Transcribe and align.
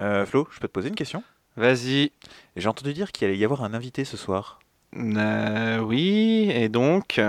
Euh, 0.00 0.26
Flo, 0.26 0.46
je 0.50 0.60
peux 0.60 0.68
te 0.68 0.72
poser 0.72 0.88
une 0.88 0.94
question? 0.94 1.22
Vas-y. 1.56 2.12
J'ai 2.56 2.68
entendu 2.68 2.92
dire 2.92 3.12
qu'il 3.12 3.26
allait 3.26 3.36
y 3.38 3.44
avoir 3.44 3.64
un 3.64 3.72
invité 3.74 4.04
ce 4.04 4.16
soir. 4.16 4.58
Euh, 4.96 5.78
oui, 5.78 6.50
et 6.52 6.68
donc? 6.68 7.20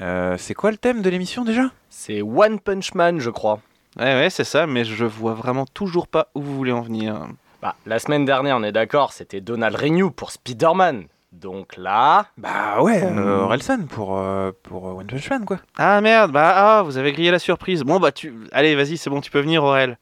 Euh, 0.00 0.36
c'est 0.38 0.54
quoi 0.54 0.70
le 0.70 0.76
thème 0.76 1.02
de 1.02 1.10
l'émission 1.10 1.44
déjà? 1.44 1.70
C'est 1.88 2.20
One 2.22 2.60
Punch 2.60 2.94
Man, 2.94 3.20
je 3.20 3.30
crois. 3.30 3.60
Ouais, 3.96 4.14
ouais, 4.14 4.30
c'est 4.30 4.44
ça, 4.44 4.66
mais 4.66 4.84
je 4.84 5.04
vois 5.04 5.34
vraiment 5.34 5.66
toujours 5.66 6.08
pas 6.08 6.28
où 6.34 6.42
vous 6.42 6.56
voulez 6.56 6.72
en 6.72 6.82
venir. 6.82 7.26
Bah, 7.62 7.76
la 7.86 7.98
semaine 7.98 8.24
dernière, 8.24 8.56
on 8.56 8.62
est 8.62 8.72
d'accord, 8.72 9.12
c'était 9.12 9.40
Donald 9.40 9.76
Renew 9.76 10.10
pour 10.10 10.30
Spider-Man. 10.30 11.04
Donc 11.32 11.76
là, 11.76 12.26
Bah 12.38 12.80
ouais, 12.82 13.02
euh, 13.02 13.40
Orelsan 13.40 13.86
pour, 13.86 14.18
euh, 14.18 14.52
pour 14.62 14.88
euh, 14.88 14.92
One 14.92 15.06
Punch 15.06 15.28
Man 15.30 15.44
quoi. 15.44 15.58
Ah 15.76 16.00
merde, 16.00 16.30
bah 16.30 16.52
ah, 16.54 16.82
vous 16.82 16.96
avez 16.96 17.12
grillé 17.12 17.32
la 17.32 17.40
surprise. 17.40 17.82
Bon 17.82 17.98
bah 17.98 18.12
tu, 18.12 18.32
allez, 18.52 18.76
vas-y, 18.76 18.96
c'est 18.96 19.10
bon, 19.10 19.20
tu 19.20 19.32
peux 19.32 19.40
venir, 19.40 19.64
Aurel. 19.64 19.98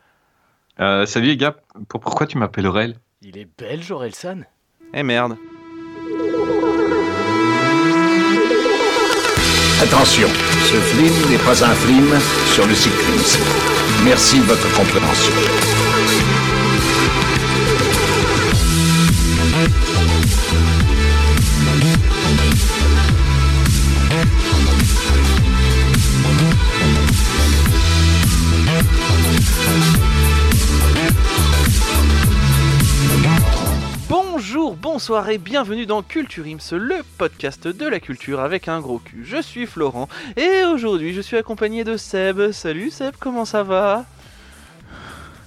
Euh, 0.80 1.06
salut 1.06 1.28
les 1.28 1.36
gars, 1.36 1.56
pour- 1.88 2.00
pourquoi 2.00 2.26
tu 2.26 2.38
m'appelles 2.38 2.66
Aurel? 2.66 2.96
Il 3.22 3.36
est 3.38 3.46
belge, 3.58 3.90
Orelsan. 3.90 4.40
Eh 4.94 5.02
merde. 5.02 5.36
Attention, 9.82 10.28
ce 10.28 10.76
film 10.76 11.30
n'est 11.30 11.38
pas 11.44 11.64
un 11.64 11.74
film 11.74 12.08
sur 12.54 12.66
le 12.66 12.74
cyclisme. 12.74 13.40
Merci 14.04 14.38
de 14.38 14.44
votre 14.44 14.72
compréhension. 14.76 15.32
Bonjour, 34.54 34.76
bonsoir 34.76 35.30
et 35.30 35.38
bienvenue 35.38 35.86
dans 35.86 36.02
Culture 36.02 36.44
Ims, 36.44 36.76
le 36.76 36.96
podcast 37.16 37.66
de 37.68 37.86
la 37.88 38.00
culture 38.00 38.38
avec 38.40 38.68
un 38.68 38.80
gros 38.80 38.98
cul. 38.98 39.24
Je 39.24 39.40
suis 39.40 39.64
Florent 39.64 40.10
et 40.36 40.64
aujourd'hui 40.64 41.14
je 41.14 41.22
suis 41.22 41.38
accompagné 41.38 41.84
de 41.84 41.96
Seb. 41.96 42.50
Salut 42.52 42.90
Seb, 42.90 43.14
comment 43.18 43.46
ça 43.46 43.62
va? 43.62 44.04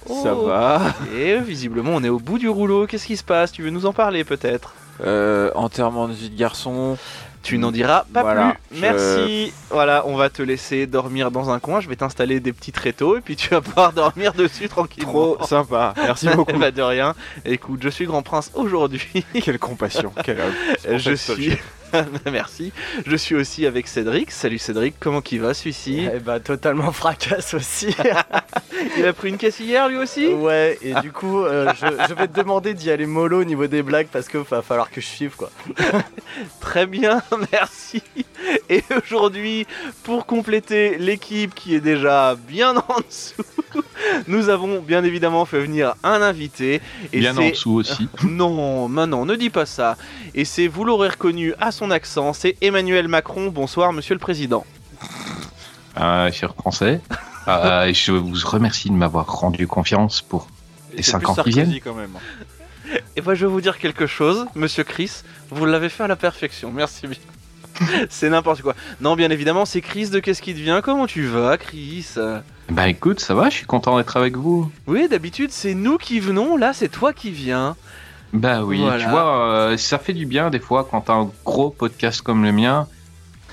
Ça 0.08 0.34
Oh. 0.34 0.46
va 0.46 0.92
Et 1.16 1.38
visiblement 1.38 1.92
on 1.94 2.02
est 2.02 2.08
au 2.08 2.18
bout 2.18 2.38
du 2.38 2.48
rouleau, 2.48 2.88
qu'est-ce 2.88 3.06
qui 3.06 3.16
se 3.16 3.22
passe? 3.22 3.52
Tu 3.52 3.62
veux 3.62 3.70
nous 3.70 3.86
en 3.86 3.92
parler 3.92 4.24
peut-être? 4.24 4.74
Euh, 5.04 5.52
Enterrement 5.54 6.08
de 6.08 6.12
vie 6.12 6.28
de 6.30 6.36
garçon. 6.36 6.98
Tu 7.46 7.58
n'en 7.58 7.70
diras 7.70 8.04
pas 8.12 8.22
Voilà, 8.22 8.56
plus. 8.68 8.76
je- 8.76 8.80
Merci. 8.82 9.52
Voilà, 9.70 10.02
on 10.06 10.16
va 10.16 10.30
te 10.30 10.42
laisser 10.42 10.86
dormir 10.86 11.30
dans 11.30 11.48
un 11.50 11.60
coin. 11.60 11.80
Je 11.80 11.88
vais 11.88 11.94
t'installer 11.96 12.40
des 12.40 12.52
petits 12.52 12.72
tréteaux 12.72 13.16
et 13.16 13.20
puis 13.20 13.36
tu 13.36 13.48
vas 13.50 13.60
pouvoir 13.60 13.92
dormir 13.92 14.32
dessus 14.36 14.68
tranquillement. 14.68 15.34
Trop 15.34 15.46
sympa. 15.46 15.94
Merci 15.96 16.28
beaucoup. 16.34 16.58
Bah 16.58 16.72
de 16.72 16.82
rien. 16.82 17.14
Écoute, 17.44 17.80
je 17.82 17.88
suis 17.88 18.04
grand 18.06 18.22
prince 18.22 18.50
aujourd'hui. 18.54 19.24
Quelle 19.44 19.58
compassion. 19.60 20.12
Quel 20.24 20.40
homme. 20.40 20.96
je 20.98 21.14
suis. 21.14 21.56
Merci. 22.30 22.72
Je 23.06 23.16
suis 23.16 23.34
aussi 23.34 23.66
avec 23.66 23.88
Cédric. 23.88 24.30
Salut 24.30 24.58
Cédric, 24.58 24.94
comment 24.98 25.20
qu'il 25.20 25.40
va 25.40 25.54
celui-ci? 25.54 26.06
Eh 26.12 26.18
bah, 26.18 26.40
totalement 26.40 26.92
fracasse 26.92 27.54
aussi. 27.54 27.94
Il 28.98 29.06
a 29.06 29.12
pris 29.12 29.28
une 29.30 29.38
caisse 29.38 29.60
hier 29.60 29.88
lui 29.88 29.98
aussi? 29.98 30.26
Ouais, 30.28 30.78
et 30.82 30.94
du 31.00 31.12
coup, 31.12 31.44
euh, 31.44 31.72
je, 31.80 31.86
je 32.08 32.14
vais 32.14 32.28
te 32.28 32.38
demander 32.38 32.74
d'y 32.74 32.90
aller 32.90 33.06
mollo 33.06 33.40
au 33.40 33.44
niveau 33.44 33.66
des 33.66 33.82
blagues 33.82 34.08
parce 34.10 34.28
que 34.28 34.38
va 34.38 34.62
falloir 34.62 34.90
que 34.90 35.00
je 35.00 35.06
suive 35.06 35.36
quoi. 35.36 35.50
Très 36.60 36.86
bien, 36.86 37.22
merci. 37.52 38.02
Et 38.68 38.82
aujourd'hui, 38.90 39.66
pour 40.02 40.26
compléter 40.26 40.98
l'équipe 40.98 41.54
qui 41.54 41.74
est 41.74 41.80
déjà 41.80 42.34
bien 42.48 42.76
en 42.76 43.00
dessous, 43.08 43.42
nous 44.28 44.48
avons 44.48 44.80
bien 44.80 45.04
évidemment 45.04 45.44
fait 45.44 45.60
venir 45.60 45.94
un 46.02 46.22
invité. 46.22 46.80
Et 47.12 47.20
Bien 47.20 47.36
en 47.36 47.48
dessous 47.48 47.74
aussi. 47.74 48.08
Non, 48.24 48.88
non, 48.88 49.24
ne 49.24 49.36
dis 49.36 49.50
pas 49.50 49.66
ça. 49.66 49.96
Et 50.34 50.44
c'est, 50.44 50.66
vous 50.68 50.84
l'aurez 50.84 51.08
reconnu 51.08 51.54
à 51.60 51.70
son 51.72 51.90
accent, 51.90 52.32
c'est 52.32 52.56
Emmanuel 52.60 53.08
Macron. 53.08 53.48
Bonsoir, 53.48 53.92
monsieur 53.92 54.14
le 54.14 54.20
président. 54.20 54.64
Euh, 55.98 56.30
cher 56.30 56.54
français, 56.54 57.00
euh, 57.48 57.90
je 57.94 58.12
vous 58.12 58.34
remercie 58.44 58.90
de 58.90 58.94
m'avoir 58.94 59.26
rendu 59.26 59.66
confiance 59.66 60.20
pour 60.20 60.48
les 60.94 61.02
C'est 61.02 61.12
5 61.12 61.18
plus 61.18 61.26
ans 61.28 61.30
qui 61.30 61.36
Sarkozy, 61.36 61.62
viennent. 61.64 61.80
quand 61.82 61.94
même. 61.94 62.10
Et 63.16 63.20
moi, 63.20 63.34
je 63.34 63.46
vais 63.46 63.50
vous 63.50 63.60
dire 63.60 63.78
quelque 63.78 64.06
chose, 64.06 64.46
monsieur 64.54 64.84
Chris. 64.84 65.10
Vous 65.50 65.64
l'avez 65.64 65.88
fait 65.88 66.04
à 66.04 66.06
la 66.08 66.16
perfection. 66.16 66.70
Merci 66.70 67.06
bien. 67.06 67.18
c'est 68.08 68.28
n'importe 68.30 68.62
quoi. 68.62 68.74
Non, 69.00 69.16
bien 69.16 69.30
évidemment, 69.30 69.64
c'est 69.64 69.80
Chris 69.80 70.08
de 70.10 70.18
Qu'est-ce 70.20 70.42
qui 70.42 70.54
devient 70.54 70.80
Comment 70.82 71.06
tu 71.06 71.26
vas, 71.26 71.56
Chris? 71.58 72.06
Bah 72.70 72.88
écoute, 72.88 73.20
ça 73.20 73.34
va, 73.34 73.48
je 73.48 73.54
suis 73.56 73.66
content 73.66 73.96
d'être 73.96 74.16
avec 74.16 74.36
vous. 74.36 74.70
Oui, 74.86 75.08
d'habitude, 75.08 75.50
c'est 75.52 75.74
nous 75.74 75.98
qui 75.98 76.18
venons. 76.20 76.56
Là, 76.56 76.72
c'est 76.72 76.88
toi 76.88 77.12
qui 77.12 77.30
viens. 77.30 77.76
Bah 78.32 78.64
oui, 78.64 78.80
Voilà. 78.80 79.02
tu 79.04 79.08
vois, 79.08 79.38
euh, 79.48 79.76
ça 79.76 79.98
fait 79.98 80.12
du 80.12 80.26
bien 80.26 80.50
des 80.50 80.58
fois 80.58 80.86
quand 80.90 81.02
t'as 81.02 81.14
un 81.14 81.30
gros 81.44 81.70
podcast 81.70 82.22
comme 82.22 82.42
le 82.42 82.50
mien 82.52 82.88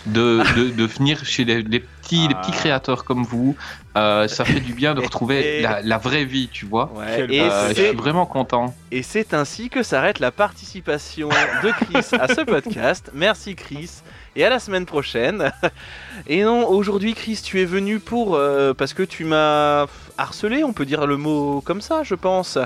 de, 0.08 0.42
de, 0.58 0.70
de 0.72 0.84
venir 0.86 1.24
chez 1.26 1.46
les, 1.46 1.62
les 1.62 1.84
petits, 2.04 2.28
les 2.28 2.36
petits 2.36 2.52
Ah. 2.54 2.58
créateurs 2.58 3.04
comme 3.06 3.24
vous. 3.24 3.56
Euh, 3.96 4.28
ça 4.28 4.44
fait 4.46 4.60
du 4.60 4.74
bien 4.74 4.94
de 4.96 5.02
Et- 5.02 5.06
retrouver 5.06 5.62
la, 5.62 5.82
la 5.82 5.98
vraie 5.98 6.26
vie, 6.26 6.50
tu 6.52 6.66
vois. 6.66 6.92
Ouais, 6.96 7.26
et 7.30 7.42
Euh, 7.42 7.70
je 7.70 7.74
c'est- 7.76 7.88
suis 7.90 7.96
vraiment 7.96 8.26
content. 8.26 8.74
Et 8.92 9.04
c'est 9.04 9.34
ainsi 9.34 9.70
que 9.70 9.84
s'arrête 9.84 10.20
la 10.20 10.32
participation 10.32 11.30
de 11.64 11.70
Chris 11.72 12.16
à 12.20 12.28
ce 12.28 12.42
podcast. 12.42 13.12
Merci 13.14 13.56
Chris. 13.56 13.90
Et 14.36 14.44
à 14.44 14.50
la 14.50 14.58
semaine 14.60 14.86
prochaine. 14.88 15.52
Et 16.28 16.44
non, 16.44 16.68
aujourd'hui 16.68 17.14
Chris, 17.14 17.40
tu 17.44 17.62
es 17.62 17.66
venu 17.66 18.00
pour... 18.00 18.36
euh, 18.36 18.74
parce 18.74 18.94
que 18.94 19.04
tu 19.04 19.26
m'as 19.26 19.86
harcelé, 20.18 20.64
on 20.64 20.74
peut 20.74 20.86
dire 20.86 21.06
le 21.06 21.18
mot 21.18 21.62
comme 21.62 21.82
ça, 21.82 22.02
je 22.04 22.16
pense. 22.16 22.58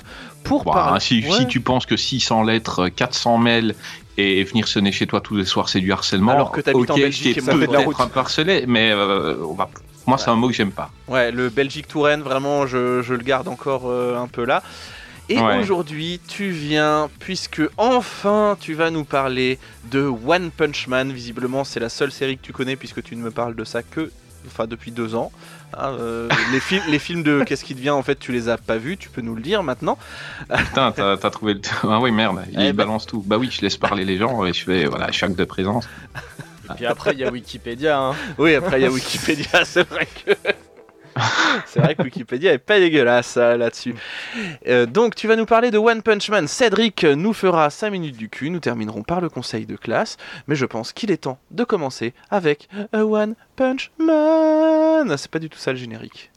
Pour 0.46 0.64
Bah, 0.64 0.72
parler... 0.74 1.00
si, 1.02 1.25
Ouais. 1.25 1.31
si 1.40 1.48
tu 1.48 1.59
penses 1.59 1.86
que 1.86 1.98
600 1.98 2.44
lettres, 2.44 2.88
400 2.88 3.38
mails 3.38 3.75
et 4.18 4.44
venir 4.44 4.68
sonner 4.68 4.92
chez 4.92 5.06
toi 5.08 5.22
tous 5.22 5.36
les 5.36 5.46
soirs, 5.46 5.70
c'est 5.70 5.80
du 5.80 5.92
harcèlement. 5.92 6.32
Alors 6.32 6.52
que 6.52 6.62
t'habites 6.62 6.90
ok, 6.90 6.98
en 6.98 6.98
Belgique 6.98 7.38
et 7.38 7.42
de 7.42 7.48
la 7.72 7.80
un 8.04 8.08
peu 8.08 8.20
harcelé, 8.20 8.66
mais 8.68 8.92
euh, 8.92 9.36
on 9.44 9.54
va... 9.54 9.70
moi, 10.08 10.18
c'est 10.18 10.30
un 10.30 10.36
mot 10.36 10.48
que 10.48 10.54
j'aime 10.56 10.72
pas. 10.72 10.90
Ouais, 11.08 11.32
le 11.32 11.50
Belgique-Touraine, 11.50 12.22
vraiment, 12.22 12.66
je, 12.66 13.02
je 13.04 13.14
le 13.14 13.24
garde 13.24 13.48
encore 13.48 13.84
euh, 13.86 14.18
un 14.18 14.28
peu 14.28 14.44
là. 14.44 14.64
Et 15.30 15.40
Ouais. 15.40 15.60
aujourd'hui, 15.60 16.22
tu 16.28 16.50
viens, 16.52 17.10
puisque 17.20 17.62
enfin 17.76 18.58
tu 18.62 18.74
vas 18.74 18.90
nous 18.90 19.04
parler 19.04 19.60
de 19.92 20.02
One 20.04 20.52
Punch 20.52 20.88
Man. 20.88 21.12
Visiblement, 21.12 21.66
c'est 21.66 21.82
la 21.82 21.90
seule 21.90 22.12
série 22.14 22.38
que 22.38 22.44
tu 22.46 22.54
connais, 22.54 22.78
puisque 22.78 23.04
tu 23.04 23.16
ne 23.16 23.22
me 23.22 23.30
parles 23.32 23.56
de 23.56 23.66
ça 23.66 23.84
que. 23.84 24.10
Enfin, 24.47 24.66
depuis 24.68 24.91
deux 24.91 25.16
ans. 25.16 25.31
Hein, 25.78 25.96
euh, 26.00 26.30
les, 26.52 26.59
fil- 26.59 26.81
les 26.90 27.00
films 27.00 27.24
de 27.24 27.44
Qu'est-ce 27.47 27.63
qui 27.66 27.75
devient, 27.75 27.90
en 27.91 28.02
fait, 28.03 28.18
tu 28.18 28.31
les 28.31 28.50
as 28.50 28.58
pas 28.58 28.78
vus, 28.78 28.97
tu 28.97 29.09
peux 29.09 29.22
nous 29.22 29.35
le 29.35 29.41
dire 29.41 29.63
maintenant. 29.63 29.97
Putain, 30.56 30.91
t'as 30.91 31.18
t'as 31.18 31.30
trouvé 31.30 31.53
le. 31.56 31.62
Ah 31.84 32.00
oui, 32.00 32.12
merde, 32.12 32.44
il 32.52 32.59
Eh 32.59 32.63
ben- 32.72 32.74
balance 32.86 33.06
tout. 33.06 33.24
Bah 33.25 33.38
oui, 33.38 33.50
je 33.52 33.62
laisse 33.62 33.78
parler 33.78 34.06
les 34.06 34.18
gens 34.18 34.46
et 34.46 34.53
je 34.53 34.63
fais 34.63 34.86
voilà, 34.86 35.12
chaque 35.12 35.36
de 35.36 35.44
présence. 35.44 35.88
Et 36.69 36.74
puis 36.75 36.86
après, 36.86 37.13
il 37.13 37.19
y 37.19 37.24
a 37.24 37.31
Wikipédia. 37.31 37.97
Hein. 38.00 38.16
Oui, 38.38 38.53
après, 38.56 38.80
il 38.80 38.84
y 38.84 38.86
a 38.88 38.91
Wikipédia, 38.91 39.63
c'est 39.66 39.88
vrai 39.88 40.07
que. 40.25 40.31
C'est 41.66 41.80
vrai 41.80 41.96
que 41.96 42.04
Wikipédia 42.04 42.54
est 42.54 42.58
pas 42.58 42.80
dégueulasse 42.80 43.38
euh, 43.38 43.58
là-dessus. 43.58 43.96
Euh, 44.68 44.86
donc, 44.86 45.16
tu 45.16 45.28
vas 45.28 45.36
nous 45.36 45.46
parler 45.46 45.72
de 45.72 45.78
One 45.78 46.02
Punch 46.02 46.30
Man. 46.30 46.48
Cédric 46.48 47.04
nous 47.04 47.34
fera 47.34 47.70
5 47.70 47.92
minutes 47.92 48.18
du 48.18 48.30
cul. 48.30 48.50
Nous 48.50 48.60
terminerons 48.60 49.04
par 49.04 49.22
le 49.22 49.30
conseil 49.30 49.66
de 49.66 49.76
classe. 49.76 50.18
Mais 50.48 50.56
je 50.56 50.66
pense 50.66 50.94
qu'il 50.94 51.12
est 51.12 51.18
temps 51.18 51.40
de 51.52 51.64
commencer 51.64 52.14
avec 52.30 52.70
One 52.94 53.36
Punch 53.56 53.92
Man. 53.98 55.16
C'est 55.18 55.32
pas 55.32 55.40
du 55.40 55.50
tout 55.50 55.60
ça 55.60 55.72
le 55.72 55.78
générique. 55.78 56.32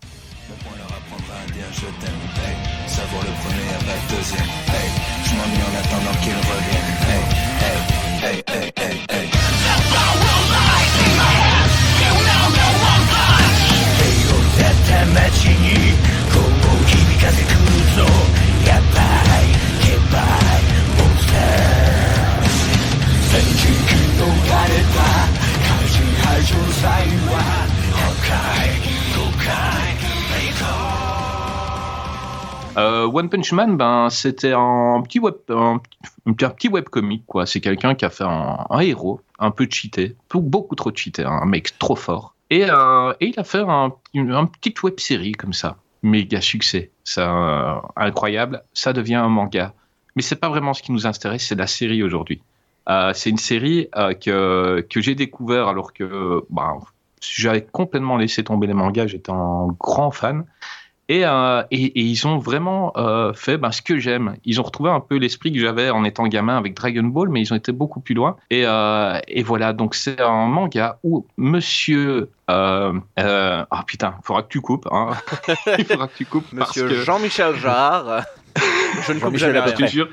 Euh, 32.76 33.06
One 33.06 33.28
Punch 33.28 33.52
Man, 33.52 33.76
ben, 33.76 34.08
c'était 34.10 34.52
un 34.52 35.02
petit 35.02 35.18
web, 35.18 35.34
un, 35.48 35.80
petit 36.24 36.68
webcomic, 36.68 37.24
quoi. 37.26 37.46
C'est 37.46 37.60
quelqu'un 37.60 37.94
qui 37.94 38.04
a 38.04 38.10
fait 38.10 38.24
un, 38.24 38.80
héros, 38.80 39.20
un 39.38 39.50
peu 39.50 39.66
cheaté, 39.68 40.16
beaucoup, 40.30 40.48
beaucoup 40.48 40.74
trop 40.76 40.90
cheaté, 40.94 41.24
hein, 41.24 41.40
un 41.42 41.46
mec 41.46 41.78
trop 41.78 41.96
fort. 41.96 42.34
Et, 42.50 42.64
euh, 42.68 43.12
et 43.20 43.28
il 43.28 43.38
a 43.38 43.44
fait 43.44 43.60
un, 43.60 43.92
une, 44.12 44.32
un 44.32 44.46
petite 44.46 44.82
web 44.82 44.98
série 44.98 45.32
comme 45.32 45.52
ça. 45.52 45.76
Méga 46.02 46.40
succès. 46.40 46.90
C'est 47.04 47.20
euh, 47.22 47.74
incroyable. 47.96 48.62
Ça 48.72 48.92
devient 48.92 49.16
un 49.16 49.28
manga. 49.28 49.74
Mais 50.16 50.22
c'est 50.22 50.36
pas 50.36 50.48
vraiment 50.48 50.74
ce 50.74 50.82
qui 50.82 50.92
nous 50.92 51.06
intéresse, 51.06 51.46
c'est 51.46 51.54
la 51.54 51.68
série 51.68 52.02
aujourd'hui. 52.02 52.42
Euh, 52.88 53.12
c'est 53.14 53.30
une 53.30 53.38
série 53.38 53.88
que, 54.20 54.84
que 54.90 55.00
j'ai 55.00 55.14
découvert 55.14 55.68
alors 55.68 55.92
que 55.92 56.44
ben, 56.50 56.80
j'avais 57.20 57.62
complètement 57.62 58.16
laissé 58.16 58.42
tomber 58.42 58.66
les 58.66 58.74
mangas, 58.74 59.06
j'étais 59.06 59.30
un 59.30 59.68
grand 59.78 60.10
fan. 60.10 60.44
Et, 61.10 61.24
euh, 61.24 61.64
et, 61.72 61.86
et 61.86 62.02
ils 62.02 62.24
ont 62.28 62.38
vraiment 62.38 62.92
euh, 62.96 63.32
fait 63.32 63.58
ben, 63.58 63.72
ce 63.72 63.82
que 63.82 63.98
j'aime. 63.98 64.36
Ils 64.44 64.60
ont 64.60 64.62
retrouvé 64.62 64.90
un 64.90 65.00
peu 65.00 65.16
l'esprit 65.16 65.52
que 65.52 65.58
j'avais 65.58 65.90
en 65.90 66.04
étant 66.04 66.28
gamin 66.28 66.56
avec 66.56 66.74
Dragon 66.74 67.02
Ball, 67.02 67.30
mais 67.30 67.40
ils 67.40 67.52
ont 67.52 67.56
été 67.56 67.72
beaucoup 67.72 67.98
plus 67.98 68.14
loin. 68.14 68.36
Et, 68.48 68.62
euh, 68.64 69.18
et 69.26 69.42
voilà, 69.42 69.72
donc 69.72 69.96
c'est 69.96 70.20
un 70.20 70.46
manga 70.46 71.00
où 71.02 71.26
Monsieur... 71.36 72.30
Euh, 72.48 72.92
euh, 73.18 73.64
ah 73.68 73.82
putain, 73.84 74.14
il 74.20 74.24
faudra 74.24 74.42
que 74.42 74.48
tu 74.50 74.60
coupes. 74.60 74.86
Hein. 74.92 75.10
il 75.78 75.84
faudra 75.84 76.06
que 76.06 76.16
tu 76.16 76.26
coupes. 76.26 76.52
Monsieur 76.52 76.86
que- 76.86 77.02
Jean-Michel 77.02 77.56
Jarre. 77.56 78.22
je 78.56 79.12
ne 79.12 79.18
coupe 79.18 79.36
Jean-Michel 79.36 79.54
jamais 79.54 79.70
je 79.70 79.74
te 79.74 79.86
jure, 79.86 80.08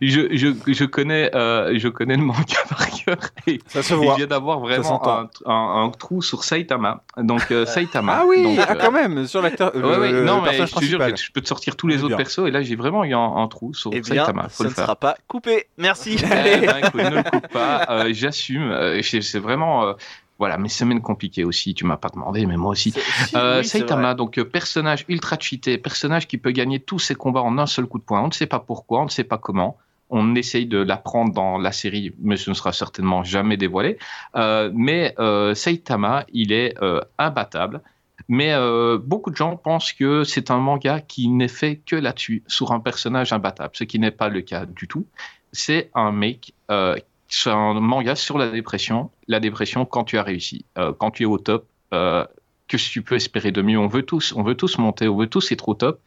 je, 0.00 0.28
je, 0.36 0.48
je, 0.72 0.84
connais, 0.84 1.34
euh, 1.34 1.78
je 1.78 1.88
connais 1.88 2.16
le 2.16 2.22
manga 2.22 2.56
par 2.68 2.88
cœur. 2.90 3.16
Et 3.46 3.60
Ça 3.68 3.82
se 3.82 3.94
il 3.94 3.96
voit. 3.98 4.16
vient 4.16 4.26
d'avoir 4.26 4.60
vraiment 4.60 5.06
un, 5.08 5.28
un, 5.46 5.84
un 5.84 5.90
trou 5.90 6.22
sur 6.22 6.44
Saitama. 6.44 7.02
Donc 7.16 7.50
euh, 7.50 7.66
Saitama. 7.66 8.18
Ah 8.20 8.24
oui, 8.26 8.42
donc, 8.42 8.58
ah, 8.68 8.72
euh, 8.72 8.74
quand 8.80 8.92
même, 8.92 9.26
sur 9.26 9.42
l'acteur. 9.42 9.74
Ouais, 9.74 9.96
ouais, 9.98 10.12
non, 10.22 10.42
mais 10.42 10.66
je 10.66 10.74
te 10.74 10.84
jure, 10.84 11.00
je 11.16 11.30
peux 11.32 11.40
te 11.40 11.48
sortir 11.48 11.76
tous 11.76 11.86
les 11.86 11.98
autres 11.98 12.08
bien. 12.08 12.16
persos, 12.16 12.46
et 12.46 12.50
là 12.50 12.62
j'ai 12.62 12.76
vraiment 12.76 13.04
eu 13.04 13.14
un, 13.14 13.18
un 13.36 13.48
trou 13.48 13.74
sur 13.74 13.90
Eh 13.94 14.00
bien, 14.00 14.24
Saitama. 14.24 14.48
Faut 14.48 14.62
ça 14.62 14.64
le 14.64 14.70
ne 14.70 14.74
faire. 14.74 14.84
sera 14.84 14.96
pas 14.96 15.16
coupé. 15.28 15.66
Merci. 15.78 16.16
Eh 16.22 16.26
ben, 16.66 16.76
écoute, 16.84 16.94
ne 17.02 17.16
le 17.16 17.22
coupe 17.22 17.48
pas, 17.48 17.86
euh, 17.90 18.10
j'assume. 18.12 18.70
euh, 18.70 19.00
c'est 19.02 19.20
c'est 19.22 19.38
vraiment. 19.38 19.94
Voilà, 20.38 20.58
mes 20.58 20.68
semaines 20.68 21.00
compliquées 21.00 21.44
aussi, 21.44 21.74
tu 21.74 21.84
m'as 21.84 21.96
pas 21.96 22.08
demandé, 22.08 22.46
mais 22.46 22.56
moi 22.56 22.72
aussi. 22.72 22.92
Euh, 23.34 23.60
oui, 23.60 23.64
Saitama, 23.64 24.14
donc 24.14 24.38
euh, 24.38 24.44
personnage 24.44 25.04
ultra 25.08 25.38
cheaté, 25.38 25.78
personnage 25.78 26.26
qui 26.26 26.38
peut 26.38 26.50
gagner 26.50 26.80
tous 26.80 26.98
ses 26.98 27.14
combats 27.14 27.42
en 27.42 27.58
un 27.58 27.66
seul 27.66 27.86
coup 27.86 27.98
de 27.98 28.04
poing. 28.04 28.22
On 28.22 28.28
ne 28.28 28.32
sait 28.32 28.46
pas 28.46 28.58
pourquoi, 28.58 29.00
on 29.00 29.04
ne 29.04 29.10
sait 29.10 29.24
pas 29.24 29.38
comment. 29.38 29.76
On 30.08 30.34
essaye 30.36 30.66
de 30.66 30.78
l'apprendre 30.78 31.32
dans 31.32 31.58
la 31.58 31.72
série, 31.72 32.12
mais 32.20 32.36
ce 32.36 32.50
ne 32.50 32.54
sera 32.54 32.72
certainement 32.72 33.24
jamais 33.24 33.56
dévoilé. 33.56 33.98
Euh, 34.36 34.70
mais 34.72 35.14
euh, 35.18 35.54
Saitama, 35.54 36.24
il 36.32 36.52
est 36.52 36.80
euh, 36.82 37.00
imbattable. 37.18 37.80
Mais 38.28 38.52
euh, 38.52 38.98
beaucoup 38.98 39.30
de 39.30 39.36
gens 39.36 39.56
pensent 39.56 39.92
que 39.92 40.24
c'est 40.24 40.50
un 40.50 40.58
manga 40.58 41.00
qui 41.00 41.28
n'est 41.28 41.48
fait 41.48 41.76
que 41.76 41.96
là-dessus, 41.96 42.42
sur 42.46 42.72
un 42.72 42.80
personnage 42.80 43.32
imbattable, 43.32 43.70
ce 43.74 43.84
qui 43.84 43.98
n'est 43.98 44.10
pas 44.10 44.28
le 44.28 44.40
cas 44.40 44.66
du 44.66 44.88
tout. 44.88 45.06
C'est 45.52 45.90
un 45.94 46.12
mec, 46.12 46.52
euh, 46.70 46.96
c'est 47.28 47.50
un 47.50 47.74
manga 47.74 48.14
sur 48.14 48.38
la 48.38 48.50
dépression. 48.50 49.10
La 49.28 49.40
dépression 49.40 49.84
quand 49.84 50.04
tu 50.04 50.18
as 50.18 50.22
réussi, 50.22 50.64
euh, 50.78 50.92
quand 50.96 51.10
tu 51.10 51.24
es 51.24 51.26
au 51.26 51.38
top. 51.38 51.66
euh, 51.94 52.24
que 52.68 52.76
tu 52.76 53.02
peux 53.02 53.14
espérer 53.14 53.52
de 53.52 53.62
mieux 53.62 53.78
On 53.78 53.86
veut 53.86 54.02
tous, 54.02 54.32
on 54.34 54.42
veut 54.42 54.56
tous 54.56 54.78
monter, 54.78 55.08
on 55.08 55.16
veut 55.16 55.28
tous 55.28 55.52
être 55.52 55.68
au 55.68 55.74
top. 55.74 56.00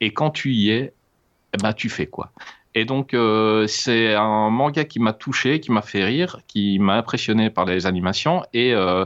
Et 0.00 0.12
quand 0.12 0.30
tu 0.30 0.52
y 0.52 0.70
es, 0.70 0.92
ben, 1.62 1.72
tu 1.72 1.88
fais 1.88 2.06
quoi? 2.06 2.32
Et 2.74 2.84
donc, 2.84 3.14
euh, 3.14 3.66
c'est 3.66 4.14
un 4.14 4.50
manga 4.50 4.84
qui 4.84 4.98
m'a 4.98 5.12
touché, 5.12 5.60
qui 5.60 5.70
m'a 5.72 5.82
fait 5.82 6.04
rire, 6.04 6.40
qui 6.48 6.78
m'a 6.78 6.94
impressionné 6.96 7.50
par 7.50 7.64
les 7.66 7.86
animations. 7.86 8.44
Et, 8.52 8.74
euh, 8.74 9.04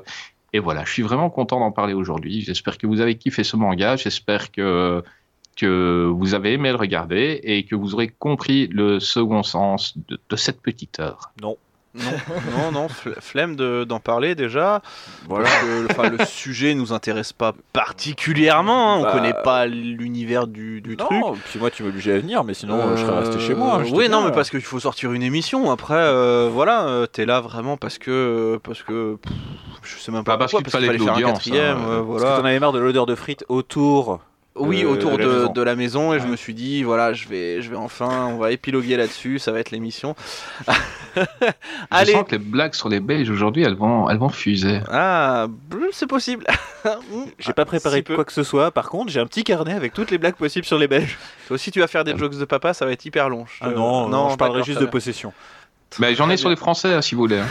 et 0.53 0.59
voilà, 0.59 0.85
je 0.85 0.93
suis 0.93 1.03
vraiment 1.03 1.31
content 1.31 1.61
d'en 1.61 1.73
parler 1.73 1.93
aujourd'hui. 1.95 2.41
J'espère 2.43 2.79
que 2.79 2.87
vous 2.87 3.01
avez 3.01 3.17
kiffé 3.17 3.45
ce 3.45 3.57
manga. 3.57 3.97
J'espère 3.97 4.51
que, 4.53 5.03
que 5.57 6.07
vous 6.15 6.35
avez 6.35 6.53
aimé 6.53 6.71
le 6.71 6.77
regarder 6.77 7.41
et 7.43 7.65
que 7.65 7.75
vous 7.75 7.95
aurez 7.95 8.09
compris 8.09 8.67
le 8.69 9.01
second 9.01 9.43
sens 9.43 9.95
de, 10.09 10.19
de 10.29 10.37
cette 10.37 10.61
petite 10.61 11.01
heure. 11.01 11.31
Non, 11.43 11.57
non, 11.95 12.73
non, 12.73 12.87
fl- 12.89 13.19
flemme 13.23 13.57
de- 13.57 13.85
d'en 13.85 13.99
parler 14.01 14.35
déjà. 14.35 14.83
Voilà. 15.27 15.45
Parce 15.49 15.63
que, 15.63 15.87
enfin, 15.93 16.11
le 16.11 16.19
sujet 16.27 16.75
nous 16.75 16.93
intéresse 16.93 17.33
pas 17.33 17.55
particulièrement. 17.73 18.93
hein, 18.93 18.97
On 18.99 19.03
Bah, 19.05 19.13
connaît 19.13 19.33
pas 19.45 19.65
l'univers 19.67 20.47
du, 20.47 20.83
du 20.83 20.97
truc. 20.99 21.11
Non, 21.19 21.33
puis 21.33 21.59
moi 21.59 21.71
tu 21.71 21.83
m'obligeais 21.85 22.13
à 22.13 22.19
venir, 22.19 22.45
mais 22.45 22.53
sinon 22.53 22.75
euh, 22.79 22.97
je 22.97 23.03
serais 23.07 23.19
resté 23.21 23.39
chez 23.41 23.55
moi. 23.55 23.79
Euh, 23.79 23.85
j'étais 23.85 23.97
Oui, 23.97 24.09
non, 24.11 24.25
mais 24.25 24.33
parce 24.33 24.51
qu'il 24.51 24.61
faut 24.61 24.79
sortir 24.79 25.13
une 25.13 25.23
émission. 25.23 25.71
Après, 25.71 25.95
euh, 25.97 26.51
voilà, 26.53 26.87
euh, 26.87 27.07
t'es 27.07 27.25
là 27.25 27.41
vraiment 27.41 27.79
parce 27.79 27.97
que. 27.97 28.61
Parce 28.63 28.83
que 28.83 29.17
pff, 29.17 29.33
je 29.83 29.97
sais 29.99 30.13
même 30.13 30.23
pas 30.23 30.33
Bah, 30.33 30.39
parce 30.41 30.53
pourquoi, 30.53 30.65
qu'il 30.65 30.87
fallait 30.87 30.99
de 30.99 31.03
faire 31.03 31.15
un 31.15 31.23
quatrième. 31.33 31.79
hein, 31.79 31.89
euh, 31.89 32.03
Parce 32.03 32.23
que 32.25 32.41
t'en 32.41 32.45
avais 32.45 32.61
marre 32.61 32.73
de 32.73 32.79
l'odeur 32.79 33.07
de 33.07 33.15
frites 33.15 33.45
autour. 33.49 34.21
Oui, 34.59 34.85
autour 34.85 35.13
de 35.13 35.17
de, 35.19 35.23
la 35.29 35.35
maison. 35.39 35.53
de 35.53 35.63
la 35.63 35.77
maison, 35.77 36.15
et 36.15 36.21
je 36.21 36.27
me 36.27 36.37
suis 36.37 36.55
dit, 36.55 36.83
voilà, 36.83 37.13
je 37.13 37.29
vais, 37.29 37.61
je 37.63 37.71
vais 37.71 37.77
enfin, 37.77 38.27
on 38.33 38.39
va 38.39 38.53
épiloguer 38.53 38.97
là-dessus, 38.97 39.39
ça 39.39 39.53
va 39.53 39.61
être 39.61 39.71
l'émission. 39.71 40.15
Allez. 41.91 42.13
Je 42.13 42.17
sens 42.19 42.25
que 42.27 42.33
les 42.33 42.39
blagues 42.39 42.75
sur 42.75 42.89
les 42.89 43.01
Belges 43.01 43.31
aujourd'hui, 43.31 43.63
elles 43.63 43.75
vont, 43.77 44.09
elles 44.11 44.19
vont 44.19 44.29
fuser. 44.29 44.81
ah, 44.91 45.47
c'est 45.93 46.07
possible. 46.07 46.45
J'ai 47.39 47.53
pas 47.53 47.65
préparé 47.65 47.97
Si 47.99 48.03
peu. 48.03 48.15
quoi 48.15 48.25
que 48.25 48.33
ce 48.33 48.43
soit. 48.43 48.71
Par 48.71 48.89
contre, 48.91 49.11
j'ai 49.11 49.21
un 49.21 49.27
petit 49.27 49.45
carnet 49.45 49.73
avec 49.73 49.93
toutes 49.93 50.11
les 50.11 50.19
blagues 50.19 50.35
possibles 50.37 50.67
sur 50.67 50.79
les 50.79 50.89
Belges. 50.89 51.17
Toi 51.49 51.55
aussi, 51.55 51.71
tu 51.71 51.81
vas 51.81 51.87
faire 51.87 52.05
des 52.05 52.17
jokes 52.17 52.39
de 52.39 52.45
papa, 52.45 52.75
ça 52.75 52.85
va 52.87 52.93
être 52.93 53.05
hyper 53.05 53.29
long. 53.29 53.45
Je 53.47 53.59
Ah 53.63 53.69
te- 53.71 53.75
non, 53.75 54.09
non, 54.09 54.31
je 54.31 54.37
parlerai 54.37 54.63
juste 54.63 54.79
de 54.79 54.85
bien. 54.85 54.91
possession. 54.93 55.33
Mais 55.99 56.15
j'en 56.15 56.29
ai 56.31 56.37
sur 56.37 56.49
les 56.51 56.57
Français, 56.57 56.93
hein, 56.93 57.03
si 57.03 57.15
vous 57.15 57.23
voulez. 57.23 57.39
hein. 57.39 57.47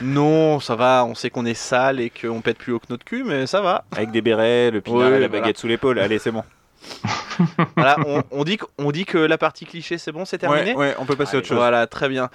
Non, 0.00 0.58
ça 0.60 0.74
va, 0.74 1.04
on 1.06 1.14
sait 1.14 1.30
qu'on 1.30 1.46
est 1.46 1.54
sale 1.54 2.00
et 2.00 2.10
qu'on 2.10 2.40
pète 2.40 2.58
plus 2.58 2.72
haut 2.72 2.78
que 2.80 2.86
notre 2.90 3.04
cul, 3.04 3.22
mais 3.24 3.46
ça 3.46 3.60
va. 3.60 3.84
Avec 3.92 4.10
des 4.10 4.20
bérets, 4.20 4.70
le 4.70 4.80
pinard 4.80 5.00
Ouais, 5.00 5.06
et 5.08 5.10
la 5.20 5.28
voilà. 5.28 5.40
baguette 5.42 5.58
sous 5.58 5.68
l'épaule. 5.68 5.98
Allez, 5.98 6.18
c'est 6.18 6.30
bon. 6.32 6.42
Voilà, 7.76 7.96
on, 8.06 8.22
on 8.30 8.44
dit, 8.44 8.58
on 8.78 8.90
dit 8.92 9.04
que 9.04 9.18
la 9.18 9.38
partie 9.38 9.64
cliché, 9.64 9.98
c'est 9.98 10.12
bon, 10.12 10.24
c'est 10.24 10.38
terminé 10.38 10.72
Ouais, 10.74 10.88
ouais, 10.88 10.94
on 10.98 11.06
peut 11.06 11.16
passer 11.16 11.36
à 11.36 11.38
autre 11.38 11.46
chose. 11.48 11.56
Voilà, 11.56 11.86
très 11.86 12.08
bien. 12.08 12.28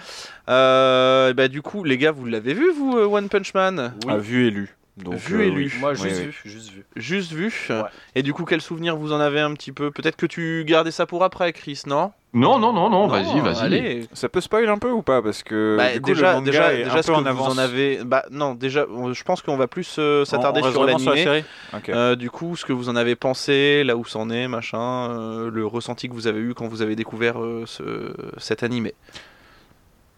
Euh, 0.49 1.33
bah, 1.33 1.47
du 1.47 1.61
coup, 1.61 1.83
les 1.83 1.97
gars, 1.97 2.11
vous 2.11 2.25
l'avez 2.25 2.53
vu, 2.53 2.71
vous, 2.71 2.97
euh, 2.97 3.05
One 3.05 3.29
Punch 3.29 3.53
Man? 3.53 3.93
Ah, 4.07 4.17
vu 4.17 4.47
et 4.47 4.51
lu. 4.51 4.75
Donc, 4.97 5.15
Vu 5.15 5.45
et 5.45 5.51
lu. 5.51 5.71
Moi, 5.79 5.91
Oui, 5.91 6.09
juste 6.09 6.19
oui. 6.19 6.25
vu, 6.25 6.41
juste 6.45 6.71
vu. 6.71 6.85
Juste 6.95 7.31
vu. 7.31 7.53
Ouais. 7.69 7.83
Et 8.15 8.23
du 8.23 8.33
coup, 8.33 8.45
quel 8.45 8.61
souvenir 8.61 8.95
vous 8.97 9.11
en 9.13 9.19
avez 9.19 9.39
un 9.39 9.53
petit 9.53 9.71
peu? 9.71 9.91
Peut-être 9.91 10.15
que 10.15 10.25
tu 10.25 10.63
gardais 10.65 10.89
ça 10.91 11.05
pour 11.05 11.23
après, 11.23 11.53
Chris, 11.53 11.83
non? 11.85 12.11
Non, 12.39 12.59
non, 12.59 12.71
non, 12.73 12.89
non, 12.89 13.07
vas-y, 13.07 13.39
vas-y. 13.39 13.61
Allez. 13.65 14.07
Ça 14.13 14.29
peut 14.29 14.41
spoil 14.41 14.67
un 14.69 14.77
peu 14.77 14.91
ou 14.91 15.01
pas? 15.01 15.21
Parce 15.21 15.43
que 15.43 15.75
Bah, 15.77 15.93
du 15.93 16.01
coup, 16.01 16.09
déjà, 16.11 16.27
le 16.29 16.33
manga 16.37 16.45
déjà, 16.51 16.73
est 16.73 16.83
déjà, 16.83 16.97
un 16.97 17.01
ce 17.01 17.07
peu 17.07 17.13
que 17.13 17.17
en 17.17 17.21
vous 17.23 17.27
avance. 17.27 17.55
en 17.55 17.57
avez. 17.57 17.99
Bah, 18.05 18.23
non, 18.31 18.53
déjà, 18.53 18.85
je 19.11 19.23
pense 19.23 19.41
qu'on 19.41 19.57
va 19.57 19.67
plus 19.67 19.95
euh, 19.99 20.23
s'attarder 20.25 20.61
sur 20.61 20.83
vraiment 20.83 20.97
la. 20.99 21.41
Euh, 21.89 22.15
du 22.15 22.29
coup, 22.29 22.55
ce 22.55 22.65
que 22.65 22.73
vous 22.73 22.89
en 22.89 22.95
avez 22.95 23.15
pensé, 23.15 23.83
là 23.83 23.97
où 23.97 24.05
c'en 24.05 24.29
est, 24.29 24.47
machin, 24.47 25.09
euh, 25.11 25.49
le 25.51 25.65
ressenti 25.65 26.07
que 26.09 26.13
vous 26.13 26.27
avez 26.27 26.39
eu 26.39 26.53
quand 26.53 26.67
vous 26.67 26.81
avez 26.81 26.95
découvert 26.95 27.41
euh, 27.41 27.63
ce, 27.65 28.13
cet 28.37 28.63
animé. 28.63 28.93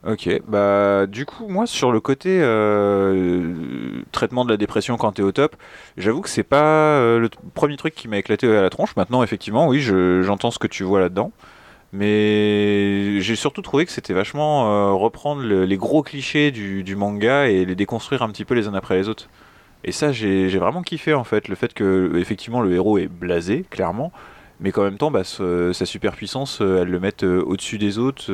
Ok, 0.08 0.30
bah 0.48 1.08
du 1.08 1.26
coup 1.26 1.50
moi 1.50 1.66
sur 1.68 1.92
le 1.92 2.00
côté 2.00 2.40
euh, 2.42 4.02
traitement 4.14 4.46
de 4.46 4.50
la 4.50 4.56
dépression 4.56 4.96
quand 4.96 5.12
t'es 5.12 5.22
au 5.24 5.34
top, 5.34 5.58
j'avoue 5.98 6.22
que 6.22 6.30
c'est 6.30 6.44
pas 6.44 6.64
euh, 7.00 7.20
le 7.20 7.30
premier 7.54 7.76
truc 7.76 7.94
qui 7.96 8.08
m'a 8.08 8.18
éclaté 8.18 8.48
à 8.56 8.62
la 8.62 8.70
tronche. 8.70 8.96
Maintenant 8.96 9.24
effectivement 9.24 9.68
oui 9.68 9.82
je- 9.82 10.22
j'entends 10.22 10.52
ce 10.52 10.60
que 10.60 10.68
tu 10.68 10.84
vois 10.86 11.02
là-dedans, 11.02 11.34
mais 11.92 13.20
j'ai 13.22 13.36
surtout 13.36 13.62
trouvé 13.62 13.86
que 13.86 13.92
c'était 13.92 14.14
vachement 14.14 14.68
euh, 14.72 14.94
reprendre 14.94 15.42
le- 15.42 15.66
les 15.66 15.78
gros 15.78 16.04
clichés 16.04 16.52
du, 16.52 16.84
manga 16.96 17.48
et 17.48 17.66
les 17.66 17.76
déconstruire 17.76 18.22
un 18.22 18.30
petit 18.30 18.46
peu 18.46 18.54
les 18.56 18.68
uns 18.68 18.74
après 18.76 18.96
les 18.98 19.10
autres. 19.10 19.30
Et 19.84 19.92
ça 19.92 20.12
j'ai 20.12 20.48
vraiment 20.60 20.82
kiffé 20.84 21.14
en 21.14 21.24
fait 21.24 21.48
le 21.48 21.56
fait 21.56 21.74
que 21.74 22.14
effectivement 22.18 22.62
le 22.62 22.74
héros 22.74 22.98
est 22.98 23.08
blasé 23.08 23.66
clairement, 23.70 24.12
mais 24.60 24.72
qu'en 24.72 24.84
même 24.84 24.98
temps 24.98 25.12
bah, 25.12 25.24
ce- 25.24 25.74
sa 25.74 25.86
superpuissance 25.86 26.62
euh, 26.62 26.82
elle 26.84 26.90
le 26.90 27.00
mette 27.00 27.24
euh, 27.24 27.42
au-dessus 27.46 27.78
des 27.78 27.98
autres. 27.98 28.26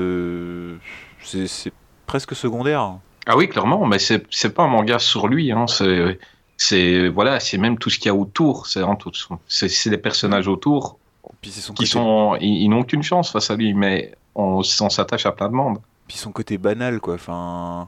c'est 1.22 1.74
presque 2.06 2.36
secondaire. 2.36 3.00
Ah 3.28 3.38
oui, 3.38 3.50
clairement, 3.50 3.86
mais 3.88 3.98
c'est 4.00 4.54
pas 4.54 4.64
un 4.64 4.68
manga 4.68 5.00
sur 5.00 5.28
lui, 5.28 5.52
hein, 5.52 5.66
c'est 6.58 7.08
voilà, 7.10 7.40
même 7.58 7.78
tout 7.78 7.90
ce 7.90 7.98
qu'il 7.98 8.08
y 8.08 8.10
a 8.10 8.16
autour, 8.16 8.68
c'est 8.68 9.90
les 9.90 9.98
personnages 9.98 10.48
autour 10.48 11.00
Puis 11.46 11.52
c'est 11.52 11.62
son 11.62 11.74
qui 11.74 11.84
côté, 11.84 11.92
sont, 11.92 12.36
ils, 12.42 12.64
ils 12.64 12.70
n'ont 12.70 12.82
qu'une 12.82 13.04
chance 13.04 13.32
face 13.32 13.52
à 13.52 13.56
lui, 13.56 13.76
mais 13.76 14.16
on, 14.34 14.64
on 14.82 14.90
s'attache 14.90 15.28
à 15.28 15.32
plein 15.32 15.48
de 15.48 15.54
monde, 15.54 15.78
puis 16.08 16.18
son 16.18 16.32
côté 16.32 16.58
banal 16.58 17.00
quoi. 17.00 17.14
Enfin, 17.14 17.88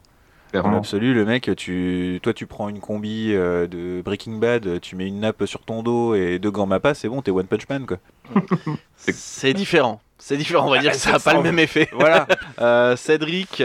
clairement. 0.52 0.74
l'absolu, 0.74 1.16
le 1.16 1.26
mec, 1.26 1.50
tu, 1.58 2.20
toi, 2.22 2.36
tu 2.36 2.46
prends 2.46 2.70
une 2.70 2.80
combi 2.80 3.34
euh, 3.34 3.66
de 3.66 4.04
Breaking 4.06 4.34
Bad, 4.34 4.80
tu 4.80 4.96
mets 4.96 5.08
une 5.08 5.22
nappe 5.22 5.44
sur 5.48 5.62
ton 5.62 5.82
dos 5.82 6.14
et 6.14 6.38
deux 6.38 6.52
gants 6.52 6.68
mappas, 6.68 6.94
c'est 6.94 7.10
bon, 7.10 7.24
t'es 7.24 7.32
One 7.32 7.48
Punch 7.48 7.68
Man 7.68 7.88
quoi. 7.88 7.98
C'est 8.96 9.56
différent. 9.56 10.02
C'est 10.20 10.38
différent, 10.38 10.68
on 10.68 10.70
va 10.70 10.78
dire 10.78 10.92
que 10.92 10.98
ça 10.98 11.14
n'a 11.14 11.20
pas 11.20 11.34
le 11.34 11.42
même 11.42 11.58
effet. 11.58 11.90
Voilà. 11.94 12.28
Euh, 12.60 12.96
Cédric, 12.96 13.64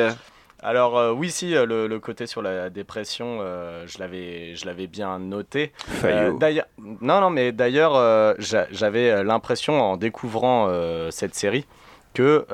Alors 0.62 0.96
euh, 0.96 1.12
oui, 1.12 1.30
si 1.30 1.56
euh, 1.56 1.66
le, 1.66 1.86
le 1.88 1.98
côté 1.98 2.26
sur 2.26 2.40
la 2.40 2.70
dépression, 2.70 3.38
euh, 3.40 3.84
je 3.86 3.98
l'avais, 3.98 4.54
je 4.54 4.64
l'avais 4.66 4.86
bien 4.86 5.18
noté. 5.18 5.72
Euh, 6.04 6.32
d'ailleurs, 6.38 6.66
non, 6.78 7.20
non, 7.20 7.30
mais 7.30 7.50
d'ailleurs, 7.52 7.94
j'a- 8.38 8.66
j'avais 8.70 9.24
l'impression 9.24 9.80
en 9.80 9.96
découvrant 9.96 10.68
cette 11.10 11.34
série 11.34 11.66
que 12.14 12.46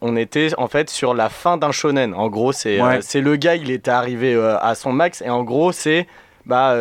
on 0.00 0.16
était 0.16 0.48
en 0.58 0.66
fait 0.68 0.90
sur 0.90 1.14
la 1.14 1.28
fin 1.28 1.56
d'un 1.56 1.72
shonen. 1.72 2.14
En 2.14 2.28
gros, 2.28 2.52
c'est 2.52 2.80
Ouais. 2.82 3.00
c'est 3.00 3.20
le 3.20 3.36
gars, 3.36 3.54
il 3.56 3.70
était 3.70 3.90
arrivé 3.90 4.34
à 4.60 4.74
son 4.74 4.92
max, 4.92 5.22
et 5.22 5.30
en 5.30 5.42
gros, 5.42 5.72
c'est 5.72 6.06
bah 6.46 6.74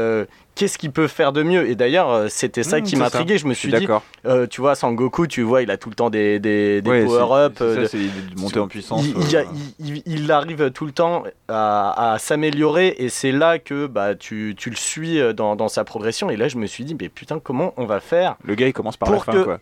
qu'est-ce 0.56 0.78
qu'il 0.78 0.92
peut 0.92 1.08
faire 1.08 1.32
de 1.34 1.44
mieux 1.44 1.68
Et 1.70 1.76
d'ailleurs, 1.76 2.10
euh, 2.12 2.28
c'était 2.30 2.64
ça 2.64 2.80
Mmh, 2.80 2.84
qui 2.84 2.96
m'intriguait. 2.96 3.38
Je 3.38 3.46
me 3.48 3.54
Je 3.54 3.60
suis 3.60 3.72
dit, 3.72 3.80
d'accord. 3.80 4.04
euh, 4.26 4.48
tu 4.48 4.62
vois, 4.62 4.76
Sangoku, 4.76 5.28
tu 5.28 5.42
vois, 5.42 5.62
il 5.62 5.72
a 5.72 5.78
tout 5.78 5.90
le 5.90 5.96
temps 5.96 6.10
des, 6.10 6.40
des, 6.40 6.82
des 6.82 6.90
Ouais, 6.90 7.06
power-up. 7.06 7.54
c'est- 7.58 7.64
euh, 7.64 7.88
de- 8.36 8.40
monter 8.42 8.60
en 8.60 8.68
puissance. 8.68 9.04
il, 9.06 9.16
il 9.22 9.32
y 9.32 9.36
a- 9.38 9.42
euh, 9.42 9.98
il- 10.06 10.32
arrive 10.32 10.72
tout 10.72 10.86
le 10.86 10.92
temps 10.92 11.24
à, 11.48 12.14
à 12.14 12.20
s'améliorer 12.20 12.96
et 12.98 13.10
c'est 13.10 13.32
là 13.32 13.60
que 13.60 13.88
bah, 13.88 14.16
tu, 14.16 14.56
tu 14.58 14.70
le 14.70 14.76
suis 14.76 15.20
dans, 15.36 15.56
dans 15.56 15.68
sa 15.68 15.84
progression. 15.84 16.30
Et 16.30 16.38
là, 16.38 16.48
je 16.48 16.58
me 16.58 16.66
suis 16.66 16.84
dit, 16.84 16.96
mais 17.00 17.10
putain, 17.10 17.40
comment 17.40 17.74
on 17.78 17.86
va 17.86 18.00
faire 18.00 18.36
Le 18.44 18.56
gars, 18.56 18.68
il 18.68 18.74
commence 18.74 18.98
par 18.98 19.12
la 19.12 19.20
fin 19.20 19.32
que- 19.32 19.44
quoi. 19.44 19.60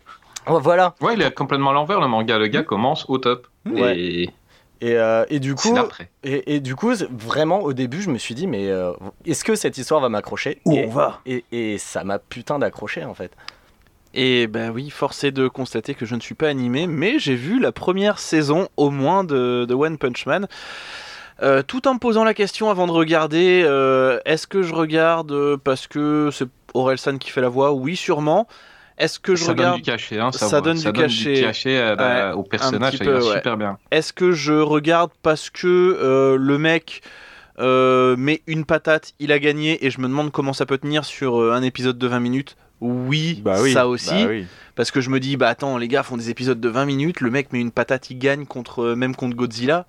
Oh, 0.48 0.58
Voilà. 0.60 0.94
Ouais, 1.00 1.14
il 1.14 1.22
est 1.22 1.32
complètement 1.32 1.70
à 1.70 1.72
l'envers 1.72 2.00
le 2.00 2.08
manga. 2.08 2.36
Le 2.38 2.48
gars 2.48 2.62
commence 2.64 3.04
au 3.08 3.18
top. 3.18 3.46
Ouais. 3.70 3.96
Et 3.96 4.30
Et, 4.82 4.96
euh, 4.96 5.24
et 5.30 5.38
du 5.38 5.54
coup, 5.54 5.78
et, 6.24 6.56
et 6.56 6.60
du 6.60 6.74
coup, 6.74 6.92
vraiment, 7.16 7.60
au 7.60 7.72
début, 7.72 8.02
je 8.02 8.10
me 8.10 8.18
suis 8.18 8.34
dit, 8.34 8.48
mais 8.48 8.68
euh, 8.68 8.92
est-ce 9.24 9.44
que 9.44 9.54
cette 9.54 9.78
histoire 9.78 10.00
va 10.00 10.08
m'accrocher? 10.08 10.60
Où 10.64 10.72
et, 10.72 10.86
on 10.86 10.90
va? 10.90 11.20
et, 11.24 11.44
et 11.52 11.78
ça 11.78 12.02
m'a 12.02 12.18
putain 12.18 12.58
d'accroché 12.58 13.04
en 13.04 13.14
fait. 13.14 13.30
Et 14.12 14.48
ben 14.48 14.70
oui, 14.70 14.90
force 14.90 15.22
est 15.22 15.30
de 15.30 15.46
constater 15.46 15.94
que 15.94 16.04
je 16.04 16.16
ne 16.16 16.20
suis 16.20 16.34
pas 16.34 16.48
animé, 16.48 16.88
mais 16.88 17.20
j'ai 17.20 17.36
vu 17.36 17.60
la 17.60 17.70
première 17.70 18.18
saison 18.18 18.68
au 18.76 18.90
moins 18.90 19.22
de, 19.22 19.66
de 19.66 19.74
One 19.74 19.98
Punch 19.98 20.26
Man. 20.26 20.48
Euh, 21.42 21.62
tout 21.62 21.86
en 21.86 21.94
me 21.94 21.98
posant 22.00 22.24
la 22.24 22.34
question 22.34 22.68
avant 22.68 22.88
de 22.88 22.92
regarder, 22.92 23.62
euh, 23.64 24.18
est-ce 24.24 24.48
que 24.48 24.62
je 24.62 24.74
regarde 24.74 25.56
parce 25.58 25.86
que 25.86 26.30
c'est 26.32 26.48
Orelsan 26.74 27.18
qui 27.18 27.30
fait 27.30 27.40
la 27.40 27.48
voix? 27.48 27.72
Oui, 27.72 27.94
sûrement. 27.94 28.48
Est-ce 28.98 29.18
que 29.18 29.34
je 29.34 29.44
ça 29.44 29.52
regarde 29.52 29.72
donne 29.74 29.80
du 29.82 29.90
cachet, 29.90 30.18
hein, 30.18 30.32
ça 30.32 30.60
donne 30.60 30.78
du 30.78 30.92
cachet. 30.92 31.78
euh, 31.78 31.96
bah, 31.96 32.30
Ouais, 32.30 32.34
au 32.36 32.42
personnage, 32.42 32.96
ça 32.98 33.04
peu, 33.04 33.12
va 33.12 33.24
ouais. 33.24 33.34
super 33.34 33.56
bien. 33.56 33.78
Est-ce 33.90 34.12
que 34.12 34.32
je 34.32 34.52
regarde 34.52 35.10
parce 35.22 35.50
que 35.50 35.66
euh, 35.66 36.36
le 36.38 36.58
mec 36.58 37.02
euh, 37.58 38.16
met 38.16 38.42
une 38.46 38.64
patate, 38.64 39.12
il 39.18 39.32
a 39.32 39.38
gagné 39.38 39.84
et 39.84 39.90
je 39.90 40.00
me 40.00 40.08
demande 40.08 40.30
comment 40.32 40.52
ça 40.52 40.66
peut 40.66 40.78
tenir 40.78 41.04
sur 41.04 41.40
euh, 41.40 41.52
un 41.52 41.62
épisode 41.62 41.98
de 41.98 42.06
20 42.06 42.20
minutes? 42.20 42.56
Oui, 42.80 43.40
Bah 43.44 43.58
oui. 43.60 43.72
ça 43.72 43.86
aussi. 43.88 44.10
bah 44.10 44.28
oui. 44.28 44.46
Parce 44.74 44.90
que 44.90 45.00
je 45.00 45.10
me 45.10 45.20
dis, 45.20 45.36
bah 45.36 45.48
attends, 45.48 45.76
les 45.78 45.86
gars 45.88 46.02
font 46.02 46.16
des 46.16 46.30
épisodes 46.30 46.60
de 46.60 46.68
20 46.68 46.84
minutes, 46.86 47.20
le 47.20 47.30
mec 47.30 47.52
met 47.52 47.60
une 47.60 47.70
patate, 47.70 48.10
il 48.10 48.18
gagne 48.18 48.44
contre, 48.46 48.94
même 48.94 49.14
contre 49.14 49.36
Godzilla. 49.36 49.86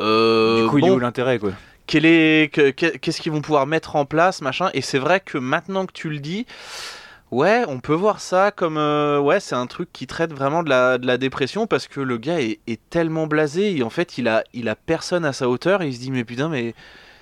Euh, 0.00 0.62
Du 0.62 0.68
coup, 0.68 0.78
il 0.78 0.84
est 0.86 0.88
bon, 0.88 0.96
où 0.96 0.98
l'intérêt 0.98 1.38
quoi? 1.38 1.50
qu'est-ce 1.86 3.20
qu'ils 3.20 3.32
vont 3.32 3.40
pouvoir 3.40 3.66
mettre 3.66 3.96
en 3.96 4.04
place, 4.04 4.42
machin? 4.42 4.70
Et 4.74 4.80
c'est 4.80 4.98
vrai 4.98 5.20
que 5.20 5.38
maintenant 5.38 5.86
que 5.86 5.92
tu 5.92 6.08
le 6.08 6.18
dis, 6.18 6.46
ouais, 7.30 7.64
on 7.68 7.80
peut 7.80 7.94
voir 7.94 8.20
ça 8.20 8.50
comme, 8.50 8.76
euh, 8.78 9.18
ouais, 9.18 9.40
c'est 9.40 9.54
un 9.54 9.66
truc 9.66 9.88
qui 9.92 10.06
traite 10.06 10.32
vraiment 10.32 10.62
de 10.62 10.68
la, 10.68 10.98
de 10.98 11.06
la 11.06 11.18
dépression 11.18 11.66
parce 11.66 11.88
que 11.88 12.00
le 12.00 12.16
gars 12.18 12.40
est, 12.40 12.58
est 12.66 12.80
tellement 12.90 13.26
blasé. 13.26 13.76
Et 13.76 13.82
en 13.82 13.90
fait, 13.90 14.18
il 14.18 14.28
a, 14.28 14.44
il 14.52 14.68
a 14.68 14.74
personne 14.76 15.24
à 15.24 15.32
sa 15.32 15.48
hauteur. 15.48 15.82
Et 15.82 15.88
il 15.88 15.94
se 15.94 16.00
dit, 16.00 16.10
mais 16.10 16.24
putain, 16.24 16.48
mais 16.48 16.74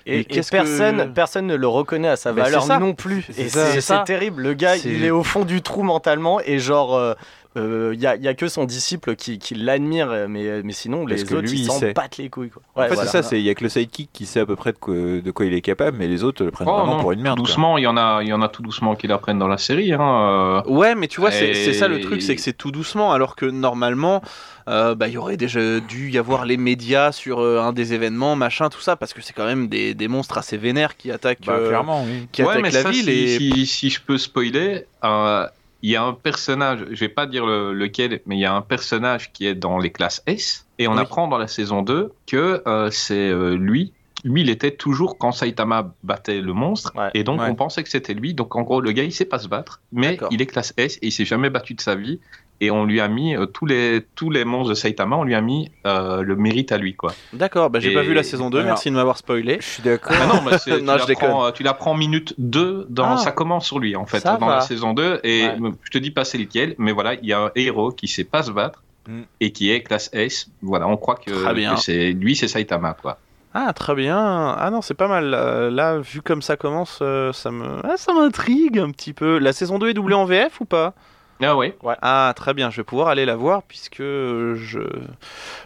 Et, 0.05 0.23
que- 0.23 0.47
personne, 0.49 1.13
personne 1.13 1.47
ne 1.47 1.55
le 1.55 1.67
reconnaît 1.67 2.07
à 2.09 2.15
sa 2.15 2.31
valeur 2.31 2.61
non 2.79 2.93
plus. 2.93 3.25
Et 3.37 3.49
c'est 3.81 4.03
terrible. 4.05 4.43
Le 4.43 4.53
gars, 4.53 4.75
il 4.77 5.03
est 5.03 5.11
au 5.11 5.23
fond 5.23 5.45
du 5.45 5.61
trou 5.61 5.83
mentalement 5.83 6.39
et 6.41 6.59
genre, 6.59 6.95
euh, 6.95 7.13
euh, 7.57 7.91
il 7.93 7.99
y, 8.01 8.05
a, 8.07 8.15
il 8.15 8.23
y 8.23 8.27
a 8.27 8.33
que 8.33 8.47
son 8.47 8.65
disciple 8.65 9.15
qui, 9.15 9.39
qui 9.39 9.55
l'admire, 9.55 10.25
mais, 10.27 10.61
mais 10.63 10.73
sinon 10.73 11.05
Parce 11.05 11.21
les 11.21 11.27
que 11.27 11.35
autres 11.35 11.43
lui, 11.47 11.59
ils 11.59 11.61
il 11.61 11.65
s'en 11.65 11.79
battent 11.95 12.17
les 12.17 12.29
couilles. 12.29 12.49
Quoi. 12.49 12.61
En 12.75 12.81
Ouais, 12.81 12.87
fait, 12.89 12.95
voilà. 12.95 13.09
c'est 13.09 13.21
ça, 13.21 13.29
c'est- 13.29 13.39
il 13.39 13.45
y 13.45 13.49
a 13.49 13.55
que 13.55 13.63
le 13.63 13.69
sidekick 13.69 14.09
qui 14.13 14.25
sait 14.25 14.41
à 14.41 14.45
peu 14.45 14.55
près 14.55 14.71
de 14.73 14.77
quoi, 14.77 14.93
de 14.93 15.31
quoi 15.31 15.45
il 15.45 15.53
est 15.53 15.61
capable, 15.61 15.97
mais 15.97 16.07
les 16.07 16.23
autres 16.23 16.43
le 16.43 16.51
prennent 16.51 16.67
Oh, 16.69 16.73
vraiment 16.77 16.95
non, 16.95 16.99
pour 17.01 17.11
une 17.13 17.21
merde. 17.21 17.37
tout 17.37 17.43
doucement, 17.43 17.77
il 17.77 17.83
y 17.83 17.87
en 17.87 17.95
a, 17.97 18.21
il 18.23 18.27
y 18.27 18.33
en 18.33 18.41
a 18.41 18.49
tout 18.49 18.61
doucement 18.61 18.95
qui 18.95 19.07
l'apprennent 19.07 19.39
dans 19.39 19.47
la 19.47 19.57
série. 19.57 19.93
Hein. 19.93 20.61
euh. 20.67 20.69
Ouais, 20.69 20.95
mais 20.95 21.07
tu 21.07 21.21
vois, 21.21 21.31
c'est 21.31 21.49
Et- 21.49 21.53
c'est 21.53 21.73
ça 21.73 21.87
le 21.87 21.99
truc, 22.01 22.21
c'est 22.21 22.35
que 22.35 22.41
c'est 22.41 22.53
tout 22.53 22.71
doucement, 22.71 23.13
alors 23.13 23.35
que 23.35 23.45
normalement, 23.45 24.21
euh, 24.67 24.95
bah, 24.95 25.07
il 25.07 25.13
y 25.13 25.17
aurait 25.17 25.37
déjà 25.37 25.79
dû 25.79 26.09
y 26.11 26.17
avoir 26.17 26.43
les 26.45 26.57
médias 26.57 27.11
sur 27.11 27.39
euh, 27.39 27.59
un 27.61 27.71
des 27.71 27.93
événements, 27.93 28.35
machin, 28.35 28.69
tout 28.69 28.81
ça, 28.81 28.95
parce 28.95 29.13
que 29.13 29.21
c'est 29.21 29.33
quand 29.33 29.45
même 29.45 29.67
des, 29.67 29.93
des 29.93 30.07
monstres 30.07 30.37
assez 30.37 30.57
vénères 30.57 30.97
qui 30.97 31.11
attaquent, 31.11 31.45
Bah, 31.45 31.53
euh, 31.53 31.67
clairement, 31.69 32.03
oui. 32.03 32.27
qui 32.31 32.41
Ouais, 32.43 32.49
attaquent 32.49 32.61
mais 32.63 32.71
la 32.71 32.81
ça, 32.81 32.89
ville. 32.89 33.03
si, 33.05 33.11
et... 33.11 33.37
si, 33.37 33.65
si 33.65 33.89
je 33.89 34.01
peux 34.01 34.17
spoiler, 34.17 34.85
euh, 35.03 35.47
il 35.85 35.91
y 35.91 35.95
a 35.95 36.03
un 36.03 36.13
personnage, 36.13 36.79
je 36.89 36.99
vais 36.99 37.09
pas 37.09 37.27
dire 37.27 37.45
le- 37.45 37.71
lequel, 37.73 38.21
mais 38.25 38.35
il 38.37 38.39
y 38.39 38.45
a 38.45 38.53
un 38.55 38.61
personnage 38.61 39.31
qui 39.33 39.45
est 39.45 39.53
dans 39.55 39.77
les 39.77 39.91
classes 39.91 40.23
S, 40.25 40.65
et 40.79 40.87
on 40.87 40.93
Oui. 40.95 40.99
apprend 41.01 41.27
dans 41.27 41.37
la 41.37 41.47
saison 41.47 41.83
2 41.83 42.11
que 42.25 42.63
euh, 42.67 42.89
c'est 42.91 43.29
euh, 43.29 43.55
lui. 43.55 43.93
Lui, 44.23 44.41
il 44.41 44.49
était 44.49 44.71
toujours 44.71 45.19
quand 45.19 45.31
Saitama 45.31 45.93
battait 46.03 46.41
le 46.41 46.53
monstre, 46.53 46.91
Ouais. 46.95 47.11
et 47.13 47.23
donc 47.23 47.39
Ouais. 47.39 47.47
on 47.49 47.53
pensait 47.55 47.83
que 47.83 47.89
c'était 47.89 48.15
lui. 48.15 48.33
Donc 48.33 48.55
en 48.55 48.63
gros, 48.63 48.81
le 48.81 48.91
gars, 48.93 49.03
il 49.03 49.11
sait 49.13 49.25
pas 49.25 49.37
se 49.37 49.47
battre, 49.47 49.81
mais 49.91 50.17
il 50.31 50.41
est 50.41 50.47
classe 50.47 50.73
S 50.77 50.97
et 51.03 51.07
il 51.07 51.11
s'est 51.11 51.25
jamais 51.25 51.51
battu 51.51 51.75
de 51.75 51.81
sa 51.81 51.93
vie. 51.93 52.19
Et 52.61 52.71
on 52.71 52.85
lui 52.85 53.01
a 53.01 53.07
mis 53.09 53.35
euh, 53.35 53.45
tous 53.45 53.65
les 53.65 54.05
tous 54.15 54.29
les 54.29 54.45
monstres 54.45 54.69
de 54.69 54.75
Saitama, 54.75 55.17
on 55.17 55.23
lui 55.23 55.35
a 55.35 55.41
mis 55.41 55.71
euh, 55.85 56.21
le 56.21 56.35
mérite 56.37 56.71
à 56.71 56.77
lui, 56.77 56.95
quoi. 56.95 57.13
D'accord, 57.33 57.69
bah, 57.69 57.79
j'ai 57.81 57.91
Et- 57.91 57.93
pas 57.93 58.01
vu 58.03 58.13
la 58.13 58.23
saison 58.23 58.49
2, 58.49 58.59
Alors- 58.59 58.67
merci 58.69 58.89
de 58.89 58.95
m'avoir 58.95 59.17
spoilé. 59.17 59.57
Je 59.59 59.65
suis 59.65 59.83
d'accord. 59.83 60.15
Ah 60.19 60.27
non, 60.27 60.41
tu 60.63 60.69
l'apprends, 60.69 61.45
euh, 61.47 61.51
tu 61.51 61.63
minute 61.97 62.33
2 62.37 62.87
dans 62.89 63.11
Ah. 63.15 63.17
ça 63.17 63.31
commence 63.31 63.65
sur 63.65 63.79
lui 63.79 63.95
en 63.95 64.05
fait 64.05 64.23
dans 64.23 64.37
va. 64.37 64.55
la 64.55 64.61
saison 64.61 64.93
2 64.93 65.19
et 65.23 65.47
Ouais. 65.59 65.71
je 65.83 65.89
te 65.91 65.97
dis 65.97 66.11
pas 66.11 66.23
c'est 66.25 66.37
lequel 66.37 66.75
mais 66.77 66.91
voilà, 66.93 67.15
il 67.15 67.25
y 67.25 67.33
a 67.33 67.39
un 67.39 67.51
héros 67.55 67.91
qui 67.91 68.07
sait 68.07 68.23
pas 68.23 68.43
se 68.43 68.51
battre 68.51 68.81
Mm. 69.07 69.21
et 69.39 69.51
qui 69.51 69.69
est 69.71 69.81
classe 69.83 70.09
S. 70.13 70.47
Voilà, 70.63 70.87
on 70.87 70.97
croit 70.97 71.15
que, 71.15 71.29
Très 71.29 71.53
bien. 71.53 71.75
que 71.75 71.79
c'est 71.81 72.11
lui 72.13 72.35
c'est 72.35 72.47
Saitama 72.47 72.95
quoi. 72.99 73.19
Ah, 73.53 73.71
très 73.73 73.95
bien. 73.95 74.17
Ah 74.57 74.69
non, 74.71 74.81
c'est 74.81 74.95
pas 74.95 75.07
mal. 75.07 75.25
Là, 75.29 75.69
là, 75.69 75.97
vu 75.99 76.21
comme 76.21 76.41
ça 76.41 76.57
commence, 76.57 76.99
euh, 77.01 77.31
ça 77.31 77.51
me, 77.51 77.65
ah, 77.85 77.95
ça 77.97 78.13
m'intrigue 78.13 78.79
un 78.79 78.91
petit 78.91 79.13
peu. 79.13 79.37
La 79.37 79.53
saison 79.53 79.77
2 79.79 79.89
est 79.89 79.93
doublée 79.93 80.15
en 80.15 80.25
VF 80.25 80.59
ou 80.59 80.65
pas? 80.65 80.93
Ah 81.41 81.55
ouais. 81.55 81.75
Ah, 82.01 82.33
très 82.35 82.53
bien. 82.53 82.69
Je 82.69 82.77
vais 82.77 82.83
pouvoir 82.83 83.07
aller 83.09 83.25
la 83.25 83.35
voir 83.35 83.63
puisque 83.63 84.01
je, 84.01 84.79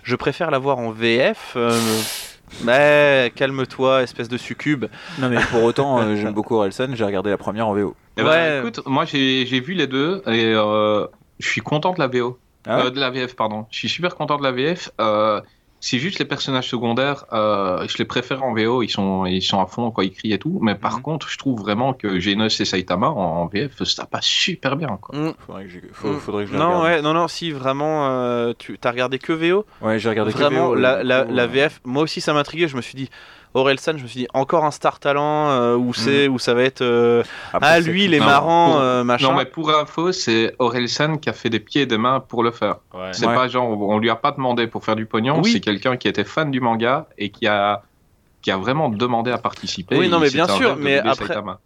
je 0.04 0.16
préfère 0.16 0.52
la 0.52 0.58
voir 0.60 0.80
en 0.80 0.92
VF. 0.92 1.54
euh, 1.56 1.72
Mais 2.64 3.32
calme-toi, 3.36 4.02
espèce 4.04 4.28
de 4.30 4.38
succube. 4.38 4.86
Non, 5.20 5.30
mais 5.30 5.38
pour 5.52 5.64
autant, 5.64 6.00
euh, 6.02 6.16
j'aime 6.16 6.34
beaucoup 6.34 6.56
Orelsan, 6.56 6.96
j'ai 6.96 7.04
regardé 7.06 7.30
la 7.30 7.38
première 7.38 7.68
en 7.68 7.74
VO. 7.74 7.96
Eh 8.18 8.24
ben, 8.24 8.30
Ouais. 8.30 8.60
écoute, 8.60 8.82
moi 8.88 9.06
j'ai 9.06 9.46
j'ai 9.46 9.60
vu 9.60 9.74
les 9.74 9.88
deux 9.88 10.22
et 10.28 10.54
euh, 10.56 11.06
je 11.40 11.48
suis 11.48 11.62
content 11.62 11.94
de 11.94 12.00
la 12.00 12.08
VO. 12.08 12.40
Ah 12.68 12.78
ouais 12.80 12.86
Euh, 12.88 12.90
de 12.90 13.00
la 13.00 13.10
VF, 13.12 13.36
pardon. 13.36 13.66
Je 13.72 13.78
suis 13.78 13.90
super 13.90 14.16
content 14.16 14.38
de 14.38 14.44
la 14.44 14.52
VF. 14.52 14.90
Euh, 15.80 15.82
c'est 15.82 15.98
juste 15.98 16.20
les 16.20 16.26
personnages 16.26 16.68
secondaires, 16.68 17.26
euh, 17.32 17.86
je 17.88 17.98
les 17.98 18.06
préfère 18.06 18.44
en 18.44 18.54
VO, 18.54 18.84
ils 18.84 18.90
sont, 18.90 19.26
ils 19.26 19.42
sont 19.42 19.62
à 19.62 19.66
fond 19.66 19.92
quand 19.92 20.02
ils 20.02 20.12
crient 20.12 20.34
et 20.34 20.38
tout. 20.40 20.60
Mais 20.62 20.76
par 20.76 20.98
Mhm. 20.98 21.02
contre, 21.04 21.30
je 21.30 21.38
trouve 21.38 21.60
vraiment 21.62 21.94
que 21.94 22.20
Genos 22.20 22.60
et 22.60 22.66
Saitama 22.66 23.08
en, 23.10 23.16
en 23.18 23.48
VF, 23.48 23.84
ça 23.86 24.06
passe 24.06 24.26
super 24.26 24.76
bien. 24.76 24.98
Quoi. 25.02 25.18
Mm. 25.18 25.34
Faudrait 25.46 25.64
que, 25.66 25.70
j'ai- 25.70 25.82
faut- 25.94 26.10
Mm. 26.10 26.20
faudrait 26.20 26.44
que 26.46 26.50
je 26.52 26.54
la 26.54 26.60
Non, 26.60 26.68
regarde. 26.80 26.84
ouais, 26.86 27.02
non, 27.02 27.14
non, 27.14 27.28
si 27.28 27.52
vraiment, 27.52 28.10
euh, 28.10 28.54
tu 28.58 28.78
t'as 28.78 28.92
regardé 28.92 29.20
que 29.20 29.32
VO 29.34 29.66
Ouais, 29.82 30.00
j'ai 30.00 30.10
regardé 30.10 30.34
que 30.34 30.38
Vraiment, 30.38 30.68
VO, 30.70 30.76
la, 30.76 31.02
du 31.02 31.08
la, 31.08 31.24
coup, 31.24 31.34
la 31.34 31.44
euh, 31.44 31.48
VF, 31.48 31.80
moi 31.86 32.04
aussi 32.04 32.20
ça 32.22 32.34
m'intriguait. 32.34 32.68
Je 32.68 32.76
me 32.76 32.82
suis 32.82 32.96
dit, 32.96 33.10
Orelsan, 33.54 33.98
je 33.98 34.04
me 34.04 34.08
suis 34.08 34.20
dit, 34.22 34.28
encore 34.34 34.64
un 34.64 34.72
star 34.72 35.00
talent 35.00 35.50
euh, 35.50 35.76
où 35.76 35.94
c'est, 35.94 36.28
où 36.28 36.38
ça 36.38 36.54
va 36.54 36.62
être. 36.64 36.82
euh, 36.82 37.24
après, 37.52 37.68
ah, 37.70 37.80
lui, 37.80 38.06
il 38.06 38.14
est 38.14 38.20
Non, 38.20 38.26
marrant, 38.26 38.72
pour- 38.74 38.80
euh, 38.82 39.04
machin. 39.04 39.32
Non, 39.32 39.38
mais 39.38 39.46
pour 39.46 39.72
info, 39.76 40.12
c'est 40.12 40.54
Orelsan 40.60 41.18
qui 41.18 41.30
a 41.30 41.34
fait 41.34 41.50
des 41.50 41.60
pieds 41.60 41.82
et 41.82 41.86
des 41.88 41.98
mains 41.98 42.20
pour 42.20 42.44
le 42.44 42.52
faire. 42.52 42.76
Ouais. 42.94 43.10
C'est 43.12 43.26
Ouais. 43.28 43.34
pas 43.36 43.48
genre, 43.48 43.70
on 43.70 43.98
lui 43.98 44.10
a 44.12 44.16
pas 44.16 44.32
demandé 44.32 44.68
pour 44.68 44.86
faire 44.86 44.96
du 44.96 45.06
pognon, 45.08 45.42
Oui. 45.44 45.52
c'est 45.52 45.60
quelqu'un 45.62 45.98
qui 45.98 46.08
était 46.08 46.24
fan 46.24 46.52
du 46.52 46.62
manga 46.62 47.08
et 47.18 47.30
qui 47.32 47.48
a, 47.48 47.82
qui 48.42 48.52
a 48.52 48.58
vraiment 48.58 48.90
demandé 48.90 49.32
à 49.32 49.38
participer. 49.38 49.98
Oui, 49.98 50.08
non, 50.10 50.20
mais 50.20 50.30
bien 50.30 50.48
sûr, 50.48 50.76
mais 50.78 51.00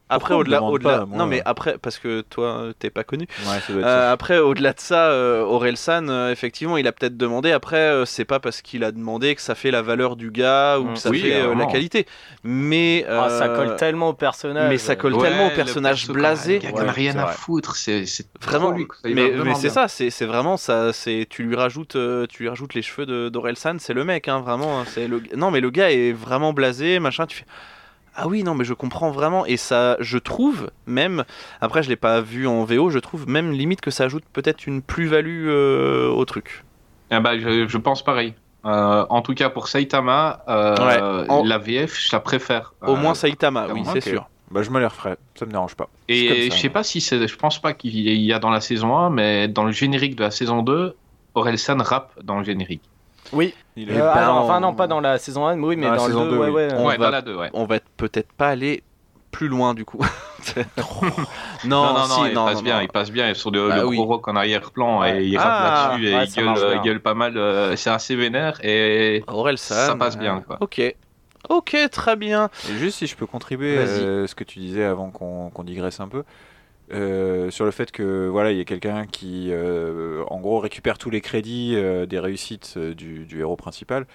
après- 0.10 0.34
au-delà, 0.36 0.60
non, 1.08 1.26
mais 1.26 1.42
après, 1.46 1.78
parce 1.78 2.00
que 2.00 2.22
toi, 2.22 2.70
t'es 2.80 2.90
pas 2.90 3.04
connu. 3.04 3.28
Ouais, 3.40 3.60
ça 3.60 3.74
doit 3.74 3.82
être 3.82 3.88
Euh, 3.88 4.12
après, 4.14 4.40
au-delà 4.40 4.74
de 4.74 4.80
ça, 4.80 5.10
euh, 5.10 5.42
Orelsan, 5.44 6.10
euh, 6.10 6.32
effectivement, 6.32 6.78
il 6.78 6.88
a 6.88 6.92
peut-être 6.92 7.18
demandé. 7.18 7.52
Après, 7.52 7.78
euh, 7.78 8.06
c'est 8.06 8.26
pas 8.26 8.40
parce 8.40 8.62
qu'il 8.62 8.84
a 8.84 8.92
demandé 8.92 9.36
que 9.36 9.42
ça 9.42 9.56
fait 9.56 9.72
la 9.72 9.82
valeur 9.82 10.16
du 10.16 10.32
gars 10.32 10.80
ou 10.80 10.86
Mm. 10.86 10.94
que 10.94 11.00
ça 11.00 11.10
Oui, 11.10 11.22
fait 11.22 11.42
euh, 11.42 11.56
la 11.56 11.66
qualité. 11.66 12.06
Mais 12.44 13.06
Ah, 13.10 13.30
ça 13.30 13.50
colle 13.50 13.76
tellement 13.76 14.10
au 14.10 14.14
personnage. 14.14 14.70
mais 14.70 14.78
ça 14.78 14.96
colle 14.96 15.14
Ouais, 15.16 15.30
tellement 15.30 15.48
au 15.48 15.52
personnage 15.52 16.02
perso, 16.08 16.14
blasé. 16.14 16.60
Il 16.64 16.70
Ouais, 16.74 16.90
rien 16.90 17.12
c'est 17.14 17.20
à 17.20 17.28
foutre, 17.28 17.76
c'est 17.76 18.04
Vraiment, 18.42 18.72
lui, 18.72 18.88
mais, 19.06 19.56
c'est 19.56 19.70
ça, 19.70 19.88
c'est 19.88 20.26
vraiment 20.26 20.58
ça. 20.58 20.92
C'est 20.94 21.26
tu 21.30 21.44
lui 21.44 21.56
rajoutes, 21.56 21.96
euh, 21.96 22.26
tu 22.28 22.44
lui 22.44 22.50
rajoutes 22.50 22.74
les 22.74 22.82
cheveux 22.82 23.06
de 23.06 23.30
d'Orelsan, 23.30 23.78
c'est 23.80 23.94
le 23.94 24.04
mec, 24.04 24.28
hein, 24.28 24.42
vraiment. 24.42 24.80
hein, 24.80 24.84
C'est 24.88 25.08
le. 25.08 25.22
Non, 25.36 25.52
mais 25.52 25.60
le 25.62 25.70
gars 25.70 25.92
est 25.92 26.12
vraiment 26.12 26.52
blasé, 26.54 26.63
machin. 27.00 27.26
Tu 27.26 27.38
fais. 27.38 27.46
Ah 28.16 28.28
oui, 28.28 28.44
non, 28.44 28.54
mais 28.54 28.64
je 28.64 28.74
comprends 28.76 29.10
vraiment. 29.10 29.46
Et 29.46 29.58
ça, 29.58 29.98
je 30.00 30.18
trouve 30.20 30.70
même. 30.86 31.24
Après, 31.62 31.82
je 31.82 31.90
l'ai 31.90 31.96
pas 31.96 32.22
vu 32.22 32.46
en 32.48 32.64
VO. 32.64 32.90
Je 32.92 33.00
trouve 33.00 33.28
même 33.28 33.52
limite 33.52 33.82
que 33.82 33.90
ça 33.92 34.04
ajoute 34.04 34.24
peut-être 34.34 34.68
une 34.68 34.82
plus-value 34.84 35.48
euh, 35.48 36.10
au 36.10 36.24
truc. 36.26 36.64
Ah 37.10 37.20
bah, 37.20 37.38
je, 37.40 37.68
je 37.68 37.78
pense 37.78 38.04
pareil. 38.04 38.36
Euh, 38.66 39.06
en 39.10 39.22
tout 39.22 39.34
cas, 39.34 39.50
pour 39.50 39.68
Saitama, 39.68 40.44
euh, 40.48 40.76
Ouais. 41.26 41.28
En- 41.30 41.44
la 41.44 41.58
VF, 41.58 42.00
je 42.00 42.10
la 42.16 42.20
préfère. 42.20 42.74
Au 42.82 42.92
Euh, 42.94 42.96
moins 42.96 43.14
Saitama, 43.16 43.68
oui, 43.74 43.82
c'est 43.92 44.02
sûr. 44.02 44.30
Bah, 44.52 44.62
je 44.62 44.70
me 44.70 44.80
les 44.80 44.86
referai, 44.86 45.16
ça 45.34 45.46
me 45.48 45.52
dérange 45.52 45.74
pas. 45.76 45.90
Et 46.08 46.50
je 46.52 46.56
sais 46.56 46.68
moi. 46.68 46.74
pas 46.76 46.84
si 46.84 47.02
c'est, 47.02 47.28
je 47.28 47.36
pense 47.38 47.60
pas 47.60 47.74
qu'il 47.74 47.98
y 48.00 48.32
a 48.32 48.38
dans 48.38 48.52
la 48.52 48.62
saison 48.62 48.96
1, 48.96 49.10
mais 49.10 49.48
dans 49.48 49.64
le 49.64 49.72
générique 49.72 50.16
de 50.16 50.22
la 50.24 50.30
saison 50.32 50.62
2, 50.62 50.96
Orelsan 51.34 51.78
rappe 51.82 52.12
dans 52.24 52.38
le 52.38 52.44
générique. 52.46 52.84
Oui. 53.32 53.54
Il 53.76 53.90
Euh, 53.90 53.96
est- 53.96 54.00
ben, 54.00 54.12
ah 54.16 54.34
enfin 54.34 54.60
non, 54.60 54.74
pas 54.76 54.88
dans 54.88 55.00
la 55.02 55.18
saison 55.18 55.46
1, 55.48 55.56
mais 55.56 55.66
oui, 55.68 55.76
mais 55.76 55.88
Dans 55.88 55.94
la 55.94 56.00
saison 56.00 56.26
le 56.26 56.30
2, 56.30 56.36
deux, 56.36 56.42
ouais, 56.42 56.48
oui. 56.50 56.54
ouais. 56.56 56.68
On 56.76 56.86
ouais, 56.86 56.98
va- 56.98 57.06
dans 57.06 57.12
la 57.12 57.22
2, 57.22 57.36
ouais. 57.36 57.50
On 57.54 57.66
va 57.66 57.80
peut-être 57.98 58.32
pas 58.34 58.50
aller 58.50 58.84
plus 59.32 59.48
loin 59.48 59.74
du 59.74 59.84
coup. 59.86 59.98
Non, 59.98 60.64
non, 61.66 61.94
non, 61.94 61.94
non, 61.94 62.06
si, 62.06 62.22
il 62.30 62.34
non, 62.34 62.46
passe 62.46 62.56
non, 62.58 62.62
bien, 62.62 62.76
non. 62.76 62.82
il 62.82 62.88
passe 62.90 63.12
bien. 63.12 63.30
Et 63.30 63.34
sur 63.34 63.50
le, 63.50 63.70
Bah 63.70 63.78
le 63.78 63.88
oui. 63.88 63.96
gros 63.98 64.06
rock 64.06 64.28
en 64.28 64.36
arrière-plan, 64.36 65.00
Ouais. 65.02 65.24
et 65.24 65.28
il 65.28 65.38
Ah, 65.38 65.42
rappe 65.42 66.00
là-dessus, 66.02 66.36
et 66.38 66.76
il, 66.76 66.82
gueule, 66.82 67.00
pas 67.00 67.14
mal. 67.16 67.36
euh, 67.38 67.76
c'est 67.76 67.90
assez 67.90 68.16
vénère, 68.16 68.60
et 68.64 69.24
Orelsan. 69.28 69.74
ça 69.74 69.96
passe 69.96 70.18
bien, 70.18 70.44
quoi. 70.46 70.58
Ok. 70.60 70.82
Ok, 71.50 71.76
très 71.92 72.16
bien. 72.16 72.50
Et 72.70 72.74
juste 72.78 73.00
si 73.00 73.08
je 73.08 73.16
peux 73.18 73.26
contribuer 73.26 73.76
Vas-y. 73.76 74.02
euh, 74.04 74.28
ce 74.28 74.36
que 74.36 74.44
tu 74.46 74.60
disais 74.60 74.86
avant 74.86 75.10
qu'on 75.10 75.50
qu'on 75.50 75.64
digresse 75.66 76.00
un 76.00 76.08
peu 76.08 76.24
euh, 76.94 77.50
sur 77.50 77.66
le 77.66 77.72
fait 77.72 77.92
que 77.92 78.28
voilà 78.28 78.52
il 78.52 78.58
y 78.58 78.62
a 78.62 78.66
quelqu'un 78.66 79.06
qui 79.06 79.50
euh, 79.52 80.24
en 80.28 80.40
gros 80.40 80.60
récupère 80.60 80.98
tous 80.98 81.10
les 81.10 81.22
crédits 81.22 81.74
euh, 81.76 82.06
des 82.06 82.20
réussites 82.20 82.78
du, 82.78 83.26
du 83.26 83.40
héros 83.40 83.56
principal. 83.56 84.06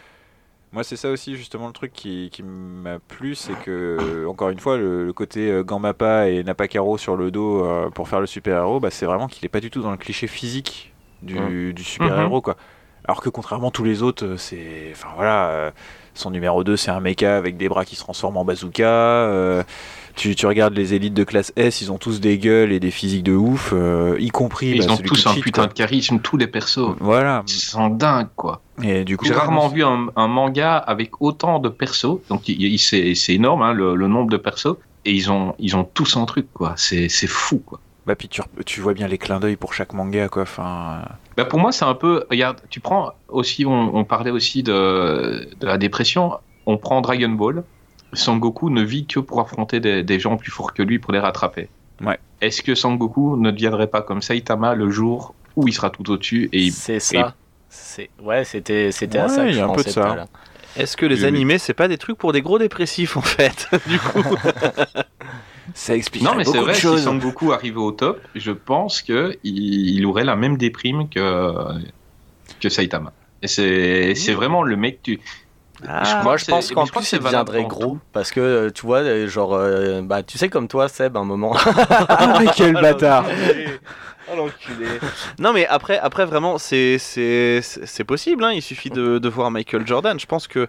Moi 0.72 0.84
c'est 0.84 0.96
ça 0.96 1.10
aussi 1.10 1.36
justement 1.36 1.66
le 1.66 1.72
truc 1.72 1.92
qui, 1.92 2.28
qui 2.30 2.42
m'a 2.42 2.98
plu 2.98 3.34
c'est 3.34 3.58
que 3.64 4.26
encore 4.28 4.50
une 4.50 4.58
fois 4.60 4.76
le, 4.76 5.06
le 5.06 5.12
côté 5.12 5.62
Gambappa 5.64 6.28
et 6.28 6.44
Napakaro 6.44 6.98
sur 6.98 7.16
le 7.16 7.30
dos 7.30 7.66
pour 7.94 8.08
faire 8.08 8.20
le 8.20 8.26
super 8.26 8.58
héros 8.58 8.78
bah, 8.78 8.90
c'est 8.90 9.06
vraiment 9.06 9.28
qu'il 9.28 9.44
est 9.46 9.48
pas 9.48 9.60
du 9.60 9.70
tout 9.70 9.80
dans 9.80 9.90
le 9.90 9.96
cliché 9.96 10.26
physique 10.26 10.92
du, 11.22 11.72
du 11.72 11.84
super 11.84 12.20
héros 12.20 12.42
quoi. 12.42 12.56
Alors 13.04 13.22
que 13.22 13.30
contrairement 13.30 13.68
à 13.68 13.70
tous 13.70 13.84
les 13.84 14.02
autres, 14.02 14.36
c'est. 14.36 14.90
Enfin 14.92 15.08
voilà, 15.16 15.72
son 16.12 16.30
numéro 16.30 16.62
2, 16.62 16.76
c'est 16.76 16.90
un 16.90 17.00
mecha 17.00 17.38
avec 17.38 17.56
des 17.56 17.70
bras 17.70 17.86
qui 17.86 17.96
se 17.96 18.00
transforment 18.00 18.36
en 18.36 18.44
bazooka. 18.44 19.64
Euh, 20.18 20.20
Tu, 20.20 20.34
tu 20.34 20.46
regardes 20.46 20.74
les 20.74 20.94
élites 20.94 21.14
de 21.14 21.24
classe 21.24 21.52
S, 21.56 21.80
ils 21.80 21.92
ont 21.92 21.98
tous 21.98 22.20
des 22.20 22.38
gueules 22.38 22.72
et 22.72 22.80
des 22.80 22.90
physiques 22.90 23.22
de 23.22 23.34
ouf, 23.34 23.72
euh, 23.72 24.16
y 24.18 24.28
compris. 24.28 24.70
Ils 24.70 24.86
bah, 24.86 24.92
ont 24.92 24.96
celui 24.96 25.08
tous 25.08 25.26
un 25.26 25.34
cheat, 25.34 25.42
putain 25.42 25.62
quoi. 25.62 25.68
de 25.68 25.72
charisme, 25.74 26.18
tous 26.20 26.36
les 26.36 26.46
persos. 26.46 26.94
Voilà. 27.00 27.42
Ils 27.46 27.52
sont 27.52 27.88
dingues, 27.88 28.28
quoi. 28.36 28.60
Et 28.82 29.04
du 29.04 29.16
coup, 29.16 29.24
J'ai 29.26 29.34
rarement 29.34 29.68
vu 29.68 29.84
un, 29.84 30.08
un 30.16 30.28
manga 30.28 30.76
avec 30.76 31.20
autant 31.22 31.58
de 31.58 31.68
persos. 31.68 32.18
Donc, 32.28 32.42
c'est 32.78 33.14
c'est 33.14 33.34
énorme, 33.34 33.62
hein, 33.62 33.72
le, 33.72 33.94
le 33.94 34.08
nombre 34.08 34.30
de 34.30 34.36
persos. 34.36 34.76
Et 35.04 35.12
ils 35.12 35.30
ont, 35.30 35.54
ils 35.58 35.76
ont 35.76 35.84
tous 35.84 36.16
un 36.16 36.24
truc, 36.26 36.46
quoi. 36.52 36.74
C'est 36.76 37.08
c'est 37.08 37.26
fou, 37.28 37.62
quoi. 37.64 37.80
Bah, 38.06 38.14
puis 38.16 38.28
tu, 38.28 38.40
tu 38.64 38.80
vois 38.80 38.94
bien 38.94 39.06
les 39.06 39.18
clins 39.18 39.38
d'œil 39.38 39.56
pour 39.56 39.74
chaque 39.74 39.92
manga, 39.92 40.28
quoi. 40.28 40.42
Enfin, 40.42 41.02
Bah, 41.36 41.44
pour 41.44 41.58
moi, 41.58 41.72
c'est 41.72 41.84
un 41.84 41.94
peu. 41.94 42.24
Regarde, 42.30 42.60
tu 42.70 42.80
prends 42.80 43.12
aussi. 43.28 43.64
On, 43.66 43.94
on 43.96 44.04
parlait 44.04 44.30
aussi 44.30 44.62
de, 44.62 45.48
de 45.60 45.66
la 45.66 45.78
dépression. 45.78 46.32
On 46.66 46.76
prend 46.78 47.00
Dragon 47.00 47.28
Ball. 47.30 47.64
Sangoku 48.12 48.70
ne 48.70 48.82
vit 48.82 49.06
que 49.06 49.20
pour 49.20 49.40
affronter 49.40 49.80
des, 49.80 50.02
des 50.02 50.18
gens 50.20 50.36
plus 50.36 50.50
forts 50.50 50.72
que 50.74 50.82
lui 50.82 50.98
pour 50.98 51.12
les 51.12 51.18
rattraper. 51.18 51.68
Ouais. 52.00 52.18
Est-ce 52.40 52.62
que 52.62 52.74
Sangoku 52.74 53.36
ne 53.36 53.50
deviendrait 53.50 53.88
pas 53.88 54.02
comme 54.02 54.22
Saitama 54.22 54.74
le 54.74 54.90
jour 54.90 55.34
où 55.56 55.66
il 55.68 55.72
sera 55.74 55.90
tout 55.90 56.08
au-dessus 56.10 56.48
et 56.52 56.62
il- 56.62 56.72
C'est 56.72 57.00
ça. 57.00 57.34
C'est 57.68 58.08
ouais, 58.22 58.44
c'était 58.44 58.92
c'était 58.92 59.20
Ouais, 59.20 59.28
ça 59.28 59.44
il 59.46 59.50
y 59.50 59.54
je 59.54 59.60
a 59.60 59.66
un 59.66 59.74
peu 59.74 59.82
de 59.84 59.88
ça. 59.90 60.26
Est-ce 60.76 60.96
que 60.96 61.04
les 61.06 61.16
Oui, 61.16 61.20
oui. 61.22 61.26
animés, 61.28 61.58
c'est 61.58 61.74
pas 61.74 61.88
des 61.88 61.98
trucs 61.98 62.16
pour 62.16 62.32
des 62.32 62.40
gros 62.40 62.58
dépressifs 62.58 63.16
en 63.16 63.20
fait 63.22 63.66
Du 63.88 63.98
coup, 63.98 64.22
ça 65.74 65.94
explique 65.94 66.22
Non, 66.22 66.34
mais 66.34 66.44
c'est 66.44 66.58
vrai, 66.58 66.74
si. 66.74 66.98
Sangoku 66.98 67.52
arrivait 67.52 67.76
au 67.78 67.92
top, 67.92 68.20
je 68.34 68.52
pense 68.52 69.02
que 69.02 69.36
il, 69.44 69.96
il 69.96 70.06
aurait 70.06 70.24
la 70.24 70.36
même 70.36 70.56
déprime 70.56 71.08
que, 71.08 71.52
que 72.60 72.68
Saitama. 72.68 73.12
Et 73.42 73.48
c'est 73.48 74.14
c'est 74.14 74.32
vraiment 74.32 74.62
le 74.62 74.76
mec. 74.76 75.02
Tu... 75.02 75.20
Ah, 75.86 76.02
je 76.02 76.24
Moi, 76.24 76.36
je 76.36 76.44
pense 76.46 76.70
qu'en 76.72 76.84
je 76.86 76.92
plus, 76.92 77.12
il 77.12 77.18
deviendrait 77.20 77.64
gros 77.64 77.98
parce 78.12 78.32
que 78.32 78.40
euh, 78.40 78.70
tu 78.70 78.84
vois, 78.86 78.98
euh, 78.98 79.28
genre, 79.28 79.54
euh, 79.54 80.00
bah, 80.02 80.22
tu 80.24 80.36
sais 80.38 80.48
comme 80.48 80.66
toi, 80.66 80.88
Seb, 80.88 81.16
un 81.16 81.24
moment. 81.24 81.54
Ah, 82.08 82.36
mais 82.40 82.46
quel 82.56 82.72
bâtard 82.74 83.26
Oh 84.30 84.36
l'enculé. 84.36 84.86
Non 85.38 85.54
mais 85.54 85.66
après, 85.68 85.98
après 85.98 86.26
vraiment, 86.26 86.58
c'est 86.58 86.98
c'est 86.98 87.60
c'est 87.62 87.86
c'est 87.86 88.04
possible. 88.04 88.44
Hein. 88.44 88.52
Il 88.52 88.60
suffit 88.60 88.90
de, 88.90 89.18
de 89.18 89.28
voir 89.28 89.50
Michael 89.50 89.86
Jordan. 89.86 90.20
Je 90.20 90.26
pense 90.26 90.46
que 90.48 90.66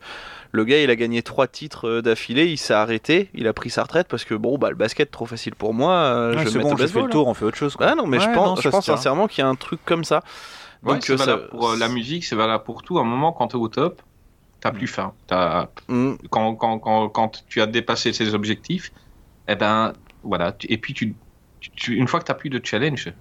le 0.51 0.63
gars, 0.63 0.82
il 0.82 0.89
a 0.89 0.96
gagné 0.96 1.22
trois 1.24 1.46
titres 1.48 2.00
d'affilée. 2.00 2.46
Il 2.46 2.58
s'est 2.58 2.74
arrêté. 2.74 3.30
Il 3.34 3.48
a 3.48 3.54
pris 3.54 3.70
sa 3.70 3.84
retraite 3.84 4.08
parce 4.08 4.24
que 4.24 4.34
bon, 4.34 4.58
bah 4.58 4.70
le 4.70 4.78
basket 4.78 5.12
trop 5.12 5.25
facile 5.25 5.56
pour 5.56 5.74
moi. 5.74 5.92
euh, 5.94 6.36
Ouais, 6.38 6.46
je 6.46 6.50
vais 6.51 6.60
bon, 6.63 6.70
fait 6.78 6.84
baseball, 6.84 7.04
le 7.06 7.10
tour, 7.10 7.28
on 7.28 7.34
fait 7.34 7.44
autre 7.44 7.58
chose. 7.58 7.74
hein. 7.74 7.78
Quoi. 7.80 7.88
Ah 7.92 7.96
non, 7.96 8.08
mais 8.08 8.20
je 8.22 8.30
pense, 8.30 8.63
non, 8.63 8.72
je 8.72 8.82
sincèrement 8.82 9.28
qu'il 9.28 9.44
y 9.44 9.46
a 9.46 9.50
un 9.50 9.56
truc 9.56 9.82
comme 9.84 10.06
ça. 10.06 10.22
Ouais, 10.84 10.94
Donc, 10.94 11.04
c'est 11.04 11.13
euh, 11.13 11.18
ça- 11.18 11.25
valable 11.25 11.50
pour 11.50 11.72
euh, 11.72 11.75
la 11.78 11.89
musique, 11.89 12.24
c'est 12.24 12.38
valable 12.38 12.63
pour 12.63 12.82
tout. 12.84 12.98
À 12.98 13.01
un 13.01 13.06
moment, 13.06 13.34
quand 13.34 13.50
tu 13.50 13.58
es 13.58 13.60
au 13.60 13.68
top, 13.68 14.01
t'as 14.62 14.72
plus 14.72 14.88
faim. 14.88 15.13
T'as- 15.28 15.70
Mm. 15.88 16.13
Quand, 16.30 16.56
quand, 16.56 16.80
quand, 16.80 17.10
quand 17.10 17.44
tu 17.48 17.62
as 17.62 17.66
dépassé 17.68 18.12
tes 18.12 18.34
objectifs, 18.34 18.92
eh 19.48 19.56
ben, 19.56 19.94
voilà. 20.24 20.56
Et 20.68 20.78
puis, 20.78 20.94
tu, 20.94 21.16
tu- 21.75 21.96
une 21.96 22.08
fois 22.08 22.20
que 22.20 22.25
tu 22.32 22.38
plus 22.38 22.50
de 22.50 22.60
challenge, 22.63 23.12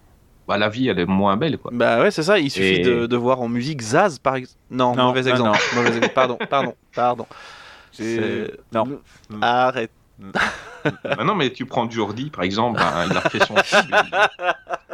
bah, 0.47 0.57
la 0.59 0.69
vie, 0.69 0.89
elle 0.89 0.99
est 0.99 1.07
moins 1.07 1.37
belle, 1.37 1.59
quoi. 1.59 1.71
Bah 1.75 2.01
ouais, 2.01 2.11
c'est 2.11 2.23
ça. 2.23 2.39
Il 2.39 2.51
suffit 2.51 2.67
Et- 2.81 2.83
de, 2.83 3.07
de 3.07 3.17
voir 3.17 3.41
en 3.41 3.49
musique 3.49 3.81
Zaz 3.83 4.19
par 4.19 4.37
exemple. 4.37 4.59
Non, 4.71 4.95
Non, 4.97 5.05
mauvais 5.09 5.23
non, 5.23 5.31
exemple. 5.31 5.59
Mauvais 5.75 5.89
exemple. 5.89 6.13
Pardon, 6.15 6.39
pardon, 6.49 6.75
pardon. 6.95 7.27
C'est- 7.93 8.51
Non. 8.73 8.85
Mm. 9.31 9.43
Arrête. 9.43 9.91
Bah 11.05 11.25
non, 11.25 11.35
mais 11.35 11.51
tu 11.51 11.65
prends 11.67 11.89
Jordi, 11.91 12.31
par 12.31 12.45
exemple, 12.45 12.79
bah, 12.81 13.05
il 13.11 13.17
a 13.17 13.21
fait 13.23 13.45
son. 13.45 13.55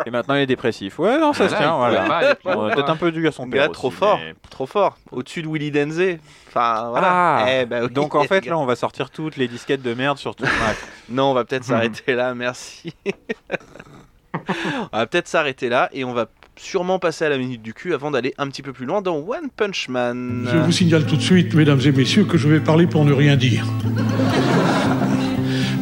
Et 0.07 0.11
maintenant, 0.11 0.35
il 0.35 0.41
est 0.43 0.47
dépressif. 0.47 0.99
Ouais, 0.99 1.19
non, 1.19 1.33
ça 1.33 1.49
se 1.49 1.55
tient, 1.55 1.77
voilà. 1.77 2.37
On 2.45 2.67
a 2.67 2.75
peut-être 2.75 2.91
un 2.91 2.97
peu 2.97 3.11
dû 3.13 3.27
à 3.27 3.33
son 3.33 3.49
père. 3.49 3.67
Gars, 3.69 3.73
trop 3.73 3.91
fort, 3.91 4.19
mais- 4.23 4.35
trop 4.51 4.67
fort. 4.67 4.97
Au-dessus 5.13 5.43
de 5.43 5.49
Willy 5.49 5.71
Denzé. 5.71 6.19
Enfin, 6.49 6.89
voilà. 6.91 7.09
Ah, 7.11 7.47
Eh, 7.49 7.65
bah 7.67 7.79
oui. 7.85 7.91
Donc 7.91 8.15
en 8.15 8.25
fait, 8.25 8.45
là, 8.47 8.59
on 8.59 8.67
va 8.67 8.77
sortir 8.77 9.11
toutes 9.11 9.37
les 9.37 9.49
disquettes 9.49 9.83
de 9.83 9.95
merde 9.95 10.19
sur 10.19 10.35
tout. 10.35 10.45
Non, 11.09 11.31
on 11.31 11.35
va 11.35 11.45
peut-être 11.45 11.65
s'arrêter 11.65 12.15
là, 12.15 12.35
merci. 12.35 12.95
on 14.93 14.97
va 14.97 15.07
peut-être 15.07 15.29
s'arrêter 15.29 15.69
là 15.69 15.89
et 15.93 16.05
on 16.05 16.13
va 16.13 16.27
sûrement 16.57 16.99
passer 16.99 17.25
à 17.25 17.29
la 17.29 17.37
minute 17.37 17.63
du 17.63 17.75
cul 17.75 17.93
avant 17.95 18.11
d'aller 18.11 18.33
un 18.39 18.47
petit 18.49 18.63
peu 18.63 18.73
plus 18.73 18.87
loin 18.87 19.03
dans 19.03 19.17
One 19.17 19.51
Punch 19.57 19.89
Man. 19.89 20.49
Je 20.51 20.57
vous 20.59 20.73
signale 20.73 21.05
tout 21.05 21.17
de 21.17 21.21
suite, 21.23 21.53
mesdames 21.55 21.81
et 21.85 21.93
messieurs, 21.93 22.25
que 22.25 22.39
je 22.39 22.49
vais 22.49 22.61
parler 22.61 22.87
pour 22.87 23.05
ne 23.05 23.13
rien 23.13 23.37
dire. 23.37 23.67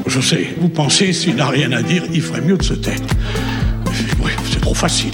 Je 0.06 0.20
sais, 0.20 0.54
vous 0.60 0.68
pensez, 0.68 1.12
s'il 1.12 1.36
n'a 1.36 1.46
rien 1.46 1.72
à 1.72 1.82
dire, 1.82 2.02
il 2.12 2.20
ferait 2.20 2.40
mieux 2.40 2.56
de 2.56 2.62
se 2.62 2.74
taire. 2.74 2.98
Oui, 4.22 4.30
c'est 4.50 4.60
trop 4.60 4.74
facile. 4.74 5.12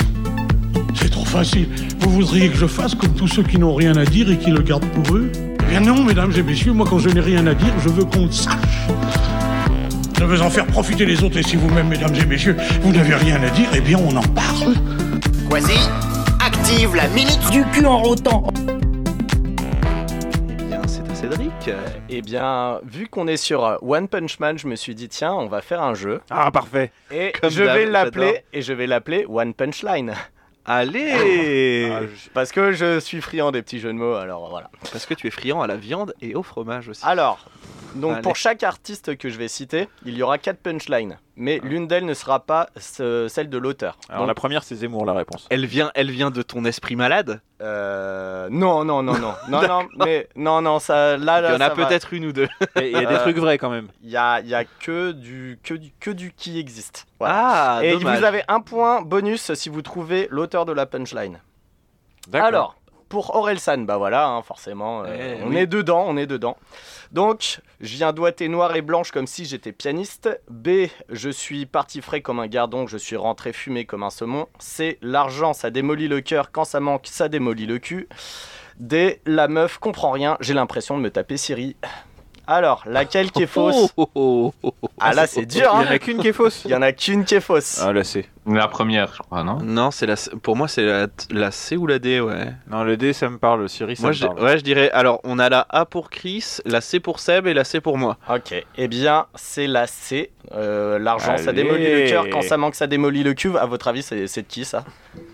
C'est 0.94 1.10
trop 1.10 1.24
facile. 1.24 1.68
Vous 2.00 2.10
voudriez 2.10 2.48
que 2.48 2.56
je 2.56 2.66
fasse 2.66 2.94
comme 2.94 3.12
tous 3.14 3.28
ceux 3.28 3.42
qui 3.42 3.58
n'ont 3.58 3.74
rien 3.74 3.96
à 3.96 4.04
dire 4.04 4.30
et 4.30 4.38
qui 4.38 4.50
le 4.50 4.62
gardent 4.62 4.86
pour 4.86 5.14
eux? 5.14 5.30
Eh 5.60 5.70
bien 5.70 5.80
non, 5.80 6.02
mesdames 6.02 6.32
et 6.36 6.42
messieurs, 6.42 6.72
moi 6.72 6.86
quand 6.88 6.98
je 6.98 7.10
n'ai 7.10 7.20
rien 7.20 7.46
à 7.46 7.54
dire, 7.54 7.72
je 7.82 7.88
veux 7.88 8.04
qu'on 8.04 8.26
le 8.26 8.32
sache. 8.32 8.88
Je 10.18 10.24
veux 10.24 10.40
en 10.40 10.50
faire 10.50 10.66
profiter 10.66 11.06
les 11.06 11.22
autres 11.22 11.36
et 11.36 11.42
si 11.42 11.56
vous-même, 11.56 11.88
mesdames 11.88 12.14
et 12.14 12.26
messieurs, 12.26 12.56
vous 12.82 12.92
n'avez 12.92 13.14
rien 13.14 13.40
à 13.42 13.50
dire, 13.50 13.68
eh 13.74 13.80
bien 13.80 13.98
on 13.98 14.16
en 14.16 14.22
parle. 14.22 14.74
Quasi, 15.48 15.78
active 16.44 16.96
la 16.96 17.06
minute 17.08 17.38
du 17.52 17.62
cul 17.72 17.86
en 17.86 17.98
rotant. 17.98 18.48
Cédric. 21.20 21.70
Eh 22.08 22.22
bien, 22.22 22.80
vu 22.84 23.08
qu'on 23.08 23.26
est 23.26 23.36
sur 23.36 23.64
euh, 23.64 23.76
One 23.82 24.06
Punch 24.06 24.38
Man, 24.38 24.56
je 24.56 24.68
me 24.68 24.76
suis 24.76 24.94
dit, 24.94 25.08
tiens, 25.08 25.32
on 25.32 25.46
va 25.46 25.62
faire 25.62 25.82
un 25.82 25.94
jeu. 25.94 26.20
Ah, 26.30 26.50
parfait. 26.52 26.92
Et 27.10 27.32
Comme 27.40 27.50
je 27.50 27.64
vais 27.64 27.86
l'appeler, 27.86 28.44
et 28.52 28.62
je 28.62 28.72
vais 28.72 28.86
l'appeler 28.86 29.26
One 29.28 29.52
Punch 29.52 29.82
Line. 29.82 30.14
Allez 30.64 31.90
Ah, 31.92 32.00
je- 32.02 32.30
Parce 32.34 32.52
que 32.52 32.70
je 32.72 33.00
suis 33.00 33.20
friand 33.20 33.50
des 33.50 33.62
petits 33.62 33.80
jeux 33.80 33.88
de 33.92 33.98
mots, 33.98 34.14
alors 34.14 34.48
voilà. 34.48 34.70
Parce 34.92 35.06
que 35.06 35.14
tu 35.14 35.26
es 35.26 35.30
friand 35.30 35.60
à 35.60 35.66
la 35.66 35.76
viande 35.76 36.14
et 36.20 36.34
au 36.36 36.42
fromage 36.44 36.88
aussi. 36.88 37.04
Alors, 37.04 37.46
donc 37.94 38.12
Allez. 38.12 38.22
pour 38.22 38.36
chaque 38.36 38.62
artiste 38.62 39.16
que 39.16 39.28
je 39.28 39.38
vais 39.38 39.48
citer, 39.48 39.88
il 40.04 40.14
y 40.16 40.22
aura 40.22 40.38
quatre 40.38 40.58
punchlines. 40.60 41.18
Mais 41.36 41.60
l'une 41.62 41.86
d'elles 41.86 42.04
ne 42.04 42.14
sera 42.14 42.40
pas 42.40 42.68
ce- 42.76 43.28
celle 43.28 43.48
de 43.48 43.58
l'auteur. 43.58 43.96
Alors 44.08 44.22
Donc, 44.22 44.28
la 44.28 44.34
première, 44.34 44.64
c'est 44.64 44.74
Zemmour, 44.74 45.06
la 45.06 45.12
réponse. 45.12 45.46
Elle 45.50 45.66
vient, 45.66 45.92
elle 45.94 46.10
vient 46.10 46.30
de 46.32 46.42
ton 46.42 46.64
esprit 46.64 46.96
malade? 46.96 47.40
Euh, 47.62 48.48
non, 48.50 48.84
non, 48.84 49.02
non, 49.04 49.16
non, 49.18 49.34
non, 49.48 49.62
non, 49.68 49.88
mais 50.04 50.28
non, 50.34 50.60
non, 50.62 50.80
ça, 50.80 51.16
là, 51.16 51.40
là, 51.40 51.50
Il 51.50 51.52
y 51.52 51.56
en 51.56 51.60
a 51.60 51.70
peut-être 51.70 52.12
une 52.12 52.26
ou 52.26 52.32
deux. 52.32 52.48
Et 52.80 52.86
Il 52.90 52.92
y 52.92 52.96
a 52.96 53.06
des 53.06 53.14
Euh, 53.14 53.18
trucs 53.20 53.36
vrais 53.38 53.56
quand 53.58 53.70
même. 53.70 53.88
Il 54.02 54.10
y 54.10 54.16
a, 54.16 54.40
il 54.40 54.48
y 54.48 54.54
a 54.54 54.64
que 54.64 55.12
du, 55.12 55.58
que 55.62 55.74
du, 55.74 55.92
que 56.00 56.10
du 56.10 56.32
qui 56.32 56.58
existe. 56.58 57.06
Voilà. 57.20 57.34
Ah, 57.76 57.84
Et 57.84 57.92
dommage. 57.92 58.18
vous 58.18 58.24
avez 58.24 58.42
un 58.48 58.60
point 58.60 59.00
bonus 59.02 59.52
si 59.54 59.68
vous 59.68 59.82
trouvez 59.82 60.26
l'auteur 60.30 60.66
de 60.66 60.72
la 60.72 60.86
punchline. 60.86 61.40
D'accord. 62.28 62.48
Alors, 62.48 62.76
pour 63.08 63.34
Orelsan, 63.34 63.78
bah 63.84 63.96
voilà, 63.96 64.26
hein, 64.28 64.42
forcément, 64.42 65.02
euh, 65.04 65.36
Eh, 65.38 65.42
on 65.44 65.48
oui. 65.48 65.56
est 65.58 65.66
dedans, 65.66 66.04
on 66.06 66.16
est 66.16 66.26
dedans. 66.26 66.56
Donc, 67.12 67.60
je 67.80 67.96
viens 67.96 68.12
doigter 68.12 68.48
noir 68.48 68.76
et 68.76 68.82
blanche 68.82 69.10
comme 69.12 69.26
si 69.26 69.44
j'étais 69.46 69.72
pianiste. 69.72 70.28
B, 70.50 70.88
je 71.08 71.30
suis 71.30 71.64
parti 71.66 72.00
frais 72.02 72.20
comme 72.20 72.38
un 72.38 72.46
gardon, 72.46 72.86
je 72.86 72.98
suis 72.98 73.16
rentré 73.16 73.52
fumé 73.52 73.84
comme 73.86 74.02
un 74.02 74.10
saumon. 74.10 74.46
C, 74.58 74.98
l'argent, 75.00 75.52
ça 75.54 75.70
démolit 75.70 76.08
le 76.08 76.20
cœur, 76.20 76.52
quand 76.52 76.64
ça 76.64 76.80
manque, 76.80 77.06
ça 77.06 77.28
démolit 77.28 77.66
le 77.66 77.78
cul. 77.78 78.08
D, 78.78 79.20
la 79.26 79.48
meuf 79.48 79.78
comprend 79.78 80.10
rien, 80.10 80.36
j'ai 80.40 80.54
l'impression 80.54 80.96
de 80.96 81.02
me 81.02 81.10
taper 81.10 81.36
Siri. 81.36 81.76
Alors, 82.50 82.82
laquelle 82.86 83.30
qui 83.30 83.42
est 83.42 83.46
fausse 83.46 83.92
Oh, 83.98 84.08
oh, 84.14 84.54
oh, 84.62 84.74
oh. 84.82 84.88
Ah 84.98 85.12
là, 85.12 85.26
c'est 85.26 85.44
dur, 85.44 85.70
Il 85.74 85.80
y 85.80 85.84
hein 85.84 85.86
en 85.86 85.92
a 85.94 85.98
qu'une 85.98 86.18
qui 86.18 86.28
est 86.28 86.32
fausse. 86.32 86.62
Il 86.64 86.70
y 86.70 86.74
en 86.74 86.80
a 86.80 86.92
qu'une 86.92 87.24
qui 87.26 87.34
est 87.34 87.40
fausse. 87.40 87.78
Ah, 87.84 87.92
là, 87.92 88.02
c'est. 88.04 88.24
La 88.46 88.66
première, 88.68 89.12
je 89.14 89.18
crois, 89.18 89.44
non? 89.44 89.58
Non, 89.62 89.90
c'est 89.90 90.06
la. 90.06 90.14
Pour 90.42 90.56
moi, 90.56 90.66
c'est 90.66 90.82
la, 90.82 91.08
la 91.30 91.50
C 91.50 91.76
ou 91.76 91.86
la 91.86 91.98
D, 91.98 92.20
ouais. 92.20 92.46
Non, 92.70 92.84
le 92.84 92.96
D, 92.96 93.12
ça 93.12 93.28
me 93.28 93.36
parle. 93.36 93.68
Siri, 93.68 93.96
ça 93.96 94.00
Moi, 94.02 94.10
me 94.10 94.14
je, 94.14 94.26
parle. 94.26 94.42
ouais, 94.42 94.56
je 94.58 94.64
dirais. 94.64 94.90
Alors, 94.92 95.20
on 95.24 95.38
a 95.38 95.50
la 95.50 95.66
A 95.68 95.84
pour 95.84 96.08
Chris, 96.08 96.56
la 96.64 96.80
C 96.80 97.00
pour 97.00 97.20
Seb 97.20 97.46
et 97.46 97.52
la 97.52 97.64
C 97.64 97.82
pour 97.82 97.98
moi. 97.98 98.16
Ok, 98.34 98.54
eh 98.78 98.88
bien, 98.88 99.26
c'est 99.34 99.66
la 99.66 99.86
C. 99.86 100.30
Euh, 100.54 100.98
L'argent, 100.98 101.36
ça 101.36 101.52
démolit 101.52 101.84
le 101.84 102.08
cœur. 102.08 102.24
Quand 102.30 102.40
ça 102.40 102.56
manque, 102.56 102.74
ça 102.76 102.86
démolit 102.86 103.22
le 103.22 103.34
cul. 103.34 103.58
À 103.58 103.66
votre 103.66 103.88
avis, 103.88 104.02
c'est 104.02 104.16
de 104.24 104.46
qui 104.48 104.64
ça? 104.64 104.84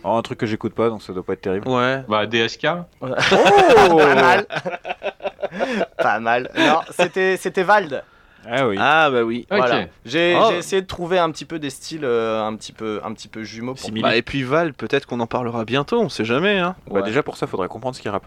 Oh, 0.02 0.16
un 0.16 0.22
truc 0.22 0.38
que 0.40 0.46
j'écoute 0.46 0.74
pas, 0.74 0.88
donc 0.88 1.00
ça 1.02 1.12
doit 1.12 1.22
pas 1.22 1.34
être 1.34 1.42
terrible. 1.42 1.68
Ouais. 1.68 2.02
Bah, 2.08 2.26
DSK 2.26 2.62
Pas 3.00 4.14
mal. 4.16 4.46
Pas 5.98 6.20
mal. 6.20 6.50
Non, 6.56 6.80
c'était 6.90 7.36
c'était 7.36 7.62
Vald. 7.62 8.02
Ah 8.46 8.68
oui. 8.68 8.76
Ah, 8.78 9.08
bah 9.10 9.22
oui. 9.22 9.46
Voilà. 9.50 9.86
J'ai 10.04 10.36
Oh. 10.38 10.48
j'ai 10.50 10.58
essayé 10.58 10.82
de 10.82 10.86
trouver 10.86 11.18
un 11.18 11.30
petit 11.30 11.44
peu 11.44 11.58
des 11.58 11.70
styles 11.70 12.04
euh, 12.04 12.44
un 12.44 12.54
petit 12.56 12.72
peu 12.72 13.00
un 13.02 13.12
petit 13.14 13.28
peu 13.28 13.42
jumeaux. 13.42 13.74
Pour... 13.74 13.90
Bah, 13.90 14.16
et 14.16 14.22
puis 14.22 14.42
Val, 14.42 14.74
peut-être 14.74 15.06
qu'on 15.06 15.20
en 15.20 15.26
parlera 15.26 15.64
bientôt, 15.64 16.00
on 16.00 16.08
sait 16.08 16.24
jamais. 16.24 16.58
Hein. 16.58 16.76
Bah, 16.90 17.02
déjà 17.02 17.22
pour 17.22 17.36
ça, 17.36 17.46
faudrait 17.46 17.68
comprendre 17.68 17.96
ce 17.96 18.02
qu'il 18.02 18.10
rappe. 18.10 18.26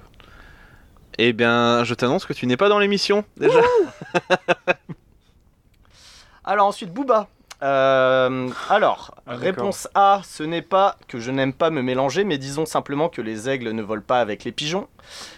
Eh 1.20 1.34
bien, 1.34 1.84
je 1.84 1.94
t'annonce 1.94 2.26
que 2.26 2.34
tu 2.34 2.46
n'es 2.46 2.58
pas 2.58 2.70
dans 2.70 2.80
l'émission, 2.80 3.24
déjà. 3.38 3.60
Alors 6.46 6.68
ensuite, 6.68 6.94
Booba. 6.94 7.28
Euh, 7.64 8.50
alors, 8.70 9.16
Ah, 9.26 9.36
réponse 9.36 9.88
A, 9.96 10.22
ce 10.24 10.44
n'est 10.44 10.62
pas 10.62 10.96
que 11.08 11.20
je 11.20 11.32
n'aime 11.32 11.54
pas 11.54 11.70
me 11.72 11.82
mélanger, 11.82 12.24
mais 12.24 12.38
disons 12.38 12.66
simplement 12.66 13.10
que 13.10 13.22
les 13.22 13.50
aigles 13.50 13.72
ne 13.72 13.82
volent 13.82 14.04
pas 14.06 14.20
avec 14.22 14.44
les 14.44 14.52
pigeons. 14.52 14.88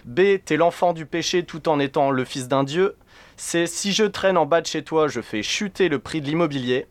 B, 0.04 0.38
t'es 0.44 0.56
l'enfant 0.56 0.92
du 0.92 1.06
péché 1.06 1.44
tout 1.44 1.68
en 1.68 1.78
étant 1.78 2.10
le 2.10 2.24
fils 2.24 2.46
d'un 2.48 2.64
dieu. 2.64 2.96
C, 3.36 3.66
si 3.66 3.92
je 3.92 4.04
traîne 4.04 4.36
en 4.36 4.44
bas 4.44 4.60
de 4.60 4.66
chez 4.66 4.84
toi, 4.84 5.08
je 5.08 5.22
fais 5.22 5.42
chuter 5.42 5.88
le 5.88 5.98
prix 5.98 6.20
de 6.20 6.26
l'immobilier. 6.26 6.86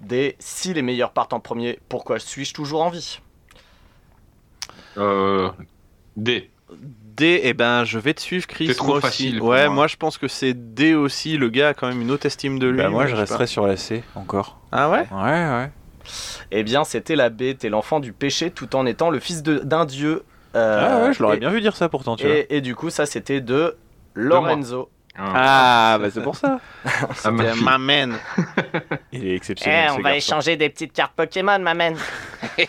D, 0.00 0.34
si 0.40 0.74
les 0.74 0.82
meilleurs 0.82 1.12
partent 1.12 1.32
en 1.32 1.38
premier, 1.38 1.78
pourquoi 1.88 2.18
suis-je 2.18 2.52
toujours 2.52 2.82
en 2.82 2.90
vie? 2.90 3.20
Euh, 4.98 5.48
D. 6.16 6.50
D, 6.80 7.40
eh 7.44 7.52
ben, 7.52 7.84
je 7.84 7.98
vais 7.98 8.14
te 8.14 8.20
suivre, 8.20 8.46
Chris. 8.46 8.68
C'est 8.68 8.74
trop 8.74 8.98
facile 9.00 9.38
pour 9.38 9.48
Ouais, 9.48 9.66
moi. 9.66 9.74
moi. 9.74 9.86
je 9.86 9.96
pense 9.96 10.16
que 10.18 10.28
c'est 10.28 10.54
D 10.74 10.94
aussi. 10.94 11.36
Le 11.36 11.48
gars 11.50 11.68
a 11.68 11.74
quand 11.74 11.86
même 11.88 12.00
une 12.00 12.10
haute 12.10 12.24
estime 12.24 12.58
de 12.58 12.66
lui. 12.68 12.78
Bah, 12.78 12.88
moi, 12.88 13.06
je 13.06 13.14
pas. 13.14 13.46
sur 13.46 13.66
la 13.66 13.76
C 13.76 14.02
encore. 14.14 14.58
Ah 14.72 14.88
ouais? 14.90 15.06
Ouais, 15.12 15.20
ouais. 15.20 15.70
Eh 16.50 16.62
bien, 16.64 16.84
c'était 16.84 17.14
la 17.16 17.28
B. 17.28 17.54
T'es 17.58 17.68
l'enfant 17.68 18.00
du 18.00 18.12
péché 18.12 18.50
tout 18.50 18.74
en 18.74 18.86
étant 18.86 19.10
le 19.10 19.18
fils 19.20 19.42
de- 19.42 19.58
d'un 19.58 19.84
dieu. 19.84 20.24
Euh, 20.56 20.86
ah 21.02 21.06
ouais, 21.06 21.12
je 21.12 21.22
l'aurais 21.22 21.36
bien 21.38 21.50
vu 21.50 21.60
dire 21.60 21.76
ça 21.76 21.88
pourtant, 21.88 22.16
tu 22.16 22.26
vois. 22.26 22.34
Et, 22.36 22.46
et 22.50 22.60
du 22.60 22.74
coup, 22.74 22.90
ça, 22.90 23.06
c'était 23.06 23.40
de 23.40 23.76
Lorenzo. 24.14 24.90
Ah, 25.18 25.98
bah 26.00 26.08
c'est 26.10 26.22
pour 26.22 26.36
ça. 26.36 26.58
Ah, 27.24 27.30
ma 27.30 27.42
C'était 27.42 27.52
fille. 27.54 27.64
ma 27.64 27.76
man. 27.78 28.16
Il 29.12 29.26
est 29.26 29.34
exceptionnel. 29.36 29.90
ce 29.90 30.00
garçon. 30.00 30.16
échanger 30.16 30.56
des 30.56 30.70
petites 30.70 30.94
cartes 30.94 31.12
Pokémon, 31.14 31.58
ma 31.58 31.74
man. 31.74 31.94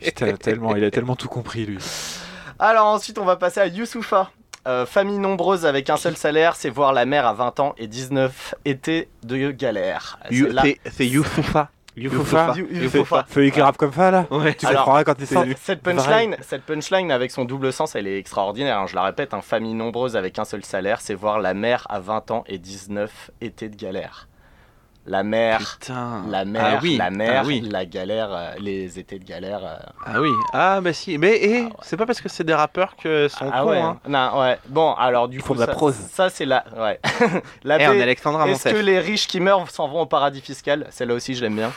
Putain, 0.00 0.36
tellement, 0.36 0.74
il 0.76 0.84
a 0.84 0.90
tellement 0.90 1.16
tout 1.16 1.28
compris 1.28 1.64
lui. 1.66 1.78
Alors 2.62 2.86
ensuite, 2.86 3.18
on 3.18 3.24
va 3.24 3.36
passer 3.36 3.60
à 3.60 3.66
Youssoufa. 3.66 4.30
Euh, 4.68 4.84
famille 4.84 5.16
nombreuse 5.18 5.64
avec 5.64 5.88
un 5.88 5.96
seul 5.96 6.16
salaire, 6.16 6.54
c'est 6.54 6.68
voir 6.68 6.92
la 6.92 7.06
mère 7.06 7.26
à 7.26 7.32
20 7.32 7.60
ans 7.60 7.74
et 7.78 7.86
19 7.86 8.54
étés 8.66 9.08
de 9.22 9.50
galère. 9.52 10.18
C'est 10.92 11.06
Youssoufa. 11.06 11.70
Feuille 13.28 13.50
qui 13.50 13.60
rappe 13.62 13.78
comme 13.78 13.92
ça 13.92 14.10
là 14.10 14.26
Ouais. 14.30 14.54
Tu 14.54 14.66
Alors, 14.66 14.84
comprendras 14.84 15.04
quand 15.04 15.14
t'es 15.14 15.26
Cette- 15.26 15.38
c'est 15.48 15.58
cette 15.58 15.82
punchline, 15.82 16.36
cette 16.42 16.62
punchline 16.64 17.10
avec 17.10 17.30
son 17.30 17.44
double 17.46 17.72
sens, 17.72 17.94
elle 17.96 18.06
est 18.06 18.18
extraordinaire. 18.18 18.78
hein. 18.78 18.86
Je 18.86 18.94
la 18.94 19.02
répète, 19.02 19.32
un 19.34 19.40
famille 19.40 19.74
nombreuse 19.74 20.14
avec 20.16 20.38
un 20.38 20.44
seul 20.44 20.62
salaire, 20.64 21.00
c'est 21.00 21.14
voir 21.14 21.40
la 21.40 21.54
mère 21.54 21.86
à 21.88 21.98
20 21.98 22.30
ans 22.30 22.44
et 22.46 22.58
19 22.58 23.30
étés 23.40 23.68
de 23.70 23.76
galère. 23.76 24.28
La 25.06 25.22
Putain. 25.24 26.24
la 26.28 26.44
ah 26.58 26.78
oui. 26.82 26.96
la 26.98 27.06
Ah 27.40 27.42
oui. 27.44 27.60
la 27.68 27.84
galère, 27.86 28.28
euh, 28.32 28.52
les 28.60 28.98
étés 28.98 29.18
de 29.18 29.24
galère. 29.24 29.60
euh. 29.64 29.76
Ah 30.06 30.20
oui. 30.20 30.28
Ah 30.52 30.80
bah 30.80 30.92
si. 30.92 31.16
Mais 31.18 31.38
eh, 31.40 31.56
Ah 31.58 31.64
ouais. 31.64 31.70
c'est 31.82 31.96
pas 31.96 32.06
parce 32.06 32.20
que 32.20 32.28
c'est 32.28 32.44
des 32.44 32.54
rappeurs 32.54 32.94
que 32.96 33.26
sont 33.28 33.50
Ah 33.52 33.62
cons. 33.62 33.70
ouais, 33.70 33.78
Hein. 33.80 33.98
non, 34.06 34.40
ouais. 34.40 34.58
Bon, 34.68 34.92
alors 34.94 35.28
du 35.28 35.40
coup, 35.40 35.48
font 35.48 35.54
de 35.54 35.60
la 35.60 35.66
ça- 35.66 35.72
prose. 35.72 35.94
Ça, 36.12 36.28
c'est 36.30 36.44
la, 36.44 36.64
ouais. 36.76 37.00
la 37.64 37.78
Eh, 37.80 37.82
est 37.98 38.02
Alexandra 38.02 38.46
Est-ce 38.48 38.68
que 38.68 38.76
les 38.76 39.00
riches 39.00 39.26
qui 39.26 39.40
meurent 39.40 39.68
s'en 39.70 39.88
vont 39.88 40.02
au 40.02 40.06
paradis 40.06 40.42
fiscal? 40.42 40.86
Celle-là 40.90 41.14
aussi, 41.14 41.34
je 41.34 41.42
l'aime 41.42 41.56
bien. 41.56 41.72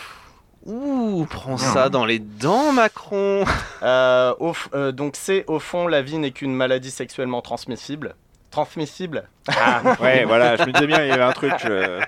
Ouh, 0.65 1.25
prends 1.29 1.57
ça 1.57 1.89
dans 1.89 2.05
les 2.05 2.19
dents, 2.19 2.71
Macron. 2.73 3.43
Euh, 3.83 4.33
au 4.39 4.53
f- 4.53 4.67
euh, 4.75 4.93
donc 4.93 5.15
c'est 5.17 5.43
au 5.47 5.59
fond, 5.59 5.87
la 5.87 6.01
vie 6.01 6.17
n'est 6.17 6.31
qu'une 6.31 6.53
maladie 6.55 6.89
sexuellement 6.89 7.41
transmissible. 7.41 8.15
Transmissible. 8.49 9.27
Ah, 9.49 9.81
ouais, 9.99 10.23
voilà, 10.27 10.55
je 10.55 10.63
me 10.63 10.71
disais 10.71 10.87
bien, 10.87 11.03
il 11.03 11.09
y 11.09 11.11
avait 11.11 11.21
un 11.23 11.33
truc. 11.33 11.51
je- 11.61 11.99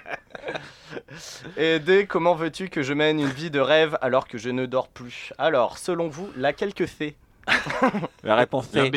Et 1.58 1.79
D, 1.79 2.05
comment 2.08 2.36
veux-tu 2.36 2.69
que 2.69 2.81
je 2.84 2.93
mène 2.93 3.19
une 3.19 3.27
vie 3.29 3.51
de 3.51 3.60
rêve 3.60 3.97
alors 4.01 4.27
que 4.27 4.38
je 4.38 4.49
ne 4.49 4.65
dors 4.65 4.88
plus? 4.88 5.34
Alors, 5.38 5.77
selon 5.77 6.08
vous, 6.08 6.29
laquelle 6.36 6.73
que 6.73 6.86
c'est 6.86 7.15
La 8.23 8.36
réponse 8.36 8.67
La 8.73 8.84
c'est. 8.84 8.89
B. 8.89 8.95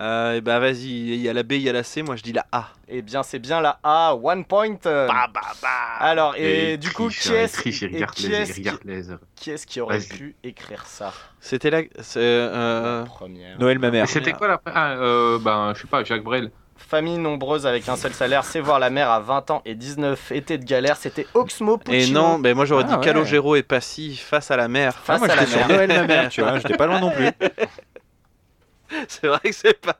Euh, 0.00 0.36
et 0.36 0.40
bah 0.40 0.58
vas-y, 0.58 0.86
il 0.88 1.20
y 1.20 1.28
a 1.28 1.34
la 1.34 1.42
B, 1.42 1.52
il 1.52 1.62
y 1.62 1.68
a 1.68 1.72
la 1.72 1.82
C. 1.82 2.02
Moi 2.02 2.16
je 2.16 2.22
dis 2.22 2.32
la 2.32 2.46
A. 2.50 2.70
Eh 2.88 3.02
bien, 3.02 3.22
c'est 3.22 3.38
bien 3.38 3.60
la 3.60 3.78
A, 3.82 4.14
one 4.14 4.44
point. 4.46 4.76
Bah 4.82 5.06
bah 5.32 5.40
bah. 5.60 5.68
Alors, 6.00 6.34
et, 6.36 6.78
du 6.78 6.90
coup, 6.90 7.08
triche, 7.10 7.20
qui 7.22 7.32
est-ce 7.34 7.52
triche, 7.58 7.82
et 7.82 8.06
qui 8.14 8.28
les- 8.28 8.34
est-ce 8.36 8.50
il 8.52 8.54
qui, 8.54 8.60
regarde 8.60 8.80
les 8.84 9.10
heures. 9.10 9.20
qui 9.36 9.50
est-ce 9.50 9.66
qui 9.66 9.80
aurait 9.82 9.98
Vas-y. 9.98 10.08
pu 10.18 10.36
écrire 10.42 10.86
ça? 10.86 11.12
C'était 11.40 11.68
la. 11.70 11.82
c'est, 12.00 12.18
euh, 12.20 13.00
La 13.00 13.04
première. 13.04 13.58
Noël, 13.58 13.78
ma 13.78 13.90
mère. 13.90 14.08
C'était 14.08 14.32
quoi 14.32 14.48
la 14.48 14.60
ah, 14.66 14.92
euh, 14.92 15.38
Ben, 15.38 15.74
je 15.76 15.82
sais 15.82 15.86
pas, 15.88 16.02
Jacques 16.04 16.24
Brel. 16.24 16.50
Famille 16.88 17.16
nombreuse 17.18 17.66
avec 17.66 17.88
un 17.88 17.96
seul 17.96 18.12
salaire, 18.12 18.44
c'est 18.44 18.60
voir 18.60 18.78
la 18.78 18.90
mère 18.90 19.10
à 19.10 19.20
20 19.20 19.50
ans 19.50 19.62
et 19.64 19.74
19 19.74 20.32
étés 20.32 20.58
de 20.58 20.64
galère. 20.64 20.96
C'était 20.96 21.26
Oxmo 21.34 21.76
Et 21.76 21.78
Puccino. 21.98 22.20
non, 22.20 22.38
ben 22.38 22.54
moi 22.54 22.64
j'aurais 22.64 22.84
Ah, 22.86 22.88
dit 22.88 22.94
ouais. 22.96 23.04
Calogero 23.04 23.56
et 23.56 23.62
Passy 23.62 24.16
face 24.16 24.50
à 24.50 24.56
la 24.56 24.68
mer. 24.68 24.94
Face 24.94 25.20
Ah, 25.22 25.26
moi 25.26 25.32
à 25.32 25.36
la 25.36 25.46
mer. 25.46 25.68
Noël, 25.68 25.88
ma 25.88 26.06
mère, 26.06 26.28
tu 26.28 26.42
vois, 26.42 26.58
j'étais 26.58 26.76
pas 26.76 26.86
loin 26.86 27.00
non 27.00 27.10
plus. 27.10 27.30
c'est 29.08 29.26
vrai 29.26 29.40
que 29.42 29.52
c'est 29.52 29.80
pas. 29.80 29.96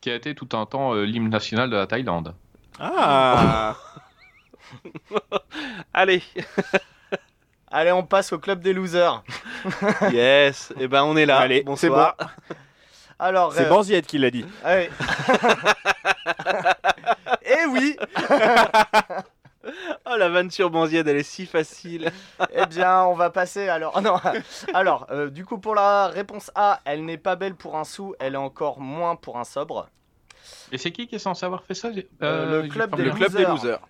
Qui 0.00 0.10
a 0.10 0.14
été 0.14 0.34
tout 0.34 0.48
un 0.52 0.66
temps 0.66 0.94
euh, 0.94 1.04
l'hymne 1.04 1.28
national 1.30 1.70
de 1.70 1.76
la 1.76 1.86
Thaïlande. 1.86 2.34
Ah 2.78 3.76
Allez. 5.94 6.22
Allez, 7.70 7.92
on 7.92 8.02
passe 8.02 8.32
au 8.32 8.38
club 8.38 8.60
des 8.62 8.72
losers. 8.72 9.22
yes. 10.12 10.72
Et 10.80 10.88
ben 10.88 11.04
on 11.04 11.16
est 11.16 11.26
là. 11.26 11.38
Allez, 11.38 11.62
Bonsoir. 11.62 12.16
Alors, 13.20 13.52
C'est 13.52 13.66
euh, 13.66 13.68
Banziette 13.68 14.06
qui 14.06 14.18
l'a 14.18 14.30
dit. 14.30 14.44
allez. 14.64 14.90
Eh 17.42 17.66
oui 17.66 17.96
Oh 20.06 20.16
la 20.16 20.28
vanne 20.30 20.50
sur 20.50 20.70
Banzied, 20.70 21.06
elle 21.06 21.16
est 21.18 21.22
si 21.22 21.44
facile. 21.44 22.10
Eh 22.54 22.64
bien, 22.66 23.04
on 23.04 23.14
va 23.14 23.28
passer 23.30 23.68
alors. 23.68 24.00
non. 24.00 24.18
Alors, 24.72 25.06
euh, 25.10 25.28
du 25.28 25.44
coup, 25.44 25.58
pour 25.58 25.74
la 25.74 26.08
réponse 26.08 26.50
A, 26.54 26.80
elle 26.86 27.04
n'est 27.04 27.18
pas 27.18 27.36
belle 27.36 27.54
pour 27.54 27.76
un 27.76 27.84
sou, 27.84 28.14
elle 28.20 28.34
est 28.34 28.38
encore 28.38 28.80
moins 28.80 29.16
pour 29.16 29.38
un 29.38 29.44
sobre. 29.44 29.88
Et 30.72 30.78
c'est 30.78 30.90
qui 30.92 31.06
qui 31.06 31.16
est 31.16 31.20
censé 31.20 31.44
avoir 31.44 31.62
fait 31.64 31.74
ça? 31.74 31.88
Euh, 32.22 32.50
le 32.50 32.62
j'ai 32.64 32.68
club 32.70 32.90
pas 32.90 32.96
des 32.96 33.02
Le 33.04 33.10
club 33.12 33.32
des 33.32 33.44
losers. 33.44 33.50
losers. 33.52 33.80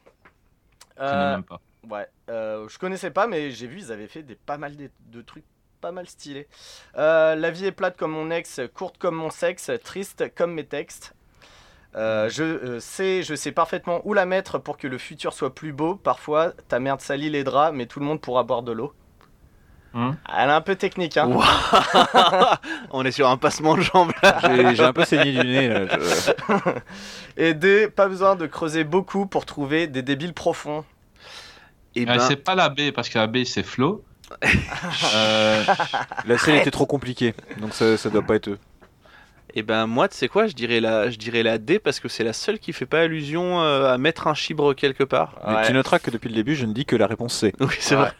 Je 0.96 1.02
connais 1.02 1.12
Euh, 1.12 1.30
même 1.36 1.44
pas. 1.44 1.60
ouais, 1.88 2.06
euh, 2.30 2.68
je 2.68 2.78
connaissais 2.78 3.10
pas, 3.12 3.26
mais 3.28 3.52
j'ai 3.52 3.68
vu, 3.68 3.78
ils 3.78 3.92
avaient 3.92 4.08
fait 4.08 4.22
des, 4.24 4.34
pas 4.34 4.58
mal 4.58 4.76
de, 4.76 4.90
de 5.06 5.22
trucs 5.22 5.44
pas 5.80 5.92
mal 5.92 6.06
stylés. 6.06 6.46
Euh, 6.96 7.34
la 7.34 7.50
vie 7.50 7.66
est 7.66 7.72
plate 7.72 7.96
comme 7.96 8.12
mon 8.12 8.30
ex, 8.30 8.60
courte 8.74 8.98
comme 8.98 9.16
mon 9.16 9.30
sexe, 9.30 9.70
triste 9.82 10.32
comme 10.34 10.52
mes 10.52 10.64
textes. 10.64 11.14
Euh, 11.96 12.28
je 12.28 12.44
euh, 12.44 12.80
sais, 12.80 13.22
je 13.24 13.34
sais 13.34 13.50
parfaitement 13.50 14.00
où 14.04 14.14
la 14.14 14.24
mettre 14.26 14.58
pour 14.58 14.76
que 14.76 14.86
le 14.86 14.98
futur 14.98 15.32
soit 15.32 15.54
plus 15.54 15.72
beau. 15.72 15.96
Parfois, 15.96 16.52
ta 16.68 16.78
merde 16.78 17.00
salit 17.00 17.30
les 17.30 17.42
draps, 17.42 17.74
mais 17.74 17.86
tout 17.86 17.98
le 17.98 18.06
monde 18.06 18.20
pourra 18.20 18.44
boire 18.44 18.62
de 18.62 18.72
l'eau. 18.72 18.92
Hum. 19.92 20.16
Elle 20.32 20.48
est 20.50 20.52
un 20.52 20.60
peu 20.60 20.76
technique, 20.76 21.16
hein. 21.16 21.28
On 22.92 23.04
est 23.04 23.10
sur 23.10 23.28
un 23.28 23.36
passement 23.36 23.74
de 23.76 23.80
jambes 23.80 24.12
là. 24.22 24.38
J'ai 24.72 24.84
un 24.84 24.92
peu 24.92 25.04
saigné 25.04 25.32
du 25.32 25.48
nez. 25.48 25.68
Là. 25.68 25.86
je- 25.88 26.70
Et 27.36 27.54
D, 27.54 27.88
pas 27.88 28.06
besoin 28.06 28.36
de 28.36 28.46
creuser 28.46 28.84
beaucoup 28.84 29.26
pour 29.26 29.46
trouver 29.46 29.88
des 29.88 30.02
débiles 30.02 30.32
profonds. 30.34 30.84
Et 31.96 32.04
Ah, 32.06 32.18
ben, 32.18 32.20
c'est 32.20 32.36
pas 32.36 32.54
la 32.54 32.68
B 32.68 32.92
parce 32.94 33.08
que 33.08 33.18
la 33.18 33.26
B 33.26 33.42
c'est 33.44 33.64
Flo. 33.64 34.04
Euh, 35.14 35.64
La 36.26 36.38
scène 36.38 36.56
était 36.56 36.70
trop 36.70 36.86
compliquée, 36.86 37.34
donc 37.58 37.74
ça, 37.74 37.96
ça 37.96 38.10
doit 38.10 38.22
pas 38.22 38.36
être 38.36 38.48
eux. 38.48 38.58
et 39.54 39.62
ben 39.62 39.86
moi, 39.86 40.08
tu 40.08 40.16
sais 40.16 40.28
quoi, 40.28 40.46
je 40.46 40.54
dirais 40.54 40.80
la, 40.80 41.10
je 41.10 41.16
dirais 41.18 41.42
la 41.42 41.58
D 41.58 41.78
parce 41.80 41.98
que 42.00 42.08
c'est 42.08 42.22
la 42.24 42.32
seule 42.32 42.58
qui 42.60 42.72
fait 42.72 42.86
pas 42.86 43.00
allusion 43.00 43.60
euh, 43.60 43.92
à 43.92 43.98
mettre 43.98 44.28
un 44.28 44.34
chibre 44.34 44.74
quelque 44.74 45.02
part. 45.04 45.34
Mais 45.46 45.54
Ouais. 45.56 45.66
tu 45.66 45.72
noteras 45.72 45.98
que 45.98 46.10
depuis 46.10 46.28
le 46.28 46.34
début, 46.36 46.54
je 46.54 46.64
ne 46.66 46.72
dis 46.72 46.84
que 46.86 46.94
la 46.96 47.06
réponse 47.08 47.34
C. 47.34 47.52
Oui, 47.60 47.66
c'est 47.80 47.96
Ouais. 47.96 48.02
vrai. 48.02 48.12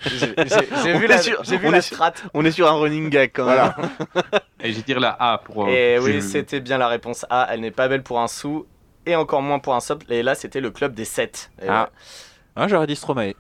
J'ai 0.83 0.93
vu 0.99 1.05
est 1.05 1.09
la, 1.09 1.17
vu 1.57 1.67
on 1.67 1.71
la 1.71 1.81
strat. 1.83 2.13
On 2.35 2.45
est 2.45 2.51
sur 2.51 2.69
un 2.69 2.73
running 2.75 3.09
gag 3.11 3.31
quand 3.33 3.47
même. 3.47 3.73
et 4.61 4.73
je 4.73 4.77
vais 4.79 4.83
dire 4.83 4.99
la 5.01 5.17
A 5.21 5.39
pour. 5.39 5.67
euh, 5.67 5.71
Et 5.71 5.97
je- 5.99 6.03
oui, 6.03 6.23
c'était 6.23 6.61
bien 6.61 6.79
la 6.79 6.89
réponse 6.89 7.25
A. 7.31 7.47
Elle 7.51 7.61
n'est 7.61 7.71
pas 7.71 7.87
belle 7.89 8.03
pour 8.03 8.21
un 8.21 8.29
sou 8.29 8.67
et 9.07 9.15
encore 9.15 9.41
moins 9.43 9.61
pour 9.61 9.75
un 9.77 9.81
sop. 9.81 10.03
Et 10.11 10.23
là, 10.25 10.35
c'était 10.35 10.61
le 10.61 10.71
club 10.73 10.95
des 10.95 11.05
7. 11.05 11.51
Et, 11.63 11.69
Ah. 11.69 11.91
Ah, 12.57 12.67
j'aurais 12.67 12.89
dit 12.89 12.97
Stromae. 12.97 13.35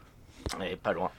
ouais, 0.61 0.73
et 0.73 0.77
pas 0.77 0.93
loin. 0.93 1.11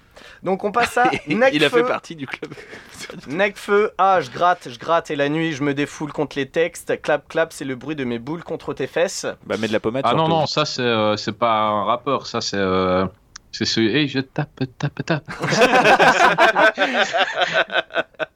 Donc 0.44 0.64
on 0.64 0.72
passe 0.72 0.98
à 0.98 1.10
Il 1.28 1.44
a 1.44 1.50
fait 1.52 1.60
Necfeu. 1.60 1.86
partie 1.86 2.16
du 2.16 2.26
club. 2.28 2.52
Necfeu. 3.28 3.92
Ah, 3.98 4.20
je 4.22 4.30
gratte, 4.32 4.70
je 4.70 4.80
gratte 4.80 5.12
et 5.12 5.16
la 5.16 5.30
nuit, 5.30 5.54
je 5.54 5.64
me 5.64 5.74
défoule 5.74 6.12
contre 6.12 6.38
les 6.38 6.50
textes. 6.50 7.02
Clap, 7.02 7.28
clap, 7.28 7.54
c'est 7.54 7.66
le 7.66 7.76
bruit 7.76 7.96
de 7.96 8.04
mes 8.04 8.20
boules 8.20 8.44
contre 8.44 8.74
tes 8.74 8.88
fesses. 8.88 9.26
Bah, 9.46 9.58
mets 9.58 9.68
de 9.68 9.74
la 9.74 9.80
pommade. 9.80 10.04
Ah 10.06 10.14
non, 10.14 10.26
surtout. 10.26 10.40
non, 10.42 10.48
ça 10.48 10.66
c'est 10.66 10.82
euh, 10.82 11.16
c'est 11.18 11.38
pas 11.38 11.60
un 11.62 11.84
rappeur, 11.86 12.26
ça 12.26 12.42
c'est. 12.42 12.58
euh, 12.58 13.06
C'est 13.52 13.66
ce. 13.66 13.82
Hey, 13.82 14.08
je 14.08 14.20
tape, 14.20 14.62
tape, 14.80 15.06
tape. 15.06 15.30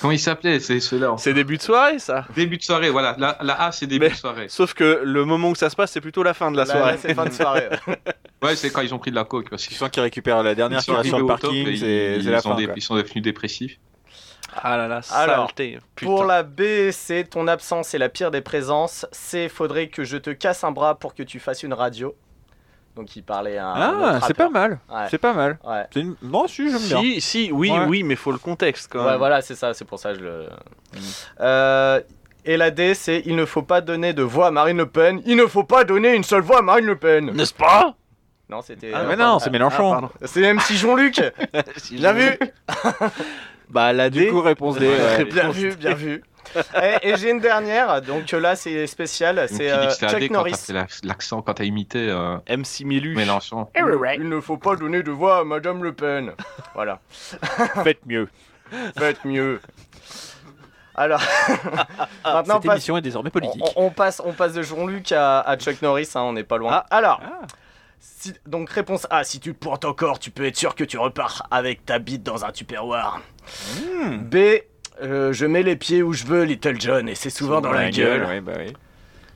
Comment 0.00 0.12
il 0.12 0.18
s'appelait 0.18 0.60
C'est 0.60 0.80
ceux-là. 0.80 1.14
C'est 1.18 1.34
début 1.34 1.56
de 1.56 1.62
soirée 1.62 1.98
ça. 1.98 2.26
Début 2.34 2.56
de 2.58 2.62
soirée, 2.62 2.90
voilà. 2.90 3.14
La, 3.18 3.36
la 3.42 3.60
A, 3.62 3.72
c'est 3.72 3.86
début 3.86 4.06
Mais- 4.06 4.10
de 4.10 4.16
soirée. 4.16 4.46
Sauf 4.48 4.74
que 4.74 5.00
le 5.04 5.24
moment 5.24 5.50
où 5.50 5.54
ça 5.54 5.70
se 5.70 5.76
passe, 5.76 5.92
c'est 5.92 6.00
plutôt 6.00 6.22
la 6.22 6.34
fin 6.34 6.50
de 6.50 6.56
la 6.56 6.66
soirée. 6.66 6.96
c'est 7.00 7.14
fin 7.14 7.24
de 7.26 7.32
soirée. 7.32 7.68
Ouais, 8.42 8.56
c'est 8.56 8.70
quand 8.72 8.80
ils 8.80 8.92
ont 8.92 8.98
pris 8.98 9.12
de 9.12 9.14
la 9.16 9.22
coke 9.22 9.52
aussi. 9.52 9.68
Tu 9.68 9.74
sens 9.76 9.88
qu'ils 9.88 10.02
récupèrent 10.02 10.42
la 10.42 10.56
dernière 10.56 10.80
qui 10.80 10.86
sur 10.86 10.94
le 11.20 11.26
parking, 11.26 11.76
c'est 11.76 12.16
ils, 12.18 12.28
la 12.28 12.40
sont 12.40 12.50
fin. 12.50 12.56
dé- 12.56 12.64
quoi. 12.64 12.74
ils 12.76 12.82
sont 12.82 12.96
devenus 12.96 13.22
dépressifs. 13.22 13.78
Ah 14.56 14.76
là 14.76 14.88
là, 14.88 15.00
Alors, 15.12 15.46
saleté. 15.46 15.78
Pour 15.94 16.24
la 16.24 16.42
B, 16.42 16.90
c'est 16.90 17.22
ton 17.30 17.46
absence 17.46 17.94
est 17.94 17.98
la 17.98 18.08
pire 18.08 18.32
des 18.32 18.40
présences. 18.40 19.06
C, 19.12 19.48
faudrait 19.48 19.86
que 19.88 20.02
je 20.02 20.16
te 20.16 20.30
casse 20.30 20.64
un 20.64 20.72
bras 20.72 20.96
pour 20.98 21.14
que 21.14 21.22
tu 21.22 21.38
fasses 21.38 21.62
une 21.62 21.72
radio. 21.72 22.16
Donc 22.94 23.16
il 23.16 23.22
parlait 23.22 23.56
à 23.56 23.68
un 23.68 24.02
Ah, 24.16 24.20
c'est 24.26 24.34
pas 24.36 24.50
mal. 24.50 24.78
Ouais. 24.90 25.06
C'est 25.10 25.18
pas 25.18 25.32
mal. 25.32 25.58
Ouais. 25.64 25.84
C'est 25.94 26.00
une- 26.00 26.14
Non, 26.22 26.46
si, 26.46 26.70
j'aime 26.70 26.78
bien. 26.82 27.00
Si, 27.00 27.20
si, 27.22 27.50
oui, 27.52 27.70
Ouais. 27.70 27.86
oui, 27.88 28.02
mais 28.02 28.16
faut 28.16 28.32
le 28.32 28.38
contexte 28.38 28.88
quand 28.92 29.04
Ouais, 29.04 29.10
même. 29.12 29.18
voilà, 29.18 29.40
c'est 29.40 29.54
ça, 29.54 29.72
c'est 29.72 29.86
pour 29.86 29.98
ça 29.98 30.12
que 30.12 30.18
je 30.18 30.24
le. 30.24 30.48
Euh, 31.40 32.00
et 32.44 32.56
la 32.56 32.70
D, 32.70 32.94
c'est 32.94 33.22
il 33.24 33.36
ne 33.36 33.44
faut 33.46 33.62
pas 33.62 33.80
donner 33.80 34.12
de 34.12 34.22
voix 34.22 34.48
à 34.48 34.50
Marine 34.50 34.76
Le 34.76 34.86
Pen. 34.86 35.22
Il 35.24 35.36
ne 35.36 35.46
faut 35.46 35.64
pas 35.64 35.84
donner 35.84 36.14
une 36.14 36.24
seule 36.24 36.42
voix 36.42 36.58
à 36.58 36.62
Marine 36.62 36.86
Le 36.86 36.96
Pen. 36.96 37.30
N'est-ce 37.32 37.54
pas? 37.54 37.94
Non, 38.50 38.60
c'était. 38.60 38.90
Ah, 38.94 38.98
euh, 39.00 39.08
mais 39.08 39.16
non, 39.16 39.38
c'est 39.38 39.48
Mélenchon. 39.50 39.88
Ah, 39.92 40.00
pardon. 40.00 40.10
C'est 40.24 40.42
MC 40.52 40.74
Jean-Luc. 40.74 41.22
Si 41.78 41.96
Bien 41.96 42.12
je- 42.14 42.18
vu, 42.18 42.38
Bah 43.70 43.92
la 43.94 44.10
D. 44.10 44.26
Du 44.26 44.30
coup, 44.30 44.42
réponse 44.42 44.76
D. 44.78 44.86
ouais. 44.86 45.24
bien 45.24 45.48
vu, 45.50 45.74
bien 45.76 45.94
vu. 45.94 46.22
et 46.82 47.08
et 47.10 47.16
j'ai 47.16 47.30
une 47.30 47.40
dernière, 47.40 48.02
donc 48.02 48.30
là 48.32 48.56
c'est 48.56 48.86
spécial, 48.86 49.46
c'est 49.48 49.70
euh, 49.70 49.90
Chuck 49.90 50.30
Norris. 50.30 50.54
la- 50.70 50.86
l'accent, 51.04 51.40
quand 51.42 51.54
t'as 51.54 51.64
imité 51.64 52.08
euh, 52.10 52.36
MC 52.48 52.84
Milu. 52.84 53.14
Mélenchon. 53.14 53.68
Il 53.76 54.28
ne 54.28 54.40
faut 54.40 54.56
pas 54.58 54.76
donner 54.76 55.02
de 55.02 55.10
voix 55.10 55.38
à 55.38 55.44
Madame 55.44 55.82
Le 55.82 55.92
Pen. 55.92 56.32
Voilà. 56.74 57.00
Faites 57.84 58.04
mieux. 58.06 58.28
Faites 58.98 59.24
mieux. 59.24 59.60
Alors, 60.94 61.22
maintenant, 62.24 62.56
Cette 62.56 62.66
passe- 62.66 62.74
émission 62.76 62.96
est 62.98 63.02
désormais 63.02 63.30
politique. 63.30 63.62
on, 63.76 63.86
on 63.86 63.90
passe, 63.90 64.20
on 64.24 64.32
passe 64.32 64.52
de 64.52 64.62
Jean-Luc 64.62 65.10
à, 65.12 65.40
à 65.40 65.56
Chuck 65.56 65.80
Norris, 65.80 66.10
hein, 66.14 66.20
on 66.20 66.34
n'est 66.34 66.44
pas 66.44 66.58
loin. 66.58 66.70
Ah. 66.72 66.86
Alors, 66.96 67.20
Ah. 67.24 67.46
si- 67.98 68.34
donc 68.46 68.68
réponse 68.68 69.06
A, 69.10 69.24
si 69.24 69.40
tu 69.40 69.54
te 69.54 69.58
pointes 69.58 69.86
encore, 69.86 70.18
tu 70.18 70.30
peux 70.30 70.44
être 70.44 70.56
sûr 70.56 70.74
que 70.74 70.84
tu 70.84 70.98
repars 70.98 71.46
avec 71.50 71.86
ta 71.86 71.98
bite 71.98 72.22
dans 72.22 72.44
un 72.44 72.52
tupperware. 72.52 73.20
Hmm. 73.80 74.18
B, 74.18 74.36
euh, 75.02 75.32
je 75.32 75.46
mets 75.46 75.62
les 75.62 75.76
pieds 75.76 76.02
où 76.02 76.12
je 76.12 76.24
veux, 76.24 76.44
Little 76.44 76.80
John, 76.80 77.08
et 77.08 77.14
c'est 77.14 77.30
souvent 77.30 77.60
dans 77.60 77.72
la 77.72 77.90
gueule. 77.90 78.24
Ouais, 78.24 78.40
bah 78.40 78.52
oui. 78.58 78.72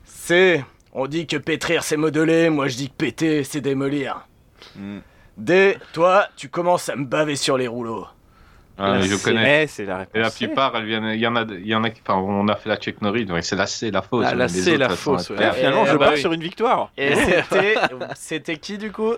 C, 0.05 0.63
on 0.93 1.07
dit 1.07 1.27
que 1.27 1.37
pétrir 1.37 1.83
c'est 1.83 1.97
modeler, 1.97 2.49
moi 2.49 2.67
je 2.67 2.77
dis 2.77 2.89
que 2.89 2.95
péter 2.95 3.43
c'est 3.43 3.61
démolir. 3.61 4.27
Hmm. 4.75 4.99
D, 5.37 5.77
toi, 5.93 6.27
tu 6.35 6.49
commences 6.49 6.89
à 6.89 6.95
me 6.95 7.05
baver 7.05 7.35
sur 7.35 7.57
les 7.57 7.67
rouleaux. 7.67 8.07
Ah, 8.79 8.97
La 8.97 9.01
je 9.01 9.15
C. 9.15 9.23
connais. 9.23 9.67
C'est 9.67 9.85
la 9.85 9.97
réponse. 9.97 10.15
Et 10.15 10.19
la 10.19 10.29
plupart, 10.29 10.73
il 10.83 10.89
y 10.91 11.27
en 11.27 11.35
a, 11.35 11.43
il 11.43 11.67
y 11.67 11.75
en 11.75 11.83
a 11.83 11.89
qui, 11.89 12.01
enfin, 12.07 12.19
on 12.19 12.47
a 12.47 12.55
fait 12.55 12.69
la 12.69 12.77
check 12.77 13.01
Norris, 13.01 13.25
donc 13.25 13.43
c'est 13.43 13.55
la 13.55 13.65
C, 13.65 13.89
la 13.89 14.03
fausse. 14.03 14.25
Ah, 14.27 14.35
la 14.35 14.47
C, 14.47 14.77
la 14.77 14.89
fausse, 14.89 15.29
ouais. 15.31 15.37
Ah, 15.39 15.51
finalement, 15.51 15.85
je 15.85 15.93
bah 15.93 16.05
pars 16.05 16.13
oui. 16.13 16.21
sur 16.21 16.31
une 16.31 16.41
victoire. 16.41 16.91
Et 16.97 17.15
c'était, 17.15 17.75
c'était 18.15 18.57
qui 18.57 18.77
du 18.77 18.91
coup? 18.91 19.13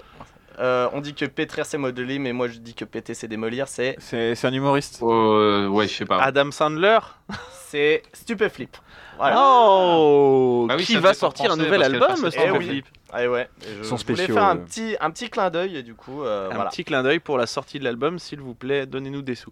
Euh, 0.59 0.89
On 0.93 0.99
dit 1.01 1.13
que 1.13 1.25
pétrir 1.25 1.65
c'est 1.65 1.77
modeler, 1.77 2.19
mais 2.19 2.33
moi 2.33 2.47
je 2.47 2.59
dis 2.59 2.73
que 2.73 2.85
péter 2.85 3.13
c'est 3.13 3.27
démolir, 3.27 3.67
c'est, 3.67 3.95
C'est 3.99 4.45
un 4.45 4.53
humoriste. 4.53 4.99
Euh, 5.01 5.67
ouais, 5.67 5.87
je 5.87 5.93
sais 5.93 6.05
pas. 6.05 6.21
Adam 6.21 6.51
Sandler 6.51 6.99
c'est 7.67 8.03
Stupeflip. 8.13 8.75
Voilà. 9.17 9.35
Oh 9.39 10.67
Ah 10.69 10.75
oui, 10.77 10.83
Qui 10.85 10.93
ça 10.93 10.99
va 10.99 11.09
fait 11.09 11.19
sortir 11.19 11.45
un 11.45 11.49
penser, 11.57 11.63
nouvel 11.63 11.81
parce 11.81 11.93
album, 12.23 12.31
Eh 12.45 12.51
oui. 12.51 12.65
Philippe 12.67 12.87
Ah 13.11 13.27
ouais, 13.27 13.49
je, 13.81 13.83
Sont 13.83 13.95
voulais 13.95 14.27
faire 14.27 14.43
un 14.43 14.55
euh. 14.57 14.59
petit, 14.59 14.95
un 14.99 15.09
petit 15.09 15.29
clin 15.29 15.49
d'œil 15.49 15.77
et 15.77 15.83
du 15.83 15.95
coup, 15.95 16.23
euh, 16.23 16.49
Un 16.51 16.53
voilà. 16.55 16.69
petit 16.69 16.83
clin 16.83 17.01
d'œil 17.01 17.19
pour 17.19 17.37
la 17.39 17.47
sortie 17.47 17.79
de 17.79 17.83
l'album, 17.83 18.19
s'il 18.19 18.39
vous 18.39 18.53
plaît, 18.53 18.85
donnez-nous 18.85 19.21
des 19.23 19.33
sous. 19.35 19.51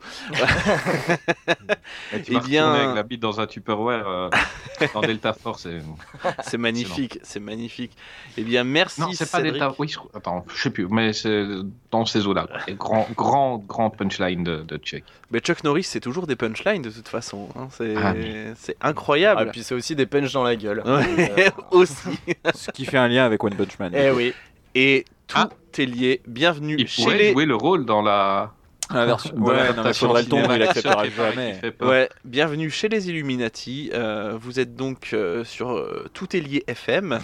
Et 2.14 2.22
tu 2.22 2.32
Eh 2.32 2.34
vas 2.36 2.40
bien- 2.42 2.72
avec 2.72 2.96
la 2.96 3.04
bite 3.04 3.22
dans 3.22 3.40
un 3.40 3.48
Tupperware 3.48 4.08
euh, 4.08 4.30
dans 4.94 5.02
Delta 5.02 5.34
Force. 5.34 5.66
et- 5.66 5.80
C'est 6.44 6.58
magnifique, 6.58 7.20
c'est 7.24 7.40
magnifique. 7.40 7.92
Eh 8.38 8.44
bien, 8.44 8.64
merci 8.64 9.02
Non, 9.02 9.10
c'est 9.14 9.30
pas. 9.30 9.42
Delta. 9.42 9.74
Oui, 9.78 9.88
je... 9.88 9.98
attends, 10.16 10.46
je 10.54 10.62
sais 10.62 10.70
plus, 10.70 10.88
mais 10.88 11.14
c'est 11.14 11.46
dans 11.92 12.06
ces 12.06 12.26
eaux-là. 12.28 12.48
quoi. 12.48 12.60
Et 12.68 12.76
Grand, 12.76 13.08
grand, 13.16 13.58
grand 13.58 13.90
punchline 13.90 14.44
de, 14.44 14.58
de 14.64 14.78
Chuck. 14.78 15.04
Mais 15.32 15.40
Chuck 15.40 15.64
Norris, 15.64 15.84
c'est 15.84 16.00
toujours 16.00 16.26
des 16.28 16.36
punchlines 16.36 16.82
de 16.82 16.90
toute 16.90 17.08
façon. 17.08 17.50
hein. 17.58 17.68
C'est 17.72 17.96
Ah, 17.98 18.14
c'est 18.56 18.78
Ah, 18.80 18.90
incroyable. 18.90 19.42
et 19.42 19.46
puis 19.52 19.64
c'est 19.64 19.76
aussi 19.76 19.96
des 19.96 20.06
punches 20.06 20.32
dans 20.34 20.44
la 20.44 20.56
gueule. 20.56 20.82
Ouais, 20.86 21.34
Euh, 21.38 21.50
aussi. 21.72 22.20
Ce 22.54 22.72
qui 22.72 22.86
fait 22.86 22.98
un 22.98 23.08
lien 23.08 23.26
avec 23.26 23.44
One 23.48 23.56
Punch 23.56 23.80
Man. 23.80 23.92
eh 23.96 24.12
oui. 24.12 24.34
Et 24.76 25.06
tout 25.28 25.38
Ah. 25.38 25.50
est 25.78 25.86
lié. 25.86 26.22
Bienvenue 26.28 26.76
Il 26.80 26.88
chez 26.88 27.04
pourrait 27.04 27.18
les. 27.18 27.32
jouer 27.34 27.46
le 27.46 27.56
rôle 27.56 27.86
dans 27.86 28.02
la. 28.02 28.54
La 28.94 29.06
version. 29.06 29.36
dans 29.36 29.42
Ouais, 29.48 29.52
non, 29.52 29.58
mais 29.58 29.64
l'adaptation 29.68 30.08
faudrait 30.08 30.22
le 30.24 30.30
ton, 30.30 30.36
cinéma 30.38 30.56
il 30.56 30.64
acceptera 30.64 31.10
jamais. 31.10 31.60
Ouais, 31.82 32.08
bienvenue 32.24 32.70
chez 32.72 32.88
les 32.88 33.10
Illuminati. 33.10 33.90
Euh, 33.94 34.38
vous 34.40 34.62
êtes 34.62 34.78
donc 34.78 35.10
euh, 35.14 35.44
sur 35.44 35.72
euh, 35.72 36.06
Tout 36.14 36.36
est 36.38 36.40
lié 36.40 36.64
FM. 36.68 37.20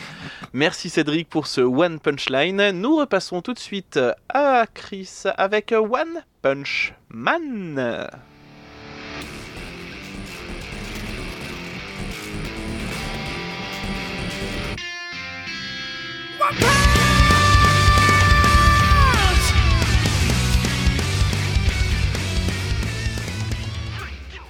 Merci 0.52 0.90
Cédric 0.90 1.30
pour 1.30 1.48
ce 1.48 1.62
One 1.62 2.00
Punch 2.02 2.30
Line. 2.30 2.72
Nous 2.72 2.98
repassons 2.98 3.42
tout 3.42 3.54
de 3.54 3.60
suite 3.60 3.98
à 4.28 4.66
Chris 4.74 5.24
avec 5.38 5.72
One 5.72 6.24
Punch 6.42 6.94
Man. 7.10 8.10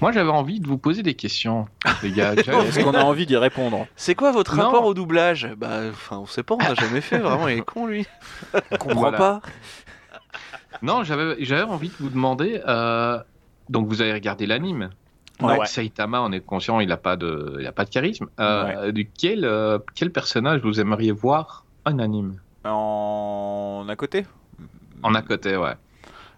Moi, 0.01 0.12
j'avais 0.12 0.29
envie 0.32 0.60
de 0.60 0.67
vous 0.67 0.77
poser 0.77 1.01
des 1.01 1.13
questions, 1.13 1.65
les 2.01 2.12
gars. 2.12 2.34
Est-ce 2.38 2.84
qu'on 2.84 2.93
a 2.93 3.03
envie 3.03 3.25
d'y 3.25 3.38
répondre 3.38 3.88
C'est 3.95 4.15
quoi 4.15 4.34
votre 4.34 4.58
Non. 4.58 4.65
rapport 4.65 4.86
au 4.86 4.93
doublage 4.93 5.47
Bah, 5.58 5.79
enfin, 5.91 6.17
on 6.17 6.25
sait 6.25 6.43
pas, 6.43 6.56
on 6.56 6.58
n'a 6.58 6.75
jamais 6.75 6.99
fait. 6.99 7.19
Vraiment, 7.19 7.47
il 7.47 7.60
est 7.60 7.62
con 7.62 7.88
lui. 7.88 8.06
On 8.71 8.75
comprend 8.77 8.99
Voilà. 8.99 9.17
pas. 9.17 9.41
Non, 10.82 11.03
j'avais 11.06 11.36
j'avais 11.45 11.62
envie 11.63 11.88
de 11.88 11.93
vous 11.99 12.10
demander. 12.10 12.62
euh, 12.67 13.17
Donc, 13.69 13.88
vous 13.88 14.01
avez 14.01 14.12
regardé 14.12 14.45
l'anime. 14.45 14.89
Ouais. 15.41 15.56
Donc, 15.56 15.67
Saitama, 15.67 16.21
on 16.21 16.34
est 16.34 16.41
conscient, 16.41 16.82
il 16.82 16.89
n'a 16.89 16.97
pas 16.97 17.15
de, 17.15 17.56
il 17.62 17.65
a 17.65 17.71
pas 17.71 17.86
de 17.86 17.89
charisme. 17.89 18.27
Euh, 18.41 18.91
du 18.91 19.10
quel, 19.10 19.45
euh, 19.45 19.79
quel 19.95 20.12
personnage 20.12 20.60
vous 20.62 20.82
aimeriez 20.82 21.13
voir 21.13 21.63
en 21.86 22.00
anime 22.00 22.39
En 22.65 23.86
à 23.89 23.96
côté? 23.96 24.26
En 25.04 25.13
à 25.15 25.22
côté, 25.22 25.58
ouais. 25.58 25.74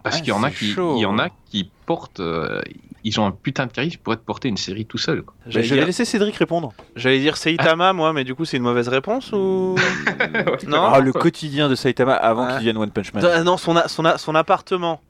Parce 0.04 0.18
Ah, 0.18 0.20
qu'il 0.20 0.30
y 0.30 0.32
en 0.32 0.44
a 0.44 0.52
qui, 0.52 0.72
chaud. 0.72 0.96
il 0.98 1.02
y 1.02 1.06
en 1.06 1.18
a 1.20 1.30
qui 1.50 1.70
portent, 1.86 2.20
euh, 2.20 2.62
ils 3.04 3.20
ont 3.20 3.26
un 3.26 3.32
putain 3.32 3.66
de 3.66 3.72
charisme 3.72 4.00
pour 4.04 4.14
être 4.14 4.24
porter 4.24 4.50
une 4.50 4.58
série 4.58 4.86
tout 4.86 4.98
seul. 5.00 5.24
J'allais 5.48 5.68
dire, 5.68 5.86
laisser 5.86 6.06
Cédric 6.06 6.36
répondre. 6.36 6.74
j'allais 6.96 7.20
dire 7.20 7.38
Saitama, 7.38 7.94
moi, 7.94 8.14
mais 8.14 8.24
du 8.24 8.36
coup, 8.36 8.46
c'est 8.46 8.58
une 8.58 8.64
mauvaise 8.64 8.88
réponse 8.88 9.32
ou 9.34 9.76
Non. 10.68 10.84
Ah, 10.94 11.00
le 11.00 11.12
quotidien 11.12 11.70
de 11.70 11.76
Saitama 11.76 12.14
avant 12.14 12.46
qu'il 12.48 12.56
devienne 12.58 12.78
One 12.78 12.92
Punch 12.92 13.14
Man. 13.14 13.26
Ah, 13.26 13.44
Non, 13.44 13.58
son, 13.58 13.76
a- 13.76 13.88
son, 13.88 14.06
a- 14.06 14.18
son 14.20 14.36
appartement. 14.36 15.02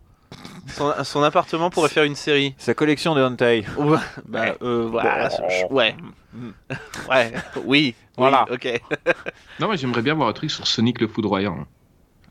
Son, 0.67 0.93
son 1.03 1.23
appartement 1.23 1.69
pourrait 1.69 1.89
faire 1.89 2.03
une 2.03 2.15
série. 2.15 2.53
Sa 2.57 2.73
collection 2.73 3.15
de 3.15 3.23
hentai. 3.23 3.65
Ouais, 3.77 3.97
bah, 4.27 4.55
euh, 4.61 4.87
voilà, 4.89 5.29
ouais. 5.69 5.95
Ouais, 7.09 7.31
oui, 7.65 7.95
Voilà. 8.17 8.45
oui, 8.49 8.55
ok. 8.55 8.81
Non, 9.59 9.69
mais 9.69 9.77
j'aimerais 9.77 10.01
bien 10.01 10.13
voir 10.15 10.27
un 10.27 10.33
truc 10.33 10.51
sur 10.51 10.67
Sonic 10.67 10.99
le 10.99 11.07
foudroyant. 11.07 11.65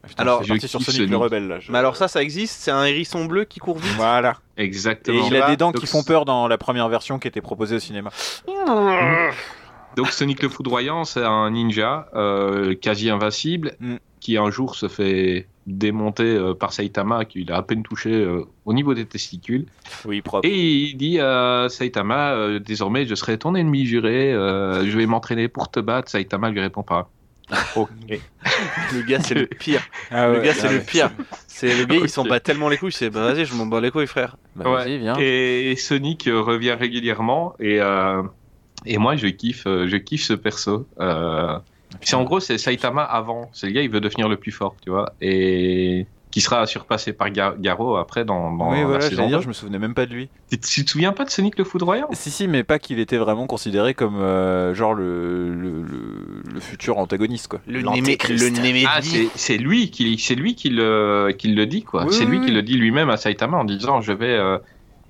Putain, 0.06 0.22
Alors, 0.22 0.42
c'est 0.44 0.66
sur 0.66 0.82
Sonic 0.82 1.08
le 1.08 1.16
rebelle 1.16 1.48
là. 1.48 1.60
je- 1.60 1.72
Mais 1.72 1.78
alors 1.78 1.96
ça, 1.96 2.08
ça 2.08 2.22
existe, 2.22 2.60
c'est 2.60 2.70
un 2.70 2.84
hérisson 2.84 3.24
bleu 3.24 3.44
qui 3.44 3.58
court 3.60 3.78
vite. 3.78 3.94
Voilà. 3.96 4.36
Et 4.58 4.64
Exactement. 4.64 5.26
il 5.26 5.34
a 5.36 5.46
des 5.48 5.56
dents 5.56 5.70
Donc, 5.70 5.80
qui 5.80 5.86
font 5.86 6.02
peur 6.02 6.26
dans 6.26 6.46
la 6.46 6.58
première 6.58 6.88
version 6.90 7.18
qui 7.18 7.26
était 7.28 7.40
proposée 7.40 7.76
au 7.76 7.80
cinéma. 7.80 8.10
Donc 9.96 10.10
Sonic 10.10 10.42
le 10.42 10.48
foudroyant, 10.48 11.04
c'est 11.04 11.22
un 11.24 11.50
ninja 11.50 12.08
euh, 12.14 12.74
quasi 12.74 13.08
invincible 13.10 13.72
Mm. 13.80 13.96
Qui 14.24 14.38
un 14.38 14.50
jour 14.50 14.74
se 14.74 14.88
fait 14.88 15.46
démonter 15.66 16.24
euh, 16.24 16.54
par 16.54 16.72
Saitama, 16.72 17.26
qu'il 17.26 17.52
a 17.52 17.56
à 17.58 17.62
peine 17.62 17.82
touché 17.82 18.10
euh, 18.10 18.44
au 18.64 18.72
niveau 18.72 18.94
des 18.94 19.04
testicules. 19.04 19.66
Oui, 20.06 20.22
propre. 20.22 20.48
Et 20.48 20.58
il 20.58 20.96
dit 20.96 21.20
à 21.20 21.66
Saitama, 21.68 22.32
euh, 22.32 22.58
désormais 22.58 23.04
je 23.04 23.14
serai 23.14 23.36
ton 23.36 23.54
ennemi 23.54 23.84
juré, 23.84 24.32
euh, 24.32 24.86
je 24.88 24.96
vais 24.96 25.04
m'entraîner 25.04 25.48
pour 25.48 25.70
te 25.70 25.78
battre. 25.78 26.10
Saitama 26.10 26.48
lui 26.48 26.60
répond 26.60 26.82
pas. 26.82 27.10
Le 28.94 29.02
gars, 29.06 29.20
c'est 29.20 29.34
le 29.34 29.46
pire. 29.46 29.82
Ah 30.10 30.28
Le 30.28 30.38
ouais, 30.38 30.46
gars, 30.46 30.54
c'est 30.54 30.68
ah 30.68 30.72
le 30.72 30.78
ouais. 30.78 30.84
pire. 30.84 31.10
C'est 31.46 31.76
le 31.76 31.84
gars, 31.84 31.96
il 32.02 32.08
s'en 32.08 32.24
bat 32.24 32.40
tellement 32.40 32.70
les 32.70 32.78
couilles. 32.78 32.92
C'est 32.92 33.10
bah 33.10 33.30
vas-y, 33.30 33.44
je 33.44 33.54
m'en 33.54 33.66
bats 33.66 33.82
les 33.82 33.90
couilles, 33.90 34.06
frère. 34.06 34.36
Bah, 34.56 34.64
Ouais. 34.70 34.76
vas-y, 34.84 34.98
viens. 34.98 35.16
Et 35.18 35.76
Sonic 35.76 36.24
revient 36.32 36.72
régulièrement 36.72 37.54
et 37.60 37.80
euh, 37.82 38.22
et 38.86 38.96
moi 38.96 39.16
je 39.16 39.26
kiffe 39.26 39.64
je 39.66 39.96
kiffe 39.98 40.22
ce 40.24 40.32
perso. 40.32 40.88
Euh, 41.00 41.58
c'est 42.04 42.16
en 42.16 42.24
gros 42.24 42.40
c'est 42.40 42.58
Saitama 42.58 43.02
avant. 43.02 43.50
C'est 43.52 43.66
le 43.66 43.72
gars 43.72 43.82
il 43.82 43.90
veut 43.90 44.00
devenir 44.00 44.28
le 44.28 44.36
plus 44.36 44.52
fort, 44.52 44.74
tu 44.82 44.90
vois, 44.90 45.12
et 45.20 46.06
qui 46.30 46.40
sera 46.40 46.66
surpassé 46.66 47.12
par 47.12 47.30
Ga- 47.30 47.54
Garo 47.56 47.94
après 47.96 48.24
dans, 48.24 48.50
dans 48.50 48.72
oui, 48.72 48.80
la 48.80 48.86
voilà, 48.86 49.08
saison 49.08 49.28
dire, 49.28 49.36
2. 49.38 49.42
je 49.44 49.48
me 49.48 49.52
souvenais 49.52 49.78
même 49.78 49.94
pas 49.94 50.04
de 50.04 50.12
lui. 50.12 50.28
Tu, 50.50 50.58
tu 50.58 50.84
te 50.84 50.90
souviens 50.90 51.12
pas 51.12 51.24
de 51.24 51.30
Sonic 51.30 51.56
le 51.56 51.62
foudroyant? 51.62 52.08
Si, 52.10 52.32
si, 52.32 52.48
mais 52.48 52.64
pas 52.64 52.80
qu'il 52.80 52.98
était 52.98 53.18
vraiment 53.18 53.46
considéré 53.46 53.94
comme 53.94 54.16
euh, 54.16 54.74
genre 54.74 54.94
le, 54.94 55.54
le, 55.54 55.82
le- 55.82 56.42
le 56.52 56.60
futur 56.60 56.98
antagoniste, 56.98 57.46
quoi. 57.46 57.60
Le 57.68 57.82
Némésis. 57.82 58.88
Ah, 58.90 59.00
c'est 59.36 59.58
lui 59.58 59.90
qui 59.92 60.18
c'est 60.18 60.34
lui 60.34 60.56
qui 60.56 60.70
le 60.70 61.32
qui 61.38 61.52
le 61.52 61.66
dit 61.66 61.82
quoi. 61.84 62.04
Oui, 62.04 62.12
c'est 62.12 62.24
lui 62.24 62.38
oui, 62.40 62.46
qui 62.46 62.50
le 62.50 62.62
dit 62.62 62.74
lui-même 62.78 63.10
à 63.10 63.16
Saitama 63.16 63.58
en 63.58 63.64
disant 63.64 64.00
je 64.00 64.12
vais 64.12 64.34
euh, 64.34 64.58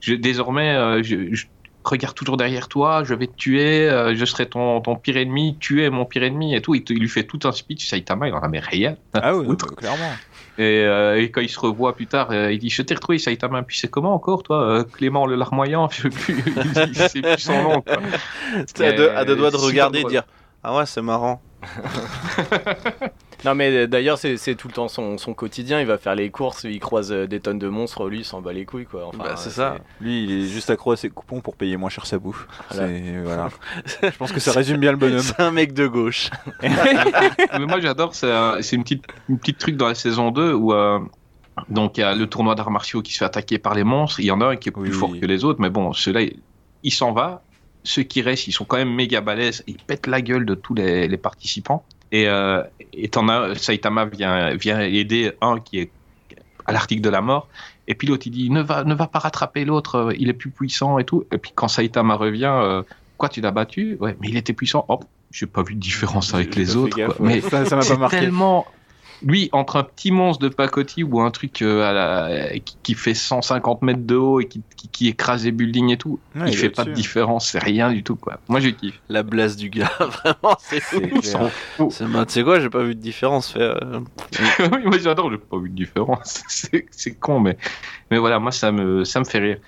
je, 0.00 0.12
désormais 0.14 0.74
euh, 0.76 1.02
je, 1.02 1.34
je 1.34 1.46
regarde 1.84 2.14
toujours 2.14 2.36
derrière 2.36 2.68
toi, 2.68 3.04
je 3.04 3.14
vais 3.14 3.26
te 3.26 3.34
tuer, 3.36 3.88
euh, 3.90 4.14
je 4.16 4.24
serai 4.24 4.46
ton, 4.48 4.80
ton 4.80 4.96
pire 4.96 5.16
ennemi, 5.16 5.56
tu 5.60 5.82
es 5.84 5.90
mon 5.90 6.04
pire 6.04 6.22
ennemi 6.22 6.54
et 6.54 6.62
tout. 6.62 6.74
Il, 6.74 6.84
te- 6.84 6.92
il 6.92 7.00
lui 7.00 7.08
fait 7.08 7.24
tout 7.24 7.38
un 7.44 7.52
speech. 7.52 7.86
Saitama 7.86 8.28
il 8.28 8.34
en 8.34 8.40
a 8.40 8.48
mais 8.48 8.60
rien. 8.60 8.96
Ah 9.12 9.36
oui, 9.36 9.46
Outre. 9.46 9.74
clairement. 9.76 10.10
Et, 10.56 10.62
euh, 10.84 11.20
et 11.20 11.30
quand 11.32 11.40
il 11.40 11.48
se 11.48 11.58
revoit 11.58 11.96
plus 11.96 12.06
tard, 12.06 12.30
euh, 12.30 12.52
il 12.52 12.58
dit 12.58 12.70
Je 12.70 12.82
t'ai 12.82 12.94
retrouvé, 12.94 13.18
Saitama. 13.18 13.62
Puis 13.64 13.78
c'est 13.78 13.88
comment 13.90 14.14
encore, 14.14 14.42
toi 14.44 14.62
euh, 14.62 14.84
Clément 14.84 15.26
le 15.26 15.34
larmoyant 15.36 15.88
Je 15.90 16.02
sais 16.02 16.10
plus, 16.10 16.42
c'est 16.94 17.22
plus 17.22 17.38
son 17.38 17.62
nom. 17.62 17.84
T'es 18.74 18.86
à 18.86 18.92
deux, 18.92 19.10
à 19.10 19.24
deux 19.24 19.36
doigts 19.36 19.50
de 19.50 19.56
regarder 19.56 20.00
et 20.00 20.04
dire 20.04 20.22
Ah 20.62 20.76
ouais, 20.76 20.86
c'est 20.86 21.02
marrant. 21.02 21.42
Non 23.44 23.54
mais 23.54 23.86
d'ailleurs 23.86 24.18
c'est 24.18 24.36
c'est 24.36 24.54
tout 24.54 24.68
le 24.68 24.74
temps 24.74 24.88
son, 24.88 25.18
son 25.18 25.34
quotidien, 25.34 25.80
il 25.80 25.86
va 25.86 25.98
faire 25.98 26.14
les 26.14 26.30
courses, 26.30 26.64
il 26.64 26.80
croise 26.80 27.12
euh, 27.12 27.26
des 27.26 27.40
tonnes 27.40 27.58
de 27.58 27.68
monstres, 27.68 28.08
lui 28.08 28.20
il 28.20 28.24
s'en 28.24 28.40
bat 28.40 28.52
les 28.52 28.64
couilles 28.64 28.86
quoi. 28.86 29.06
Enfin, 29.08 29.18
Bah, 29.18 29.36
c'est 29.36 29.50
ça. 29.50 29.76
Lui, 30.00 30.24
il 30.24 30.30
est 30.32 30.46
juste 30.48 30.70
accro 30.70 30.92
à 30.92 30.96
ses 30.96 31.10
coupons 31.10 31.40
pour 31.40 31.54
payer 31.56 31.76
moins 31.76 31.90
cher 31.90 32.06
sa 32.06 32.18
bouffe. 32.18 32.46
Voilà. 32.70 32.88
C'est- 32.88 33.22
Voilà. 33.22 33.48
Je 34.02 34.16
pense 34.16 34.32
que 34.32 34.40
ça 34.40 34.52
résume 34.52 34.78
bien 34.78 34.92
le 34.92 34.96
bonhomme. 34.98 35.20
C'est 35.20 35.40
un 35.40 35.50
mec 35.50 35.72
de 35.74 35.86
gauche. 35.86 36.30
Mais 36.62 37.66
moi 37.66 37.80
j'adore, 37.80 38.14
c'est 38.14 38.30
un- 38.32 38.62
c'est 38.62 38.76
une 38.76 38.82
petite, 38.82 39.04
une 39.28 39.38
petite 39.38 39.58
truc 39.58 39.76
dans 39.76 39.88
la 39.88 39.94
saison 39.94 40.30
2 40.30 40.52
où 40.54 40.72
euh, 40.72 40.98
donc 41.68 41.98
il 41.98 42.00
y 42.00 42.04
a 42.04 42.14
le 42.14 42.26
tournoi 42.26 42.54
d'arts 42.54 42.70
martiaux 42.70 43.02
qui 43.02 43.12
se 43.12 43.18
fait 43.18 43.24
attaquer 43.24 43.58
par 43.58 43.74
les 43.74 43.84
monstres. 43.84 44.20
Il 44.20 44.26
y 44.26 44.30
en 44.30 44.40
a 44.40 44.46
un 44.46 44.56
qui 44.56 44.68
est 44.70 44.72
plus 44.72 44.82
Oui. 44.82 44.90
fort 44.92 45.12
que 45.20 45.26
les 45.26 45.44
autres, 45.44 45.60
mais 45.60 45.70
bon, 45.70 45.92
ceux-là, 45.92 46.22
il, 46.22 46.38
il 46.82 46.90
s'en 46.92 47.12
va. 47.12 47.42
Ceux 47.86 48.02
qui 48.02 48.22
restent, 48.22 48.48
ils 48.48 48.52
sont 48.52 48.64
quand 48.64 48.78
même 48.78 48.92
méga 48.94 49.20
balèzes. 49.20 49.62
Ils 49.66 49.76
pètent 49.76 50.06
la 50.06 50.22
gueule 50.22 50.46
de 50.46 50.54
tous 50.54 50.72
les, 50.74 51.06
les 51.06 51.16
participants. 51.18 51.84
Et 52.14 52.28
euh, 52.28 52.62
et 52.92 53.08
t'en 53.08 53.28
as, 53.28 53.56
Saitama 53.56 54.04
vient, 54.04 54.54
vient 54.54 54.80
aider 54.80 55.32
un 55.40 55.58
qui 55.58 55.80
est 55.80 55.90
à 56.64 56.72
l'article 56.72 57.02
de 57.02 57.08
la 57.10 57.20
mort. 57.20 57.48
Et 57.88 57.96
puis 57.96 58.06
l'autre, 58.06 58.28
il 58.28 58.30
dit 58.30 58.50
ne 58.50 58.62
va, 58.62 58.84
ne 58.84 58.94
va 58.94 59.08
pas 59.08 59.18
rattraper 59.18 59.64
l'autre, 59.64 59.96
euh, 59.96 60.14
il 60.16 60.28
est 60.28 60.32
plus 60.32 60.50
puissant 60.50 61.00
et 61.00 61.04
tout. 61.04 61.24
Et 61.32 61.38
puis 61.38 61.50
quand 61.52 61.66
Saitama 61.66 62.14
revient, 62.14 62.54
euh, 62.54 62.82
quoi, 63.18 63.28
tu 63.28 63.40
l'as 63.40 63.50
battu? 63.50 63.96
Ouais, 63.98 64.16
mais 64.20 64.28
il 64.28 64.36
était 64.36 64.52
puissant. 64.52 64.84
Oh, 64.88 65.00
j'ai 65.32 65.46
pas 65.46 65.64
vu 65.64 65.74
de 65.74 65.80
différence 65.80 66.32
avec 66.34 66.54
les 66.54 66.76
autres. 66.76 66.96
gaffe, 66.96 67.16
quoi. 67.16 67.26
ouais. 67.26 67.34
Mais 67.34 67.40
ça, 67.40 67.62
m'a 67.62 67.66
pas 67.66 67.82
c'est 67.82 67.96
marqué. 67.98 68.20
tellement. 68.20 68.64
Lui, 69.24 69.48
entre 69.52 69.76
un 69.76 69.84
petit 69.84 70.10
monstre 70.10 70.42
de 70.44 70.48
pacotille 70.48 71.02
ou 71.02 71.20
un 71.20 71.30
truc 71.30 71.62
euh, 71.62 71.82
à 71.82 71.92
la- 71.92 72.58
qui, 72.60 72.76
qui 72.82 72.94
fait 72.94 73.14
150 73.14 73.82
mètres 73.82 74.04
de 74.06 74.16
haut 74.16 74.40
et 74.40 74.46
qui, 74.48 74.62
qui, 74.76 74.88
qui 74.90 75.08
écrase 75.08 75.44
les 75.44 75.50
buildings 75.52 75.90
et 75.90 75.96
tout, 75.96 76.20
Ouais, 76.34 76.42
il 76.48 76.56
fait 76.56 76.68
pas 76.70 76.84
de 76.84 76.90
différence, 76.94 77.48
c'est 77.50 77.58
rien 77.58 77.90
du 77.90 78.02
tout 78.04 78.16
quoi. 78.16 78.38
Moi 78.48 78.60
je 78.60 78.68
kiffe. 78.68 79.00
La 79.08 79.22
blase 79.22 79.56
du 79.56 79.70
gars, 79.70 79.90
vraiment, 79.98 80.56
c'est 80.60 80.80
fou. 80.80 81.00
Tu 82.26 82.32
sais 82.34 82.42
quoi, 82.44 82.60
j'ai 82.60 82.70
pas 82.70 82.82
vu 82.82 82.94
de 82.94 83.00
différence. 83.00 83.52
Fait, 83.52 83.60
euh, 83.62 84.00
oui, 84.72 84.82
moi 84.84 84.98
j'adore, 84.98 85.30
j'ai 85.30 85.38
pas 85.38 85.58
vu 85.58 85.70
de 85.70 85.74
différence. 85.74 86.42
C'est 86.48 86.86
c'est 86.90 87.14
con, 87.18 87.40
mais, 87.40 87.56
mais 88.10 88.18
voilà, 88.18 88.38
moi 88.38 88.52
ça 88.52 88.72
me, 88.72 89.04
ça 89.04 89.20
me 89.20 89.24
fait 89.24 89.38
rire. 89.38 89.58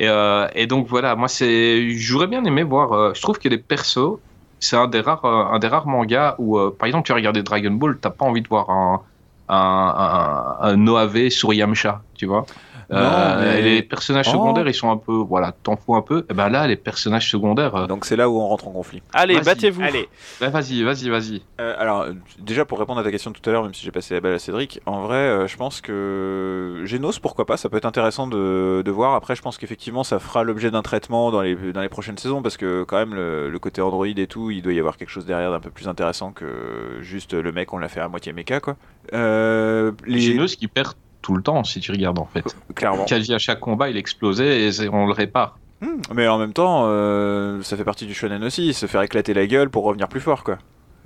Et, 0.00 0.08
euh, 0.08 0.48
et 0.54 0.66
donc 0.66 0.88
voilà, 0.88 1.14
moi 1.14 1.28
c'est, 1.28 1.90
j'aurais 1.90 2.26
bien 2.26 2.44
aimé 2.44 2.64
voir. 2.64 2.92
euh, 2.92 3.12
je 3.14 3.22
trouve 3.22 3.38
que 3.38 3.48
les 3.48 3.58
persos, 3.58 4.18
c'est 4.64 4.76
un 4.76 4.88
des 4.88 5.00
rares, 5.00 5.24
euh, 5.24 5.54
un 5.54 5.58
des 5.58 5.68
rares 5.68 5.86
mangas 5.86 6.34
où, 6.38 6.58
euh, 6.58 6.74
par 6.78 6.86
exemple, 6.86 7.06
tu 7.06 7.12
as 7.12 7.16
regardé 7.16 7.42
Dragon 7.42 7.70
Ball, 7.72 7.98
t'as 8.00 8.10
pas 8.10 8.24
envie 8.24 8.42
de 8.42 8.48
voir 8.48 8.70
un, 8.70 9.02
un, 9.48 10.56
un, 10.60 10.86
un 10.86 11.30
sur 11.30 11.52
Yamcha, 11.52 12.04
tu 12.14 12.26
vois. 12.26 12.46
Non, 12.90 12.96
Euh, 12.98 13.40
mais- 13.54 13.62
Les 13.62 13.82
personnages 13.82 14.26
Oh. 14.28 14.32
secondaires, 14.32 14.66
ils 14.68 14.74
sont 14.74 14.90
un 14.90 14.96
peu, 14.96 15.12
voilà, 15.14 15.52
t'en 15.62 15.76
fous 15.76 15.94
un 15.96 16.02
peu. 16.02 16.26
Et 16.30 16.34
ben 16.34 16.48
là, 16.48 16.66
les 16.66 16.76
personnages 16.76 17.30
secondaires, 17.30 17.74
euh, 17.74 17.86
Donc 17.86 18.04
c'est 18.04 18.16
là 18.16 18.28
où 18.28 18.38
on 18.40 18.46
rentre 18.48 18.68
en 18.68 18.72
conflit. 18.72 19.02
Allez, 19.12 19.40
battez-vous. 19.40 19.82
Allez. 19.82 20.08
bah, 20.40 20.48
vas-y, 20.50 20.82
vas-y, 20.82 21.08
vas-y. 21.08 21.42
Euh, 21.60 21.74
alors, 21.78 22.02
euh, 22.02 22.12
déjà 22.38 22.64
pour 22.64 22.78
répondre 22.78 23.00
à 23.00 23.04
ta 23.04 23.10
question 23.10 23.32
tout 23.32 23.48
à 23.48 23.52
l'heure, 23.52 23.62
même 23.62 23.74
si 23.74 23.84
j'ai 23.84 23.90
passé 23.90 24.14
la 24.14 24.20
balle 24.20 24.34
à 24.34 24.38
Cédric, 24.38 24.80
en 24.86 25.02
vrai, 25.02 25.16
euh, 25.16 25.46
je 25.46 25.56
pense 25.56 25.80
que 25.80 26.82
Genos, 26.84 27.18
pourquoi 27.20 27.46
pas, 27.46 27.56
ça 27.56 27.68
peut 27.68 27.76
être 27.76 27.84
intéressant 27.86 28.26
de, 28.26 28.82
de 28.84 28.90
voir. 28.90 29.14
Après, 29.14 29.34
je 29.36 29.42
pense 29.42 29.58
qu'effectivement, 29.58 30.04
ça 30.04 30.18
fera 30.18 30.44
l'objet 30.44 30.70
d'un 30.70 30.82
traitement 30.82 31.30
dans 31.30 31.40
les, 31.42 31.54
dans 31.72 31.80
les 31.82 31.88
prochaines 31.88 32.18
saisons, 32.18 32.42
parce 32.42 32.56
que 32.56 32.84
quand 32.84 32.96
même, 32.96 33.14
le, 33.14 33.50
le 33.50 33.58
côté 33.58 33.80
Android 33.80 34.06
et 34.06 34.26
tout, 34.26 34.50
il 34.50 34.62
doit 34.62 34.72
y 34.72 34.78
avoir 34.78 34.96
quelque 34.96 35.10
chose 35.10 35.26
derrière 35.26 35.50
d'un 35.50 35.60
peu 35.60 35.70
plus 35.70 35.88
intéressant 35.88 36.32
que 36.32 36.98
juste 37.00 37.34
le 37.34 37.52
mec, 37.52 37.72
on 37.72 37.78
l'a 37.78 37.88
fait 37.88 38.00
à 38.00 38.08
moitié 38.08 38.32
méca, 38.32 38.60
quoi. 38.60 38.76
Euh, 39.12 39.92
les... 40.06 40.20
Genos 40.20 40.56
qui 40.56 40.68
perd 40.68 40.94
tout 41.24 41.34
le 41.34 41.42
temps, 41.42 41.64
si 41.64 41.80
tu 41.80 41.90
regardes 41.90 42.18
en 42.18 42.26
fait. 42.26 42.44
Clairement. 42.74 43.06
Quasi 43.06 43.32
à 43.34 43.38
chaque 43.38 43.60
combat, 43.60 43.88
il 43.88 43.96
explosait 43.96 44.68
et 44.68 44.88
on 44.92 45.06
le 45.06 45.12
répare. 45.12 45.58
Hmm, 45.80 46.00
Mais 46.14 46.28
en 46.28 46.38
même 46.38 46.52
temps, 46.52 46.82
euh, 46.84 47.62
ça 47.62 47.76
fait 47.78 47.84
partie 47.84 48.04
du 48.06 48.12
shonen 48.14 48.44
aussi, 48.44 48.74
se 48.74 48.84
faire 48.86 49.00
éclater 49.02 49.32
la 49.32 49.46
gueule 49.46 49.70
pour 49.70 49.84
revenir 49.84 50.06
plus 50.08 50.20
fort, 50.20 50.44
quoi. 50.44 50.58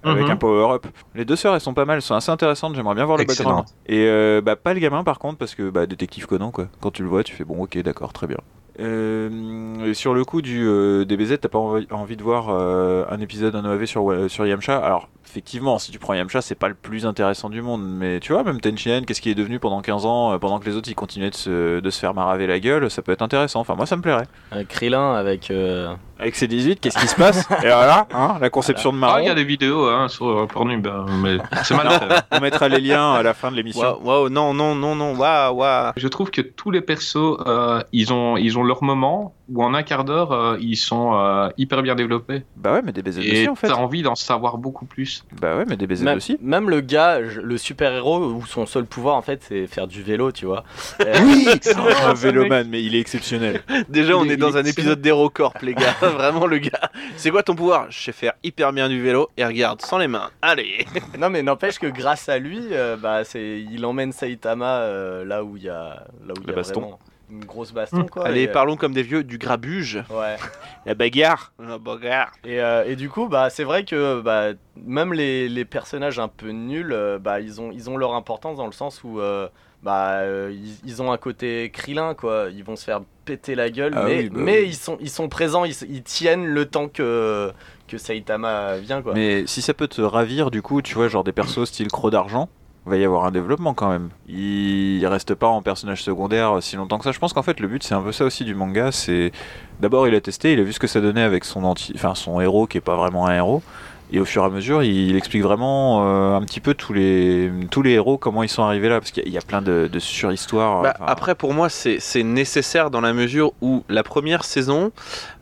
Avec 0.04 0.24
Mhm. 0.26 0.31
un 0.33 0.37
power-up. 0.37 0.87
Les 1.14 1.24
deux 1.24 1.37
sœurs, 1.37 1.54
elles 1.54 1.61
sont 1.61 1.74
pas 1.74 1.85
mal, 1.85 1.96
elles 1.96 2.02
sont 2.02 2.14
assez 2.14 2.31
intéressantes, 2.31 2.74
j'aimerais 2.74 2.94
bien 2.96 3.04
voir 3.04 3.16
le 3.18 3.24
background. 3.24 3.61
Excellentes. 3.62 3.74
Et 3.87 4.07
euh, 4.09 4.40
bah, 4.40 4.57
pas 4.57 4.74
le 4.74 4.81
gamin 4.81 5.02
par 5.04 5.18
contre, 5.18 5.38
parce 5.38 5.54
que 5.54 5.70
bah, 5.70 5.87
détective 5.87 6.26
Conan, 6.26 6.50
quoi. 6.50 6.66
Quand 6.81 6.90
tu 6.90 7.02
le 7.02 7.09
vois, 7.09 7.22
tu 7.24 7.35
fais 7.35 7.44
bon, 7.44 7.62
ok, 7.62 7.78
d'accord, 7.78 8.12
très 8.12 8.26
bien. 8.26 8.38
Euh, 8.81 9.85
et 9.85 9.94
sur 9.94 10.14
le 10.14 10.24
coup 10.24 10.40
du 10.42 10.64
euh, 10.66 11.04
DBZ, 11.04 11.38
t'as 11.40 11.48
pas 11.48 11.59
envie, 11.59 11.87
envie 11.90 12.16
de 12.16 12.22
voir 12.22 12.48
euh, 12.50 13.04
un 13.11 13.20
épisode, 13.20 13.54
un 13.57 13.64
OAV 13.64 13.87
sur, 13.87 14.11
euh, 14.11 14.28
sur 14.28 14.46
Yamcha? 14.46 14.78
Alors, 14.78 15.09
effectivement, 15.29 15.79
si 15.79 15.91
tu 15.93 15.99
prends 15.99 16.14
Yamcha, 16.14 16.41
c'est 16.41 16.55
pas 16.55 16.69
le 16.69 16.75
plus 16.75 17.07
intéressant 17.07 17.49
du 17.51 17.62
monde, 17.62 17.83
mais 17.85 18.21
tu 18.21 18.33
vois, 18.33 18.43
même 18.45 18.61
Tenchinen, 18.61 19.05
qu'est-ce 19.05 19.21
qu'il 19.21 19.31
est 19.33 19.35
devenu 19.37 19.59
pendant 19.59 19.81
15 19.83 20.07
ans, 20.07 20.33
euh, 20.33 20.38
pendant 20.38 20.59
que 20.59 20.64
les 20.69 20.77
autres 20.77 20.88
ils 20.91 20.95
continuaient 20.95 21.31
de 21.31 21.35
se, 21.35 21.81
de 21.81 21.91
se 21.91 21.99
faire 22.01 22.14
maraver 22.14 22.47
la 22.47 22.59
gueule, 22.61 22.91
ça 22.91 23.03
peut 23.03 23.12
être 23.12 23.23
intéressant. 23.23 23.61
Enfin, 23.61 23.75
moi 23.75 23.87
ça 23.87 23.97
me 23.97 24.03
plairait. 24.03 24.27
Un 24.53 24.64
Krillin 24.64 25.14
avec. 25.14 25.51
euh, 25.51 25.93
Avec 26.19 26.35
ces 26.35 26.49
18, 26.49 26.81
qu'est-ce 26.81 26.99
qui 26.99 27.07
se 27.09 27.14
passe 27.17 27.49
Et 27.62 27.67
voilà, 27.67 28.07
hein, 28.12 28.38
la 28.41 28.51
conception 28.51 28.91
de 28.93 28.97
Ah, 28.97 29.01
Marron. 29.01 29.19
il 29.21 29.27
y 29.27 29.31
a 29.31 29.35
des 29.35 29.45
vidéos 29.45 29.87
hein, 29.88 30.09
sur 30.09 30.27
euh, 30.27 30.47
Pornhub, 30.47 30.87
hein, 30.87 31.07
mais 31.23 31.38
c'est 31.62 31.75
mal 31.77 31.88
fait. 31.91 32.09
On 32.37 32.41
mettra 32.41 32.69
les 32.69 32.81
liens 32.81 33.12
à 33.12 33.23
la 33.23 33.35
fin 33.35 33.51
de 33.51 33.57
l'émission. 33.57 33.83
Waouh, 33.83 34.05
waouh, 34.05 34.29
non, 34.29 34.55
non, 34.55 34.75
non, 34.75 34.95
non, 34.97 35.14
waouh, 35.17 35.55
waouh. 35.57 35.93
Je 35.97 36.09
trouve 36.09 36.31
que 36.31 36.41
tous 36.41 36.71
les 36.71 36.81
persos, 36.81 37.17
euh, 37.47 37.83
ils, 37.93 38.12
ont, 38.12 38.37
ils 38.37 38.59
ont 38.59 38.64
leur 38.64 38.83
moment 38.83 39.35
où 39.51 39.62
en 39.64 39.73
un 39.75 39.83
quart 39.83 40.05
d'heure, 40.05 40.33
euh, 40.33 40.57
ils 40.61 40.77
sont 40.77 41.14
euh, 41.14 41.49
hyper 41.57 41.83
bien 41.83 41.95
développés. 41.95 42.45
Bah 42.57 42.73
ouais, 42.73 42.83
mais 42.85 42.93
des 42.93 43.01
Et 43.19 43.33
aussi 43.33 43.49
en 43.49 43.55
fait. 43.55 43.69
t'as 43.69 43.75
envie 43.77 44.03
d'en 44.03 44.14
savoir 44.14 44.59
beaucoup 44.59 44.85
plus. 44.85 45.17
Bah 45.40 45.57
ouais, 45.57 45.64
mais 45.66 45.76
des 45.76 45.87
BZ 45.87 46.02
même, 46.02 46.16
aussi. 46.16 46.38
même 46.40 46.68
le 46.70 46.81
gars, 46.81 47.18
le 47.20 47.59
super-héros, 47.59 48.18
où 48.33 48.46
son 48.46 48.66
seul 48.66 48.85
pouvoir 48.87 49.16
en 49.16 49.22
fait 49.22 49.42
c'est 49.46 49.66
faire 49.66 49.87
du 49.87 50.02
vélo, 50.02 50.33
tu 50.33 50.46
vois. 50.46 50.64
Oui, 51.22 51.46
un 52.04 52.14
vélomane, 52.14 52.68
mais 52.68 52.83
il 52.83 52.94
est 52.94 53.00
exceptionnel. 53.00 53.62
Déjà, 53.88 54.16
on 54.16 54.24
Il 54.24 54.31
est- 54.31 54.35
est 54.35 54.37
dans 54.37 54.57
un 54.57 54.64
épisode 54.64 55.00
d'HeroCorp, 55.00 55.62
les 55.62 55.74
gars. 55.74 55.94
Vraiment, 56.00 56.46
le 56.46 56.59
gars. 56.59 56.90
C'est 57.16 57.31
quoi 57.31 57.42
ton 57.42 57.54
pouvoir? 57.54 57.87
Je 57.90 57.98
sais 58.00 58.12
faire 58.12 58.33
hyper 58.42 58.72
bien 58.72 58.88
du 58.88 59.00
vélo 59.02 59.28
et 59.37 59.44
regarde, 59.44 59.83
sans 59.83 59.98
les 59.98 60.09
mains. 60.09 60.31
Allez 60.42 60.87
non 61.18 61.31
mais 61.31 61.42
n'empêche 61.42 61.78
que 61.78 61.87
grâce 61.87 62.28
à 62.28 62.38
lui, 62.38 62.61
euh, 62.72 62.96
bah 62.96 63.24
c'est, 63.24 63.61
il 63.70 63.85
emmène 63.85 64.12
Saitama 64.12 64.81
euh, 64.81 65.24
là 65.24 65.42
où 65.44 65.57
il 65.57 65.64
y 65.64 65.68
a, 65.68 66.04
là 66.26 66.33
où 66.37 66.42
il 66.42 66.48
y 66.48 66.52
a 66.52 66.57
baston. 66.57 66.81
vraiment 66.81 66.98
une 67.31 67.45
grosse 67.45 67.73
baston 67.73 68.07
quoi. 68.07 68.27
Allez, 68.27 68.43
et, 68.43 68.49
euh, 68.49 68.53
parlons 68.53 68.77
comme 68.77 68.93
des 68.93 69.03
vieux 69.03 69.25
du 69.25 69.38
grabuge. 69.38 70.03
Ouais. 70.11 70.37
La 70.87 70.95
bagarre. 70.95 71.53
La 71.59 71.79
bagarre. 71.79 72.33
Et, 72.45 72.61
euh, 72.61 72.85
et 72.87 72.97
du 72.97 73.11
coup, 73.11 73.29
bah, 73.29 73.51
c'est 73.51 73.64
vrai 73.64 73.85
que 73.85 74.21
bah, 74.21 74.53
même 74.87 75.12
les, 75.12 75.49
les 75.49 75.64
personnages 75.64 76.19
un 76.19 76.29
peu 76.29 76.51
nuls, 76.51 76.93
euh, 76.93 77.19
bah, 77.19 77.41
ils, 77.41 77.61
ont, 77.61 77.71
ils 77.73 77.91
ont 77.91 77.97
leur 77.97 78.14
importance 78.14 78.57
dans 78.57 78.67
le 78.67 78.73
sens 78.73 79.03
où 79.05 79.21
euh, 79.21 79.49
bah, 79.83 80.21
euh, 80.21 80.51
ils, 80.53 80.79
ils 80.88 81.03
ont 81.03 81.12
un 81.12 81.19
côté 81.19 81.71
Krillin, 81.71 82.14
quoi. 82.14 82.47
Ils 82.53 82.64
vont 82.64 82.77
se 82.77 82.85
faire 82.85 83.03
péter 83.25 83.55
la 83.55 83.69
gueule, 83.71 83.93
Ah 83.95 84.05
mais, 84.07 84.19
oui, 84.21 84.29
bah 84.31 84.41
mais 84.43 84.61
oui. 84.61 84.69
ils, 84.69 84.75
sont, 84.77 84.97
ils 85.01 85.11
sont 85.11 85.29
présents, 85.29 85.64
ils, 85.64 85.75
ils 85.88 86.03
tiennent 86.03 86.47
le 86.47 86.64
temps 86.64 86.88
que, 86.88 87.53
que 87.87 87.99
Saitama 87.99 88.79
vient, 88.79 89.03
quoi. 89.03 89.12
Mais 89.14 89.47
si 89.47 89.61
ça 89.61 89.75
peut 89.75 89.88
te 89.88 90.01
ravir, 90.01 90.51
du 90.51 90.62
coup, 90.62 90.81
tu 90.81 90.95
vois, 90.95 91.09
genre 91.09 91.25
des 91.25 91.33
persos 91.33 91.67
style 91.67 91.88
Croc 91.88 92.11
d'argent, 92.11 92.49
va 92.88 92.96
y 92.96 93.05
avoir 93.05 93.24
un 93.24 93.31
développement 93.31 93.74
quand 93.74 93.88
même. 93.90 94.09
Il 94.29 95.07
reste 95.07 95.35
pas 95.35 95.46
en 95.46 95.62
personnage 95.62 96.03
secondaire 96.03 96.59
si 96.61 96.77
longtemps 96.77 96.98
que 96.98 97.05
ça. 97.05 97.12
Je 97.12 97.18
pense 97.18 97.33
qu'en 97.33 97.42
fait, 97.42 97.61
le 97.61 97.68
but, 97.68 97.83
c'est 97.83 97.94
un 97.94 98.03
peu 98.03 98.12
ça 98.12 98.24
aussi 98.24 98.44
du 98.44 98.55
manga. 98.55 98.90
C'est 98.90 99.31
d'abord, 99.81 100.09
il 100.09 100.14
a 100.14 100.20
testé, 100.20 100.53
il 100.55 100.61
a 100.61 100.62
vu 100.64 100.72
ce 100.72 100.81
que 100.81 100.87
ça 100.88 101.01
donnait 101.01 101.22
avec 101.22 101.44
son 101.44 101.64
anti, 101.64 101.92
enfin 101.94 102.14
son 102.14 102.40
héros 102.40 102.66
qui 102.66 102.79
est 102.79 102.83
pas 102.83 102.96
vraiment 102.96 103.27
un 103.27 103.37
héros. 103.37 103.62
Et 104.11 104.20
au 104.20 104.24
fur 104.24 104.42
et 104.42 104.46
à 104.46 104.48
mesure, 104.48 104.83
il 104.83 105.16
explique 105.16 105.42
vraiment 105.42 106.03
euh, 106.09 106.35
un 106.35 106.40
petit 106.40 106.61
peu 106.61 106.72
tous 106.72 106.94
les 106.94 107.53
tous 107.70 107.83
les 107.83 107.90
héros 107.90 108.16
comment 108.16 108.42
ils 108.42 108.48
sont 108.48 108.62
arrivés 108.62 108.88
là, 108.88 109.01
parce 109.01 109.11
qu'il 109.11 109.22
y 109.22 109.27
a- 109.27 109.29
il 109.29 109.35
y, 109.35 109.37
a 109.37 109.42
plein 109.42 109.61
de, 109.61 109.87
de 109.92 109.98
surhistoires. 109.98 110.81
Bah, 110.81 110.94
après, 111.07 111.35
pour 111.35 111.53
moi, 111.53 111.68
c'est 111.68 112.22
nécessaire 112.22 112.90
dans 112.90 113.03
la 113.03 113.12
mesure 113.12 113.53
où 113.61 113.85
la 113.90 114.03
première 114.03 114.44
saison, 114.44 114.92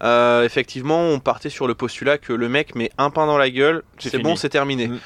euh, 0.02 0.42
effectivement, 0.44 1.00
on 1.00 1.20
partait 1.20 1.48
sur 1.48 1.68
le 1.68 1.76
postulat 1.76 2.18
que 2.18 2.32
le 2.32 2.48
mec 2.48 2.74
met 2.74 2.90
un 2.98 3.10
pain 3.10 3.26
dans 3.26 3.38
la 3.38 3.50
gueule, 3.50 3.84
C'est 3.98 4.18
bon, 4.18 4.34
c'est 4.34 4.48
terminé. 4.48 4.88
Mm. 4.88 4.98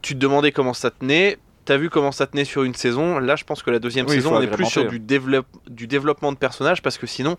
Tu 0.00 0.14
te 0.14 0.20
demandais 0.20 0.52
comment 0.52 0.74
ça 0.74 0.90
tenait. 0.92 1.38
T'as 1.64 1.76
vu 1.76 1.88
comment 1.90 2.12
ça 2.12 2.26
tenait 2.26 2.44
sur 2.44 2.62
une 2.64 2.74
saison. 2.74 3.18
Là, 3.18 3.36
je 3.36 3.44
pense 3.44 3.62
que 3.62 3.70
la 3.70 3.78
deuxième 3.78 4.06
Oui, 4.06 4.14
saison, 4.16 4.36
on 4.36 4.40
est 4.42 4.46
plus 4.46 4.66
sur 4.66 4.86
du, 4.86 4.98
développe- 5.00 5.46
du 5.68 5.86
développement 5.86 6.32
de 6.32 6.36
personnages 6.36 6.82
parce 6.82 6.98
que 6.98 7.06
sinon, 7.06 7.36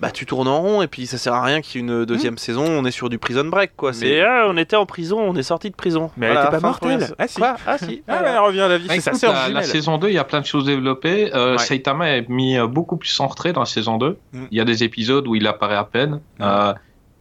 bah, 0.00 0.10
tu 0.10 0.26
tournes 0.26 0.48
en 0.48 0.60
rond 0.60 0.82
et 0.82 0.88
puis 0.88 1.06
ça 1.06 1.16
sert 1.16 1.32
à 1.32 1.44
rien 1.44 1.60
qu'il 1.60 1.80
y 1.80 1.84
ait 1.84 1.86
une 1.86 2.04
deuxième 2.04 2.38
saison. 2.38 2.64
On 2.66 2.84
est 2.84 2.90
sur 2.90 3.08
du 3.08 3.18
prison 3.18 3.44
break, 3.44 3.72
quoi. 3.76 3.92
C'est 3.92 4.06
Mais- 4.06 4.20
ah, 4.22 4.46
on 4.48 4.56
était 4.56 4.74
en 4.74 4.84
prison, 4.84 5.20
on 5.20 5.36
est 5.36 5.44
sorti 5.44 5.70
de 5.70 5.76
prison. 5.76 6.10
Mais 6.16 6.26
elle 6.26 6.32
Voilà, 6.32 6.48
était 6.48 6.56
pas 6.60 6.66
mortelle. 6.66 6.90
première- 6.98 7.14
Ah, 7.18 7.28
si. 7.28 7.36
Quoi 7.38 7.56
Ah 7.66 7.78
si. 7.78 8.02
Ah, 8.08 8.22
elle 8.26 8.38
revient 8.38 8.60
à 8.62 8.68
la 8.68 8.78
vie, 8.78 8.86
Ah, 8.90 8.94
c'est 8.94 9.14
sa 9.14 9.28
écoute, 9.28 9.54
la, 9.54 9.62
saison 9.62 9.98
2, 9.98 10.08
il 10.08 10.14
y 10.14 10.18
a 10.18 10.24
plein 10.24 10.40
de 10.40 10.46
choses 10.46 10.64
développées. 10.66 11.32
Euh, 11.32 11.52
Ouais. 11.52 11.58
Saitama 11.58 12.16
est 12.16 12.28
mis 12.28 12.58
euh, 12.58 12.66
beaucoup 12.66 12.96
plus 12.96 13.20
en 13.20 13.28
retrait 13.28 13.52
dans 13.52 13.60
la 13.60 13.66
saison 13.66 13.96
2. 13.96 14.18
Mm. 14.32 14.44
Il 14.50 14.58
y 14.58 14.60
a 14.60 14.64
des 14.64 14.82
épisodes 14.82 15.24
où 15.28 15.36
il 15.36 15.46
apparaît 15.46 15.76
à 15.76 15.84
peine. 15.84 16.20
Euh, 16.40 16.74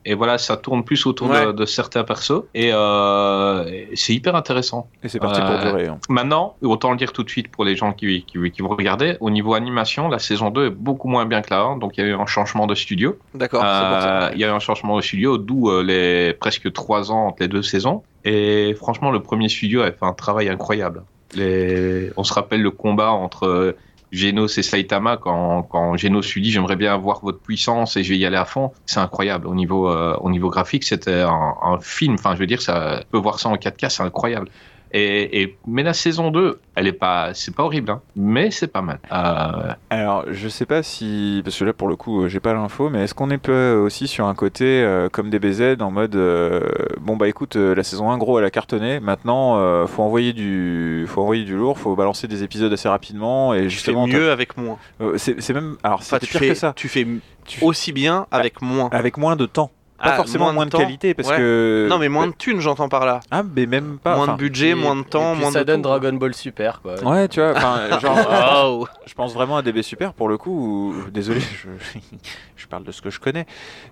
et 0.06 0.14
voilà, 0.16 0.38
ça 0.38 0.58
tourne 0.58 0.84
plus 0.84 1.06
autour 1.06 1.28
de, 1.28 1.34
Ouais. 1.34 1.54
de 1.54 1.66
certains 1.66 2.04
persos. 2.04 2.44
Et 2.54 2.72
euh, 2.74 3.64
et 3.68 3.90
c'est 3.96 4.14
hyper 4.14 4.36
intéressant. 4.36 4.88
Et 5.04 5.10
c'est 5.10 5.20
parti 5.20 5.40
pour 5.42 5.50
Euh, 5.52 5.62
durer. 5.72 5.88
hein. 5.88 5.98
Maintenant, 6.10 6.56
autant 6.62 6.92
le 6.92 6.98
dire 6.98 7.14
tout 7.14 7.24
de 7.24 7.30
suite 7.30 7.50
pour 7.50 7.66
les 7.66 7.76
gens 7.76 7.94
qui, 7.94 8.24
qui, 8.26 8.52
qui 8.52 8.62
vont 8.62 8.70
regarder, 8.70 9.18
au 9.20 9.30
niveau 9.30 9.54
animation, 9.54 10.08
la 10.10 10.20
saison 10.20 10.50
2 10.50 10.66
est 10.68 10.70
beaucoup 10.70 11.08
moins 11.08 11.26
bien 11.26 11.42
que 11.42 11.50
la 11.54 11.62
1. 11.62 11.78
Donc 11.78 11.98
il 11.98 12.02
y 12.02 12.04
a 12.04 12.10
eu 12.10 12.14
un 12.16 12.26
changement 12.26 12.68
de 12.68 12.76
studio. 12.76 13.18
D'accord, 13.34 13.62
c'est 13.62 13.68
pour 13.92 14.02
ça. 14.02 14.24
Euh, 14.28 14.30
il 14.34 14.40
y 14.40 14.44
a 14.44 14.48
eu 14.48 14.52
un 14.52 14.60
changement 14.60 14.96
de 14.98 15.02
studio, 15.02 15.38
d'où 15.38 15.70
euh, 15.70 15.84
les 15.84 16.34
presque 16.34 16.72
trois 16.74 17.12
ans 17.12 17.28
entre 17.28 17.42
les 17.44 17.48
deux 17.48 17.62
saisons. 17.64 18.04
Et 18.26 18.76
franchement, 18.78 19.12
le 19.12 19.20
premier 19.22 19.50
studio 19.50 19.82
a 19.82 19.88
fait 19.92 19.98
un 20.06 20.14
travail 20.14 20.50
incroyable. 20.50 21.04
Les... 21.36 22.12
On 22.18 22.24
se 22.24 22.34
rappelle 22.34 22.62
le 22.62 22.72
combat 22.72 23.12
entre 23.12 23.76
Genos 24.12 24.58
et 24.58 24.64
Saitama 24.64 25.18
quand, 25.18 25.64
quand 25.64 25.96
Genos 25.98 26.34
lui 26.34 26.42
dit 26.42 26.52
j'aimerais 26.52 26.76
bien 26.76 26.94
avoir 26.94 27.22
votre 27.22 27.40
puissance 27.40 27.96
et 27.98 28.04
je 28.04 28.10
vais 28.10 28.18
y 28.18 28.26
aller 28.26 28.38
à 28.38 28.46
fond. 28.46 28.72
C'est 28.86 29.00
incroyable. 29.00 29.48
Au 29.48 29.56
niveau, 29.56 29.90
euh, 29.90 30.16
au 30.22 30.30
niveau 30.30 30.50
graphique, 30.50 30.84
c'était 30.84 31.22
un, 31.22 31.56
un 31.62 31.80
film. 31.80 32.16
Enfin, 32.16 32.36
je 32.36 32.40
veux 32.40 32.48
dire, 32.48 32.62
ça 32.62 33.04
peut 33.12 33.18
voir 33.18 33.40
ça 33.40 33.50
en 33.50 33.56
4K, 33.56 33.90
c'est 33.90 34.04
incroyable. 34.04 34.50
Et, 34.94 35.42
et, 35.42 35.58
mais 35.66 35.84
la 35.84 35.94
saison 35.94 36.32
2, 36.32 36.60
elle 36.76 36.88
est 36.88 36.92
pas, 36.92 37.34
c'est 37.34 37.56
pas 37.56 37.64
horrible, 37.64 37.92
hein, 37.92 38.02
mais 38.16 38.52
c'est 38.52 38.68
pas 38.68 38.82
mal. 38.82 39.00
Euh, 39.12 39.74
Alors, 39.90 40.26
je 40.30 40.50
sais 40.50 40.66
pas 40.66 40.84
si. 40.84 41.42
Parce 41.46 41.58
que 41.58 41.64
là, 41.64 41.72
pour 41.72 41.88
le 41.88 41.96
coup, 41.96 42.24
euh, 42.24 42.28
j'ai 42.28 42.42
pas 42.42 42.54
l'info, 42.54 42.90
mais 42.90 43.04
est-ce 43.06 43.14
qu'on 43.14 43.30
est 43.30 43.38
peu 43.38 43.74
aussi 43.76 44.08
sur 44.08 44.26
un 44.28 44.36
côté 44.36 44.66
euh, 44.66 45.08
comme 45.08 45.30
des 45.30 45.40
BZ 45.40 45.78
en 45.82 45.92
mode. 45.92 46.16
euh, 46.16 46.70
bon, 47.00 47.16
bah 47.16 47.30
écoute, 47.30 47.56
euh, 47.56 47.74
la 47.74 47.84
saison 47.84 48.12
1, 48.12 48.18
gros, 48.18 48.38
elle 48.40 48.46
a 48.46 48.52
cartonné. 48.52 49.00
Maintenant, 49.00 49.58
euh, 49.60 49.88
faut, 49.88 50.04
envoyer 50.04 50.34
du... 50.34 51.06
faut 51.08 51.22
envoyer 51.22 51.46
du 51.46 51.56
lourd, 51.56 51.80
faut 51.80 51.96
balancer 51.96 52.28
des 52.28 52.44
épisodes 52.44 52.74
assez 52.74 52.90
rapidement. 52.90 53.54
Et 53.54 53.60
Tu 53.60 53.64
fais 53.64 53.70
justement. 53.70 54.08
mieux 54.08 54.32
avec 54.32 54.58
moins. 54.58 54.78
c'est 55.16 55.50
même. 55.54 55.78
Alors, 55.84 56.00
Enfin, 56.00 56.18
c'est 56.20 56.26
tu 56.26 56.32
pire 56.32 56.40
fais, 56.42 56.48
que 56.50 56.56
ça. 56.56 56.74
tu 56.76 56.90
fais 56.90 57.08
Tu- 57.46 57.64
aussi 57.64 57.94
bien 57.94 58.28
avec 58.32 58.62
moins. 58.62 58.90
Avec 58.92 59.18
moins 59.18 59.36
de 59.38 59.46
temps. 59.46 59.72
Pas 60.02 60.10
Ah, 60.14 60.16
forcément 60.16 60.52
moins 60.52 60.66
de, 60.66 60.72
temps. 60.72 60.80
qualité, 60.80 61.14
parce 61.14 61.30
Ouais. 61.30 61.38
que. 61.38 61.88
Non, 61.90 62.00
mais 62.00 62.10
moins 62.10 62.28
de 62.28 62.34
thunes, 62.34 62.60
j'entends 62.60 62.90
par 62.90 63.06
là. 63.06 63.20
Ah, 63.30 63.44
mais 63.44 63.66
même 63.68 63.98
pas. 64.00 64.16
moins 64.16 64.24
enfin, 64.24 64.34
de 64.34 64.38
budget, 64.40 64.70
Et- 64.70 64.76
moins 64.76 64.96
de 64.96 65.04
temps, 65.04 65.32
et 65.32 65.36
puis 65.36 65.42
moins 65.42 65.52
ça 65.52 65.60
de. 65.60 65.66
donne 65.66 65.82
tout. 65.82 65.90
Dragon 65.90 66.14
Ball 66.14 66.34
Super 66.34 66.82
quoi. 66.82 66.96
Ouais, 67.04 67.28
tu 67.28 67.40
vois, 67.40 67.52
enfin, 67.56 68.00
genre, 68.00 68.18
Oh. 68.66 68.88
je 69.06 69.14
pense 69.14 69.34
vraiment 69.34 69.58
à 69.58 69.62
DB 69.62 69.82
Super 69.84 70.14
pour 70.14 70.28
le 70.30 70.38
coup. 70.38 70.92
où- 70.92 71.10
désolé, 71.12 71.40
je, 71.40 71.68
je 72.56 72.68
parle 72.68 72.84
de 72.84 72.92
ce 72.92 73.02
que 73.02 73.10
je 73.10 73.20
connais, 73.20 73.46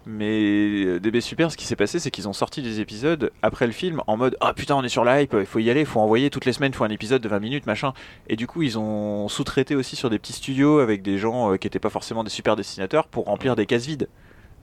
mais 0.05 0.85
euh, 0.85 0.99
DB 0.99 1.21
Super, 1.21 1.51
ce 1.51 1.57
qui 1.57 1.65
s'est 1.65 1.75
passé, 1.75 1.99
c'est 1.99 2.11
qu'ils 2.11 2.27
ont 2.27 2.33
sorti 2.33 2.61
des 2.61 2.79
épisodes 2.79 3.31
après 3.41 3.67
le 3.67 3.73
film 3.73 4.01
en 4.07 4.17
mode 4.17 4.35
ah 4.41 4.53
putain, 4.53 4.75
on 4.75 4.83
est 4.83 4.89
sur 4.89 5.03
la 5.03 5.21
hype, 5.21 5.35
il 5.39 5.45
faut 5.45 5.59
y 5.59 5.69
aller, 5.69 5.81
il 5.81 5.85
faut 5.85 5.99
envoyer 5.99 6.29
toutes 6.29 6.45
les 6.45 6.53
semaines, 6.53 6.71
il 6.73 6.75
faut 6.75 6.83
un 6.83 6.89
épisode 6.89 7.21
de 7.21 7.29
20 7.29 7.39
minutes, 7.39 7.65
machin. 7.67 7.93
Et 8.27 8.35
du 8.35 8.47
coup, 8.47 8.61
ils 8.61 8.77
ont 8.79 9.27
sous-traité 9.27 9.75
aussi 9.75 9.95
sur 9.95 10.09
des 10.09 10.19
petits 10.19 10.33
studios 10.33 10.79
avec 10.79 11.01
des 11.01 11.17
gens 11.17 11.51
euh, 11.53 11.57
qui 11.57 11.67
étaient 11.67 11.79
pas 11.79 11.89
forcément 11.89 12.23
des 12.23 12.29
super 12.29 12.55
dessinateurs 12.55 13.07
pour 13.07 13.25
remplir 13.25 13.55
des 13.55 13.65
cases 13.65 13.85
vides. 13.85 14.07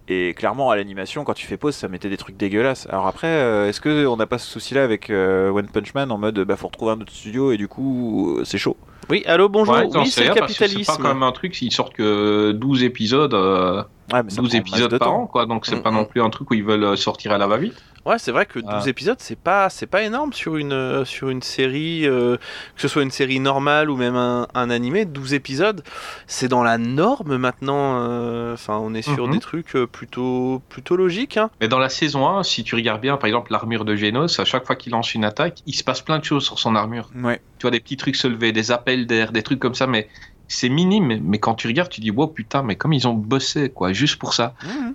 Et 0.09 0.35
clairement, 0.35 0.71
à 0.71 0.77
l'animation, 0.77 1.25
quand 1.25 1.35
tu 1.35 1.47
fais 1.47 1.57
pause, 1.57 1.75
ça 1.75 1.89
mettait 1.89 2.09
des 2.09 2.17
trucs 2.17 2.37
dégueulasses. 2.37 2.87
Alors 2.91 3.07
après, 3.09 3.27
euh, 3.27 3.69
est-ce 3.69 3.81
que 3.81 4.07
on 4.07 4.17
n'a 4.17 4.27
pas 4.27 4.39
ce 4.39 4.49
souci-là 4.51 4.85
avec 4.85 5.11
euh, 5.11 5.51
One 5.51 5.67
Punch 5.67 5.95
Man 5.95 6.13
en 6.13 6.19
mode 6.19 6.39
bah 6.41 6.57
faut 6.57 6.69
retrouver 6.69 6.93
un 6.93 7.01
autre 7.01 7.13
studio 7.13 7.51
et 7.51 7.57
du 7.57 7.67
coup 7.67 8.37
euh, 8.39 8.45
c'est 8.45 8.59
chaud? 8.59 8.77
Oui, 9.11 9.23
allô, 9.27 9.49
bonjour. 9.49 9.75
Ouais, 9.75 9.87
oui, 9.95 10.07
c'est 10.11 10.23
le 10.23 10.29
que 10.29 10.35
C'est 10.35 10.41
capitalisme. 10.41 10.85
pas 10.85 10.97
quand 11.01 11.09
même 11.15 11.23
un 11.23 11.33
truc, 11.33 11.55
s'ils 11.55 11.73
sortent 11.73 11.95
que 11.95 12.53
12 12.53 12.83
épisodes, 12.85 13.35
euh, 13.35 13.83
Ouais, 14.13 14.23
mais 14.23 14.31
ça 14.31 14.37
12 14.41 14.51
prend 14.51 14.59
masse 14.59 14.69
épisodes 14.69 14.91
de 14.93 14.99
par 14.99 15.09
temps. 15.09 15.23
an, 15.23 15.27
quoi. 15.27 15.47
Donc 15.47 15.67
c'est 15.67 15.77
Mm, 15.77 15.83
pas 15.83 15.91
mm. 15.91 15.95
non 15.95 16.05
plus 16.05 16.23
un 16.23 16.31
truc 16.31 16.51
où 16.51 16.55
ils 16.55 16.65
veulent 16.65 16.85
euh, 16.85 16.97
sortir 16.97 17.33
à 17.33 17.39
la 17.39 17.47
va-vite. 17.47 17.75
Ouais, 18.05 18.21
c'est 18.21 18.31
vrai 18.31 18.47
que 18.47 18.61
12 18.61 18.69
Ah. 18.71 18.89
épisodes, 18.89 19.17
c'est 19.19 19.37
pas, 19.39 19.69
c'est 19.69 19.89
pas 19.89 20.03
énorme 20.05 20.33
sur 20.33 20.55
une, 20.57 20.73
euh, 20.73 21.05
sur 21.05 21.29
une 21.29 21.43
série, 21.43 22.07
euh, 22.07 22.37
que 22.77 22.81
ce 22.83 22.87
soit 22.87 23.03
une 23.03 23.11
série 23.11 23.41
normale 23.41 23.91
ou 23.91 23.97
même 23.97 24.15
un, 24.15 24.47
un 24.55 24.71
animé. 24.71 25.05
12 25.07 25.35
épisodes, 25.35 25.83
c'est 26.29 26.47
dans 26.47 26.63
la 26.63 26.79
norme 26.79 27.37
maintenant. 27.37 27.99
euh, 28.01 28.55
Enfin, 28.55 28.79
on 28.81 28.95
est 28.95 29.03
sur 29.03 29.27
Mhm. 29.27 29.33
des 29.33 29.41
trucs 29.41 29.73
plutôt, 29.91 30.63
plutôt 30.69 30.95
logiques. 30.97 31.37
Hein. 31.37 31.51
Mais 31.61 31.67
dans 31.67 31.81
la 31.81 31.89
saison 31.89 32.29
1, 32.29 32.45
si 32.45 32.63
tu 32.63 32.77
regardes 32.77 33.01
bien, 33.01 33.17
par 33.17 33.27
exemple, 33.27 33.51
l'armure 33.51 33.85
de 33.85 33.97
Genos, 33.97 34.39
à 34.39 34.45
chaque 34.45 34.65
fois 34.67 34.77
qu'il 34.77 34.93
lance 34.93 35.13
une 35.15 35.25
attaque, 35.25 35.59
il 35.67 35.75
se 35.75 35.83
passe 35.83 36.01
plein 36.01 36.21
de 36.21 36.25
choses 36.25 36.45
sur 36.45 36.61
son 36.61 36.77
armure. 36.77 37.11
Ouais. 37.23 37.41
Tu 37.59 37.63
vois, 37.63 37.73
des 37.73 37.81
petits 37.81 37.97
trucs 37.97 38.15
se 38.17 38.29
lever, 38.29 38.53
des 38.53 38.71
appels 38.71 39.07
d'air, 39.09 39.33
des 39.33 39.43
trucs 39.43 39.59
comme 39.59 39.75
ça, 39.75 39.89
mais 39.89 40.09
c'est 40.49 40.69
minime. 40.69 41.21
Mais 41.23 41.39
quand 41.39 41.55
tu 41.55 41.67
regardes, 41.67 41.91
tu 41.91 42.01
dis, 42.01 42.11
wow, 42.11 42.29
putain, 42.29 42.63
mais 42.63 42.77
comme 42.77 42.93
ils 42.93 43.07
ont 43.09 43.15
bossé, 43.15 43.71
quoi, 43.71 43.93
juste 43.93 44.17
pour 44.17 44.35
ça. 44.35 44.55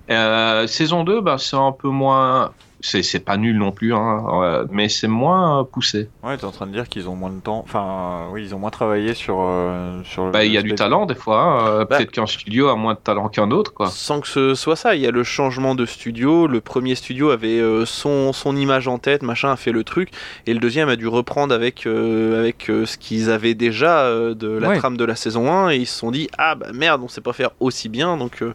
Euh, 0.09 0.67
saison 0.67 1.03
2, 1.03 1.21
bah, 1.21 1.37
c'est 1.37 1.55
un 1.55 1.71
peu 1.71 1.89
moins. 1.89 2.51
C'est 2.81 3.03
c'est 3.03 3.19
pas 3.19 3.37
nul 3.37 3.57
non 3.57 3.71
plus, 3.71 3.93
hein, 3.93 4.23
euh, 4.43 4.65
mais 4.71 4.89
c'est 4.89 5.07
moins 5.07 5.61
euh, 5.61 5.63
poussé. 5.63 6.09
Ouais, 6.23 6.35
t'es 6.37 6.45
en 6.45 6.51
train 6.51 6.65
de 6.67 6.71
dire 6.71 6.89
qu'ils 6.89 7.07
ont 7.07 7.15
moins 7.15 7.29
de 7.29 7.39
temps. 7.39 7.59
Enfin, 7.63 8.27
oui, 8.31 8.43
ils 8.43 8.55
ont 8.55 8.59
moins 8.59 8.69
travaillé 8.71 9.13
sur. 9.13 9.37
euh, 9.39 10.01
sur 10.03 10.31
Bah, 10.31 10.43
il 10.45 10.51
y 10.51 10.57
a 10.57 10.61
du 10.61 10.73
talent 10.75 11.05
des 11.05 11.15
fois. 11.15 11.41
hein, 11.41 11.85
Bah. 11.89 11.97
Peut-être 11.97 12.11
qu'un 12.11 12.25
studio 12.25 12.69
a 12.69 12.75
moins 12.75 12.93
de 12.95 12.99
talent 12.99 13.29
qu'un 13.29 13.51
autre, 13.51 13.73
quoi. 13.73 13.87
Sans 13.89 14.19
que 14.19 14.27
ce 14.27 14.55
soit 14.55 14.75
ça, 14.75 14.95
il 14.95 15.01
y 15.01 15.07
a 15.07 15.11
le 15.11 15.23
changement 15.23 15.75
de 15.75 15.85
studio. 15.85 16.47
Le 16.47 16.59
premier 16.61 16.95
studio 16.95 17.29
avait 17.29 17.59
euh, 17.59 17.85
son, 17.85 18.33
son 18.33 18.55
image 18.55 18.87
en 18.87 18.97
tête, 18.97 19.21
machin, 19.21 19.51
a 19.51 19.55
fait 19.55 19.71
le 19.71 19.83
truc. 19.83 20.09
Et 20.47 20.53
le 20.53 20.59
deuxième 20.59 20.89
a 20.89 20.95
dû 20.95 21.07
reprendre 21.07 21.53
avec, 21.53 21.85
euh, 21.85 22.39
avec 22.39 22.69
euh, 22.69 22.85
ce 22.85 22.97
qu'ils 22.97 23.29
avaient 23.29 23.53
déjà 23.53 23.99
euh, 24.05 24.33
de 24.33 24.47
la 24.47 24.69
Ouais. 24.69 24.77
trame 24.77 24.97
de 24.97 25.05
la 25.05 25.15
saison 25.15 25.51
1. 25.51 25.69
Et 25.71 25.77
ils 25.77 25.85
se 25.87 25.99
sont 25.99 26.11
dit, 26.11 26.29
ah 26.37 26.55
bah 26.55 26.67
merde, 26.73 27.01
on 27.03 27.07
sait 27.07 27.21
pas 27.21 27.33
faire 27.33 27.51
aussi 27.59 27.89
bien. 27.89 28.17
Donc 28.17 28.41
euh, 28.41 28.53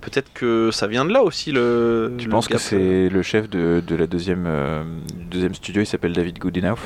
peut-être 0.00 0.32
que 0.32 0.70
ça 0.72 0.86
vient 0.86 1.04
de 1.04 1.12
là 1.12 1.22
aussi. 1.22 1.52
Le, 1.52 2.12
Tu 2.18 2.24
le 2.24 2.30
penses 2.30 2.48
que 2.48 2.58
c'est 2.58 3.08
le 3.08 3.22
chef 3.22 3.48
de, 3.48 3.67
de 3.80 3.96
la 3.96 4.06
deuxième, 4.06 4.44
euh, 4.46 4.84
du 5.14 5.24
deuxième 5.24 5.54
studio, 5.54 5.82
il 5.82 5.86
s'appelle 5.86 6.12
David 6.12 6.38
Goodenough 6.38 6.78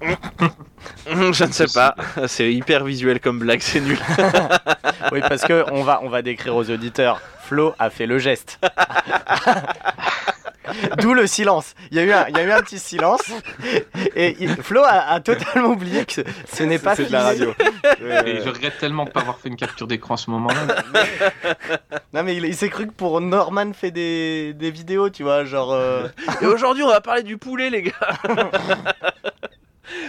Je 1.06 1.44
ne 1.44 1.52
sais 1.52 1.66
pas. 1.72 1.94
C'est 2.26 2.52
hyper 2.52 2.84
visuel 2.84 3.20
comme 3.20 3.38
blague, 3.38 3.60
c'est 3.60 3.80
nul. 3.80 3.98
Oui, 5.12 5.20
parce 5.20 5.42
que 5.42 5.64
on 5.70 5.82
va, 5.82 6.00
on 6.02 6.08
va 6.08 6.22
décrire 6.22 6.56
aux 6.56 6.70
auditeurs. 6.70 7.20
Flo 7.42 7.74
a 7.78 7.90
fait 7.90 8.06
le 8.06 8.18
geste. 8.18 8.58
D'où 11.00 11.14
le 11.14 11.26
silence. 11.26 11.74
Il 11.90 11.96
y, 11.96 12.00
a 12.00 12.04
eu 12.04 12.12
un, 12.12 12.26
il 12.28 12.36
y 12.36 12.40
a 12.40 12.44
eu 12.44 12.50
un 12.52 12.60
petit 12.62 12.78
silence. 12.78 13.30
Et 14.16 14.36
il- 14.40 14.56
Flo 14.62 14.82
a, 14.82 15.10
a 15.12 15.20
totalement 15.20 15.68
oublié 15.70 16.04
que 16.04 16.12
ce, 16.12 16.20
ce 16.52 16.62
n'est 16.62 16.78
pas 16.78 16.94
C'est 16.96 17.06
de 17.06 17.12
la 17.12 17.22
radio. 17.24 17.52
Et 18.00 18.40
je 18.42 18.48
regrette 18.48 18.78
tellement 18.78 19.04
de 19.04 19.10
pas 19.10 19.20
avoir 19.20 19.38
fait 19.38 19.48
une 19.48 19.56
capture 19.56 19.86
d'écran 19.86 20.14
à 20.14 20.16
ce 20.16 20.30
moment-là. 20.30 20.66
Non, 22.12 22.22
mais 22.22 22.36
il, 22.36 22.44
il 22.44 22.54
s'est 22.54 22.68
cru 22.70 22.86
que 22.86 22.92
pour 22.92 23.20
Norman 23.20 23.72
fait 23.72 23.90
des, 23.90 24.52
des 24.54 24.70
vidéos, 24.70 25.10
tu 25.10 25.22
vois, 25.22 25.44
genre. 25.44 25.72
euh, 25.72 26.08
Et 26.40 26.46
aujourd'hui, 26.46 26.82
on 26.82 26.88
va 26.88 27.00
parler 27.00 27.22
du 27.22 27.36
poulet, 27.36 27.70
les 27.70 27.82
gars. 27.82 27.92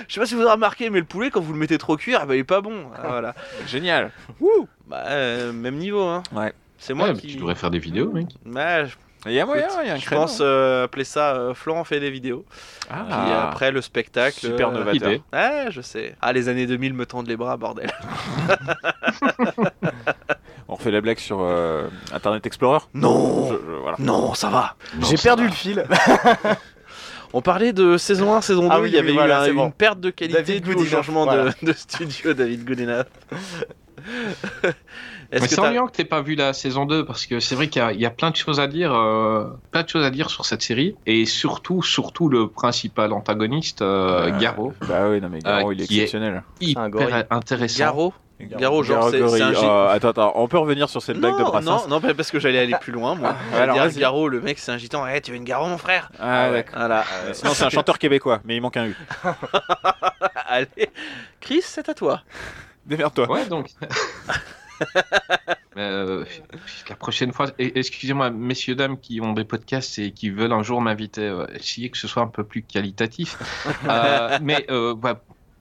Je 0.08 0.14
sais 0.14 0.20
pas 0.20 0.26
si 0.26 0.36
vous 0.36 0.42
avez 0.42 0.52
remarqué, 0.52 0.90
mais 0.90 1.00
le 1.00 1.06
poulet, 1.06 1.30
quand 1.32 1.42
vous 1.42 1.52
le 1.54 1.60
mettez 1.60 1.78
trop 1.78 1.98
cuire, 1.98 2.22
eh 2.24 2.28
ben, 2.28 2.34
il 2.36 2.40
est 2.40 2.44
pas 2.44 2.62
bon. 2.62 2.86
Ah, 2.96 3.08
voilà. 3.08 3.36
Génial. 3.68 4.12
Wouh 4.40 4.68
bah, 4.88 5.04
euh, 5.08 5.52
même 5.52 5.76
niveau, 5.76 6.04
hein. 6.04 6.24
Ouais. 6.32 6.54
C'est 6.78 6.94
moi 6.94 7.10
Ouais, 7.10 7.14
qui. 7.16 7.28
Tu 7.28 7.36
devrais 7.38 7.56
faire 7.56 7.72
des 7.72 7.80
vidéos, 7.80 8.12
mec. 8.12 8.28
Je, 8.46 8.96
Il 9.26 9.34
y 9.34 9.40
a 9.40 9.46
moyen, 9.46 9.68
il 9.84 9.88
y 9.88 9.90
a 9.90 9.94
un 9.94 9.98
je 9.98 10.06
créneau. 10.06 10.22
pense 10.22 10.40
euh, 10.42 10.86
appeler 10.86 11.04
ça 11.04 11.34
euh, 11.36 11.54
Florent 11.54 11.84
fait 11.84 12.00
des 12.00 12.12
vidéos. 12.12 12.46
Puis 12.82 12.90
Ah, 12.92 13.50
après, 13.50 13.72
le 13.72 13.82
spectacle. 13.82 14.40
super 14.40 14.70
euh, 14.70 14.74
novateur. 14.74 15.12
idée. 15.12 15.22
Ouais, 15.34 15.68
je 15.72 15.82
sais. 15.82 16.16
Ah, 16.22 16.32
les 16.34 16.50
années 16.50 16.68
2000 16.68 16.94
me 16.94 17.06
tendent 17.06 17.28
les 17.28 17.38
bras, 17.38 17.58
bordel. 17.58 17.92
On 20.68 20.76
refait 20.76 20.92
la 20.92 21.02
blague 21.02 21.20
sur 21.20 21.40
euh, 21.42 21.88
Internet 22.12 22.46
Explorer? 22.46 22.80
Non 22.94 23.50
Je- 23.50 23.54
je- 23.56 23.72
voilà. 23.82 23.98
Non, 24.00 24.34
ça 24.34 24.50
va. 24.50 24.76
J'ai 25.02 25.18
perdu 25.18 25.46
le 25.46 25.52
fil. 25.52 25.86
On 27.34 27.42
parlait 27.42 27.74
de 27.74 27.98
saison 27.98 28.34
1, 28.36 28.42
saison 28.42 28.64
2, 28.64 28.68
Ah 28.72 28.80
oui, 28.80 28.90
il 28.90 28.96
y 28.96 28.98
avait 28.98 29.08
oui, 29.10 29.14
eu 29.14 29.18
voilà, 29.18 29.42
un- 29.42 29.46
c'est 29.46 29.52
une 29.52 29.58
bon. 29.58 29.72
perte 29.72 30.00
de 30.00 30.10
qualité 30.10 30.38
David 30.38 30.64
due 30.64 30.72
au 30.72 30.76
Goodenough, 30.78 30.92
changement 30.92 31.26
voilà. 31.26 31.46
de, 31.46 31.54
de 31.68 31.74
studio, 31.74 32.34
David 32.34 32.66
Goodenough. 32.66 33.06
Est-ce 35.32 35.44
que 35.44 35.50
c'est 35.50 35.56
t'as- 35.56 35.64
ennuyant 35.68 35.88
que 35.88 35.92
t'aies 35.94 36.06
pas 36.06 36.22
vu 36.22 36.36
la 36.36 36.54
saison 36.54 36.86
2 36.86 37.04
parce 37.06 37.26
que 37.26 37.40
c'est 37.40 37.56
vrai 37.56 37.68
qu'il 37.68 37.84
y 37.94 37.98
y, 38.02 38.06
a 38.06 38.10
plein 38.12 38.30
de 38.32 38.36
choses 38.36 38.60
à 38.60 38.68
dire, 38.68 38.94
euh, 38.94 39.46
plein 39.72 39.84
de 39.84 39.90
choses 39.90 40.04
à 40.06 40.12
dire 40.12 40.30
sur 40.30 40.46
cette 40.46 40.62
série 40.62 40.96
et 41.06 41.26
surtout, 41.26 41.82
surtout 41.82 42.30
le 42.30 42.48
principal 42.48 43.12
antagoniste, 43.14 43.82
euh, 43.82 44.28
Euh, 44.32 44.40
Garo, 44.40 44.74
Bah 44.88 45.10
oui, 45.10 45.20
non 45.22 45.30
mais 45.30 45.40
Garo, 45.40 45.72
Euh, 45.72 45.74
il 45.74 45.82
est 45.82 45.84
est- 45.92 45.96
exceptionnel. 45.96 46.44
gorille. 46.62 47.08
hyper 47.08 47.24
intéressant. 47.32 47.80
Garo 47.80 48.14
Garo, 48.38 48.84
genre, 48.84 49.10
c'est- 49.10 49.22
un 49.42 49.54
Oh, 49.56 49.88
attends, 49.90 50.10
attends, 50.10 50.34
on 50.36 50.48
peut 50.50 50.58
revenir 50.58 50.90
sur 50.90 51.02
cette 51.02 51.18
blague 51.18 51.36
de 51.38 51.40
non, 51.40 51.46
Brassens 51.48 51.88
non, 51.88 52.02
non, 52.02 52.14
parce 52.14 52.32
que 52.32 52.40
j'allais 52.40 52.60
aller 52.60 52.76
plus 52.82 52.92
loin, 52.92 53.16
moi. 53.16 53.34
J'allais 53.54 53.72
alors, 53.72 53.88
dire. 53.88 54.00
Garo, 54.02 54.28
le 54.28 54.42
mec, 54.42 54.60
c'est 54.60 54.74
un 54.74 54.78
gitan. 54.78 55.08
Eh, 55.08 55.22
tu 55.22 55.32
veux 55.32 55.38
une 55.38 55.46
Garo, 55.46 55.68
mon 55.68 55.78
frère 55.78 56.10
Ah, 56.20 56.52
d'accord. 56.52 56.76
Voilà. 56.78 57.00
Euh, 57.26 57.34
Sinon, 57.34 57.54
c'est 57.54 57.64
un 57.64 57.70
chanteur 57.70 57.98
québécois, 57.98 58.42
mais 58.44 58.58
il 58.58 58.62
manque 58.62 58.76
un 58.76 58.88
U. 58.88 58.96
Allez. 60.48 60.68
Chris, 61.40 61.62
c'est 61.64 61.88
à 61.88 61.94
toi. 61.94 62.22
Démerde-toi. 62.86 63.32
Ouais, 63.32 63.46
donc. 63.46 63.68
Euh, 65.78 66.24
la 66.90 66.96
prochaine 66.96 67.34
fois, 67.34 67.48
et- 67.60 67.78
excusez-moi, 67.78 68.30
messieurs, 68.30 68.76
dames 68.76 68.98
qui 68.98 69.20
ont 69.20 69.34
des 69.34 69.44
podcasts 69.44 70.00
et 70.00 70.14
qui 70.14 70.30
veulent 70.30 70.54
un 70.54 70.64
jour 70.64 70.80
m'inviter, 70.82 71.24
euh, 71.24 71.46
essayez 71.54 71.90
que 71.90 71.98
ce 71.98 72.08
soit 72.08 72.24
un 72.24 72.28
peu 72.30 72.46
plus 72.46 72.64
qualitatif. 72.64 73.38
Euh, 73.90 74.40
mais 74.42 74.66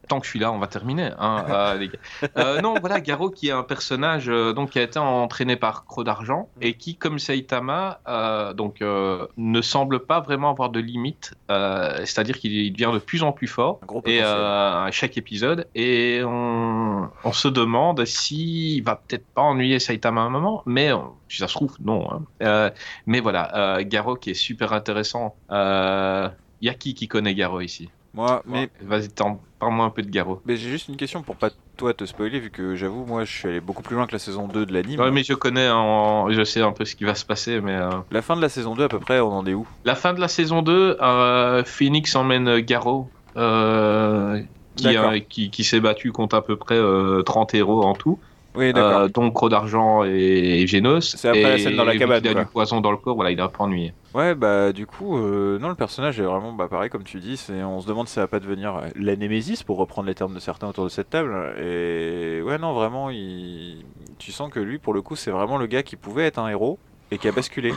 tant 0.08 0.20
que 0.20 0.26
je 0.26 0.30
suis 0.30 0.38
là, 0.38 0.52
on 0.52 0.58
va 0.58 0.66
terminer, 0.66 1.10
hein, 1.18 1.44
euh, 1.50 1.74
les 1.78 1.88
gars. 1.88 1.98
Euh, 2.38 2.60
non, 2.60 2.74
voilà, 2.80 3.00
Garo 3.00 3.30
qui 3.30 3.48
est 3.48 3.52
un 3.52 3.62
personnage 3.62 4.28
euh, 4.28 4.52
donc, 4.52 4.70
qui 4.70 4.78
a 4.78 4.82
été 4.82 4.98
entraîné 4.98 5.56
par 5.56 5.84
Croc 5.86 6.04
d'Argent 6.04 6.48
et 6.60 6.74
qui, 6.74 6.96
comme 6.96 7.18
Saitama, 7.18 8.00
euh, 8.08 8.52
donc, 8.52 8.82
euh, 8.82 9.26
ne 9.36 9.60
semble 9.60 10.00
pas 10.00 10.20
vraiment 10.20 10.50
avoir 10.50 10.70
de 10.70 10.80
limite. 10.80 11.34
euh, 11.50 11.96
C'est-à-dire 12.00 12.38
qu'il 12.38 12.52
il 12.52 12.72
devient 12.72 12.90
de 12.92 12.98
plus 12.98 13.22
en 13.22 13.32
plus 13.32 13.46
fort 13.48 13.80
Un 13.82 13.86
gros 13.86 14.02
et 14.06 14.22
euh, 14.22 14.84
à 14.84 14.90
chaque 14.90 15.16
épisode 15.16 15.66
et 15.74 16.22
on, 16.24 17.08
on 17.24 17.32
se 17.32 17.48
demande 17.48 18.04
s'il 18.04 18.82
va 18.84 18.96
peut-être 18.96 19.26
pas 19.26 19.42
ennuyer 19.42 19.78
Saitama 19.78 20.20
à 20.22 20.24
un 20.24 20.30
moment 20.30 20.62
mais 20.66 20.90
si 21.28 21.38
ça 21.38 21.48
se 21.48 21.54
trouve 21.54 21.76
non 21.84 22.08
hein. 22.10 22.22
Euh, 22.42 22.70
mais 23.06 23.20
voilà 23.20 23.76
euh, 23.78 23.82
Garo 23.84 24.16
qui 24.16 24.30
est 24.30 24.34
super 24.34 24.72
intéressant 24.72 25.34
euh, 25.50 26.28
y 26.60 26.68
a 26.68 26.74
qui 26.74 26.94
qui 26.94 27.08
connaît 27.08 27.34
Garo 27.34 27.60
ici? 27.60 27.90
Moi, 28.14 28.42
mais, 28.46 28.70
vas-y 28.80 29.08
t'en- 29.08 29.40
parle-moi 29.64 29.86
un 29.86 29.90
peu 29.90 30.02
de 30.02 30.10
Garo 30.10 30.40
mais 30.44 30.56
j'ai 30.56 30.68
juste 30.68 30.88
une 30.88 30.96
question 30.96 31.22
pour 31.22 31.36
pas 31.36 31.50
toi 31.76 31.92
te 31.94 32.04
spoiler, 32.04 32.38
vu 32.38 32.50
que 32.50 32.76
j'avoue, 32.76 33.04
moi, 33.04 33.24
je 33.24 33.32
suis 33.32 33.48
allé 33.48 33.60
beaucoup 33.60 33.82
plus 33.82 33.96
loin 33.96 34.06
que 34.06 34.12
la 34.12 34.18
saison 34.20 34.46
2 34.46 34.64
de 34.64 34.72
l'anime. 34.72 35.00
ouais, 35.00 35.10
mais 35.10 35.24
je 35.24 35.34
connais 35.34 35.68
en- 35.70 36.30
je 36.30 36.44
sais 36.44 36.60
un 36.60 36.70
peu 36.72 36.84
ce 36.84 36.94
qui 36.94 37.04
va 37.04 37.14
se 37.16 37.24
passer 37.24 37.60
mais 37.60 37.74
euh, 37.74 37.90
La 38.12 38.22
fin 38.22 38.36
de 38.36 38.40
la 38.42 38.48
saison 38.48 38.74
2, 38.76 38.84
à 38.84 38.88
peu 38.88 39.00
près, 39.00 39.18
on 39.20 39.32
en 39.32 39.44
est 39.46 39.54
où? 39.54 39.66
La 39.84 39.94
fin 39.96 40.12
de 40.14 40.20
la 40.20 40.28
saison 40.28 40.62
2 40.62 40.96
euh, 41.00 41.64
Phoenix 41.64 42.14
emmène 42.14 42.60
Garo 42.60 43.08
euh, 43.36 44.40
qui, 44.76 44.86
qui, 45.28 45.50
qui 45.50 45.64
s'est 45.64 45.80
battu 45.80 46.12
contre 46.12 46.36
à 46.36 46.42
peu 46.44 46.56
près 46.56 46.76
euh, 46.78 47.22
30 47.22 47.54
héros 47.54 47.82
en 47.84 47.94
tout 47.94 48.18
Oui. 48.56 48.72
Euh, 48.76 49.08
donc 49.08 49.34
Croc 49.34 49.50
d'argent 49.50 50.04
et. 50.04 50.64
C'est 51.00 51.28
après 51.28 51.42
la 51.42 51.58
scène 51.58 51.76
dans 51.76 51.84
la 51.84 51.96
cabane, 51.96 52.20
qu'il 52.20 52.36
a 52.36 52.44
du 52.44 52.46
poison 52.46 52.80
dans 52.80 52.90
le 52.90 52.96
corps, 52.96 53.14
voilà, 53.14 53.30
il 53.30 53.38
est 53.38 53.42
un 53.42 53.48
peu 53.48 53.62
ennuyé. 53.62 53.92
Ouais, 54.14 54.34
bah 54.34 54.72
du 54.72 54.86
coup, 54.86 55.18
euh, 55.18 55.58
non, 55.58 55.68
le 55.68 55.74
personnage 55.74 56.20
est 56.20 56.24
vraiment, 56.24 56.52
bah 56.52 56.68
pareil 56.68 56.90
comme 56.90 57.02
tu 57.02 57.18
dis, 57.18 57.40
on 57.50 57.80
se 57.80 57.86
demande 57.86 58.06
si 58.06 58.14
ça 58.14 58.22
va 58.22 58.26
pas 58.28 58.40
devenir 58.40 58.76
euh, 58.76 58.88
la 58.96 59.16
némésis 59.16 59.62
pour 59.62 59.76
reprendre 59.76 60.08
les 60.08 60.14
termes 60.14 60.34
de 60.34 60.40
certains 60.40 60.68
autour 60.68 60.84
de 60.84 60.88
cette 60.88 61.10
table. 61.10 61.34
Et 61.60 62.40
ouais, 62.42 62.58
non, 62.58 62.72
vraiment, 62.72 63.10
il... 63.10 63.84
tu 64.18 64.32
sens 64.32 64.50
que 64.50 64.60
lui, 64.60 64.78
pour 64.78 64.94
le 64.94 65.02
coup, 65.02 65.16
c'est 65.16 65.30
vraiment 65.30 65.58
le 65.58 65.66
gars 65.66 65.82
qui 65.82 65.96
pouvait 65.96 66.26
être 66.26 66.38
un 66.38 66.48
héros 66.48 66.78
et 67.10 67.18
qui 67.18 67.28
a 67.28 67.32
basculé. 67.32 67.72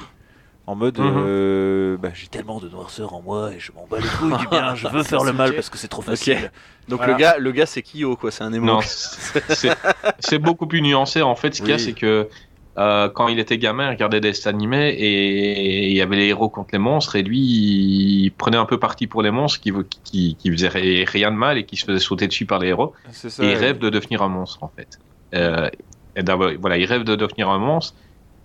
En 0.68 0.76
mode, 0.76 1.00
Mhm. 1.00 1.14
euh, 1.26 1.98
bah, 1.98 2.10
j'ai 2.14 2.28
tellement 2.28 2.60
de 2.60 2.68
noirceur 2.68 3.14
en 3.14 3.22
moi 3.22 3.52
et 3.54 3.60
je 3.60 3.72
m'en 3.72 3.88
bats 3.90 4.00
les 4.00 4.08
couilles 4.08 4.38
du 4.38 4.48
bien, 4.50 4.76
je 4.76 4.88
veux 4.90 5.02
faire 5.04 5.24
le 5.24 5.32
mal 5.32 5.54
parce 5.56 5.70
que 5.70 5.78
c'est 5.78 5.88
trop 5.88 6.02
facile. 6.02 6.52
Donc 6.90 7.00
Voilà. 7.00 7.14
le 7.14 7.20
gars, 7.20 7.38
le 7.38 7.52
gars 7.54 7.66
c'est 7.66 7.82
Kyo, 7.82 8.18
quoi. 8.18 8.32
C'est 8.32 8.44
un 8.44 8.52
émo. 8.52 8.80
C'est 10.20 10.40
beaucoup 10.40 10.68
plus 10.68 10.82
nuancé. 10.82 11.22
En 11.22 11.36
fait, 11.36 11.56
ce 11.56 11.62
qu'il 11.62 11.70
y 11.72 11.74
a, 11.74 11.80
c'est 11.80 11.94
que 11.94 12.28
euh, 12.78 13.10
quand 13.10 13.28
il 13.28 13.40
était 13.40 13.58
gamin, 13.58 13.88
il 13.88 13.90
regardait 13.92 14.20
des 14.20 14.30
dessins 14.30 14.50
animés 14.52 14.90
et 14.90 15.88
il 15.90 15.96
y 15.96 16.02
avait 16.02 16.16
les 16.18 16.28
héros 16.28 16.50
contre 16.50 16.70
les 16.74 16.80
monstres 16.80 17.16
et 17.16 17.24
lui, 17.24 17.40
il 17.40 18.32
prenait 18.38 18.58
un 18.58 18.66
peu 18.66 18.78
parti 18.78 19.08
pour 19.08 19.22
les 19.24 19.32
monstres 19.32 19.60
qui, 19.62 19.72
qui, 20.04 20.36
qui 20.36 20.52
faisaient 20.52 20.68
ri- 20.68 21.06
rien 21.06 21.32
de 21.32 21.38
mal 21.38 21.58
et 21.58 21.66
qui 21.66 21.76
se 21.78 21.86
faisaient 21.86 21.98
sauter 22.00 22.28
dessus 22.28 22.46
par 22.46 22.60
les 22.60 22.68
héros. 22.68 22.94
Ça. 23.12 23.44
Et 23.44 23.52
il 23.52 23.56
rêve 23.56 23.80
de 23.80 23.90
devenir 23.90 24.22
un 24.22 24.28
monstre 24.28 24.64
en 24.64 24.72
fait. 24.76 25.00
Euh, 25.34 25.70
et 26.16 26.22
voilà, 26.60 26.78
il 26.78 26.86
rêve 26.86 27.04
de 27.04 27.16
devenir 27.16 27.50
un 27.50 27.58
monstre. 27.58 27.96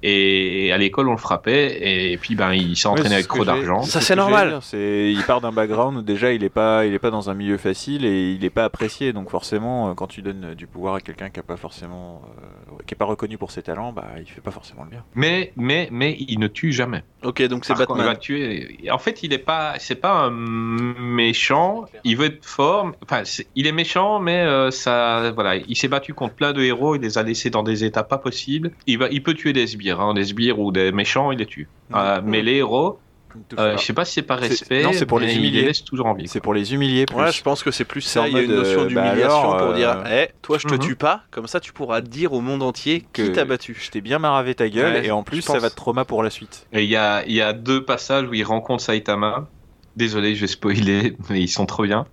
Et 0.03 0.73
à 0.73 0.79
l'école, 0.79 1.09
on 1.09 1.13
le 1.13 1.19
frappait. 1.19 2.13
Et 2.13 2.17
puis, 2.17 2.35
ben, 2.35 2.53
il 2.53 2.77
s'est 2.77 2.89
entraîné 2.89 3.15
avec 3.15 3.29
trop 3.29 3.45
d'argent. 3.45 3.83
Ça, 3.83 4.01
ce 4.01 4.07
c'est 4.07 4.17
normal. 4.17 4.59
C'est, 4.63 5.13
il 5.13 5.23
part 5.23 5.41
d'un 5.41 5.53
background 5.53 5.99
où 5.99 6.03
déjà 6.03 6.33
il 6.33 6.45
est 6.45 6.49
pas, 6.49 6.85
il 6.87 6.95
est 6.95 6.99
pas 6.99 7.11
dans 7.11 7.31
un 7.31 7.35
milieu 7.35 7.57
facile 7.57 8.05
et 8.05 8.33
il 8.33 8.45
est 8.45 8.51
pas 8.51 8.65
apprécié. 8.65 9.13
Donc 9.13 9.31
forcément, 9.31 9.91
euh, 9.91 9.95
quand 9.95 10.07
tu 10.07 10.23
donnes 10.23 10.55
du 10.55 10.67
pouvoir 10.67 10.97
à 10.97 11.01
quelqu'un 11.01 11.31
qui 11.31 11.41
a 11.41 11.43
pas 11.43 11.57
forcément, 11.57 12.23
euh, 12.39 12.83
qui 12.87 12.95
est 12.95 12.97
pas 12.97 13.05
reconnu 13.05 13.39
pour 13.39 13.51
ses 13.51 13.63
talents, 13.63 13.93
bah 13.93 14.07
il 14.19 14.27
fait 14.27 14.41
pas 14.41 14.51
forcément 14.51 14.85
le 14.85 14.91
bien. 14.91 15.05
Mais, 15.15 15.53
mais, 15.57 15.89
mais, 15.91 16.17
il 16.19 16.39
ne 16.39 16.49
tue 16.49 16.73
jamais. 16.73 17.03
Ok, 17.23 17.43
donc 17.43 17.65
c'est 17.65 17.75
contre, 17.75 17.91
il 17.91 17.97
Batman. 17.97 18.07
va 18.07 18.17
tuer. 18.17 18.79
En 18.91 18.99
fait, 18.99 19.23
il 19.23 19.33
est 19.33 19.39
pas, 19.39 19.75
c'est 19.79 19.95
pas 19.95 20.13
un 20.13 20.31
méchant. 20.31 21.85
Il 22.05 22.17
veut 22.17 22.27
être 22.27 22.45
fort. 22.45 22.93
Enfin, 23.03 23.23
il 23.55 23.67
est 23.67 23.73
méchant, 23.73 24.19
mais 24.19 24.41
euh, 24.41 24.71
ça, 24.71 25.31
voilà, 25.33 25.57
il 25.57 25.77
s'est 25.77 25.89
battu 25.89 26.15
contre 26.15 26.35
plein 26.35 26.53
de 26.53 26.63
héros. 26.63 26.97
Il 26.97 27.03
les 27.03 27.19
a 27.19 27.23
laissés 27.23 27.51
dans 27.51 27.63
des 27.63 27.85
états 27.85 28.03
pas 28.03 28.19
possibles. 28.19 28.73
Il 28.87 28.99
va, 28.99 29.09
il 29.11 29.23
peut 29.23 29.35
tuer 29.35 29.53
des 29.53 29.67
sbires, 29.67 29.92
hein, 30.01 30.15
des 30.15 30.25
sbires 30.25 30.59
ou 30.59 30.73
des 30.73 30.93
méchants, 30.93 31.33
il 31.33 31.39
les 31.39 31.47
tue. 31.47 31.69
Euh, 31.95 32.21
mais 32.25 32.43
les 32.43 32.57
héros, 32.57 33.01
euh, 33.59 33.77
je 33.79 33.83
sais 33.83 33.93
pas 33.93 34.05
si 34.05 34.15
c'est 34.15 34.23
par 34.23 34.39
respect. 34.39 34.83
non, 34.83 34.93
c'est 34.93 35.07
pour 35.07 35.19
les 35.19 35.37
humilier. 35.37 35.71
toujours 35.87 36.07
en 36.07 36.15
vie. 36.15 36.29
C'est 36.29 36.41
pour 36.41 36.53
les 36.55 36.75
humilier. 36.75 37.07
Plus. 37.07 37.17
Ouais, 37.17 37.33
je 37.33 37.43
pense 37.43 37.63
que 37.63 37.71
c'est 37.71 37.85
plus 37.87 38.03
ça. 38.03 38.29
Il 38.29 38.35
y 38.35 38.39
a 38.39 38.43
une 38.43 38.55
notion 38.55 38.81
euh, 38.81 38.83
bah 38.85 38.89
d'humiliation 38.89 39.57
pour 39.59 39.73
dire 39.73 40.03
euh, 40.07 40.25
Eh, 40.27 40.33
toi, 40.43 40.59
je 40.59 40.67
te 40.67 40.75
Mhm. 40.75 40.81
tue 40.81 40.97
pas. 40.97 41.23
Comme 41.31 41.47
ça, 41.47 41.59
tu 41.61 41.73
pourras 41.73 42.01
dire 42.03 42.33
au 42.35 42.41
monde 42.41 42.63
entier 42.63 43.01
qui 43.01 43.07
Que 43.13 43.29
t'a 43.29 43.45
battu. 43.45 43.75
Je 43.81 43.91
t'ai 43.91 44.01
bien 44.03 44.19
maravé 44.19 44.55
ta 44.55 44.69
gueule 44.69 44.95
Ouais, 45.01 45.07
et 45.07 45.11
en 45.11 45.23
plus 45.23 45.41
ça 45.43 45.59
va 45.59 45.71
te 45.71 45.77
trauma 45.77 46.05
pour 46.05 46.23
la 46.23 46.31
suite. 46.31 46.67
Et 46.73 46.83
il 46.83 46.91
y 46.91 46.97
a, 46.97 47.25
il 47.27 47.33
y 47.33 47.41
a 47.41 47.53
deux 47.53 47.85
passages 47.85 48.27
où 48.29 48.35
il 48.35 48.45
rencontre 48.45 48.83
Saitama. 48.83 49.49
Désolé, 49.95 50.35
je 50.35 50.43
vais 50.43 50.47
spoiler, 50.47 51.17
mais 51.31 51.43
ils 51.43 51.49
sont 51.49 51.67
trop 51.67 51.85
bien. 51.85 52.07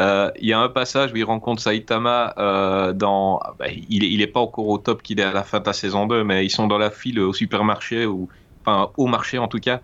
Euh, 0.00 0.30
Il 0.40 0.48
y 0.48 0.52
a 0.52 0.60
un 0.60 0.68
passage 0.68 1.12
où 1.12 1.16
il 1.16 1.24
rencontre 1.24 1.60
Saitama 1.60 2.34
euh, 2.38 2.92
dans. 2.92 3.40
bah, 3.58 3.66
il, 3.68 4.04
est, 4.04 4.10
il 4.10 4.22
est 4.22 4.26
pas 4.26 4.40
encore 4.40 4.68
au 4.68 4.78
top 4.78 5.02
qu'il 5.02 5.20
est 5.20 5.24
à 5.24 5.32
la 5.32 5.44
fin 5.44 5.60
de 5.60 5.66
la 5.66 5.72
saison 5.72 6.06
2, 6.06 6.24
mais 6.24 6.44
ils 6.46 6.50
sont 6.50 6.66
dans 6.66 6.78
la 6.78 6.90
file 6.90 7.20
au 7.20 7.32
supermarché, 7.32 8.06
ou 8.06 8.28
enfin 8.62 8.90
au 8.96 9.06
marché 9.06 9.38
en 9.38 9.48
tout 9.48 9.60
cas. 9.60 9.80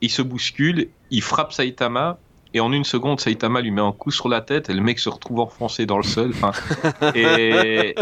Il 0.00 0.10
se 0.10 0.22
bouscule, 0.22 0.88
il 1.10 1.22
frappe 1.22 1.52
Saitama. 1.52 2.18
Et 2.54 2.60
en 2.60 2.72
une 2.72 2.84
seconde, 2.84 3.20
Saitama 3.20 3.60
lui 3.60 3.70
met 3.70 3.82
un 3.82 3.92
coup 3.92 4.10
sur 4.10 4.28
la 4.28 4.40
tête 4.40 4.70
et 4.70 4.72
le 4.72 4.80
mec 4.80 4.98
se 4.98 5.10
retrouve 5.10 5.40
enfoncé 5.40 5.84
dans 5.84 5.98
le 5.98 6.02
sol. 6.02 6.32
Et, 7.14 7.94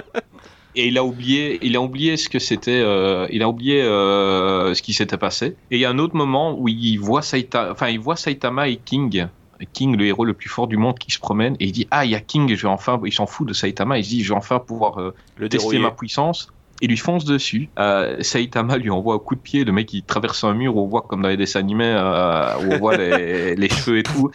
et 0.77 0.89
il 0.89 0.99
a 0.99 1.05
oublié, 1.05 1.59
il 1.63 1.75
a 1.75 1.81
oublié 1.81 2.17
ce 2.17 2.29
que 2.29 2.39
c'était, 2.39 2.81
euh, 2.85 3.27
il 3.31 3.43
a 3.43 3.49
oublié 3.49 3.83
euh, 3.83 4.75
ce 4.75 4.83
qui 4.83 4.93
s'était 4.93 5.17
passé. 5.17 5.57
Et 5.71 5.77
il 5.77 5.81
y 5.81 5.85
a 5.85 5.91
un 5.91 5.99
autre 5.99 6.15
moment 6.15 6.57
où 6.59 6.69
il 6.69 6.99
voit 6.99 7.23
Saitama, 7.23 7.73
enfin 7.73 7.89
il 7.89 7.99
voit 7.99 8.17
Saitama 8.17 8.69
et 8.69 8.77
King, 8.77 9.27
King 9.73 9.97
le 9.97 10.05
héros 10.05 10.25
le 10.27 10.35
plus 10.35 10.51
fort 10.51 10.67
du 10.67 10.77
monde 10.77 10.99
qui 10.99 11.11
se 11.11 11.19
promène 11.19 11.57
et 11.61 11.65
il 11.65 11.73
dit 11.73 11.89
ah 11.91 12.05
il 12.05 12.11
y 12.11 12.15
a 12.15 12.21
King, 12.21 12.55
je 12.55 12.63
vais 12.63 12.69
enfin, 12.69 13.01
il 13.05 13.13
s'en 13.13 13.27
fout 13.27 13.49
de 13.49 13.55
Saitama, 13.55 13.99
il 13.99 14.05
se 14.05 14.11
dit 14.11 14.23
je 14.23 14.29
vais 14.33 14.39
enfin 14.39 14.59
pouvoir 14.59 15.01
euh, 15.01 15.15
Le 15.37 15.49
tester 15.49 15.65
dérouiller. 15.71 15.79
ma 15.81 15.91
puissance. 15.93 16.53
Il 16.83 16.91
lui 16.91 16.97
fonce 16.97 17.25
dessus. 17.25 17.69
Euh, 17.79 18.17
Saitama 18.23 18.77
lui 18.77 18.91
envoie 18.91 19.15
un 19.15 19.19
coup 19.19 19.35
de 19.35 19.41
pied. 19.41 19.65
Le 19.65 19.73
mec 19.73 19.93
il 19.95 20.03
traverse 20.03 20.45
un 20.45 20.53
mur. 20.55 20.77
On 20.77 20.87
voit 20.87 21.03
comme 21.03 21.23
dans 21.23 21.29
les 21.29 21.37
dessins 21.37 21.61
animés 21.61 21.85
euh, 21.97 22.55
où 22.59 22.73
on 22.75 22.79
voit 22.79 22.97
les, 22.97 23.55
les 23.57 23.69
cheveux 23.69 23.99
et 23.99 24.03
tout. 24.03 24.31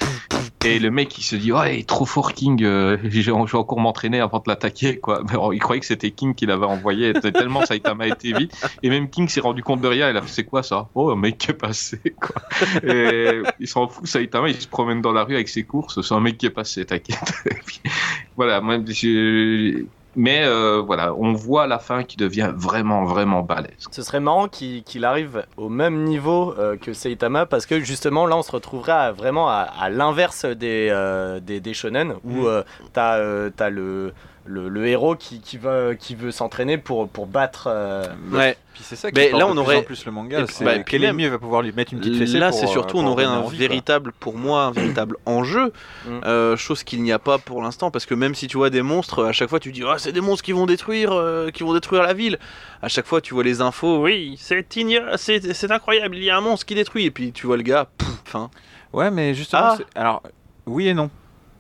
Et 0.63 0.77
le 0.79 0.91
mec 0.91 1.17
il 1.17 1.23
se 1.23 1.35
dit 1.35 1.49
il 1.49 1.71
est 1.79 1.87
trop 1.87 2.05
fort 2.05 2.33
King. 2.33 2.63
euh, 2.63 2.97
je 3.03 3.21
vais 3.21 3.31
encore 3.31 3.79
m'entraîner 3.79 4.19
avant 4.19 4.39
de 4.39 4.43
l'attaquer 4.47 4.97
quoi. 4.97 5.21
Mais 5.29 5.37
il 5.53 5.59
croyait 5.59 5.79
que 5.79 5.85
c'était 5.85 6.11
King 6.11 6.33
qui 6.35 6.45
l'avait 6.47 6.65
envoyé. 6.65 7.13
Tellement 7.13 7.65
Saitama 7.65 8.07
était 8.07 8.31
vite. 8.33 8.53
Et 8.83 8.89
même 8.89 9.09
King 9.09 9.27
s'est 9.27 9.41
rendu 9.41 9.61
compte 9.63 9.81
de 9.81 9.87
rien. 9.87 10.09
Il 10.09 10.17
a 10.17 10.21
fait 10.21 10.27
c'est 10.29 10.43
quoi 10.43 10.63
ça? 10.63 10.87
Oh 10.95 11.11
un 11.11 11.15
mec 11.15 11.37
qui 11.37 11.51
est 11.51 11.55
passé 11.55 11.99
quoi. 12.19 12.41
Et 12.83 13.41
il 13.59 13.67
s'en 13.67 13.87
fout 13.87 14.07
Saitama. 14.07 14.49
Il 14.49 14.55
se 14.59 14.67
promène 14.67 15.01
dans 15.01 15.11
la 15.13 15.23
rue 15.23 15.35
avec 15.35 15.47
ses 15.49 15.63
courses. 15.63 16.01
C'est 16.01 16.13
un 16.15 16.19
mec 16.19 16.37
qui 16.39 16.47
est 16.47 16.51
passé. 16.51 16.85
T'inquiète. 16.85 17.19
Voilà 18.37 18.61
moi 18.61 18.77
je- 18.87 19.83
mais 20.16 20.43
euh, 20.43 20.82
voilà, 20.86 21.14
on 21.16 21.34
voit 21.34 21.64
à 21.64 21.68
la 21.68 21.80
fin 21.80 22.03
qu'il 22.03 22.20
devient 22.20 22.51
vraiment, 22.55 23.05
vraiment 23.05 23.41
balèze. 23.41 23.72
Ce 23.91 24.01
serait 24.01 24.20
marrant 24.20 24.47
qu'il 24.47 25.05
arrive 25.05 25.45
au 25.57 25.70
même 25.70 26.03
niveau 26.03 26.53
euh, 26.59 26.76
que 26.78 26.93
Saitama 26.93 27.45
parce 27.45 27.66
que 27.66 27.80
justement 27.80 28.26
là 28.26 28.36
on 28.38 28.41
se 28.41 28.51
retrouverait 28.51 28.91
à- 28.91 29.12
vraiment 29.12 29.49
à, 29.49 29.68
à 29.80 29.89
l'inverse 29.89 30.45
des, 30.45 30.89
euh, 30.91 31.39
des, 31.39 31.59
des 31.59 31.74
shonen 31.74 32.14
où 32.24 32.47
Mm. 32.47 32.64
t'as 32.93 33.18
euh, 33.18 33.49
t'as 33.55 33.70
le, 33.70 34.14
le, 34.51 34.69
le 34.69 34.87
héros 34.87 35.15
qui, 35.15 35.39
qui 35.39 35.57
veut, 35.57 35.95
qui 35.99 36.13
veut 36.15 36.31
s'entraîner 36.31 36.77
pour, 36.77 37.07
pour 37.09 37.25
battre. 37.25 37.67
euh, 37.71 38.05
Ouais. 38.31 38.57
Puis 38.73 38.83
c'est 38.83 38.95
ça 38.95 39.11
qui 39.11 39.19
Mais 39.19 39.31
là, 39.31 39.45
on 39.47 39.51
plus 39.51 39.59
aurait- 39.59 39.75
en 39.77 39.83
plus 39.83 40.05
le 40.05 40.11
manga. 40.11 40.45
C'est 40.47 40.63
bah, 40.63 40.79
quel 40.79 41.03
ennemi 41.03 41.27
va 41.27 41.37
pouvoir 41.39 41.61
lui 41.61 41.71
mettre 41.73 41.91
une 41.93 41.99
petite 41.99 42.17
fessée 42.17 42.37
Là, 42.39 42.51
c'est 42.51 42.65
euh, 42.65 42.67
surtout, 42.67 42.97
pour 42.97 43.03
on 43.05 43.07
aurait 43.07 43.25
un 43.25 43.39
envie, 43.39 43.57
quoi. 43.57 43.67
véritable, 43.67 44.13
pour 44.19 44.37
moi, 44.37 44.63
un 44.63 44.71
véritable 44.71 45.17
enjeu, 45.25 45.73
Mm. 46.07 46.09
euh, 46.25 46.55
chose 46.57 46.83
qu'il 46.83 47.03
n'y 47.03 47.11
a 47.11 47.19
pas 47.19 47.37
pour 47.37 47.61
l'instant, 47.61 47.91
parce 47.91 48.05
que 48.05 48.13
même 48.13 48.33
si 48.33 48.47
tu 48.47 48.57
vois 48.57 48.69
des 48.69 48.81
monstres, 48.81 49.25
à 49.25 49.31
chaque 49.33 49.49
fois 49.49 49.59
tu 49.59 49.71
dis, 49.71 49.83
ah, 49.85 49.95
c'est 49.97 50.11
des 50.13 50.21
monstres 50.21 50.43
qui 50.45 50.51
vont 50.53 50.65
détruire, 50.65 51.11
euh, 51.11 51.49
qui 51.49 51.63
vont 51.63 51.73
détruire 51.73 52.03
la 52.03 52.13
ville. 52.13 52.39
À 52.81 52.87
chaque 52.87 53.05
fois, 53.05 53.19
tu 53.21 53.33
vois 53.33 53.43
les 53.43 53.61
infos, 53.61 54.01
oui, 54.01 54.35
c'est 54.39 54.75
igno- 54.77 55.17
c'est 55.17 55.53
c'est 55.53 55.71
incroyable, 55.71 56.15
il 56.15 56.23
y 56.23 56.29
a 56.29 56.37
un 56.37 56.41
monstre 56.41 56.65
qui 56.65 56.75
détruit, 56.75 57.05
et 57.05 57.11
puis 57.11 57.31
tu 57.33 57.47
vois 57.47 57.57
le 57.57 57.63
gars, 57.63 57.87
pouf, 57.97 58.21
fin. 58.25 58.49
Ouais, 58.93 59.11
mais 59.11 59.33
justement, 59.33 59.75
Ah. 59.95 59.99
alors 59.99 60.23
oui 60.65 60.87
et 60.87 60.93
non. 60.93 61.09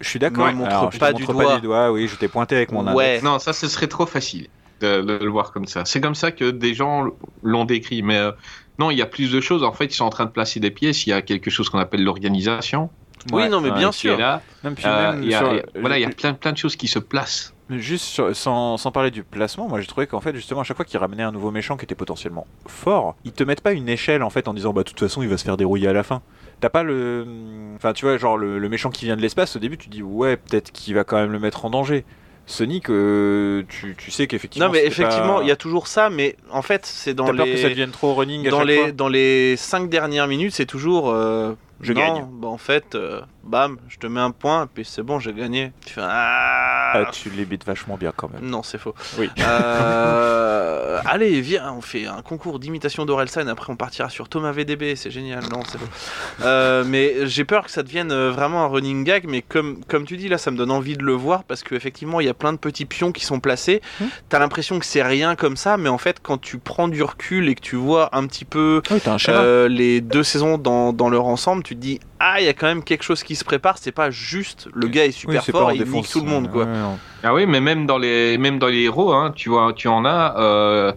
Je 0.01 0.07
suis 0.09 0.19
d'accord. 0.19 0.47
Ne 0.47 0.53
montre 0.53 0.69
Alors, 0.71 0.91
je 0.91 0.97
te 0.97 0.99
pas 0.99 1.07
montre 1.11 1.19
du 1.19 1.25
pas 1.27 1.33
doigt. 1.33 1.55
du 1.55 1.61
doigt. 1.61 1.91
Oui, 1.91 2.07
je 2.07 2.15
t'ai 2.15 2.27
pointé 2.27 2.55
avec 2.55 2.71
mon 2.71 2.81
index. 2.81 2.95
Ouais. 2.97 3.21
Non, 3.21 3.39
ça, 3.39 3.53
ce 3.53 3.67
serait 3.67 3.87
trop 3.87 4.05
facile 4.05 4.47
de, 4.81 5.01
de 5.01 5.13
le 5.23 5.29
voir 5.29 5.51
comme 5.51 5.67
ça. 5.67 5.85
C'est 5.85 6.01
comme 6.01 6.15
ça 6.15 6.31
que 6.31 6.49
des 6.51 6.73
gens 6.73 7.05
l'ont 7.43 7.65
décrit. 7.65 8.01
Mais 8.01 8.17
euh, 8.17 8.31
non, 8.79 8.91
il 8.91 8.97
y 8.97 9.01
a 9.01 9.05
plus 9.05 9.31
de 9.31 9.39
choses. 9.41 9.63
En 9.63 9.73
fait, 9.73 9.85
ils 9.85 9.93
sont 9.95 10.05
en 10.05 10.09
train 10.09 10.25
de 10.25 10.31
placer 10.31 10.59
des 10.59 10.71
pièces. 10.71 11.05
Il 11.05 11.11
y 11.11 11.13
a 11.13 11.21
quelque 11.21 11.49
chose 11.49 11.69
qu'on 11.69 11.79
appelle 11.79 12.03
l'organisation. 12.03 12.89
Oui, 13.31 13.47
non, 13.49 13.61
mais 13.61 13.69
bien 13.71 13.91
sûr. 13.91 14.17
là. 14.17 14.41
Même 14.63 14.73
puis 14.73 14.83
Euh, 14.87 15.11
même 15.11 15.23
il 15.23 15.29
y 15.29 15.35
a, 15.35 15.39
sur- 15.39 15.61
voilà, 15.79 15.99
il 15.99 16.01
y 16.01 16.05
a 16.05 16.09
plein, 16.09 16.33
plein 16.33 16.51
de 16.53 16.57
choses 16.57 16.75
qui 16.75 16.87
se 16.87 16.97
placent. 16.97 17.53
Juste 17.69 18.03
sur- 18.05 18.35
sans, 18.35 18.75
sans 18.77 18.91
parler 18.91 19.11
du 19.11 19.23
placement, 19.23 19.65
moi 19.69 19.79
j'ai 19.79 19.87
trouvé 19.87 20.05
qu'en 20.05 20.19
fait 20.19 20.35
justement 20.35 20.59
à 20.59 20.63
chaque 20.65 20.75
fois 20.75 20.83
qu'ils 20.85 20.99
ramenaient 20.99 21.23
un 21.23 21.31
nouveau 21.31 21.51
méchant 21.51 21.77
qui 21.77 21.85
était 21.85 21.95
potentiellement 21.95 22.45
fort, 22.67 23.15
ils 23.23 23.31
te 23.31 23.45
mettent 23.45 23.61
pas 23.61 23.71
une 23.71 23.87
échelle 23.87 24.23
en 24.23 24.29
fait 24.29 24.49
en 24.49 24.53
disant 24.53 24.73
bah 24.73 24.83
de 24.83 24.89
toute 24.89 24.99
façon 24.99 25.21
il 25.21 25.29
va 25.29 25.37
se 25.37 25.45
faire 25.45 25.55
dérouiller 25.55 25.87
à 25.87 25.93
la 25.93 26.03
fin. 26.03 26.21
T'as 26.61 26.69
pas 26.69 26.83
le, 26.83 27.25
enfin 27.75 27.91
tu 27.91 28.05
vois 28.05 28.17
genre 28.17 28.37
le, 28.37 28.57
le 28.59 28.69
méchant 28.69 28.89
qui 28.91 29.05
vient 29.05 29.17
de 29.17 29.21
l'espace 29.21 29.55
au 29.55 29.59
début 29.59 29.77
tu 29.77 29.89
dis 29.89 30.01
ouais 30.03 30.37
peut-être 30.37 30.71
qu'il 30.71 30.93
va 30.95 31.03
quand 31.03 31.17
même 31.17 31.31
le 31.31 31.39
mettre 31.39 31.65
en 31.65 31.69
danger. 31.69 32.05
Sonic, 32.47 32.89
euh, 32.89 33.63
tu, 33.69 33.95
tu 33.97 34.11
sais 34.11 34.27
qu'effectivement. 34.27 34.67
Non, 34.67 34.73
mais 34.73 34.85
effectivement, 34.85 35.37
pas- 35.37 35.43
il 35.43 35.47
y 35.47 35.51
a 35.51 35.55
toujours 35.55 35.87
ça, 35.87 36.09
mais 36.09 36.35
en 36.49 36.61
fait, 36.63 36.85
c'est 36.85 37.13
dans 37.13 37.25
T'as 37.25 37.33
peur 37.33 37.45
que 37.45 37.55
ça 37.55 37.63
les. 37.67 37.69
devienne 37.75 37.91
trop 37.91 38.13
running 38.15 38.45
à 38.47 38.49
Dans 38.49 38.63
les, 38.63 38.77
fois 38.77 38.91
dans 38.91 39.07
les 39.09 39.55
5 39.57 39.89
dernières 39.89 40.27
minutes, 40.27 40.53
c'est 40.53 40.65
toujours. 40.65 41.11
euh, 41.11 41.53
Je 41.81 41.93
non, 41.93 41.99
gagne. 41.99 42.25
bah, 42.33 42.47
en 42.47 42.57
fait, 42.57 42.95
euh, 42.95 43.21
bam, 43.43 43.77
je 43.87 43.97
te 43.97 44.05
mets 44.07 44.19
un 44.19 44.31
point, 44.31 44.67
puis 44.71 44.85
c'est 44.85 45.01
bon, 45.01 45.19
j'ai 45.19 45.33
gagné. 45.33 45.71
Tu 45.85 45.93
fais 45.93 46.01
ah, 46.03 46.91
Ah, 46.93 47.05
tu 47.11 47.29
les 47.29 47.45
bites 47.45 47.65
vachement 47.65 47.97
bien 47.97 48.13
quand 48.15 48.29
même. 48.31 48.47
Non, 48.47 48.61
c'est 48.63 48.77
faux. 48.77 48.93
Oui. 49.17 49.29
Euh, 49.39 50.99
allez, 51.05 51.41
viens, 51.41 51.73
on 51.73 51.81
fait 51.81 52.05
un 52.05 52.21
concours 52.21 52.59
d'imitation 52.59 53.05
d'Orelsan, 53.05 53.47
après 53.47 53.71
on 53.71 53.75
partira 53.75 54.09
sur 54.09 54.29
Thomas 54.29 54.51
VDB, 54.51 54.95
c'est 54.95 55.11
génial. 55.11 55.43
Non, 55.51 55.61
c'est 55.67 55.77
faux. 55.77 55.85
Euh, 56.41 56.83
mais 56.85 57.27
j'ai 57.27 57.45
peur 57.45 57.65
que 57.65 57.71
ça 57.71 57.83
devienne 57.83 58.11
vraiment 58.29 58.63
un 58.63 58.67
running 58.67 59.03
gag, 59.03 59.25
mais 59.27 59.41
comme, 59.41 59.83
comme 59.85 60.05
tu 60.05 60.17
dis, 60.17 60.27
là, 60.27 60.37
ça 60.37 60.49
me 60.49 60.57
donne 60.57 60.71
envie 60.71 60.97
de 60.97 61.03
le 61.03 61.13
voir, 61.13 61.43
parce 61.43 61.61
qu'effectivement, 61.61 62.19
il 62.19 62.25
y 62.25 62.29
a 62.29 62.33
plein 62.33 62.51
de 62.51 62.57
petits 62.57 62.85
pions 62.85 63.11
qui 63.11 63.25
sont 63.25 63.39
placés. 63.39 63.81
Hmm. 63.99 64.05
T'as 64.29 64.39
l'impression 64.39 64.79
que 64.79 64.85
c'est 64.85 65.03
rien 65.03 65.35
comme 65.35 65.55
ça, 65.55 65.77
mais 65.77 65.89
en 65.89 65.97
fait, 65.97 66.17
quand 66.21 66.39
tu 66.39 66.57
prends 66.57 66.87
du 66.87 67.03
recul 67.03 67.47
et 67.47 67.55
que 67.55 67.61
tu 67.61 67.75
vois 67.75 68.15
un 68.15 68.25
petit 68.25 68.45
peu 68.45 68.81
Oui, 68.89 68.99
un 69.05 69.67
les 69.67 70.01
deux 70.01 70.23
saisons 70.23 70.57
dans, 70.57 70.93
dans 70.93 71.09
leur 71.09 71.25
ensemble, 71.25 71.63
tu 71.63 71.70
te 71.75 71.79
dis 71.79 71.99
ah 72.19 72.39
il 72.39 72.45
y 72.45 72.49
a 72.49 72.53
quand 72.53 72.67
même 72.67 72.83
quelque 72.83 73.03
chose 73.03 73.23
qui 73.23 73.35
se 73.35 73.43
prépare. 73.43 73.77
C'est 73.77 73.91
pas 73.91 74.09
juste 74.11 74.67
le 74.73 74.87
gars 74.87 75.05
est 75.05 75.11
super 75.11 75.43
Oui, 75.45 75.51
fort, 75.51 75.67
en 75.67 75.69
il 75.71 75.77
nique 75.79 75.85
défonce. 75.85 76.11
tout 76.11 76.19
le 76.21 76.29
monde 76.29 76.51
quoi. 76.51 76.65
Ouais. 76.65 76.71
Ah 77.23 77.33
oui, 77.33 77.45
mais 77.45 77.61
même 77.61 77.85
dans 77.85 77.97
les, 77.97 78.37
même 78.37 78.59
dans 78.59 78.67
les 78.67 78.81
héros, 78.83 79.13
hein, 79.13 79.31
tu 79.35 79.49
vois, 79.49 79.73
tu 79.73 79.87
en 79.87 80.05
as 80.05 80.35
euh, 80.39 80.91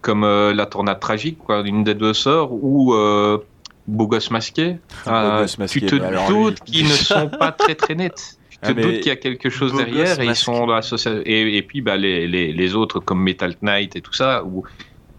comme 0.00 0.24
euh, 0.24 0.52
la 0.54 0.66
tornade 0.66 1.00
tragique, 1.00 1.38
quoi, 1.38 1.62
une 1.66 1.84
des 1.84 1.94
deux 1.94 2.14
sœurs, 2.14 2.52
ou 2.52 2.94
euh, 2.94 3.38
Beau 3.86 4.06
gosse 4.06 4.30
masqué. 4.30 4.76
Ah, 5.06 5.22
Beau 5.22 5.28
Euh, 5.30 5.40
gosse 5.42 5.58
masqué, 5.58 5.80
tu 5.80 5.86
te 5.98 6.02
alors 6.02 6.28
doutes 6.28 6.60
qu'ils 6.60 6.84
ne 6.84 6.90
sont 6.90 7.28
pas 7.28 7.52
très 7.52 7.74
très 7.74 7.94
nets. 7.94 8.38
Tu 8.50 8.58
te 8.58 8.66
Ah, 8.66 8.74
doutes 8.74 8.96
qu'il 9.00 9.06
y 9.06 9.10
a 9.10 9.16
quelque 9.16 9.50
chose 9.50 9.72
derrière 9.74 10.20
et 10.20 10.26
ils 10.26 10.34
sont 10.36 10.66
dans. 10.66 10.80
Et, 11.24 11.56
et 11.56 11.62
puis 11.62 11.80
bah, 11.80 11.96
les, 11.96 12.26
les, 12.26 12.52
les 12.52 12.74
autres 12.74 12.98
comme 13.00 13.22
Metal 13.22 13.54
Knight 13.62 13.96
et 13.96 14.00
tout 14.00 14.12
ça, 14.12 14.42
où, 14.44 14.64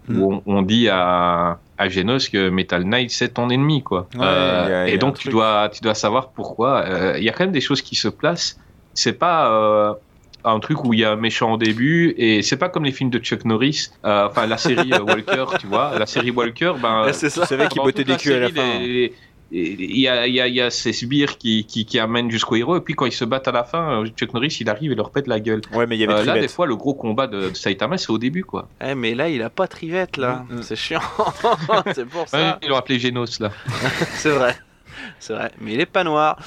où 0.10 0.34
on, 0.34 0.44
on 0.46 0.62
dit 0.62 0.90
à, 0.90 1.60
à 1.80 1.90
Genos 1.90 2.30
que 2.30 2.50
Metal 2.50 2.84
Knight 2.84 3.10
c'est 3.10 3.30
ton 3.34 3.50
ennemi 3.50 3.82
quoi. 3.82 4.02
Ouais, 4.14 4.20
il 4.20 4.22
y 4.22 4.24
a- 4.24 4.88
il 4.88 4.90
y 4.90 4.92
et 4.92 4.96
a 4.96 4.98
donc 4.98 5.16
tu 5.16 5.22
truc. 5.24 5.32
dois 5.34 5.70
tu 5.74 5.82
dois 5.82 5.96
savoir 5.96 6.30
pourquoi. 6.30 6.84
Euh, 6.86 7.16
Il 7.18 7.24
y 7.24 7.30
a 7.30 7.32
quand 7.32 7.46
même 7.46 7.52
des 7.54 7.62
choses 7.62 7.82
qui 7.82 7.96
se 7.96 8.08
placent. 8.10 8.60
C'est 8.94 9.14
pas 9.18 9.50
euh, 9.52 9.94
un 10.46 10.60
truc 10.60 10.84
où 10.86 10.94
il 10.94 11.00
y 11.02 11.06
a 11.06 11.12
un 11.12 11.16
méchant 11.16 11.54
au 11.54 11.58
début 11.58 12.14
et 12.18 12.42
c'est 12.42 12.56
pas 12.58 12.70
comme 12.70 12.86
les 12.86 12.92
films 12.92 13.10
de 13.10 13.20
Chuck 13.20 13.44
Norris. 13.46 13.90
Euh, 14.06 14.28
enfin 14.28 14.46
la 14.46 14.58
série 14.58 14.92
euh, 14.94 15.00
Walker, 15.08 15.46
tu 15.60 15.68
vois, 15.68 15.98
la 15.98 16.06
série 16.06 16.32
Walker, 16.32 16.74
ben 16.82 17.12
c'est 17.14 17.30
ça. 17.30 17.42
Tu 17.42 17.48
savais 17.48 17.68
qu'il 17.68 17.82
bottait 17.82 18.04
des 18.04 18.16
culs 18.18 18.34
à 18.34 18.40
la 18.40 18.50
fin. 18.50 18.62
hein. 18.62 18.80
Les, 18.82 19.14
il 19.52 20.00
y 20.00 20.08
a, 20.08 20.28
il 20.28 20.34
y 20.36 20.40
a- 20.42 20.48
il 20.48 20.54
y 20.56 20.62
a 20.62 20.70
ces 20.70 20.94
sbires 20.94 21.38
qui, 21.38 21.66
qui, 21.66 21.86
qui 21.86 21.98
amènent 22.00 22.30
jusqu'au 22.30 22.56
héros, 22.56 22.78
et 22.78 22.82
puis 22.82 22.94
quand 22.94 23.06
ils 23.06 23.12
se 23.12 23.26
battent 23.26 23.48
à 23.48 23.52
la 23.52 23.64
fin, 23.64 24.04
euh, 24.04 24.08
Chuck 24.16 24.34
Norris 24.34 24.58
il 24.62 24.70
arrive 24.70 24.92
et 24.92 24.96
leur 24.96 25.10
pète 25.12 25.28
la 25.28 25.40
gueule. 25.40 25.62
Ouais, 25.74 25.88
mais 25.88 25.96
il 25.98 26.02
y 26.02 26.04
avait 26.04 26.14
Euh, 26.14 26.24
là, 26.26 26.40
des 26.40 26.48
fois, 26.48 26.66
le 26.68 26.76
gros 26.76 26.94
combat 26.94 27.28
de, 27.28 27.50
de 27.50 27.54
Saitama, 27.56 27.98
c'est 27.98 28.10
au 28.12 28.18
début, 28.18 28.44
quoi. 28.44 28.68
Eh, 28.86 28.94
mais 28.96 29.16
là, 29.16 29.28
il 29.30 29.42
a 29.42 29.50
pas 29.50 29.68
trivette, 29.68 30.18
là. 30.18 30.46
Mm, 30.50 30.56
mm. 30.58 30.62
C'est 30.64 30.76
chiant. 30.76 31.02
c'est 31.96 32.06
pour 32.06 32.22
Ouais, 32.22 32.28
ça. 32.28 32.60
ils 32.62 32.70
l'ont 32.70 32.76
appelé 32.78 33.00
Genos, 33.00 33.40
là. 33.40 33.52
C'est 34.16 34.30
vrai. 34.32 34.56
C'est 35.20 35.34
vrai. 35.34 35.52
Mais 35.62 35.74
il 35.74 35.80
est 35.80 35.86
pas 35.86 36.04
noir. 36.04 36.38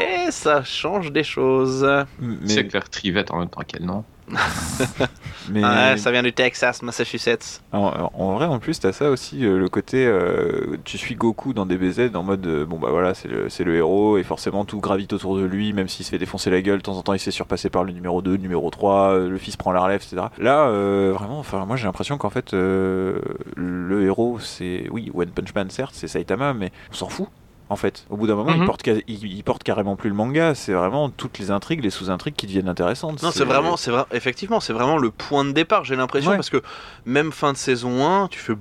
Et 0.00 0.30
ça 0.30 0.64
change 0.64 1.12
des 1.12 1.22
choses. 1.24 1.86
Mais, 2.18 2.36
C'est 2.46 2.66
clair, 2.66 2.88
Trivette 2.90 3.30
en 3.30 3.38
même 3.38 3.48
temps, 3.48 3.62
quel 3.66 3.84
nom. 3.84 4.04
mais 5.50 5.62
Ouais, 5.62 5.96
ça 5.96 6.10
vient 6.10 6.22
du 6.22 6.32
Texas, 6.32 6.82
Massachusetts. 6.82 7.60
en, 7.72 8.10
en 8.12 8.34
vrai, 8.34 8.46
en 8.46 8.58
plus, 8.58 8.80
t'as 8.80 8.92
ça 8.92 9.10
aussi, 9.10 9.44
euh, 9.44 9.58
le 9.58 9.68
côté, 9.68 10.06
euh, 10.06 10.76
tu 10.84 10.98
suis 10.98 11.14
Goku 11.14 11.52
dans 11.52 11.66
DBZ 11.66 12.10
en 12.14 12.22
mode, 12.22 12.46
euh, 12.46 12.64
bon 12.64 12.78
bah 12.78 12.88
voilà, 12.90 13.14
c'est 13.14 13.28
le, 13.28 13.48
le 13.58 13.76
héros, 13.76 14.18
et 14.18 14.22
forcément 14.22 14.64
tout 14.64 14.80
gravite 14.80 15.12
autour 15.12 15.36
de 15.36 15.44
lui, 15.44 15.72
même 15.72 15.88
s'il 15.88 16.04
se 16.04 16.10
fait 16.10 16.18
défoncer 16.18 16.50
la 16.50 16.62
gueule, 16.62 16.78
de 16.78 16.82
temps 16.82 16.96
en 16.96 17.02
temps 17.02 17.12
il 17.12 17.18
se 17.18 17.26
fait 17.26 17.30
surpasser 17.30 17.70
par 17.70 17.84
le 17.84 17.92
numéro 17.92 18.22
2, 18.22 18.32
le 18.32 18.36
numéro 18.38 18.70
3, 18.70 19.10
euh, 19.10 19.28
le 19.28 19.38
fils 19.38 19.56
prend 19.56 19.72
la 19.72 19.80
relève, 19.80 20.02
etc. 20.02 20.28
Là, 20.38 20.68
euh, 20.68 21.12
vraiment, 21.14 21.38
enfin, 21.38 21.64
moi 21.66 21.76
j'ai 21.76 21.84
l'impression 21.84 22.16
qu'en 22.18 22.30
fait, 22.30 22.52
le 22.52 24.02
héros, 24.02 24.38
c'est, 24.40 24.88
oui, 24.90 25.10
One 25.14 25.30
Punch 25.30 25.54
Man, 25.54 25.70
certes, 25.70 25.94
c'est 25.94 26.08
Saitama, 26.08 26.54
mais 26.54 26.72
on 26.90 26.94
s'en 26.94 27.08
fout. 27.08 27.28
En 27.70 27.76
fait, 27.76 28.04
au 28.10 28.16
bout 28.18 28.26
d'un 28.26 28.34
moment, 28.34 28.52
il, 28.52 28.60
Mhm. 28.60 28.66
porte, 28.66 28.82
ca- 28.84 29.00
il, 29.06 29.24
il 29.24 29.42
porte 29.42 29.62
carrément 29.62 29.96
plus 29.96 30.10
le 30.10 30.14
manga. 30.14 30.54
C'est 30.54 30.72
vraiment 30.74 31.08
toutes 31.08 31.38
les 31.38 31.50
intrigues, 31.50 31.82
les 31.82 31.88
sous-intrigues 31.90 32.34
qui 32.34 32.46
deviennent 32.46 32.68
intéressantes. 32.68 33.22
Non, 33.22 33.30
c'est 33.30 33.44
vraiment, 33.46 33.76
c'est 33.78 33.90
vrai, 33.90 34.04
effectivement, 34.12 34.60
c'est 34.60 34.74
vraiment 34.74 34.98
le 34.98 35.10
point 35.10 35.44
de 35.46 35.52
départ, 35.52 35.84
j'ai 35.84 35.96
l'impression, 35.96 36.30
Ouais. 36.32 36.36
parce 36.36 36.50
que 36.50 36.62
même 37.06 37.32
fin 37.32 37.52
de 37.52 37.56
saison 37.56 38.06
1, 38.06 38.28
tu 38.28 38.38
fais. 38.38 38.52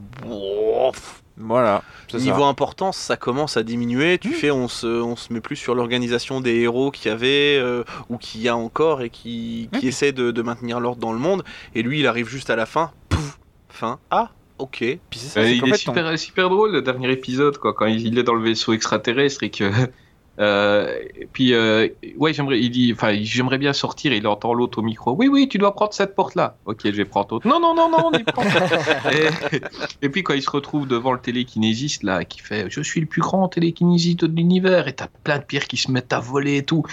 Voilà. 1.35 1.81
c'est 2.09 2.19
ça. 2.19 2.23
Niveau 2.25 2.43
importance, 2.43 2.95
ça 2.95 3.17
commence 3.17 3.57
à 3.57 3.63
diminuer. 3.63 4.19
Tu 4.19 4.29
fais, 4.33 4.51
on 4.51 4.67
se, 4.67 4.85
on 4.85 5.15
se 5.15 5.33
met 5.33 5.41
plus 5.41 5.55
sur 5.55 5.73
l'organisation 5.73 6.41
des 6.41 6.53
héros 6.59 6.91
qu'il 6.91 7.09
y 7.09 7.11
avait 7.13 7.57
euh, 7.59 7.83
ou 8.09 8.17
qu'il 8.17 8.41
y 8.41 8.47
a 8.49 8.55
encore 8.55 9.01
et 9.01 9.09
qui, 9.09 9.67
qui 9.73 9.79
Ouais. 9.79 9.85
essaie 9.87 10.11
de, 10.11 10.29
de 10.29 10.41
maintenir 10.43 10.79
l'ordre 10.79 11.01
dans 11.01 11.11
le 11.11 11.17
monde. 11.19 11.43
Et 11.73 11.81
lui, 11.81 11.99
il 11.99 12.07
arrive 12.07 12.27
juste 12.29 12.51
à 12.51 12.55
la 12.55 12.67
fin. 12.67 12.91
Pouf, 13.09 13.39
fin. 13.67 13.97
Ah, 14.11 14.29
ok. 14.59 14.77
Puis 15.09 15.19
c'est 15.19 15.27
ça, 15.27 15.39
Euh, 15.41 15.45
c'est 15.45 15.57
il 15.57 15.63
est 15.65 15.71
fait, 15.71 15.77
super, 15.77 16.19
super 16.19 16.49
drôle 16.49 16.71
le 16.71 16.81
dernier 16.81 17.11
épisode 17.11 17.57
quoi. 17.57 17.73
Quand 17.73 17.85
il 17.87 18.17
est 18.17 18.23
dans 18.23 18.35
le 18.35 18.43
vaisseau 18.43 18.73
extraterrestre 18.73 19.43
et 19.43 19.49
que 19.49 19.69
euh, 20.39 20.97
et 21.15 21.27
puis 21.31 21.53
euh, 21.53 21.87
ouais 22.17 22.33
j'aimerais 22.33 22.59
il 22.59 22.71
dit 22.71 22.91
enfin 22.91 23.13
j'aimerais 23.21 23.59
bien 23.59 23.71
sortir 23.71 24.11
et 24.13 24.17
il 24.17 24.25
entend 24.25 24.53
l'autre 24.55 24.79
au 24.79 24.81
micro. 24.81 25.15
Oui 25.15 25.27
oui 25.27 25.47
tu 25.47 25.59
dois 25.59 25.75
prendre 25.75 25.93
cette 25.93 26.15
porte 26.15 26.33
là 26.33 26.57
ok 26.65 26.79
je 26.85 26.89
vais 26.91 27.05
prendre 27.05 27.27
l'autre 27.31 27.47
non 27.47 27.59
non 27.59 27.75
non 27.75 27.87
non 27.89 28.09
on 28.11 28.17
y 28.17 28.23
prend 28.23 28.41
et, 29.11 29.27
et 30.01 30.09
puis 30.09 30.23
quand 30.23 30.33
il 30.33 30.41
se 30.41 30.49
retrouve 30.49 30.87
devant 30.87 31.11
le 31.13 31.19
télékinésiste 31.19 32.01
là 32.01 32.25
qui 32.25 32.39
fait 32.39 32.65
je 32.69 32.81
suis 32.81 32.99
le 32.99 33.05
plus 33.05 33.21
grand 33.21 33.47
télékinésiste 33.47 34.25
de 34.25 34.35
l'univers 34.35 34.87
et 34.87 34.93
t'as 34.93 35.07
plein 35.23 35.37
de 35.37 35.43
pierres 35.43 35.67
qui 35.67 35.77
se 35.77 35.91
mettent 35.91 36.13
à 36.13 36.19
voler 36.19 36.57
et 36.57 36.63
tout. 36.65 36.83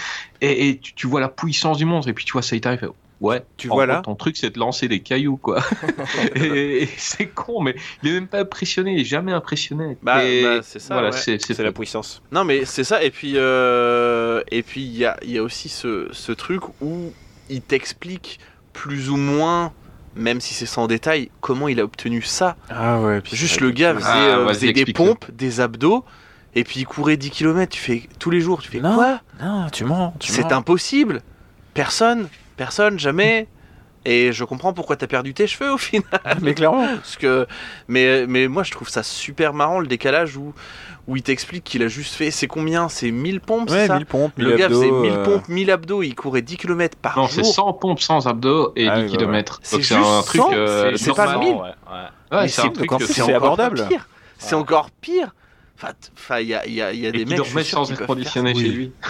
Et, 0.41 0.69
et 0.69 0.77
tu, 0.79 0.93
tu 0.93 1.07
vois 1.07 1.19
la 1.19 1.29
puissance 1.29 1.77
du 1.77 1.85
monstre 1.85 2.09
et 2.09 2.13
puis 2.13 2.25
tu 2.25 2.33
vois 2.33 2.41
Saitama 2.43 2.75
il 2.75 2.79
fait 2.79 2.87
ouais 3.21 3.45
Tu 3.57 3.69
en 3.69 3.75
vois 3.75 3.85
gros, 3.85 3.95
là 3.95 4.01
ton 4.01 4.15
truc 4.15 4.35
c'est 4.35 4.49
de 4.49 4.59
lancer 4.59 4.87
des 4.89 4.99
cailloux 4.99 5.37
quoi 5.37 5.61
et, 6.35 6.83
et 6.83 6.89
c'est 6.97 7.27
con 7.27 7.61
mais 7.61 7.75
il 8.03 8.09
est 8.09 8.13
même 8.13 8.27
pas 8.27 8.39
impressionné, 8.41 8.93
il 8.93 9.01
est 9.01 9.05
jamais 9.05 9.31
impressionné. 9.31 9.97
Bah, 10.03 10.17
bah, 10.17 10.59
c'est 10.63 10.79
ça, 10.79 10.95
Voilà, 10.95 11.09
ouais. 11.11 11.37
c'est 11.39 11.59
la 11.59 11.71
puissance. 11.71 12.21
Non, 12.31 12.43
mais 12.43 12.65
c'est 12.65 12.83
ça. 12.83 13.03
Et 13.03 13.11
puis, 13.11 13.33
euh, 13.35 14.41
et 14.51 14.63
puis 14.63 14.81
il 14.81 14.97
y 14.97 15.05
a, 15.05 15.17
il 15.23 15.31
y 15.31 15.37
a 15.37 15.43
aussi 15.43 15.69
ce, 15.69 16.07
ce 16.11 16.31
truc 16.31 16.63
où 16.81 17.13
il 17.49 17.61
t'explique 17.61 18.39
plus 18.73 19.09
ou 19.09 19.17
moins, 19.17 19.71
même 20.15 20.41
si 20.41 20.53
c'est 20.53 20.65
sans 20.65 20.87
détail, 20.87 21.29
comment 21.41 21.67
il 21.67 21.79
a 21.79 21.83
obtenu 21.83 22.21
ça. 22.21 22.55
Ah 22.69 22.99
ouais. 23.01 23.21
Juste 23.31 23.61
le 23.61 23.71
gars 23.71 23.93
faisait, 23.93 24.05
Ah, 24.07 24.37
euh, 24.39 24.47
faisait 24.49 24.73
des 24.73 24.85
pompes, 24.93 25.29
des 25.31 25.59
abdos, 25.59 26.03
et 26.55 26.63
puis 26.63 26.79
il 26.81 26.85
courait 26.85 27.17
10 27.17 27.29
km. 27.31 27.71
Tu 27.71 27.79
fais 27.81 28.03
tous 28.19 28.29
les 28.31 28.41
jours. 28.41 28.61
Tu 28.61 28.69
fais 28.71 28.79
Non, 28.79 28.95
quoi? 28.95 29.21
Non, 29.41 29.67
tu 29.71 29.83
mens. 29.85 30.13
tu 30.19 30.31
C'est 30.31 30.51
impossible. 30.51 31.21
Personne, 31.73 32.27
personne, 32.57 32.99
jamais. 32.99 33.47
Et 34.03 34.31
je 34.31 34.43
comprends 34.43 34.73
pourquoi 34.73 34.95
t'as 34.95 35.05
perdu 35.05 35.35
tes 35.35 35.45
cheveux 35.45 35.71
au 35.73 35.77
final. 35.77 36.03
Mais 36.41 36.55
clairement. 36.55 36.87
Parce 36.95 37.17
que, 37.17 37.45
mais, 37.87 38.25
mais 38.25 38.47
moi 38.47 38.63
je 38.63 38.71
trouve 38.71 38.89
ça 38.89 39.03
super 39.03 39.53
marrant 39.53 39.79
le 39.79 39.85
décalage 39.85 40.37
où, 40.37 40.55
où 41.07 41.17
il 41.17 41.21
t'explique 41.21 41.63
qu'il 41.63 41.83
a 41.83 41.87
juste 41.87 42.15
fait, 42.15 42.31
c'est 42.31 42.47
combien? 42.47 42.89
C'est 42.89 43.11
1000 43.11 43.41
pompes, 43.41 43.69
c'est 43.69 43.75
Ouais, 43.75 43.85
ça? 43.87 43.97
1000 43.97 44.05
pompes, 44.07 44.35
1000 44.39 44.47
Le 44.47 44.55
gars 44.57 44.69
faisait 44.69 44.85
abdos, 44.87 45.01
1000 45.01 45.11
euh, 45.11 45.23
pompes, 45.23 45.47
1000 45.49 45.69
abdos, 45.71 46.01
il 46.01 46.15
courait 46.15 46.41
10 46.41 46.57
km 46.57 46.97
par 46.97 47.15
Non, 47.15 47.27
c'est 47.27 47.43
jour. 47.43 47.53
100 47.53 47.73
pompes 47.73 47.99
sans 47.99 48.27
abdos 48.27 48.73
et 48.75 48.87
Ah 48.87 48.95
10 49.01 49.03
oui, 49.03 49.11
bah 49.11 49.17
km. 49.17 49.59
C'est 49.61 49.75
c'est 49.75 49.81
juste 49.95 49.99
un 50.09 50.21
truc 50.23 50.41
100, 50.41 50.49
euh, 50.53 50.91
c'est 50.97 51.13
pas 51.15 51.25
normal. 51.33 51.39
1000. 51.47 51.55
Ouais, 51.57 51.61
ouais. 51.61 51.67
Ouais, 51.67 52.41
Mais 52.41 52.47
c'est 52.47 52.61
c'est- 52.61 53.05
C'est 53.05 53.13
c'est 53.21 53.33
abordable. 53.35 53.85
pire. 53.87 54.07
C'est 54.39 54.55
encore 54.55 54.89
pire. 54.89 55.35
Enfin, 56.17 56.39
il 56.39 56.47
y 56.47 56.53
a, 56.53 56.65
il 56.65 56.73
y 56.73 56.81
a, 56.81 56.93
il 56.93 56.99
y 56.99 57.07
a 57.07 57.11
des 57.11 57.25
mecs. 57.25 57.39
sans 57.65 57.85
peuvent 57.87 58.05
conditionné 58.05 58.53
chez 58.55 58.67
lui. 58.69 58.91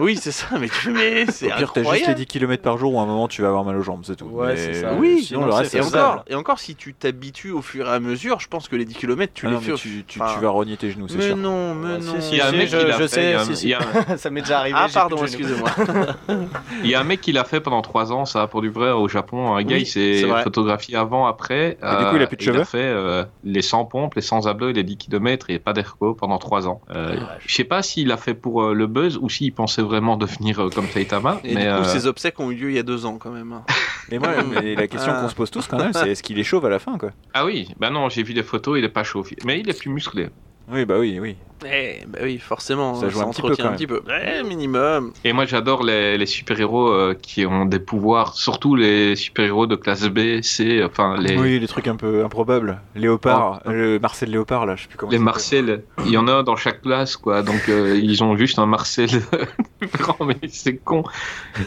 Oui, 0.00 0.16
c'est 0.16 0.30
ça, 0.32 0.46
mais 0.60 0.68
tu 0.68 0.90
mais 0.90 1.26
c'est 1.26 1.46
Au 1.52 1.56
pire, 1.56 1.56
t'as 1.56 1.62
juste 1.62 1.74
les 1.74 1.80
incroyable. 1.80 2.14
10 2.14 2.26
km 2.26 2.62
par 2.62 2.78
jour 2.78 2.94
où 2.94 3.00
à 3.00 3.02
un 3.02 3.06
moment 3.06 3.26
tu 3.28 3.42
vas 3.42 3.48
avoir 3.48 3.64
mal 3.64 3.76
aux 3.76 3.82
jambes, 3.82 4.02
c'est 4.04 4.14
tout. 4.16 4.26
Ouais, 4.26 4.48
Mais 4.48 4.56
c'est 4.56 4.74
ça. 4.82 4.94
Oui, 4.94 5.22
sinon 5.24 5.40
non, 5.40 5.46
le 5.46 5.52
reste 5.54 5.74
Et 5.74 5.80
encore, 5.80 6.24
et 6.28 6.34
encore, 6.34 6.58
si 6.60 6.76
tu 6.76 6.94
t'habitues 6.94 7.50
au 7.50 7.62
fur 7.62 7.86
et 7.88 7.90
à 7.92 7.98
mesure, 8.00 8.38
je 8.40 8.48
pense 8.48 8.68
que 8.68 8.76
les 8.76 8.84
10 8.84 8.94
km, 8.94 9.32
tu 9.34 9.46
Ah 9.46 9.50
les 9.50 9.54
non, 9.56 9.60
fais 9.60 9.72
mais 9.72 9.76
tu, 9.76 10.04
tu, 10.06 10.20
enfin, 10.20 10.34
tu 10.34 10.40
vas 10.44 10.50
rogner 10.50 10.76
tes 10.76 10.90
genoux, 10.90 11.08
c'est 11.08 11.18
Mais 11.18 11.26
sûr. 11.28 11.36
non, 11.36 11.74
mais 11.74 11.98
non. 11.98 12.20
si, 12.20 12.32
Il 12.32 12.38
y 12.38 12.40
a 12.40 12.46
un 12.46 12.50
si, 12.50 12.56
mec 12.56 12.68
je- 12.68 12.76
qui 12.76 12.84
l'a 12.84 12.92
je 12.92 12.98
fait, 12.98 13.08
sais, 13.08 13.36
il 13.64 13.68
il 13.70 14.18
ça 14.18 14.30
m'est 14.30 14.40
déjà 14.42 14.58
arrivé. 14.60 14.78
Ah, 14.80 14.86
pardon, 14.92 15.24
excusez-moi. 15.24 15.70
Il 16.84 16.90
y 16.90 16.94
a 16.94 17.00
un 17.00 17.04
mec 17.04 17.20
qui 17.20 17.32
l'a 17.32 17.44
fait 17.44 17.60
pendant 17.60 17.82
3 17.82 18.12
ans, 18.12 18.24
ça, 18.24 18.46
pour 18.46 18.60
du 18.62 18.68
vrai, 18.70 18.90
au 18.90 19.08
Japon. 19.08 19.54
Un 19.56 19.62
gars, 19.64 19.78
il 19.78 19.86
s'est 19.86 20.24
photographié 20.42 20.96
avant, 20.96 21.26
après. 21.26 21.70
Et 21.82 21.96
du 21.98 22.04
coup, 22.10 22.16
il 22.16 22.22
a 22.22 22.26
plus 22.26 22.36
de 22.36 22.42
Il 22.42 22.46
cheveux 22.46 22.60
a 22.60 22.64
fait 22.64 22.78
euh, 22.78 23.24
les 23.44 23.62
100 23.62 23.84
pompes, 23.86 24.14
les 24.14 24.22
100 24.22 24.46
abdos 24.46 24.68
et 24.68 24.72
les 24.72 24.84
10 24.84 24.96
km 24.96 25.50
et 25.50 25.58
pas 25.58 25.72
d'ergo 25.72 26.14
pendant 26.18 26.36
3 26.38 26.68
ans. 26.68 26.82
Euh, 26.90 27.16
je 27.46 27.54
sais 27.54 27.64
pas 27.64 27.82
s'il 27.82 28.08
l'a 28.08 28.18
fait 28.18 28.34
pour 28.34 28.62
euh, 28.62 28.74
le 28.74 28.86
buzz 28.86 29.16
ou 29.20 29.30
s'il 29.30 29.54
pensait 29.54 29.80
vraiment 29.82 30.16
devenir 30.18 30.60
euh, 30.60 30.68
comme 30.68 30.86
Saitama. 30.88 31.40
Et 31.44 31.54
mais 31.54 31.62
du 31.62 31.66
coup, 31.70 31.74
euh, 31.76 31.84
ces 31.84 32.06
obsèques 32.06 32.38
ont 32.40 32.50
eu 32.50 32.54
lieu 32.56 32.70
il 32.70 32.76
y 32.76 32.78
a 32.78 32.82
deux 32.82 33.06
ans 33.06 33.16
quand 33.18 33.30
même. 33.30 33.54
Mais 34.10 34.18
moi, 34.18 34.30
mais 34.42 34.74
la 34.74 34.86
question 34.86 35.12
Ah. 35.14 35.20
qu'on 35.20 35.28
se 35.28 35.34
pose 35.34 35.50
tous 35.50 35.66
quand 35.66 35.76
même, 35.76 35.92
c'est 35.92 36.10
est-ce 36.12 36.22
qu'il 36.22 36.38
est 36.38 36.42
chauve 36.44 36.64
à 36.64 36.70
la 36.70 36.78
fin, 36.78 36.96
quoi? 36.96 37.10
Ah 37.34 37.44
oui, 37.44 37.68
bah 37.78 37.90
non, 37.90 38.08
j'ai 38.08 38.22
vu 38.22 38.32
des 38.32 38.42
photos, 38.42 38.78
il 38.78 38.84
est 38.84 38.88
pas 38.88 39.04
chauve. 39.04 39.28
Mais 39.44 39.60
il 39.60 39.68
est 39.68 39.78
plus 39.78 39.90
musclé. 39.90 40.30
Oui, 40.70 40.84
bah 40.84 40.96
oui, 40.98 41.18
oui. 41.20 41.36
Eh, 41.66 42.04
bah 42.06 42.20
oui, 42.22 42.38
forcément. 42.38 42.94
Ça 42.94 43.08
joue 43.08 43.20
un 43.20 43.30
petit 43.30 43.42
peu, 43.42 43.56
quand 43.56 43.64
un 43.64 43.72
petit 43.72 43.86
peu. 43.86 44.00
Eh, 44.08 44.44
minimum. 44.44 45.12
Et 45.24 45.32
moi, 45.32 45.44
j'adore 45.44 45.82
les, 45.82 46.16
les 46.16 46.26
super-héros 46.26 46.88
euh, 46.88 47.14
qui 47.20 47.46
ont 47.46 47.64
des 47.64 47.80
pouvoirs, 47.80 48.34
surtout 48.34 48.76
les 48.76 49.16
super-héros 49.16 49.66
de 49.66 49.74
classe 49.74 50.04
B, 50.08 50.40
C, 50.42 50.84
enfin 50.84 51.16
les, 51.18 51.36
Oui, 51.36 51.58
les 51.58 51.66
trucs 51.66 51.88
un 51.88 51.96
peu 51.96 52.24
improbables. 52.24 52.80
Léopard, 52.94 53.62
Oh. 53.66 53.70
le 53.72 53.98
Marcel 53.98 54.30
Léopard, 54.30 54.66
là, 54.66 54.76
je 54.76 54.82
sais 54.82 54.88
plus 54.88 54.98
comment 54.98 55.10
les 55.10 55.16
il 55.16 55.18
s'appelle. 55.18 55.24
Marcel. 55.24 55.84
Il 56.06 56.12
y 56.12 56.16
en 56.16 56.28
a 56.28 56.32
un 56.32 56.42
dans 56.44 56.54
chaque 56.56 56.82
classe, 56.82 57.16
quoi. 57.16 57.42
Donc, 57.42 57.68
euh, 57.68 57.98
ils 58.02 58.22
ont 58.22 58.36
juste 58.36 58.58
un 58.60 58.66
Marcel 58.66 59.08
grand, 59.98 60.24
mais 60.24 60.36
c'est 60.48 60.76
con. 60.76 61.02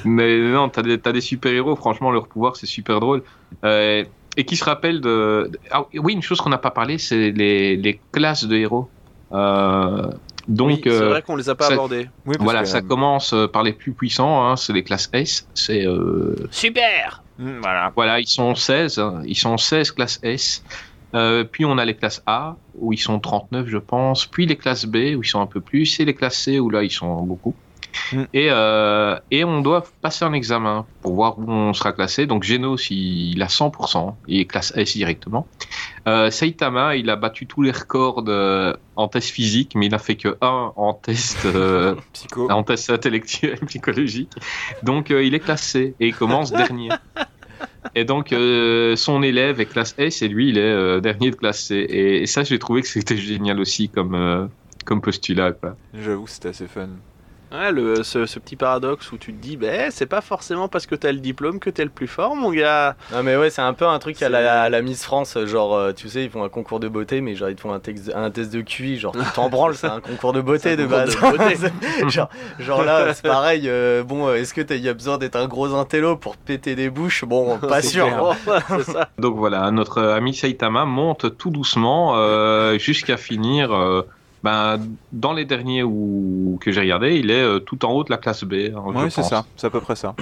Mais 0.06 0.40
non, 0.40 0.70
t'as 0.70 0.84
des, 0.84 1.00
t'as 1.00 1.12
des 1.12 1.22
super-héros, 1.22 1.76
franchement, 1.76 2.12
leur 2.12 2.28
pouvoir, 2.28 2.56
c'est 2.56 2.66
super 2.68 3.00
drôle. 3.02 3.24
Euh, 3.66 4.06
et 4.38 4.46
qui 4.46 4.56
se 4.56 4.64
rappellent 4.64 5.02
de. 5.02 5.52
Ah, 5.72 5.84
oui, 5.94 6.14
une 6.14 6.22
chose 6.22 6.40
qu'on 6.40 6.50
n'a 6.50 6.58
pas 6.58 6.72
parlé, 6.72 6.98
c'est 6.98 7.32
les, 7.32 7.76
les 7.76 8.00
classes 8.12 8.46
de 8.46 8.56
héros. 8.56 8.90
Euh, 9.34 10.10
donc, 10.48 10.68
Oui, 10.70 10.82
c'est 10.84 10.90
euh, 10.90 11.10
vrai 11.10 11.22
qu'on 11.22 11.36
les 11.36 11.50
a 11.50 11.56
pas 11.56 11.68
ça-. 11.68 11.82
Oui, 11.82 12.00
parce 12.26 12.38
voilà, 12.40 12.62
que, 12.62 12.68
ça 12.68 12.78
euh, 12.78 12.82
commence 12.82 13.34
euh, 13.34 13.48
par 13.48 13.64
les 13.64 13.74
plus 13.74 13.94
puissants, 13.94 14.46
hein, 14.46 14.56
c'est 14.56 14.74
les 14.74 14.84
classes 14.84 15.10
S. 15.14 15.48
C'est 15.54 15.86
euh, 15.86 16.36
Super 16.50 17.24
hmm, 17.38 17.60
Voilà. 17.62 17.92
voilà, 17.96 18.20
ils 18.20 18.28
sont 18.28 18.56
16, 18.56 19.00
hein, 19.00 19.22
ils 19.26 19.38
sont 19.38 19.58
16 19.58 19.92
classes 19.92 20.20
S. 20.24 20.64
Euh, 21.14 21.44
puis 21.44 21.66
on 21.66 21.78
a 21.78 21.84
les 21.84 21.96
classes 21.96 22.24
A 22.26 22.56
où 22.76 22.94
ils 22.94 22.98
sont 22.98 23.20
39 23.20 23.68
je 23.68 23.78
pense, 23.78 24.26
puis 24.26 24.46
les 24.46 24.56
classes 24.56 24.86
B 24.86 24.96
où 25.18 25.24
ils 25.24 25.28
sont 25.28 25.42
un 25.42 25.46
peu 25.46 25.60
plus, 25.60 26.00
et 26.00 26.06
les 26.06 26.14
classes 26.14 26.38
C 26.38 26.60
où 26.60 26.70
là 26.70 26.84
ils 26.84 26.92
sont 26.92 27.24
beaucoup. 27.24 27.54
Mm. 28.14 28.24
Et, 28.34 28.48
euh, 28.52 29.18
et 29.32 29.44
on 29.44 29.62
doit 29.62 29.84
passer 30.02 30.26
un 30.26 30.34
examen 30.34 30.86
pour 31.02 31.16
voir 31.16 31.38
où 31.40 31.44
on 31.50 31.74
sera 31.74 31.92
classé. 31.94 32.26
Donc 32.26 32.44
Genos 32.44 32.90
il, 32.90 33.42
a 33.42 33.48
100%, 33.48 34.16
il 34.28 34.40
est 34.42 34.46
classe 34.46 34.74
S 34.76 34.96
directement. 34.96 35.48
Euh, 36.08 36.32
Saitama 36.32 36.96
il 36.96 37.10
a 37.10 37.16
battu 37.16 37.46
tous 37.48 37.62
les 37.62 37.72
records 37.72 38.24
de- 38.24 38.76
en 38.96 39.08
test 39.08 39.30
physique, 39.30 39.74
mais 39.76 39.86
il 39.88 39.96
a 39.96 40.00
fait 40.00 40.16
que 40.16 40.38
1 40.42 40.74
en 40.76 40.94
test 40.94 41.46
euh, 41.46 41.96
Psycho. 42.14 42.50
en 42.52 42.64
test 42.64 42.90
intellectuel, 42.90 43.60
psychologique. 43.68 44.32
Donc 44.84 45.12
euh, 45.12 45.24
il 45.24 45.34
est 45.36 45.40
classé 45.40 45.96
et 46.00 46.08
il 46.08 46.16
commence 46.16 46.52
dernier. 46.52 46.90
Et 47.96 48.06
donc 48.06 48.32
euh, 48.32 48.96
son 48.96 49.22
élève 49.24 49.60
est 49.60 49.66
classe 49.66 49.94
S 49.98 50.22
et 50.22 50.28
lui 50.28 50.50
il 50.50 50.58
est 50.58 50.62
euh, 50.62 51.00
dernier 51.00 51.30
de 51.32 51.36
classe 51.36 51.66
C. 51.66 51.76
Et, 51.76 52.22
et 52.24 52.26
ça 52.26 52.44
j'ai 52.44 52.58
trouvé 52.60 52.82
que 52.82 52.88
c'était 52.88 53.18
génial 53.18 53.60
aussi 53.60 53.90
comme, 53.90 54.16
euh, 54.16 54.46
comme 54.86 55.02
postulat. 55.02 55.54
J'avoue, 55.94 56.28
c'était 56.28 56.50
assez 56.50 56.68
fun. 56.68 56.90
Ouais, 57.52 57.72
le, 57.72 58.02
ce, 58.04 58.26
ce 58.26 58.40
petit 58.40 58.56
paradoxe 58.56 59.12
où 59.12 59.18
tu 59.18 59.34
te 59.34 59.42
dis, 59.42 59.58
bah, 59.58 59.92
c'est 59.92 60.06
pas 60.06 60.22
forcément 60.22 60.68
parce 60.70 60.86
que 60.86 60.96
t'as 60.96 61.12
le 61.12 61.20
diplôme 61.20 61.60
que 61.60 61.70
t'es 61.70 61.84
le 61.84 61.90
plus 61.90 62.08
fort, 62.08 62.36
mon 62.36 62.52
gars. 62.52 62.96
Non 63.12 63.24
mais 63.24 63.36
ouais, 63.36 63.50
c'est 63.50 63.62
un 63.62 63.74
peu 63.74 63.86
un 63.86 64.00
truc 64.00 64.22
à 64.24 64.30
la, 64.30 64.62
à 64.64 64.70
la 64.70 64.82
Miss 64.82 65.04
France, 65.04 65.38
genre 65.46 65.76
euh, 65.76 65.92
tu 65.92 66.08
sais, 66.08 66.24
ils 66.24 66.30
font 66.30 66.44
un 66.46 66.50
concours 66.50 66.80
de 66.80 66.88
beauté, 66.88 67.20
mais 67.20 67.36
genre 67.36 67.50
ils 67.50 67.56
te 67.56 67.62
font 67.62 67.74
un, 67.74 67.80
texte- 67.80 68.12
un 68.16 68.32
test 68.32 68.54
de 68.54 68.62
QI, 68.62 68.98
genre 68.98 69.12
tu 69.14 69.20
t'en 69.36 69.50
branles, 69.50 69.76
c'est 69.76 69.88
un 69.88 70.00
concours 70.00 70.32
de 70.32 70.40
beauté 70.42 70.78
de 70.78 70.86
base. 70.86 71.14
de 71.16 71.20
beauté. 71.20 71.56
genre, 72.10 72.30
genre 72.58 72.84
là, 72.84 73.14
c'est 73.14 73.28
pareil, 73.28 73.64
euh, 73.68 74.04
bon, 74.04 74.28
euh, 74.30 74.36
est-ce 74.36 74.54
que 74.54 74.62
t'as 74.62 74.76
y 74.76 74.88
a 74.88 74.94
besoin 74.94 75.18
d'être 75.18 75.36
un 75.36 75.48
gros 75.48 75.74
intello 75.76 76.16
pour 76.16 76.38
péter 76.38 76.76
des 76.76 76.90
bouches? 76.90 77.26
Bon, 77.26 77.58
pas 77.68 77.82
sûr. 77.82 78.06
clair. 78.08 78.62
c'est 78.70 78.92
ça. 78.94 79.10
Donc 79.20 79.36
voilà, 79.36 79.70
notre 79.72 80.02
ami 80.02 80.34
Saitama 80.34 80.86
monte 80.86 81.38
tout 81.38 81.50
doucement 81.50 82.14
euh, 82.16 82.78
jusqu'à 82.80 83.18
finir 83.18 83.74
euh, 83.74 84.04
Ben, 84.44 84.80
dans 85.12 85.34
les 85.34 85.46
derniers 85.46 85.84
où, 85.84 86.58
que 86.62 86.72
j'ai 86.72 86.82
regardé, 86.82 87.16
il 87.18 87.30
est 87.30 87.42
euh, 87.42 87.60
tout 87.60 87.86
en 87.86 87.92
haut 87.92 88.04
de 88.04 88.10
la 88.10 88.18
classe 88.18 88.44
B. 88.44 88.54
hein, 88.76 88.82
Oui, 88.86 89.12
c'est 89.12 89.22
ça, 89.24 89.46
c'est 89.56 89.68
à 89.68 89.70
peu 89.70 89.82
près 89.82 89.96
ça. 89.96 90.16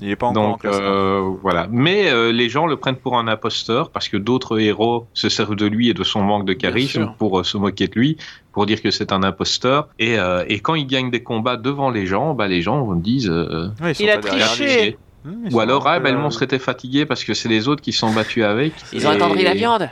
Il 0.00 0.10
est 0.10 0.16
pas 0.16 0.26
encore 0.28 0.42
en 0.42 0.48
Donc 0.52 0.60
classe 0.62 0.76
A. 0.76 0.80
euh, 0.80 1.30
voilà. 1.42 1.66
Mais 1.70 2.10
euh, 2.10 2.32
les 2.32 2.48
gens 2.48 2.66
le 2.66 2.76
prennent 2.76 2.96
pour 2.96 3.18
un 3.18 3.28
imposteur 3.28 3.90
parce 3.90 4.08
que 4.08 4.16
d'autres 4.16 4.58
héros 4.60 5.06
se 5.14 5.28
servent 5.28 5.56
de 5.56 5.66
lui 5.66 5.88
et 5.90 5.94
de 5.94 6.04
son 6.04 6.22
manque 6.22 6.46
de 6.46 6.52
charisme 6.54 7.12
pour 7.18 7.38
euh, 7.40 7.44
se 7.44 7.58
moquer 7.58 7.86
de 7.88 7.94
lui, 7.98 8.16
pour 8.52 8.64
dire 8.66 8.80
que 8.80 8.90
c'est 8.90 9.12
un 9.12 9.22
imposteur. 9.22 9.88
Et, 9.98 10.18
euh, 10.18 10.44
et 10.48 10.60
quand 10.60 10.74
il 10.74 10.86
gagne 10.86 11.10
des 11.10 11.22
combats 11.22 11.56
devant 11.58 11.90
les 11.90 12.06
gens, 12.06 12.32
bah, 12.34 12.48
les 12.48 12.62
gens 12.62 12.86
me 12.86 13.00
disent. 13.00 13.28
euh, 13.30 13.68
Ouais, 13.82 13.92
il 13.92 14.08
a 14.08 14.18
triché. 14.18 14.96
Mmh, 15.24 15.30
ils 15.48 15.54
Ou 15.54 15.60
alors, 15.60 15.86
ah, 15.88 15.98
ben, 15.98 16.14
le 16.14 16.20
monstre 16.20 16.42
était 16.44 16.58
fatigué 16.58 17.04
parce 17.04 17.24
que 17.24 17.34
c'est 17.34 17.48
les 17.48 17.68
autres 17.68 17.82
qui 17.82 17.92
se 17.92 17.98
sont 17.98 18.12
battus 18.12 18.44
avec. 18.44 18.72
Ils 18.92 19.06
ont 19.06 19.10
attendri 19.10 19.42
la 19.44 19.54
viande. 19.54 19.88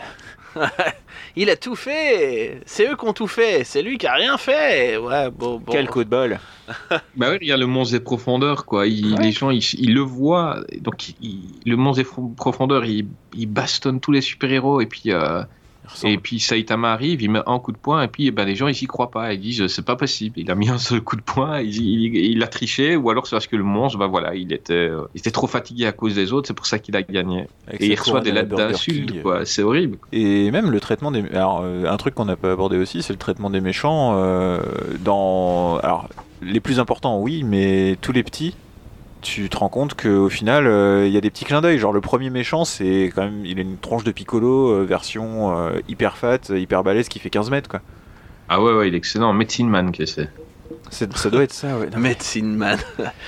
il 1.37 1.51
a 1.51 1.57
tout 1.57 1.75
fait. 1.75 2.61
C'est 2.67 2.89
eux 2.91 2.97
qui 2.97 3.05
ont 3.07 3.13
tout 3.13 3.27
fait. 3.27 3.65
C'est 3.65 3.83
lui 3.83 3.99
qui 3.99 4.07
a 4.07 4.15
rien 4.15 4.37
fait. 4.39 4.97
Ouais, 4.97 5.31
bon, 5.31 5.59
bon. 5.59 5.73
Quel 5.73 5.89
coup 5.89 6.05
de 6.05 6.09
bol. 6.11 6.39
Bah 7.17 7.29
oui, 7.31 7.39
il 7.43 7.49
y 7.49 7.53
a 7.53 7.57
le 7.57 7.67
monstre 7.67 7.93
des 7.93 8.01
profondeurs, 8.01 8.65
quoi. 8.65 8.87
Il- 8.87 9.17
Les 9.17 9.33
gens, 9.33 9.51
ils, 9.51 9.63
ils 9.79 9.93
le 9.95 10.01
voient. 10.01 10.61
Donc, 10.81 11.11
il- 11.21 11.41
le 11.67 11.77
monstre 11.77 12.03
des 12.03 12.09
profondeurs, 12.37 12.85
il, 12.87 13.07
il 13.37 13.47
bastonne 13.47 14.01
tous 14.01 14.13
les 14.13 14.21
super-héros. 14.23 14.81
Et 14.81 14.87
puis, 14.87 15.13
euh. 15.13 15.43
Et 16.05 16.19
puis 16.19 16.41
Saitama 16.41 16.93
arrive, 16.93 17.23
il 17.23 17.31
met 17.31 17.41
un 17.47 17.59
coup 17.59 17.73
de 17.73 17.77
poing. 17.77 18.03
Et 18.03 18.09
puis, 18.09 18.27
eh 18.27 18.31
ben, 18.31 18.45
les 18.45 18.57
gens, 18.57 18.67
ils 18.69 18.83
y 18.83 18.87
croient 18.87 19.11
pas. 19.11 19.33
Ils 19.35 19.41
disent, 19.41 19.67
c'est 19.69 19.85
pas 19.85 19.97
possible. 19.97 20.39
Il 20.41 20.51
a 20.51 20.55
mis 20.55 20.69
un 20.69 20.79
seul 20.79 21.01
coup 21.01 21.17
de 21.17 21.23
poing. 21.23 21.61
Il, 21.61 21.75
il- 21.77 22.17
il 22.17 22.43
a 22.43 22.47
triché. 22.47 22.97
Ou 22.97 23.11
alors, 23.11 23.27
c'est 23.27 23.37
parce 23.37 23.47
que 23.47 23.57
le 23.57 23.63
monstre, 23.65 23.99
bah 23.99 24.07
voilà, 24.07 24.35
il 24.35 24.53
était, 24.53 24.73
euh, 24.75 25.03
il 25.15 25.19
était 25.19 25.31
trop 25.31 25.47
fatigué 25.47 25.87
à 25.87 25.93
cause 25.93 26.15
des 26.15 26.33
autres. 26.33 26.47
C'est 26.49 26.55
pour 26.55 26.67
ça 26.67 26.79
qu'il 26.79 26.97
a 26.97 27.03
gagné. 27.03 27.47
Avec 27.69 27.81
Et 27.83 27.87
il 27.87 27.99
reçoit 27.99 28.21
des 28.21 28.33
lettres 28.33 28.57
d'insultes, 28.57 29.23
quoi. 29.23 29.45
C'est 29.45 29.63
horrible. 29.63 29.99
Et 30.13 30.51
même 30.51 30.71
le 30.71 30.81
traitement 30.81 31.11
des. 31.11 31.23
Alors, 31.33 31.61
euh, 31.63 31.85
un 31.87 31.97
truc 31.97 32.15
qu'on 32.15 32.25
n'a 32.25 32.37
pas 32.37 32.53
abordé 32.53 32.77
aussi, 32.77 33.03
c'est 33.03 33.13
le 33.13 33.19
traitement 33.19 33.51
des 33.51 33.61
méchants. 33.61 34.13
euh, 34.17 34.61
dans. 35.05 35.79
Alors, 35.83 36.09
les 36.43 36.61
plus 36.61 36.79
importants, 36.81 37.21
oui, 37.21 37.43
mais 37.45 37.97
tous 38.01 38.13
les 38.13 38.23
petits, 38.23 38.55
tu 39.25 39.49
te 39.49 39.57
rends 39.57 39.69
compte 39.69 40.01
qu'au 40.01 40.29
final, 40.29 40.67
euh, 40.67 41.07
il 41.07 41.13
y 41.13 41.17
a 41.17 41.21
des 41.21 41.31
petits 41.31 41.45
clins 41.45 41.61
d'œil. 41.61 41.79
Genre, 41.79 41.93
le 41.93 42.01
premier 42.01 42.31
méchant, 42.31 42.65
c'est 42.65 43.11
quand 43.15 43.25
même. 43.25 43.45
Il 43.45 43.59
a 43.59 43.63
une 43.63 43.79
tronche 43.79 44.05
de 44.05 44.13
piccolo, 44.13 44.71
euh, 44.71 44.85
version 44.85 45.59
euh, 45.59 45.81
hyper 45.89 46.17
fat, 46.17 46.39
hyper 46.51 46.85
balèze, 46.85 47.09
qui 47.09 47.19
fait 47.19 47.31
15 47.31 47.51
mètres, 47.51 47.69
quoi. 47.69 47.81
Ah 48.49 48.63
ouais, 48.63 48.73
ouais, 48.75 48.89
il 48.89 48.95
est 48.95 48.99
excellent. 48.99 49.33
Medicine 49.33 49.69
Man, 49.69 49.91
que 49.91 50.05
c'est. 50.07 50.31
C'est- 50.95 51.17
Ça 51.17 51.29
doit 51.31 51.43
être 51.43 51.53
ça, 51.53 51.77
ouais. 51.77 51.89
Medicine 51.97 52.55
Man. 52.57 52.79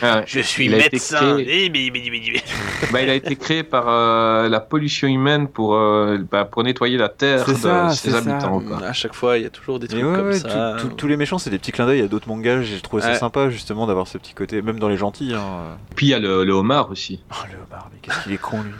Ah 0.00 0.18
ouais. 0.18 0.24
Je 0.26 0.40
suis 0.40 0.66
Il 0.66 0.74
a 0.74 0.78
été 0.78 0.90
médecin. 0.92 1.18
créé- 1.34 1.66
Eh. 1.66 2.90
Bah, 2.92 3.02
il 3.02 3.10
a 3.10 3.14
été 3.14 3.34
créé 3.36 3.62
par 3.64 3.86
euh, 3.88 4.48
la 4.48 4.60
pollution 4.60 5.08
humaine 5.08 5.48
pour, 5.48 5.74
euh, 5.74 6.18
bah, 6.30 6.44
pour 6.44 6.62
nettoyer 6.62 6.96
la 6.96 7.08
terre 7.08 7.44
C'est 7.46 7.52
de 7.54 7.58
ça, 7.58 7.90
ses 7.90 8.10
c'est 8.10 8.10
ça. 8.12 8.18
habitants. 8.18 8.60
Quoi. 8.60 8.84
À 8.86 8.92
chaque 8.92 9.14
fois, 9.14 9.36
il 9.38 9.42
y 9.42 9.46
a 9.46 9.50
toujours 9.50 9.78
des 9.78 9.88
trucs 9.88 10.02
ouais, 10.04 10.14
comme 10.16 10.28
ouais, 10.28 10.38
ça. 10.38 10.76
tout- 10.80 10.88
tout- 10.88 10.94
tous 10.94 11.06
les 11.08 11.16
méchants, 11.16 11.38
c'est 11.38 11.50
des 11.50 11.58
petits 11.58 11.72
clins 11.72 11.86
d'œil 11.86 12.02
à 12.02 12.06
d'autres 12.08 12.28
mangas. 12.28 12.62
J'ai 12.62 12.80
trouvé 12.80 13.02
ça 13.02 13.14
sympa, 13.16 13.50
justement, 13.50 13.86
d'avoir 13.86 14.06
ce 14.06 14.16
petit 14.18 14.32
côté. 14.34 14.62
Même 14.62 14.78
dans 14.78 14.88
les 14.88 14.96
gentils. 14.96 15.34
Hein. 15.34 15.76
Puis 15.96 16.06
il 16.06 16.10
y 16.10 16.14
a 16.14 16.18
le, 16.18 16.44
le 16.44 16.52
homard 16.52 16.90
aussi, 16.90 17.20
Oh, 17.32 17.34
le 17.50 17.56
homard, 17.66 17.90
mais 17.92 17.98
qu'est-ce 18.02 18.22
qu'il 18.22 18.32
est 18.32 18.38
con, 18.40 18.62
lui. 18.62 18.70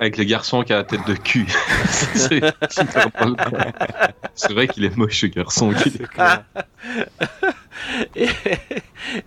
avec 0.00 0.16
le 0.16 0.24
garçon 0.24 0.62
qui 0.62 0.72
a 0.72 0.76
la 0.76 0.84
tête 0.84 1.06
de 1.06 1.14
cul. 1.14 1.46
c'est 4.34 4.52
vrai 4.52 4.68
qu'il 4.68 4.84
est 4.84 4.96
moche 4.96 5.20
ce 5.20 5.26
garçon. 5.26 5.72
Eh- 5.84 5.90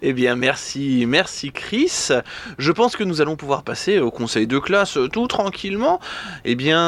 Eh 0.02 0.14
bien, 0.14 0.36
merci, 0.36 1.06
merci 1.08 1.52
Chris. 1.52 2.10
Je 2.58 2.72
pense 2.72 2.96
que 2.96 3.04
nous 3.04 3.22
allons 3.22 3.36
pouvoir 3.36 3.64
passer 3.64 4.00
au 4.00 4.12
conseil 4.12 4.46
de 4.48 4.60
classe 4.60 4.98
euh, 4.98 5.08
tout 5.08 5.28
tranquillement. 5.28 6.00
Eh 6.44 6.56
bien, 6.56 6.80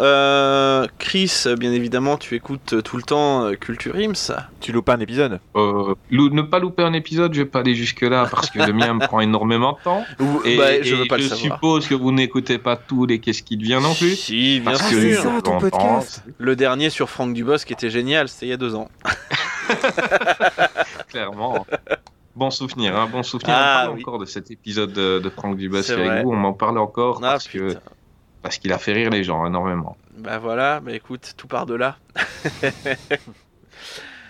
euh, 0.00 0.86
Chris, 0.98 1.44
bien 1.58 1.72
évidemment, 1.72 2.16
tu 2.16 2.34
écoutes 2.36 2.74
euh, 2.74 2.82
tout 2.82 2.96
le 2.96 3.02
temps 3.02 3.50
Culture 3.60 3.96
Ims. 3.96 4.32
Tu 4.60 4.72
loupes 4.72 4.86
pas 4.86 4.94
un 4.94 5.00
épisode 5.00 5.40
Euh, 5.56 5.94
ne 6.10 6.42
pas 6.42 6.58
louper 6.60 6.82
un 6.82 6.92
épisode, 6.92 7.34
je 7.34 7.40
vais 7.42 7.46
pas 7.48 7.60
aller 7.60 7.74
jusque 7.74 8.02
là 8.02 8.26
parce 8.30 8.48
que 8.50 8.58
le 8.60 8.72
mien 8.72 8.94
me 8.94 9.00
prend 9.06 9.20
énormément 9.20 9.72
de 9.72 9.82
temps. 9.84 10.04
Ou- 10.20 10.40
Et, 10.44 10.56
bah, 10.56 10.80
je 10.82 10.94
et 10.94 10.98
veux 10.98 11.06
pas 11.06 11.16
le 11.16 11.24
je 11.24 11.28
savoir. 11.28 11.56
suppose 11.56 11.88
que 11.88 11.94
vous 11.94 12.12
n'écoutez 12.12 12.58
pas 12.58 12.76
tout 12.76 13.04
les 13.06 13.18
qu'est-ce 13.18 13.42
qui 13.42 13.56
devient 13.56 13.80
non 13.82 13.94
plus. 13.94 14.14
Si, 14.16 14.60
bien 14.60 14.72
Parce 14.72 14.88
sûr. 14.88 14.98
que 15.00 15.14
ça, 15.14 15.30
ton 15.44 15.58
podcast. 15.58 16.22
Le 16.38 16.56
dernier 16.56 16.88
sur 16.90 17.10
Franck 17.10 17.34
Dubosc 17.34 17.66
qui 17.66 17.72
était 17.72 17.90
génial, 17.90 18.28
c'était 18.28 18.46
il 18.46 18.50
y 18.50 18.52
a 18.52 18.56
deux 18.56 18.74
ans. 18.74 18.88
Clairement. 21.10 21.66
Bon 22.36 22.50
souvenir, 22.50 22.96
hein, 22.96 23.08
bon 23.10 23.22
souvenir. 23.22 23.54
Ah, 23.58 23.80
on 23.82 23.84
parle 23.86 23.94
oui. 23.96 24.02
encore 24.02 24.18
de 24.20 24.24
cet 24.24 24.50
épisode 24.50 24.92
de, 24.92 25.18
de 25.18 25.28
Franck 25.30 25.56
Dubosc 25.56 25.90
avec 25.90 26.06
vrai. 26.06 26.22
vous. 26.22 26.30
On 26.32 26.36
m'en 26.36 26.52
parle 26.52 26.78
encore 26.78 27.18
Ah, 27.18 27.32
parce 27.32 27.48
que 27.48 27.68
putain. 27.70 27.80
parce 28.42 28.58
qu'il 28.58 28.72
a 28.72 28.78
fait 28.78 28.92
rire 28.92 29.10
les 29.10 29.24
gens 29.24 29.44
énormément. 29.46 29.96
Bah 30.16 30.38
voilà, 30.38 30.80
bah 30.80 30.92
écoute, 30.92 31.34
tout 31.36 31.48
part 31.48 31.66
de 31.66 31.74
là. 31.74 31.96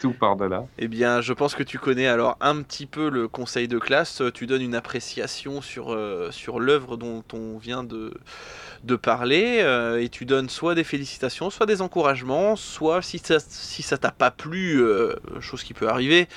Tout 0.01 0.12
par 0.12 0.36
de 0.36 0.44
là. 0.46 0.64
Eh 0.78 0.88
bien, 0.88 1.20
je 1.20 1.32
pense 1.32 1.55
que 1.55 1.62
tu 1.62 1.78
connais 1.78 2.07
alors 2.07 2.36
un 2.40 2.62
petit 2.62 2.86
peu 2.86 3.09
le 3.11 3.28
conseil 3.28 3.68
de 3.68 3.78
classe. 3.78 4.22
Tu 4.34 4.46
donnes 4.46 4.62
une 4.62 4.74
appréciation 4.74 5.61
sur, 5.61 5.92
euh, 5.92 6.30
sur 6.30 6.59
l'œuvre 6.59 6.96
dont 6.96 7.22
on 7.34 7.59
vient 7.59 7.84
de, 7.84 8.14
de 8.84 8.96
parler 8.96 9.59
euh, 9.61 10.01
et 10.03 10.09
tu 10.09 10.24
donnes 10.24 10.48
soit 10.48 10.74
des 10.74 10.84
félicitations, 10.84 11.51
soit 11.51 11.66
des 11.66 11.82
encouragements, 11.82 12.57
soit 12.57 13.03
si 13.03 13.18
ça 13.18 13.36
si 13.40 13.82
ça 13.82 13.98
t'a 13.98 14.11
pas 14.11 14.30
plu, 14.30 14.80
euh, 14.82 15.14
chose 15.40 15.62
qui 15.62 15.74
peut 15.74 15.88
arriver, 15.88 16.28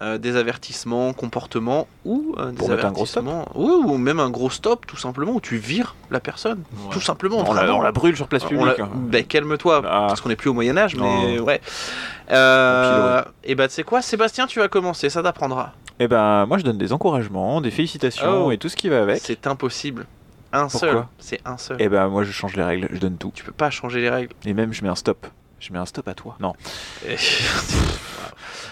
euh, 0.00 0.18
des 0.18 0.34
avertissements, 0.34 1.12
comportements 1.12 1.86
ou 2.04 2.34
euh, 2.38 2.50
des 2.50 2.56
Pour 2.56 2.70
mettre 2.70 2.86
un 2.86 2.90
gros 2.90 3.06
stop. 3.06 3.24
avertissements, 3.24 3.48
ou, 3.54 3.92
ou 3.92 3.98
même 3.98 4.18
un 4.18 4.30
gros 4.30 4.50
stop 4.50 4.84
tout 4.86 4.96
simplement 4.96 5.32
où 5.32 5.40
tu 5.40 5.58
vires 5.58 5.94
la 6.10 6.18
personne, 6.18 6.64
tout 6.90 7.00
simplement. 7.00 7.44
on 7.48 7.52
la, 7.54 7.62
vraiment. 7.62 7.78
on 7.78 7.82
la 7.82 7.92
brûle 7.92 8.16
sur 8.16 8.26
place 8.26 8.44
publique. 8.44 8.78
la- 8.78 8.84
hein. 8.84 8.90
Ben, 8.94 9.24
calme-toi, 9.24 9.82
Ah. 9.84 10.06
parce 10.08 10.20
qu'on 10.20 10.28
n'est 10.28 10.34
plus 10.36 10.50
au 10.50 10.54
Moyen 10.54 10.76
Âge, 10.76 10.96
mais 10.96 11.36
Non. 11.36 11.44
ouais. 11.44 11.60
Euh, 12.30 13.22
et 13.44 13.54
bah 13.54 13.68
tu 13.68 13.74
sais 13.74 13.82
quoi, 13.82 14.02
Sébastien, 14.02 14.46
tu 14.46 14.58
vas 14.60 14.68
commencer, 14.68 15.10
ça 15.10 15.22
t'apprendra. 15.22 15.72
Eh 15.98 16.08
ben, 16.08 16.46
moi, 16.46 16.58
je 16.58 16.64
donne 16.64 16.78
des 16.78 16.92
encouragements, 16.92 17.60
des 17.60 17.70
félicitations 17.70 18.46
Oh. 18.46 18.50
et 18.52 18.58
tout 18.58 18.68
ce 18.68 18.76
qui 18.76 18.88
va 18.88 19.02
avec. 19.02 19.20
C'est 19.22 19.46
impossible. 19.46 20.06
Un 20.52 20.62
Pourquoi 20.68 20.78
seul, 20.80 21.04
c'est 21.18 21.40
un 21.44 21.56
seul. 21.58 21.76
Eh 21.80 21.88
ben, 21.88 22.08
moi, 22.08 22.24
je 22.24 22.30
change 22.32 22.56
les 22.56 22.62
règles, 22.62 22.88
je 22.92 22.98
donne 22.98 23.16
tout. 23.16 23.30
Tu 23.34 23.44
peux 23.44 23.52
pas 23.52 23.70
changer 23.70 24.00
les 24.00 24.10
règles. 24.10 24.32
Et 24.44 24.52
même, 24.52 24.72
je 24.72 24.82
mets 24.82 24.88
un 24.88 24.94
stop. 24.94 25.26
Je 25.60 25.72
mets 25.72 25.78
un 25.78 25.86
stop 25.86 26.08
à 26.08 26.14
toi. 26.14 26.36
Non. 26.40 26.52
Et- 27.08 27.16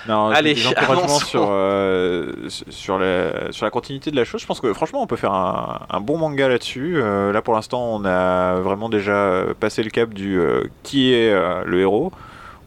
Non, 0.08 0.28
Allez, 0.30 0.54
des 0.54 0.66
encouragements 0.66 1.18
sur, 1.18 1.46
euh, 1.50 2.32
sur, 2.48 2.98
la, 2.98 3.52
sur 3.52 3.66
la 3.66 3.70
continuité 3.70 4.10
de 4.10 4.16
la 4.16 4.24
chose. 4.24 4.40
Je 4.40 4.46
pense 4.46 4.58
que 4.60 4.72
franchement, 4.72 5.02
on 5.02 5.06
peut 5.06 5.16
faire 5.16 5.34
un, 5.34 5.80
un 5.90 6.00
bon 6.00 6.16
manga 6.16 6.48
là-dessus. 6.48 6.94
Euh, 6.96 7.32
là, 7.32 7.42
pour 7.42 7.52
l'instant, 7.54 7.82
on 7.96 8.04
a 8.06 8.54
vraiment 8.60 8.88
déjà 8.88 9.12
euh, 9.12 9.52
passé 9.58 9.82
le 9.82 9.90
cap 9.90 10.14
du 10.14 10.38
euh, 10.40 10.64
qui 10.84 11.12
est 11.12 11.32
le 11.66 11.80
héros. 11.80 12.12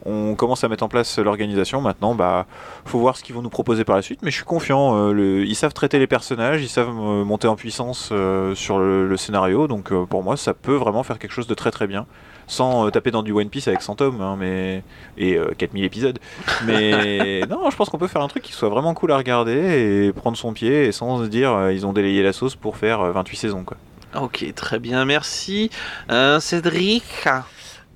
On 0.06 0.34
commence 0.34 0.62
à 0.64 0.68
mettre 0.68 0.84
en 0.84 0.88
place 0.88 1.18
l'organisation. 1.18 1.80
Maintenant, 1.80 2.14
bah, 2.14 2.46
faut 2.84 2.98
voir 2.98 3.16
ce 3.16 3.22
qu'ils 3.24 3.34
vont 3.34 3.42
nous 3.42 3.48
proposer 3.50 3.84
par 3.84 3.96
la 3.96 4.02
suite. 4.02 4.20
Mais 4.22 4.30
je 4.30 4.36
suis 4.36 4.44
confiant. 4.44 4.96
euh, 4.98 5.12
le- 5.12 5.44
ils 5.46 5.54
savent 5.54 5.72
traiter 5.72 5.98
les 5.98 6.06
personnages, 6.06 6.62
ils 6.62 6.68
savent 6.68 6.88
euh, 6.90 7.24
monter 7.24 7.48
en 7.48 7.56
puissance 7.56 8.10
euh, 8.12 8.54
sur 8.54 8.78
le, 8.78 9.08
le 9.08 9.16
scénario. 9.16 9.66
Donc, 9.66 9.92
pour 10.06 10.22
moi, 10.22 10.36
ça 10.36 10.52
peut 10.54 10.74
vraiment 10.76 11.02
faire 11.02 11.18
quelque 11.18 11.32
chose 11.32 11.46
de 11.46 11.54
très 11.54 11.70
très 11.70 11.86
bien. 11.86 12.06
Sans 12.46 12.90
taper 12.90 13.10
dans 13.10 13.22
du 13.22 13.32
One 13.32 13.48
Piece 13.48 13.68
avec 13.68 13.80
100 13.80 13.94
tomes 13.94 14.20
hein, 14.20 14.36
mais... 14.38 14.82
et 15.16 15.38
euh, 15.38 15.52
4000 15.56 15.82
épisodes. 15.84 16.18
Mais 16.66 17.40
non, 17.48 17.70
je 17.70 17.76
pense 17.76 17.88
qu'on 17.88 17.96
peut 17.96 18.06
faire 18.06 18.20
un 18.20 18.28
truc 18.28 18.42
qui 18.42 18.52
soit 18.52 18.68
vraiment 18.68 18.92
cool 18.92 19.12
à 19.12 19.16
regarder 19.16 19.52
et 20.08 20.12
prendre 20.12 20.36
son 20.36 20.52
pied 20.52 20.84
et 20.84 20.92
sans 20.92 21.24
se 21.24 21.28
dire 21.28 21.70
ils 21.70 21.86
ont 21.86 21.94
délayé 21.94 22.22
la 22.22 22.34
sauce 22.34 22.54
pour 22.54 22.76
faire 22.76 23.00
euh, 23.00 23.12
28 23.12 23.36
saisons. 23.36 23.64
Quoi. 23.64 23.78
ok, 24.20 24.44
très 24.54 24.78
bien, 24.78 25.06
merci. 25.06 25.70
Cédric? 26.38 27.04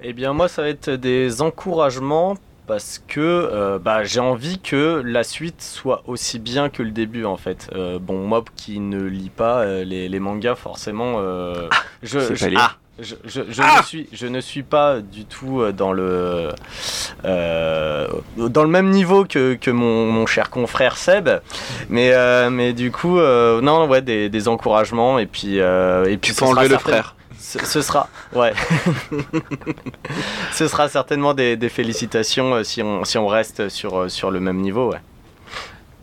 Eh 0.03 0.13
bien, 0.13 0.33
moi, 0.33 0.49
ça 0.49 0.63
va 0.63 0.69
être 0.69 0.91
des 0.91 1.43
encouragements 1.43 2.37
parce 2.67 3.01
que 3.09 3.21
euh, 3.21 3.79
bah, 3.79 4.05
j'ai 4.05 4.21
envie 4.21 4.59
que 4.61 5.03
la 5.05 5.25
suite 5.25 5.63
soit 5.63 6.03
aussi 6.07 6.39
bien 6.39 6.69
que 6.69 6.83
le 6.83 6.91
début, 6.91 7.25
en 7.25 7.37
fait. 7.37 7.69
Euh, 7.75 7.99
bon, 8.01 8.19
moi 8.27 8.45
qui 8.57 8.79
ne 8.79 9.03
lis 9.03 9.31
pas 9.31 9.61
euh, 9.61 9.85
les, 9.85 10.09
les 10.09 10.21
mangas, 10.21 10.55
forcément, 10.55 11.19
je, 12.03 12.19
je, 12.35 12.45
ah, 12.59 12.73
je, 13.01 13.15
je- 13.25 13.43
je 13.49 13.63
ne 13.63 13.83
suis, 13.85 14.09
je 14.13 14.27
ne 14.27 14.41
suis 14.41 14.63
pas 14.63 15.01
du 15.01 15.25
tout 15.25 15.63
dans 15.73 15.93
le, 15.93 16.51
dans 17.25 18.63
le 18.63 18.69
même 18.69 18.91
niveau 18.91 19.25
que, 19.25 19.55
que 19.55 19.71
mon, 19.71 20.07
mon 20.13 20.27
cher 20.27 20.51
confrère 20.51 20.97
Seb. 20.97 21.29
Mais, 21.89 22.13
mais 22.51 22.73
du 22.73 22.93
coup, 22.93 23.19
non, 23.19 23.89
ouais, 23.89 24.03
des, 24.03 24.29
des 24.29 24.47
encouragements 24.49 25.19
et 25.19 25.27
puis, 25.27 25.57
et 25.57 26.19
puis 26.21 26.33
Tu 26.33 26.35
peux 26.35 26.45
enlever 26.45 26.69
le 26.69 26.75
frère. 26.79 27.15
Ce, 27.39 27.65
ce 27.65 27.83
sera, 27.83 28.09
ouais. 28.35 28.53
ce 30.53 30.69
sera 30.69 30.89
certainement 30.89 31.35
des, 31.35 31.57
des 31.57 31.69
félicitations 31.69 32.55
euh, 32.55 32.65
si 32.65 32.83
on, 32.83 33.05
si 33.05 33.19
on 33.19 33.27
reste 33.27 33.69
sur, 33.69 33.97
euh, 34.01 34.09
sur 34.09 34.31
le 34.31 34.41
même 34.41 34.59
niveau, 34.61 34.91
ouais. 34.93 35.01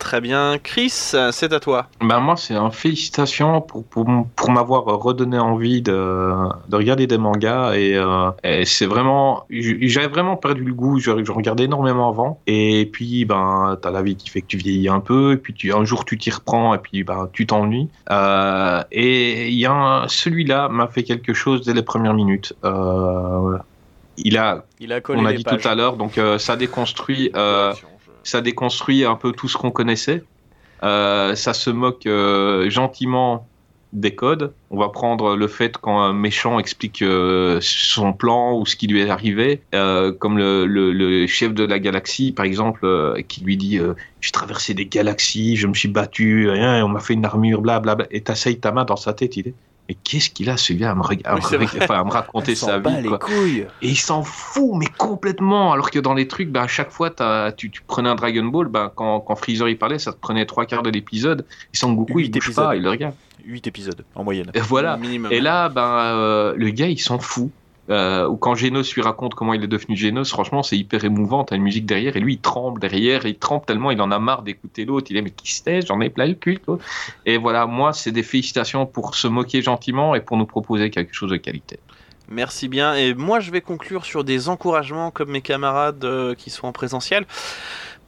Très 0.05 0.21
bien, 0.21 0.59
Chris, 0.61 0.91
c'est 1.31 1.51
à 1.51 1.59
toi. 1.59 1.87
Ben 1.99 2.19
moi, 2.19 2.35
c'est 2.37 2.53
un 2.53 2.69
félicitation 2.69 3.59
pour, 3.59 3.83
pour, 3.85 4.05
m'avoir 4.51 4.83
redonné 4.85 5.39
envie 5.39 5.81
de, 5.81 6.31
de 6.69 6.75
regarder 6.75 7.07
des 7.07 7.17
mangas. 7.17 7.73
Et, 7.73 7.95
euh, 7.95 8.29
et 8.43 8.65
c'est 8.65 8.85
vraiment. 8.85 9.47
J'avais 9.49 10.07
vraiment 10.07 10.35
perdu 10.37 10.63
le 10.63 10.75
goût. 10.75 10.99
Je, 10.99 11.23
je 11.23 11.31
regardais 11.31 11.63
énormément 11.63 12.07
avant. 12.07 12.39
Et 12.45 12.87
puis, 12.93 13.25
ben, 13.25 13.79
t'as 13.81 13.89
la 13.89 14.03
vie 14.03 14.15
qui 14.15 14.29
fait 14.29 14.41
que 14.41 14.45
tu 14.45 14.57
vieillis 14.57 14.89
un 14.89 14.99
peu. 14.99 15.33
Et 15.33 15.37
puis, 15.37 15.55
tu, 15.55 15.73
un 15.73 15.85
jour, 15.85 16.05
tu 16.05 16.19
t'y 16.19 16.29
reprends. 16.29 16.75
Et 16.75 16.77
puis, 16.77 17.03
ben, 17.03 17.27
tu 17.33 17.47
t'ennuies. 17.47 17.89
Euh, 18.11 18.83
et 18.91 19.47
il 19.47 19.57
y 19.57 19.65
a 19.65 19.71
un- 19.73 20.07
celui-là 20.07 20.69
m'a 20.69 20.85
fait 20.85 21.01
quelque 21.01 21.33
chose 21.33 21.65
dès 21.65 21.73
les 21.73 21.81
premières 21.81 22.13
minutes. 22.13 22.53
Euh, 22.63 23.57
il 24.17 24.37
a, 24.37 24.63
Il 24.79 24.93
a 24.93 25.01
collé 25.01 25.19
on 25.21 25.25
a 25.25 25.33
dit 25.33 25.43
pages. 25.43 25.61
tout 25.61 25.67
à 25.67 25.75
l'heure, 25.75 25.97
donc 25.97 26.17
euh, 26.17 26.37
ça 26.37 26.55
déconstruit, 26.55 27.31
euh, 27.35 27.73
ça 28.25 28.41
déconstruit 28.41 29.05
un 29.05 29.15
peu 29.15 29.31
tout 29.31 29.47
ce 29.47 29.55
qu'on 29.55 29.71
connaissait. 29.71 30.23
Euh, 30.83 31.35
ça 31.35 31.53
se 31.53 31.69
moque 31.69 32.05
euh, 32.05 32.69
gentiment 32.69 33.47
des 33.93 34.13
codes. 34.13 34.51
On 34.71 34.77
va 34.77 34.89
prendre 34.89 35.37
le 35.37 35.47
fait 35.47 35.77
quand 35.77 36.01
un 36.01 36.11
méchant 36.11 36.59
explique 36.59 37.01
euh, 37.01 37.59
son 37.61 38.11
plan 38.11 38.57
ou 38.57 38.65
ce 38.65 38.75
qui 38.75 38.87
lui 38.87 38.99
est 38.99 39.09
arrivé, 39.09 39.61
comme 39.71 40.37
le, 40.37 41.27
chef 41.27 41.53
de 41.53 41.63
la 41.63 41.79
galaxie, 41.79 42.33
par 42.33 42.45
exemple, 42.45 43.23
qui 43.29 43.41
lui 43.41 43.55
dit 43.55 43.79
J'ai 44.19 44.31
traversé 44.31 44.73
des 44.73 44.87
galaxies, 44.87 45.55
je 45.55 45.67
me 45.67 45.73
suis 45.73 45.87
battu, 45.87 46.49
on 46.49 46.89
m'a 46.89 46.99
fait 46.99 47.13
une 47.13 47.23
armure, 47.23 47.61
blablabla. 47.61 48.07
Et 48.11 48.21
t'as 48.21 48.35
Saitama 48.35 48.83
dans 48.83 48.97
sa 48.97 49.13
tête, 49.13 49.37
il 49.37 49.49
est 49.49 49.53
Mais 49.87 49.95
qu'est-ce 50.03 50.31
qu'il 50.31 50.49
a 50.49 50.57
celui-là 50.57 50.91
à 50.91 50.95
me, 50.95 51.01
à 51.01 51.05
Oui, 51.09 51.17
me 51.23 51.83
enfin, 51.83 51.93
à 51.95 52.01
raconter 52.09 52.55
sa 52.55 52.79
bat 52.79 52.89
vie 52.91 53.03
les 53.03 53.09
quoi. 53.09 53.19
couilles. 53.19 53.67
Et 53.83 53.89
il 53.89 53.95
s'en 53.95 54.23
fout, 54.23 54.71
mais 54.77 54.87
complètement. 54.97 55.71
Alors 55.73 55.91
que 55.91 55.99
dans 55.99 56.13
les 56.15 56.27
trucs, 56.27 56.49
bah, 56.49 56.63
à 56.63 56.67
chaque 56.67 56.89
fois, 56.91 57.11
t'as- 57.11 57.51
tu, 57.51 57.69
tu 57.69 57.81
prenais 57.85 58.09
un 58.09 58.15
Dragon 58.15 58.45
Ball, 58.45 58.67
bah, 58.67 58.91
quand, 58.95 59.19
quand 59.19 59.35
Freezer 59.35 59.69
il 59.69 59.77
parlait, 59.77 59.99
ça 59.99 60.11
te 60.11 60.17
prenait 60.19 60.45
trois 60.47 60.65
quarts 60.65 60.81
de 60.83 60.89
l'épisode. 60.89 61.45
Et 61.73 61.77
Sangoku, 61.77 62.13
Huit 62.17 62.25
il 62.25 62.31
bouge 62.31 62.45
épisodes. 62.47 62.65
pas, 62.65 62.75
il 62.75 62.81
le 62.81 62.89
regarde. 62.89 63.13
8 63.45 63.67
épisodes 63.67 64.03
en 64.15 64.23
moyenne. 64.23 64.49
Et 64.55 64.59
voilà. 64.59 64.97
Minimum. 64.97 65.31
Et 65.31 65.39
là, 65.39 65.69
ben, 65.69 65.81
euh, 65.83 66.53
le 66.57 66.69
gars, 66.71 66.87
il 66.87 66.99
s'en 66.99 67.19
fout. 67.19 67.51
Euh, 67.89 68.27
ou 68.27 68.35
quand 68.35 68.55
Genos 68.55 68.93
lui 68.95 69.01
raconte 69.01 69.35
comment 69.35 69.53
il 69.53 69.63
est 69.63 69.67
devenu 69.67 69.95
Genos, 69.95 70.25
franchement, 70.25 70.63
c'est 70.63 70.77
hyper 70.77 71.03
émouvant. 71.05 71.43
T'as 71.43 71.55
une 71.55 71.61
musique 71.61 71.85
derrière 71.85 72.15
et 72.17 72.19
lui, 72.19 72.33
il 72.33 72.39
tremble 72.39 72.79
derrière. 72.79 73.25
Il 73.25 73.37
tremble 73.37 73.65
tellement, 73.65 73.91
il 73.91 74.01
en 74.01 74.11
a 74.11 74.19
marre 74.19 74.41
d'écouter 74.41 74.85
l'autre. 74.85 75.07
Il 75.11 75.17
est, 75.17 75.21
mais 75.21 75.31
qui 75.31 75.53
c'était 75.53 75.81
J'en 75.81 76.01
ai 76.01 76.09
plein 76.09 76.25
le 76.25 76.33
cul. 76.33 76.59
Et 77.25 77.37
voilà, 77.37 77.65
moi, 77.65 77.93
c'est 77.93 78.11
des 78.11 78.23
félicitations 78.23 78.85
pour 78.85 79.15
se 79.15 79.27
moquer 79.27 79.61
gentiment 79.61 80.15
et 80.15 80.21
pour 80.21 80.37
nous 80.37 80.45
proposer 80.45 80.89
quelque 80.89 81.13
chose 81.13 81.29
de 81.29 81.37
qualité. 81.37 81.79
Merci 82.27 82.67
bien. 82.67 82.95
Et 82.95 83.13
moi, 83.13 83.39
je 83.39 83.51
vais 83.51 83.61
conclure 83.61 84.03
sur 84.03 84.23
des 84.23 84.49
encouragements 84.49 85.11
comme 85.11 85.29
mes 85.29 85.41
camarades 85.41 86.03
euh, 86.05 86.33
qui 86.33 86.49
sont 86.49 86.67
en 86.67 86.71
présentiel. 86.71 87.25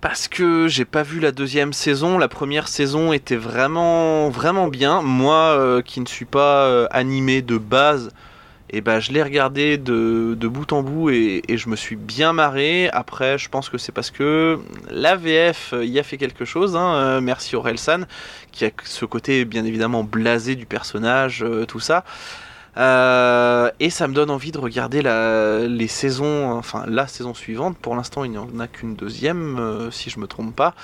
Parce 0.02 0.28
que 0.28 0.68
j'ai 0.68 0.86
pas 0.86 1.04
vu 1.04 1.20
la 1.20 1.32
deuxième 1.32 1.74
saison. 1.74 2.18
La 2.18 2.28
première 2.28 2.68
saison 2.68 3.14
était 3.14 3.36
vraiment, 3.36 4.30
vraiment 4.30 4.68
bien. 4.68 5.02
Moi, 5.02 5.36
euh, 5.36 5.82
qui 5.82 6.00
ne 6.02 6.06
suis 6.06 6.26
pas 6.26 6.86
animé 6.88 7.42
de 7.42 7.58
base, 7.58 8.12
et 8.70 8.82
ben, 8.82 9.00
je 9.00 9.12
l'ai 9.12 9.24
regardé 9.24 9.78
de, 9.78 10.36
bout 10.48 10.74
en 10.74 10.84
bout 10.84 11.10
et, 11.10 11.42
je 11.50 11.70
me 11.70 11.76
suis 11.76 11.96
bien 11.96 12.34
marré. 12.34 12.90
Après, 12.90 13.38
je 13.38 13.50
pense 13.50 13.70
que 13.70 13.78
c'est 13.78 13.92
parce 13.92 14.12
que 14.12 14.60
la 14.90 15.16
VF 15.16 15.74
euh, 15.74 15.86
y 15.86 16.00
a 16.00 16.04
fait 16.04 16.18
quelque 16.18 16.46
chose. 16.46 16.76
hein. 16.76 16.96
Euh, 16.96 17.22
merci 17.22 17.56
qui 18.52 18.66
a 18.66 18.72
ce 18.84 19.06
côté 19.06 19.46
bien 19.46 19.66
évidemment 19.66 20.04
blasé 20.04 20.56
du 20.56 20.66
personnage, 20.66 21.44
euh, 21.44 21.66
tout 21.66 21.80
ça. 21.80 22.04
Euh, 22.78 23.72
et 23.80 23.90
ça 23.90 24.08
me 24.08 24.14
donne 24.14 24.30
envie 24.30 24.52
de 24.52 24.60
regarder 24.60 25.02
les 25.02 25.88
saisons, 25.88 26.52
enfin 26.52 26.86
la 26.88 27.08
saison 27.08 27.34
suivante. 27.34 27.78
Pour 27.78 27.96
l'instant, 27.96 28.24
il 28.24 28.32
n'y 28.32 28.38
en 28.38 28.60
a 28.60 28.68
qu'une 28.68 28.96
deuxième, 28.96 29.58
euh, 29.60 29.92
si 29.92 30.10
je 30.10 30.20
me 30.20 30.28
trompe 30.28 30.56
pas. 30.56 30.76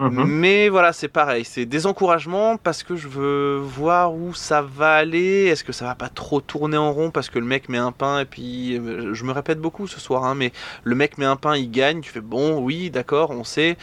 Mhm. 0.00 0.24
Mais 0.26 0.68
voilà, 0.68 0.92
c'est 0.92 1.06
pareil, 1.08 1.44
c'est 1.44 1.66
des 1.66 1.86
encouragements 1.86 2.56
parce 2.56 2.82
que 2.82 2.96
je 2.96 3.06
veux 3.06 3.58
voir 3.58 4.12
où 4.12 4.34
ça 4.34 4.60
va 4.60 4.94
aller. 4.94 5.44
Est-ce 5.44 5.62
que 5.62 5.72
ça 5.72 5.84
va 5.84 5.94
pas 5.94 6.08
trop 6.08 6.40
tourner 6.40 6.76
en 6.76 6.92
rond 6.92 7.10
parce 7.12 7.30
que 7.30 7.38
le 7.38 7.44
mec 7.46 7.68
met 7.68 7.78
un 7.78 7.92
pain 7.92 8.18
et 8.20 8.24
puis 8.24 8.76
euh, 8.76 9.14
je 9.14 9.24
me 9.24 9.30
répète 9.32 9.60
beaucoup 9.60 9.86
ce 9.86 10.00
soir, 10.00 10.24
hein, 10.24 10.34
mais 10.34 10.52
le 10.82 10.96
mec 10.96 11.16
met 11.16 11.24
un 11.26 11.36
pain, 11.36 11.56
il 11.56 11.70
gagne. 11.70 12.00
Tu 12.00 12.10
fais 12.10 12.20
bon, 12.20 12.58
oui, 12.58 12.90
d'accord, 12.90 13.30
on 13.30 13.44
sait. 13.44 13.76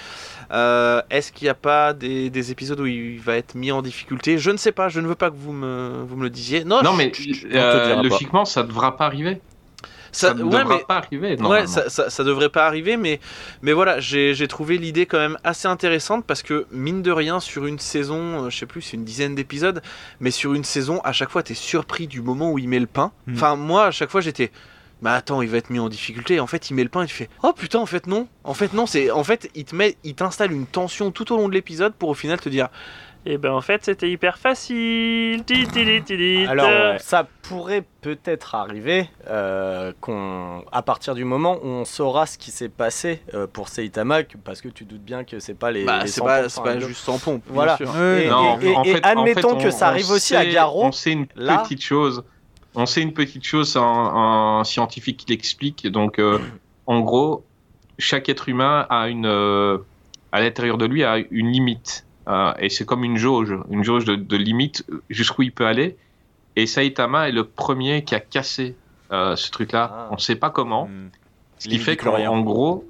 Euh, 0.52 1.02
Est-ce 1.10 1.32
qu'il 1.32 1.46
n'y 1.46 1.50
a 1.50 1.54
pas 1.56 1.94
des, 1.94 2.30
des 2.30 2.52
épisodes 2.52 2.80
où 2.82 2.86
il 2.86 3.20
va 3.22 3.38
être 3.38 3.56
mis 3.56 3.72
en 3.72 3.82
difficulté? 3.82 4.38
Je 4.38 4.52
ne 4.52 4.58
sais 4.58 4.74
pas, 4.74 4.90
je 4.90 5.00
ne 5.00 5.08
veux 5.08 5.16
pas 5.16 5.30
que 5.30 5.38
vous 5.38 5.54
me, 5.54 6.04
vous 6.06 6.18
me 6.18 6.24
le 6.24 6.30
disiez. 6.30 6.66
Non, 6.66 6.82
Non, 6.84 6.92
je- 6.92 6.98
mais 6.98 7.12
je- 7.14 7.48
euh, 7.54 8.02
logiquement, 8.04 8.44
ça 8.44 8.64
ne 8.64 8.68
devra 8.68 8.98
pas 8.98 9.06
arriver. 9.06 9.40
Ça, 10.12 10.34
ne 10.34 10.44
ouais, 10.44 10.50
devra 10.50 10.66
mais 10.66 10.84
pas 10.88 10.98
arriver. 10.98 11.42
Ouais, 11.42 11.68
ça, 11.68 11.90
ça, 11.90 12.10
ça 12.10 12.24
devrait 12.24 12.50
pas 12.50 12.66
arriver, 12.66 12.98
mais, 12.98 13.20
mais 13.62 13.74
voilà, 13.74 14.00
j'ai 14.00 14.48
trouvé 14.48 14.78
l'idée 14.78 15.06
quand 15.06 15.20
même 15.20 15.38
assez 15.44 15.68
intéressante 15.68 16.26
parce 16.26 16.44
que, 16.44 16.66
mine 16.72 17.02
de 17.02 17.12
rien, 17.12 17.40
sur 17.40 17.66
une 17.66 17.80
saison, 17.80 18.46
euh, 18.46 18.50
je 18.50 18.58
sais 18.58 18.66
plus, 18.66 18.82
c'est 18.82 18.98
une 18.98 19.06
dizaine 19.06 19.36
d'épisodes, 19.36 19.82
mais 20.20 20.32
sur 20.32 20.54
une 20.54 20.64
saison, 20.64 21.02
à 21.04 21.14
chaque 21.14 21.30
fois, 21.30 21.44
t'es 21.44 21.54
surpris 21.54 22.08
du 22.08 22.22
moment 22.22 22.52
où 22.52 22.60
il 22.60 22.68
met 22.68 22.80
le 22.80 22.88
pain. 22.88 23.12
Mm. 23.28 23.34
Enfin, 23.36 23.56
moi, 23.56 23.86
à 23.86 23.92
chaque 23.92 24.10
fois, 24.10 24.22
j'étais. 24.22 24.52
Bah 25.02 25.14
attends, 25.14 25.42
il 25.42 25.50
va 25.50 25.58
être 25.58 25.72
mis 25.72 25.80
en 25.80 25.90
difficulté. 25.90 26.40
En 26.40 26.46
fait, 26.46 26.70
il 26.70 26.76
met 26.76 26.84
le 26.84 26.90
pain 26.90 27.02
et 27.02 27.08
tu 27.08 27.16
fais 27.16 27.28
Oh 27.42 27.54
putain, 27.54 27.80
en 27.80 27.88
fait, 27.88 28.06
non. 28.06 28.28
En 28.44 28.54
fait, 28.54 28.74
non, 28.74 28.86
c'est. 28.86 29.10
En 29.10 29.24
fait, 29.24 29.50
il 29.56 29.66
te 29.66 29.76
met, 29.76 29.98
il 30.04 30.14
t'installe 30.14 30.52
une 30.52 30.68
tension 30.68 31.10
tout 31.10 31.34
au 31.34 31.38
long 31.38 31.50
de 31.50 31.54
l'épisode 31.56 31.94
pour 31.94 32.10
au 32.10 32.14
final 32.14 32.40
te 32.40 32.50
dire 32.50 32.68
Eh 33.26 33.38
ben, 33.38 33.52
en 33.52 33.62
fait, 33.62 33.86
c'était 33.86 34.10
hyper 34.10 34.40
facile. 34.40 35.44
Alors, 36.48 37.00
ça 37.00 37.28
pourrait 37.44 37.84
peut-être 38.02 38.56
arriver 38.56 39.10
euh, 39.28 39.94
qu'on, 40.02 40.64
à 40.72 40.82
partir 40.82 41.14
du 41.14 41.24
moment 41.24 41.58
où 41.62 41.68
on 41.68 41.86
saura 41.86 42.26
ce 42.26 42.40
qui 42.40 42.50
s'est 42.50 42.70
passé 42.70 43.22
euh, 43.36 43.46
pour 43.46 43.68
Saitama, 43.68 44.24
parce 44.44 44.60
que 44.62 44.70
tu 44.70 44.86
doutes 44.86 45.04
bien 45.04 45.24
que 45.24 45.40
c'est 45.40 45.54
pas 45.54 45.70
les. 45.72 45.84
bah, 45.86 46.00
les 46.02 46.08
c'est 46.08 46.22
100% 46.22 46.26
pas, 46.26 46.50
c'est 46.50 46.64
pas 46.64 46.80
juste 46.80 47.02
sans 47.04 47.20
pompe. 47.20 47.44
bien 47.46 47.54
Voilà. 47.54 47.78
Et- 47.80 48.28
Non, 48.30 48.60
et- 48.60 48.76
en 48.76 48.84
et 48.84 48.94
fait- 48.96 49.06
en 49.06 49.10
admettons 49.10 49.56
que 49.58 49.70
ça 49.70 49.88
arrive 49.90 50.10
aussi 50.10 50.36
à 50.36 50.44
Garo. 50.46 50.86
On 50.86 50.92
sait 50.92 51.12
une 51.12 51.28
là. 51.36 51.60
petite 51.60 51.84
chose. 51.84 52.24
On 52.74 52.86
sait 52.88 53.02
une 53.02 53.14
petite 53.14 53.44
chose, 53.46 53.76
un, 53.78 53.82
un 53.82 54.64
scientifique 54.64 55.18
qui 55.18 55.26
l'explique. 55.32 55.86
Donc, 55.92 56.18
euh, 56.18 56.40
en 56.88 57.02
gros, 57.02 57.44
chaque 58.00 58.30
être 58.30 58.50
humain 58.50 58.88
a 58.90 59.10
une, 59.10 59.26
euh, 59.28 59.78
à 60.32 60.40
l'intérieur 60.42 60.78
de 60.80 60.86
lui 60.86 61.04
a 61.04 61.18
une 61.30 61.52
limite. 61.52 62.06
Euh, 62.28 62.54
et 62.60 62.70
c'est 62.70 62.86
comme 62.86 63.04
une 63.04 63.18
jauge, 63.18 63.56
une 63.70 63.84
jauge 63.84 64.06
de, 64.06 64.16
de 64.16 64.38
limite 64.38 64.86
jusqu'où 65.10 65.42
il 65.44 65.52
peut 65.52 65.66
aller. 65.66 65.98
Et 66.56 66.68
Saitama 66.68 67.30
est 67.30 67.32
le 67.32 67.46
premier 67.46 68.04
qui 68.04 68.16
a 68.16 68.20
cassé 68.20 68.76
euh, 69.12 69.36
ce 69.36 69.52
truc-là. 69.52 69.92
Ah. 69.94 70.08
On 70.12 70.16
ne 70.16 70.20
sait 70.20 70.36
pas 70.36 70.50
comment. 70.50 70.88
Hmm. 70.88 71.10
Ce 71.58 71.66
qui 71.66 71.76
Limite 71.76 71.86
fait 71.86 71.98
qu'en 71.98 72.18
en 72.18 72.42
gros, 72.42 72.86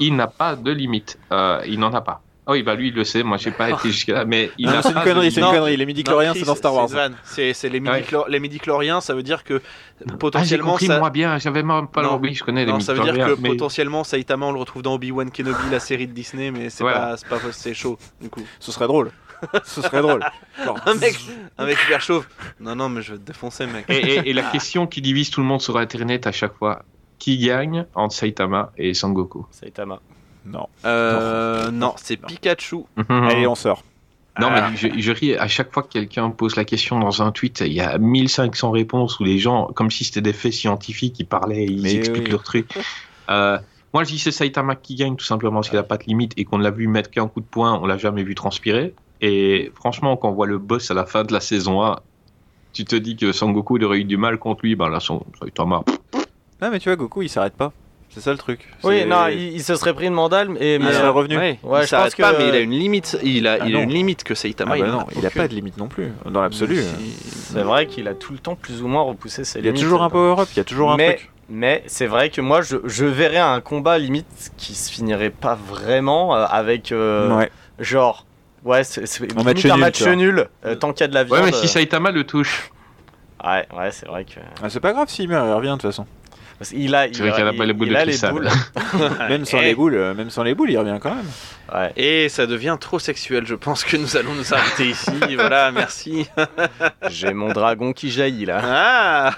il 0.00 0.16
n'a 0.16 0.26
pas 0.26 0.56
de 0.56 0.70
limite. 0.70 1.18
Euh, 1.32 1.62
il 1.66 1.78
n'en 1.78 1.92
a 1.92 2.00
pas. 2.00 2.22
Ah 2.48 2.52
oui, 2.52 2.62
bah 2.62 2.76
lui, 2.76 2.88
il 2.88 2.94
le 2.94 3.02
sait. 3.04 3.22
Moi, 3.24 3.38
j'ai 3.38 3.50
pas 3.50 3.70
été 3.70 3.88
jusque-là. 3.90 4.24
Mais 4.24 4.52
il 4.56 4.68
c'est 4.82 4.90
une 4.90 5.00
connerie, 5.02 5.32
c'est 5.32 5.40
une 5.40 5.46
connerie. 5.48 5.76
Les 5.76 5.84
midi-chloriens, 5.86 6.32
Non, 6.32 6.38
c'est 6.38 6.46
dans 6.46 6.54
Star 6.54 6.74
Wars. 6.74 6.88
C'est 6.88 6.94
vanne. 6.94 7.16
C'est 7.24 7.68
les 7.68 7.82
les 8.28 8.40
midi-chloriens, 8.40 9.00
ça 9.00 9.14
veut 9.14 9.22
dire 9.24 9.42
que 9.42 9.60
Ah, 9.64 10.04
j'ai 10.08 10.16
potentiellement 10.16 10.70
compris, 10.72 10.86
ça. 10.86 10.98
moi 10.98 11.10
bien, 11.10 11.38
j'avais 11.38 11.62
même 11.64 11.88
pas 11.88 12.16
oui, 12.16 12.34
je 12.34 12.44
connais 12.44 12.64
les 12.64 12.70
Non, 12.72 12.78
ça 12.80 12.94
veut 12.94 13.02
dire 13.02 13.14
que 13.26 13.34
potentiellement 13.34 14.04
Saitama 14.04 14.46
on 14.46 14.52
le 14.52 14.60
retrouve 14.60 14.82
dans 14.82 14.94
Obi-Wan 14.94 15.30
Kenobi, 15.30 15.70
la 15.70 15.80
série 15.80 16.06
de 16.06 16.12
Disney, 16.12 16.50
mais 16.50 16.70
c'est 16.70 16.84
Voilà. 16.84 16.98
pas, 17.00 17.16
c'est 17.16 17.28
pas 17.28 17.38
c'est 17.52 17.74
chaud 17.74 17.98
du 18.20 18.28
coup. 18.30 18.42
Ce 18.60 18.70
serait 18.72 18.86
drôle. 18.86 19.10
Ce 19.64 19.82
serait 19.82 20.00
drôle. 20.00 20.24
Genre, 20.64 20.78
Un 20.86 20.94
mec, 20.94 21.18
un 21.58 21.66
mec 21.66 21.76
hyper 21.84 22.00
chauve. 22.00 22.26
Non 22.60 22.74
non 22.76 22.88
mais 22.88 23.02
je 23.02 23.12
vais 23.12 23.18
te 23.18 23.24
défoncer 23.26 23.66
mec. 23.66 23.84
Et, 23.88 23.96
et- 23.96 24.30
et 24.30 24.32
la 24.32 24.42
question 24.44 24.86
qui 24.86 25.02
divise 25.02 25.30
tout 25.30 25.40
le 25.40 25.46
monde 25.46 25.60
sur 25.60 25.76
Internet 25.76 26.26
à 26.26 26.32
chaque 26.32 26.54
fois, 26.54 26.84
qui 27.18 27.38
gagne 27.38 27.86
entre 27.94 28.14
Saitama 28.14 28.72
et 28.78 28.94
Sangoku 28.94 29.46
Saitama. 29.50 30.00
Non. 30.46 30.66
Euh, 30.84 31.70
non, 31.70 31.94
c'est 31.96 32.16
Pikachu. 32.16 32.78
Allez, 33.08 33.46
on 33.46 33.54
sort. 33.54 33.82
Non, 34.38 34.48
Ah. 34.50 34.68
mais 34.70 34.76
je, 34.76 34.88
je 35.00 35.12
ris 35.12 35.34
à 35.34 35.48
chaque 35.48 35.72
fois 35.72 35.82
que 35.82 35.88
quelqu'un 35.88 36.28
pose 36.30 36.56
la 36.56 36.64
question 36.66 36.98
dans 37.00 37.22
un 37.22 37.32
tweet, 37.32 37.62
il 37.64 37.72
y 37.72 37.80
a 37.80 37.96
1500 37.98 38.70
réponses 38.70 39.18
où 39.18 39.24
les 39.24 39.38
gens, 39.38 39.66
comme 39.74 39.90
si 39.90 40.04
c'était 40.04 40.20
des 40.20 40.34
faits 40.34 40.52
scientifiques, 40.52 41.18
ils 41.18 41.24
parlaient, 41.26 41.64
ils 41.64 41.82
Mais 41.82 41.94
expliquent 41.94 42.24
oui. 42.26 42.30
leur 42.30 42.42
truc. 42.42 42.70
Euh, 43.28 43.58
moi, 43.92 44.04
je 44.04 44.10
dis 44.10 44.20
c'est 44.20 44.30
Saitama 44.30 44.76
qui 44.76 44.94
gagne 44.94 45.16
tout 45.16 45.24
simplement 45.24 45.56
parce 45.56 45.68
qu'il 45.70 45.76
n'a 45.78 45.82
pas 45.82 45.96
de 45.96 46.04
limite 46.04 46.32
et 46.36 46.44
qu'on 46.44 46.58
l'a 46.58 46.70
vu 46.70 46.86
mettre 46.86 47.10
qu'un 47.10 47.26
coup 47.26 47.40
de 47.40 47.46
poing, 47.46 47.74
on 47.82 47.86
l'a 47.86 47.98
jamais 47.98 48.22
vu 48.22 48.36
transpirer. 48.36 48.94
Et 49.20 49.72
franchement, 49.74 50.16
quand 50.16 50.28
on 50.28 50.32
voit 50.32 50.46
le 50.46 50.58
boss 50.58 50.92
à 50.92 50.94
la 50.94 51.06
fin 51.06 51.24
de 51.24 51.32
la 51.32 51.40
saison 51.40 51.82
1, 51.82 51.96
tu 52.72 52.84
te 52.84 52.94
dis 52.94 53.16
que 53.16 53.32
Sangoku 53.32 53.78
il 53.78 53.84
aurait 53.84 53.98
eu 53.98 54.04
du 54.04 54.16
mal 54.16 54.38
contre 54.38 54.60
lui, 54.64 54.76
ben 54.76 54.88
là, 54.90 55.00
son- 55.00 55.24
Saitama, 55.42 55.82
Non, 56.62 56.70
mais 56.70 56.78
tu 56.78 56.88
vois, 56.88 56.94
Goku, 56.94 57.22
il 57.22 57.28
s'arrête 57.28 57.56
pas. 57.56 57.72
C'est 58.10 58.20
ça 58.22 58.32
le 58.32 58.38
truc. 58.38 58.60
Oui, 58.82 59.04
non, 59.04 59.26
il, 59.28 59.52
il 59.54 59.62
se 59.62 59.74
serait 59.76 59.92
pris 59.92 60.06
une 60.06 60.14
mandale, 60.14 60.48
et, 60.58 60.76
Il 60.76 60.82
mais, 60.82 60.92
serait 60.92 61.04
euh, 61.04 61.10
revenu. 61.10 61.36
Ouais, 61.36 61.58
Ouais, 61.62 61.82
il 61.82 61.86
je 61.86 61.94
pense 61.94 62.14
que- 62.14 62.22
pas, 62.22 62.32
mais 62.38 62.48
il 62.48 62.54
a 62.54 62.60
une 62.60 62.70
limite. 62.70 63.18
Il 63.22 63.46
a, 63.46 63.58
Ah 63.60 63.66
il 63.66 63.76
a 63.76 63.80
une 63.82 63.90
limite 63.92 64.24
que 64.24 64.34
Saitama. 64.34 64.74
Ah 64.74 64.78
bah 64.78 64.86
il 64.86 64.90
non, 64.92 65.06
il 65.12 65.24
a 65.24 65.28
aucune. 65.28 65.42
pas 65.42 65.48
de 65.48 65.54
limite 65.54 65.76
non 65.76 65.88
plus, 65.88 66.12
dans 66.24 66.40
l'absolu. 66.40 66.82
c'est 67.20 67.62
vrai 67.62 67.86
qu'il 67.86 68.08
a 68.08 68.14
tout 68.14 68.32
le 68.32 68.38
temps 68.38 68.54
plus 68.54 68.80
ou 68.82 68.88
moins 68.88 69.02
repoussé 69.02 69.44
ses 69.44 69.58
Il 69.58 69.64
y 69.66 69.68
a 69.68 69.70
limites. 69.72 69.82
toujours 69.82 70.02
un 70.02 70.08
power-up, 70.10 70.48
il 70.52 70.56
y 70.56 70.60
a 70.60 70.64
toujours 70.64 70.92
un 70.92 70.96
mais, 70.96 71.16
truc. 71.16 71.30
mais 71.50 71.82
c'est 71.86 72.06
vrai 72.06 72.30
que 72.30 72.40
moi, 72.40 72.62
je, 72.62 72.76
je 72.84 73.04
verrais 73.04 73.36
un 73.36 73.60
combat 73.60 73.98
limite 73.98 74.50
qui 74.56 74.74
se 74.74 74.90
finirait 74.90 75.28
pas 75.30 75.54
vraiment 75.68 76.34
euh, 76.34 76.46
avec 76.48 76.92
euh, 76.92 77.36
Ouais. 77.36 77.50
genre. 77.80 78.24
Ouais, 78.64 78.82
c'est 78.82 79.02
Un 79.38 79.42
match 79.44 79.64
un 79.66 79.68
nul, 79.74 79.78
match 79.80 80.02
nul. 80.06 80.48
euh, 80.64 80.74
tant 80.74 80.92
qu'il 80.92 81.02
y 81.02 81.04
a 81.04 81.08
de 81.08 81.14
la 81.14 81.22
viande. 81.24 81.38
Ouais, 81.38 81.44
mais 81.46 81.52
si 81.52 81.68
Saitama 81.68 82.10
le 82.12 82.24
touche, 82.24 82.70
Ouais, 83.44 83.66
ouais, 83.76 83.90
c'est 83.92 84.06
vrai 84.06 84.24
que. 84.24 84.40
Ah, 84.62 84.70
c'est 84.70 84.80
pas 84.80 84.92
grave 84.94 85.08
s'il 85.10 85.28
meurt, 85.28 85.46
il 85.46 85.52
revient 85.52 85.68
de 85.68 85.72
toute 85.74 85.82
façon. 85.82 86.06
Parce 86.58 86.70
qu'il 86.70 86.94
a, 86.94 87.06
il 87.06 87.14
C'est 87.14 87.22
vrai 87.22 87.32
qu'elle 87.32 87.48
a 87.48 87.52
pas 87.52 87.66
les 87.66 87.72
boules 87.72 87.88
il 87.88 87.92
de 87.92 87.96
a 87.98 88.04
les 88.04 88.18
boules. 88.30 88.48
Même 89.28 89.44
sans 89.44 89.58
Eh. 89.58 89.64
les 89.66 89.74
boules, 89.74 89.94
euh, 89.94 90.14
même 90.14 90.30
sans 90.30 90.42
les 90.42 90.54
boules, 90.54 90.70
il 90.70 90.78
revient 90.78 90.98
quand 91.00 91.14
même. 91.14 91.26
Ouais. 91.74 91.92
Et 91.96 92.28
ça 92.28 92.46
devient 92.46 92.76
trop 92.80 92.98
sexuel. 92.98 93.44
Je 93.46 93.54
pense 93.54 93.84
que 93.84 93.96
nous 93.96 94.16
allons 94.16 94.34
nous 94.34 94.54
arrêter 94.54 94.88
ici. 94.90 95.10
voilà, 95.34 95.70
merci. 95.72 96.26
J'ai 97.10 97.34
mon 97.34 97.52
dragon 97.52 97.92
qui 97.92 98.10
jaillit 98.10 98.46
là. 98.46 98.60
Ah 98.64 99.34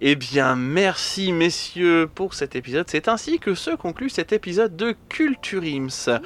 Eh 0.00 0.14
bien, 0.14 0.54
merci 0.54 1.32
messieurs 1.32 2.08
pour 2.14 2.34
cet 2.34 2.54
épisode. 2.54 2.86
C'est 2.88 3.08
ainsi 3.08 3.38
que 3.40 3.54
se 3.54 3.70
conclut 3.74 4.08
cet 4.10 4.32
épisode 4.32 4.76
de 4.76 4.94
Culturims. 5.08 6.20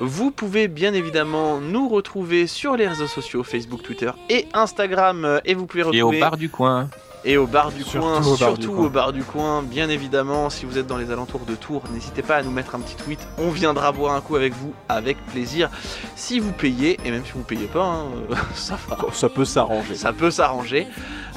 Vous 0.00 0.30
pouvez 0.30 0.68
bien 0.68 0.94
évidemment 0.94 1.60
nous 1.60 1.88
retrouver 1.88 2.46
sur 2.46 2.76
les 2.76 2.86
réseaux 2.86 3.08
sociaux 3.08 3.42
Facebook, 3.42 3.82
Twitter 3.82 4.10
et 4.30 4.46
Instagram. 4.54 5.40
Et 5.44 5.54
vous 5.54 5.66
pouvez 5.66 5.82
et 5.82 6.02
au 6.02 6.06
retrouver 6.08 6.20
bar 6.20 6.36
du 6.36 6.48
coin. 6.48 6.88
Et 7.28 7.36
au 7.36 7.46
bar 7.48 7.72
du 7.72 7.82
Surtout 7.82 7.98
coin, 7.98 8.20
au 8.22 8.36
bar 8.36 8.54
du 8.54 8.62
surtout 8.62 8.72
coin. 8.76 8.84
au 8.86 8.88
bar 8.88 9.12
du 9.12 9.22
coin, 9.24 9.62
bien 9.62 9.88
évidemment, 9.88 10.48
si 10.48 10.64
vous 10.64 10.78
êtes 10.78 10.86
dans 10.86 10.96
les 10.96 11.10
alentours 11.10 11.40
de 11.44 11.56
Tours, 11.56 11.82
n'hésitez 11.92 12.22
pas 12.22 12.36
à 12.36 12.42
nous 12.44 12.52
mettre 12.52 12.76
un 12.76 12.78
petit 12.78 12.94
tweet. 12.94 13.18
On 13.38 13.50
viendra 13.50 13.90
boire 13.90 14.14
un 14.14 14.20
coup 14.20 14.36
avec 14.36 14.52
vous 14.54 14.72
avec 14.88 15.16
plaisir. 15.26 15.68
Si 16.14 16.38
vous 16.38 16.52
payez, 16.52 17.00
et 17.04 17.10
même 17.10 17.24
si 17.24 17.32
vous 17.32 17.42
payez 17.42 17.66
pas, 17.66 17.82
hein, 17.84 18.04
ça 18.54 18.76
fera. 18.76 18.98
Ça 19.12 19.28
peut 19.28 19.44
s'arranger. 19.44 19.96
Ça 19.96 20.12
peut 20.12 20.30
s'arranger. 20.30 20.86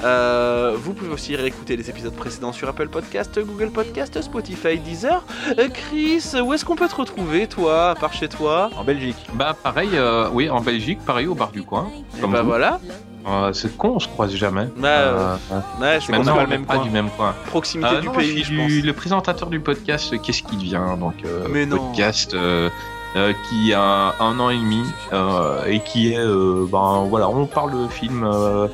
Euh, 0.04 0.76
vous 0.80 0.94
pouvez 0.94 1.12
aussi 1.12 1.36
réécouter 1.36 1.76
les 1.76 1.90
épisodes 1.90 2.14
précédents 2.16 2.54
sur 2.54 2.70
Apple 2.70 2.88
Podcast, 2.90 3.40
Google 3.44 3.72
Podcast, 3.72 4.22
Spotify, 4.22 4.78
Deezer. 4.78 5.24
Euh, 5.58 5.70
Chris, 5.74 6.24
où 6.40 6.54
est-ce 6.54 6.66
qu'on 6.66 6.76
peut 6.76 6.88
te 6.88 6.96
retrouver, 6.96 7.48
toi, 7.48 7.90
à 7.90 7.96
part 7.96 8.14
chez 8.14 8.28
toi? 8.30 8.70
En 8.78 8.84
Belgique. 8.84 9.18
Bah 9.34 9.56
pareil, 9.64 9.90
euh, 9.96 10.30
oui, 10.32 10.52
en 10.52 10.62
Belgique, 10.62 11.00
pareil 11.04 11.26
au 11.26 11.34
bar 11.36 11.52
du 11.52 11.64
coin. 11.64 11.88
Et 12.16 12.22
Comme 12.22 12.32
bah 12.34 12.44
vous. 12.44 12.48
voilà. 12.50 12.80
Euh, 13.28 13.52
c'est 13.54 13.76
con, 13.78 13.94
on 13.96 14.00
se 14.00 14.08
croise 14.08 14.34
jamais. 14.34 14.68
Bah, 14.78 14.88
euh, 14.88 15.36
Euh, 15.52 15.60
Ouais, 15.82 16.00
c'est 16.02 16.12
même 16.12 16.24
pas 16.26 16.42
le 16.42 16.48
même 16.48 16.66
pas 16.66 16.76
coin. 16.76 16.84
du 16.84 16.90
même 16.90 17.10
coin. 17.18 17.34
Proximité 17.48 17.96
Euh, 17.96 18.00
du 18.02 18.08
non, 18.08 18.14
pays, 18.14 18.38
je 18.38 18.38
je 18.40 18.44
suis 18.46 18.58
pense. 18.58 18.86
le 18.86 18.94
présentateur 18.94 19.50
du 19.50 19.60
podcast 19.60 20.14
Qu'est-ce 20.22 20.44
qui 20.44 20.56
devient 20.58 20.82
donc 21.00 21.16
euh, 21.26 21.48
Mais 21.50 21.66
podcast 21.68 22.34
euh, 22.34 22.70
euh, 23.16 23.34
qui 23.50 23.74
a 23.74 24.14
un 24.20 24.40
an 24.40 24.50
et 24.50 24.58
demi 24.58 24.84
euh, 25.14 25.66
et 25.66 25.80
qui 25.82 26.14
est 26.14 26.20
euh, 26.20 26.66
ben 26.72 27.06
voilà 27.10 27.28
on 27.28 27.46
parle 27.48 27.72
de 27.84 27.88
film 27.88 28.24
euh, 28.24 28.68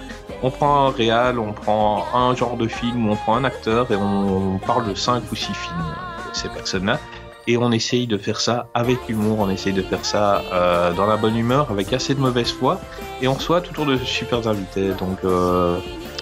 on 0.44 0.52
prend 0.52 0.88
un 0.88 0.90
réal 0.92 1.40
on 1.40 1.54
prend 1.54 2.06
un 2.14 2.36
genre 2.36 2.58
de 2.58 2.68
film 2.68 3.10
on 3.10 3.16
prend 3.16 3.38
un 3.38 3.46
acteur 3.46 3.90
et 3.92 3.96
on, 3.96 4.58
parle 4.66 4.90
de 4.90 4.94
cinq 4.94 5.24
ou 5.32 5.36
six 5.36 5.54
films 5.54 5.80
euh, 5.80 6.30
ces 6.34 6.50
personnes 6.50 6.86
là 6.86 7.00
et 7.48 7.58
on 7.58 7.72
essaye 7.72 8.08
de 8.08 8.18
faire 8.18 8.40
ça 8.40 8.68
avec 8.74 8.98
humour 9.10 9.40
on 9.40 9.50
essaye 9.50 9.74
de 9.74 9.82
faire 9.82 10.04
ça 10.06 10.42
euh, 10.54 10.94
dans 10.94 11.06
la 11.06 11.18
bonne 11.18 11.38
humeur 11.38 11.70
avec 11.72 11.94
assez 11.94 12.16
de 12.16 12.20
mauvaise 12.20 12.52
foi 12.52 12.80
et 13.22 13.28
on 13.28 13.34
reçoit 13.34 13.62
toujours 13.62 13.86
de 13.86 13.98
super 13.98 14.48
invités 14.48 14.90
donc 15.00 15.20
euh, 15.24 15.78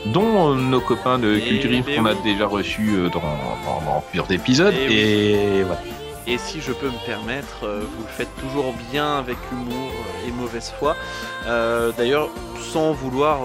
dont 0.08 0.52
euh, 0.52 0.56
nos 0.56 0.82
copains 0.82 1.18
de 1.20 1.36
Eh 1.36 1.42
Culturisme 1.48 1.86
ben 1.86 1.96
qu'on 1.98 2.06
a 2.08 2.12
oui. 2.14 2.18
déjà 2.24 2.46
reçus 2.48 2.92
dans, 3.14 3.20
dans, 3.20 3.82
dans 3.86 4.02
plusieurs 4.10 4.30
épisodes 4.32 4.74
Eh 4.78 4.88
oui. 4.88 4.96
et 4.96 5.64
voilà. 5.64 5.82
Et 6.26 6.38
si 6.38 6.62
je 6.62 6.72
peux 6.72 6.88
me 6.88 7.06
permettre, 7.06 7.58
vous 7.64 8.04
le 8.04 8.10
faites 8.10 8.34
toujours 8.40 8.74
bien 8.92 9.18
avec 9.18 9.36
humour 9.52 9.92
et 10.26 10.32
mauvaise 10.32 10.74
foi. 10.80 10.96
D'ailleurs, 11.98 12.30
sans 12.72 12.94
vouloir 12.94 13.40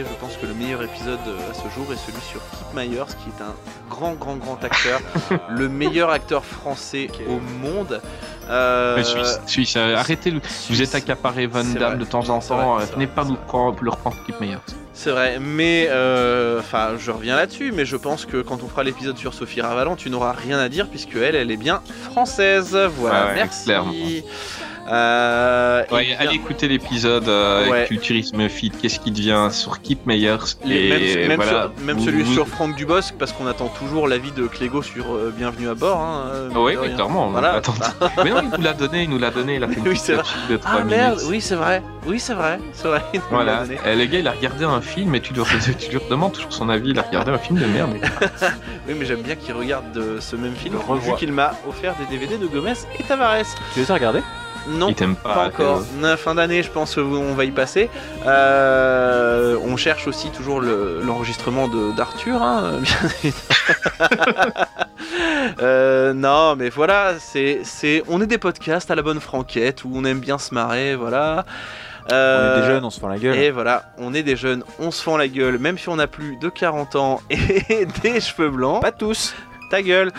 je 0.00 0.14
pense 0.20 0.36
que 0.36 0.46
le 0.46 0.54
meilleur 0.54 0.82
épisode 0.82 1.18
euh, 1.26 1.50
à 1.50 1.54
ce 1.54 1.62
jour 1.74 1.86
est 1.92 1.96
celui 1.96 2.20
sur 2.22 2.40
Kip 2.50 2.66
Myers, 2.74 3.04
qui 3.22 3.28
est 3.30 3.42
un 3.42 3.54
grand, 3.90 4.14
grand, 4.14 4.36
grand 4.36 4.62
acteur, 4.64 5.00
le 5.50 5.68
meilleur 5.68 6.10
acteur 6.10 6.44
français 6.44 7.08
au 7.28 7.38
monde. 7.62 8.00
Euh, 8.50 9.02
Suisse, 9.02 9.40
Suisse, 9.46 9.74
euh, 9.76 9.96
arrêtez, 9.96 10.30
le- 10.30 10.40
vous 10.40 10.46
Suisse. 10.74 10.80
êtes 10.80 10.94
accaparé 10.94 11.46
Van 11.46 11.64
Damme 11.64 11.98
de 11.98 12.04
temps 12.04 12.28
en 12.28 12.40
temps, 12.40 12.78
euh, 12.78 12.84
venez 12.94 13.06
pas 13.06 13.24
nous 13.24 13.36
prendre, 13.36 13.82
leur 13.82 13.96
prendre 13.96 14.16
Keep 14.26 14.40
Meyer. 14.40 14.58
C'est 14.92 15.10
vrai, 15.10 15.38
mais 15.40 15.88
euh, 15.90 16.60
enfin, 16.60 16.90
je 16.98 17.10
reviens 17.10 17.34
là-dessus, 17.36 17.72
mais 17.74 17.84
je 17.84 17.96
pense 17.96 18.26
que 18.26 18.42
quand 18.42 18.62
on 18.62 18.68
fera 18.68 18.84
l'épisode 18.84 19.16
sur 19.18 19.34
Sophie 19.34 19.60
Ravalant, 19.60 19.96
tu 19.96 20.08
n'auras 20.10 20.32
rien 20.32 20.58
à 20.58 20.68
dire 20.68 20.88
puisque 20.88 21.16
elle, 21.16 21.34
elle 21.34 21.50
est 21.50 21.56
bien 21.56 21.82
française. 22.12 22.76
Voilà, 22.96 23.26
ouais, 23.26 23.34
merci. 23.34 23.64
clairement. 23.64 23.92
Euh, 24.86 25.82
et 25.90 25.94
Ouais, 25.94 26.04
bien- 26.04 26.16
allez 26.18 26.34
écouter 26.36 26.68
l'épisode 26.68 27.28
euh, 27.28 27.68
Ouais. 27.70 27.86
Culturisme 27.86 28.48
Fit, 28.48 28.70
qu'est-ce 28.70 29.00
qui 29.00 29.10
devient 29.10 29.48
sur 29.50 29.80
Keep 29.80 30.06
Meyers 30.06 30.36
et 30.66 30.88
même, 30.90 31.28
même 31.28 31.36
voilà, 31.36 31.70
sur- 31.74 31.84
même 31.84 31.96
vous- 31.98 32.04
celui 32.04 32.22
vous- 32.22 32.34
sur 32.34 32.46
Franck 32.48 32.76
Dubosc, 32.76 33.14
parce 33.18 33.32
qu'on 33.32 33.46
attend 33.46 33.68
toujours 33.68 34.08
l'avis 34.08 34.32
de 34.32 34.46
Clégo 34.46 34.82
sur 34.82 35.14
euh, 35.14 35.32
Bienvenue 35.36 35.68
à 35.68 35.74
bord. 35.74 36.00
Hein, 36.00 36.24
euh, 36.32 36.48
oui, 36.56 36.74
clairement. 36.94 37.28
Voilà. 37.30 37.60
Mais 38.24 38.30
non, 38.30 38.42
il 38.42 38.50
nous 38.58 38.62
l'a 38.64 38.72
donné, 38.74 39.02
il 39.04 39.10
nous 39.10 39.18
l'a 39.18 39.30
donné, 39.30 39.56
il 39.56 39.64
a 39.64 39.68
fait 39.68 39.74
une 39.74 39.82
Oui, 39.88 39.90
petite 39.94 40.04
c'est 40.04 40.14
vrai. 40.14 40.24
de 40.50 40.56
3 40.56 40.70
Ah 40.72 40.76
minutes. 40.84 40.90
merde, 40.96 41.20
oui 41.28 41.40
c'est 41.40 41.54
vrai, 41.54 41.82
oui 42.06 42.20
c'est 42.20 42.34
vrai, 42.34 42.58
c'est 42.72 42.88
vrai. 42.88 43.02
il 43.14 43.20
nous 43.20 43.24
l'a 43.38 43.44
Voilà, 43.44 43.62
donné. 43.64 43.78
Eh, 43.86 43.96
le 43.96 44.04
gars 44.04 44.18
il 44.18 44.28
a 44.28 44.32
regardé 44.32 44.64
un 44.64 44.80
film 44.80 45.14
et 45.14 45.20
tu 45.20 45.32
lui, 45.32 45.42
tu 45.78 45.90
lui 45.90 46.00
demandes 46.10 46.32
toujours 46.32 46.52
son 46.52 46.68
avis, 46.68 46.90
il 46.90 46.98
a 46.98 47.02
regardé 47.02 47.30
un 47.32 47.38
film 47.38 47.58
de 47.58 47.66
merde. 47.66 47.94
Oui 48.86 48.94
mais 48.98 49.06
j'aime 49.06 49.22
bien 49.22 49.34
qu'il 49.34 49.54
regarde 49.54 49.96
euh, 49.96 50.20
ce 50.20 50.36
même 50.36 50.54
film, 50.54 50.76
vu 51.00 51.14
qu'il 51.16 51.32
m'a 51.32 51.52
offert 51.68 51.94
des 51.96 52.04
DVD 52.18 52.36
de 52.36 52.46
Gomez 52.46 52.74
et 52.98 53.02
Tavares. 53.02 53.44
Tu 53.72 53.80
les 53.80 53.90
as 53.90 53.94
regardés? 53.94 54.20
Non, 54.68 54.92
pas. 55.14 55.34
Pas 55.34 55.46
encore. 55.48 55.82
Fin 56.16 56.34
d'année, 56.34 56.62
je 56.62 56.70
pense 56.70 56.94
qu'on 56.94 57.34
va 57.34 57.44
y 57.44 57.50
passer. 57.50 57.90
Euh, 58.26 59.56
on 59.64 59.76
cherche 59.76 60.06
aussi 60.06 60.30
toujours 60.30 60.60
le- 60.60 61.00
l'enregistrement 61.04 61.68
d'Arthur, 61.96 62.42
hein, 62.42 62.78
bien 62.80 62.96
évidemment. 63.22 64.54
Euh, 65.60 66.12
non, 66.14 66.56
mais 66.56 66.70
voilà, 66.70 67.14
c'est, 67.18 67.60
c'est, 67.62 68.02
on 68.08 68.20
est 68.22 68.26
des 68.26 68.38
podcasts 68.38 68.90
à 68.90 68.94
la 68.94 69.02
bonne 69.02 69.20
franquette 69.20 69.84
où 69.84 69.90
on 69.94 70.04
aime 70.04 70.18
bien 70.18 70.38
se 70.38 70.54
marrer, 70.54 70.96
voilà. 70.96 71.44
On 72.10 72.14
Euh, 72.14 72.56
est 72.56 72.60
des 72.62 72.66
jeunes, 72.66 72.84
on 72.84 72.90
se 72.90 72.98
fait 72.98 73.08
la 73.08 73.18
gueule. 73.18 73.36
Et 73.36 73.50
voilà, 73.50 73.92
on 73.98 74.14
est 74.14 74.22
des 74.22 74.34
jeunes, 74.36 74.64
on 74.78 74.90
se 74.90 75.02
fend 75.02 75.16
la 75.16 75.28
gueule, 75.28 75.58
même 75.58 75.78
si 75.78 75.88
on 75.90 75.98
a 75.98 76.06
plus 76.06 76.36
de 76.38 76.48
40 76.48 76.96
ans 76.96 77.20
et 77.30 77.86
des 78.02 78.20
cheveux 78.20 78.50
blancs. 78.50 78.80
Pas 78.80 78.92
tous. 78.92 79.34
Ta 79.70 79.82
gueule. 79.82 80.10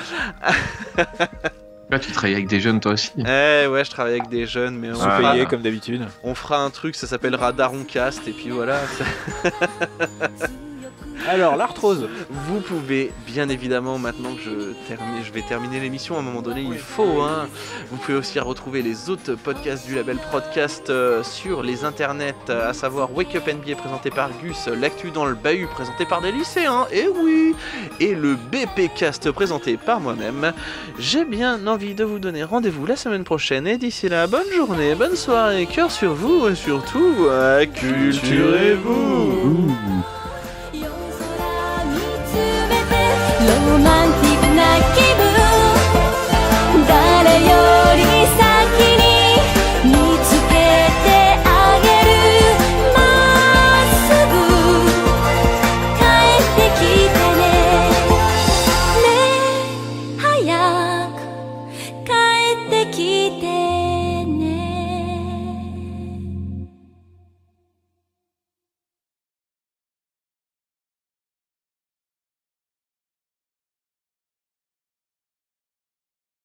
Là, 1.90 2.00
tu 2.00 2.12
travailles 2.12 2.34
avec 2.34 2.48
des 2.48 2.60
jeunes 2.60 2.80
toi 2.80 2.94
aussi. 2.94 3.12
Eh 3.18 3.68
ouais, 3.68 3.86
je 3.86 3.90
travaille 3.92 4.14
avec 4.16 4.28
des 4.30 4.48
jeunes, 4.48 4.76
mais 4.78 4.90
on, 4.90 5.02
Ah, 5.02 5.18
fera, 5.18 5.32
payer 5.34 5.46
comme 5.46 5.62
d'habitude. 5.62 6.06
on 6.24 6.34
fera 6.34 6.58
un 6.64 6.70
truc, 6.72 6.96
ça 6.96 7.06
s'appellera 7.06 7.52
Daroncast, 7.52 8.28
et 8.28 8.32
puis 8.32 8.50
voilà. 8.50 8.80
Alors, 11.28 11.56
l'arthrose. 11.56 12.08
Vous 12.30 12.60
pouvez, 12.62 13.12
bien 13.26 13.50
évidemment, 13.50 13.98
maintenant 13.98 14.34
que 14.36 14.42
je, 14.42 14.74
termine, 14.88 15.24
je 15.24 15.32
vais 15.32 15.42
terminer 15.42 15.80
l'émission, 15.80 16.16
à 16.16 16.20
un 16.20 16.22
moment 16.22 16.42
donné, 16.42 16.62
il 16.62 16.78
faut, 16.78 17.22
hein. 17.22 17.48
Vous 17.90 17.98
pouvez 17.98 18.18
aussi 18.18 18.40
retrouver 18.40 18.82
les 18.82 19.10
autres 19.10 19.36
podcasts 19.36 19.88
du 19.88 19.96
label 19.96 20.18
Podcast 20.32 20.90
euh, 20.90 21.24
sur 21.24 21.64
les 21.64 21.84
internets, 21.84 22.50
à 22.50 22.74
savoir 22.74 23.14
Wake 23.16 23.36
Up 23.36 23.48
NBA 23.48 23.76
présenté 23.76 24.10
par 24.10 24.30
Gus, 24.44 24.68
L'actu 24.68 25.12
dans 25.12 25.26
le 25.26 25.36
bahut 25.36 25.68
présenté 25.68 26.06
par 26.06 26.22
des 26.22 26.32
lycéens, 26.32 26.88
et 26.92 27.08
oui, 27.08 27.56
et 28.00 28.14
le 28.14 28.36
BP 28.36 28.94
Cast 28.96 29.32
présenté 29.32 29.78
par 29.78 30.00
moi-même. 30.00 30.54
J'ai 31.00 31.26
bien 31.26 31.66
envie 31.68 31.96
de 31.96 32.04
vous 32.04 32.20
donner 32.20 32.44
rendez-vous 32.44 32.86
la 32.86 32.96
semaine 32.96 33.24
prochaine, 33.24 33.68
et 33.68 33.78
d'ici 33.78 34.10
là, 34.10 34.28
bonne 34.28 34.52
journée, 34.56 34.96
bonne 34.96 35.16
soirée, 35.16 35.66
cœur 35.66 35.92
sur 35.92 36.14
vous, 36.14 36.48
et 36.48 36.56
surtout, 36.56 37.16
euh, 37.28 37.66
culturez-vous. 37.66 39.36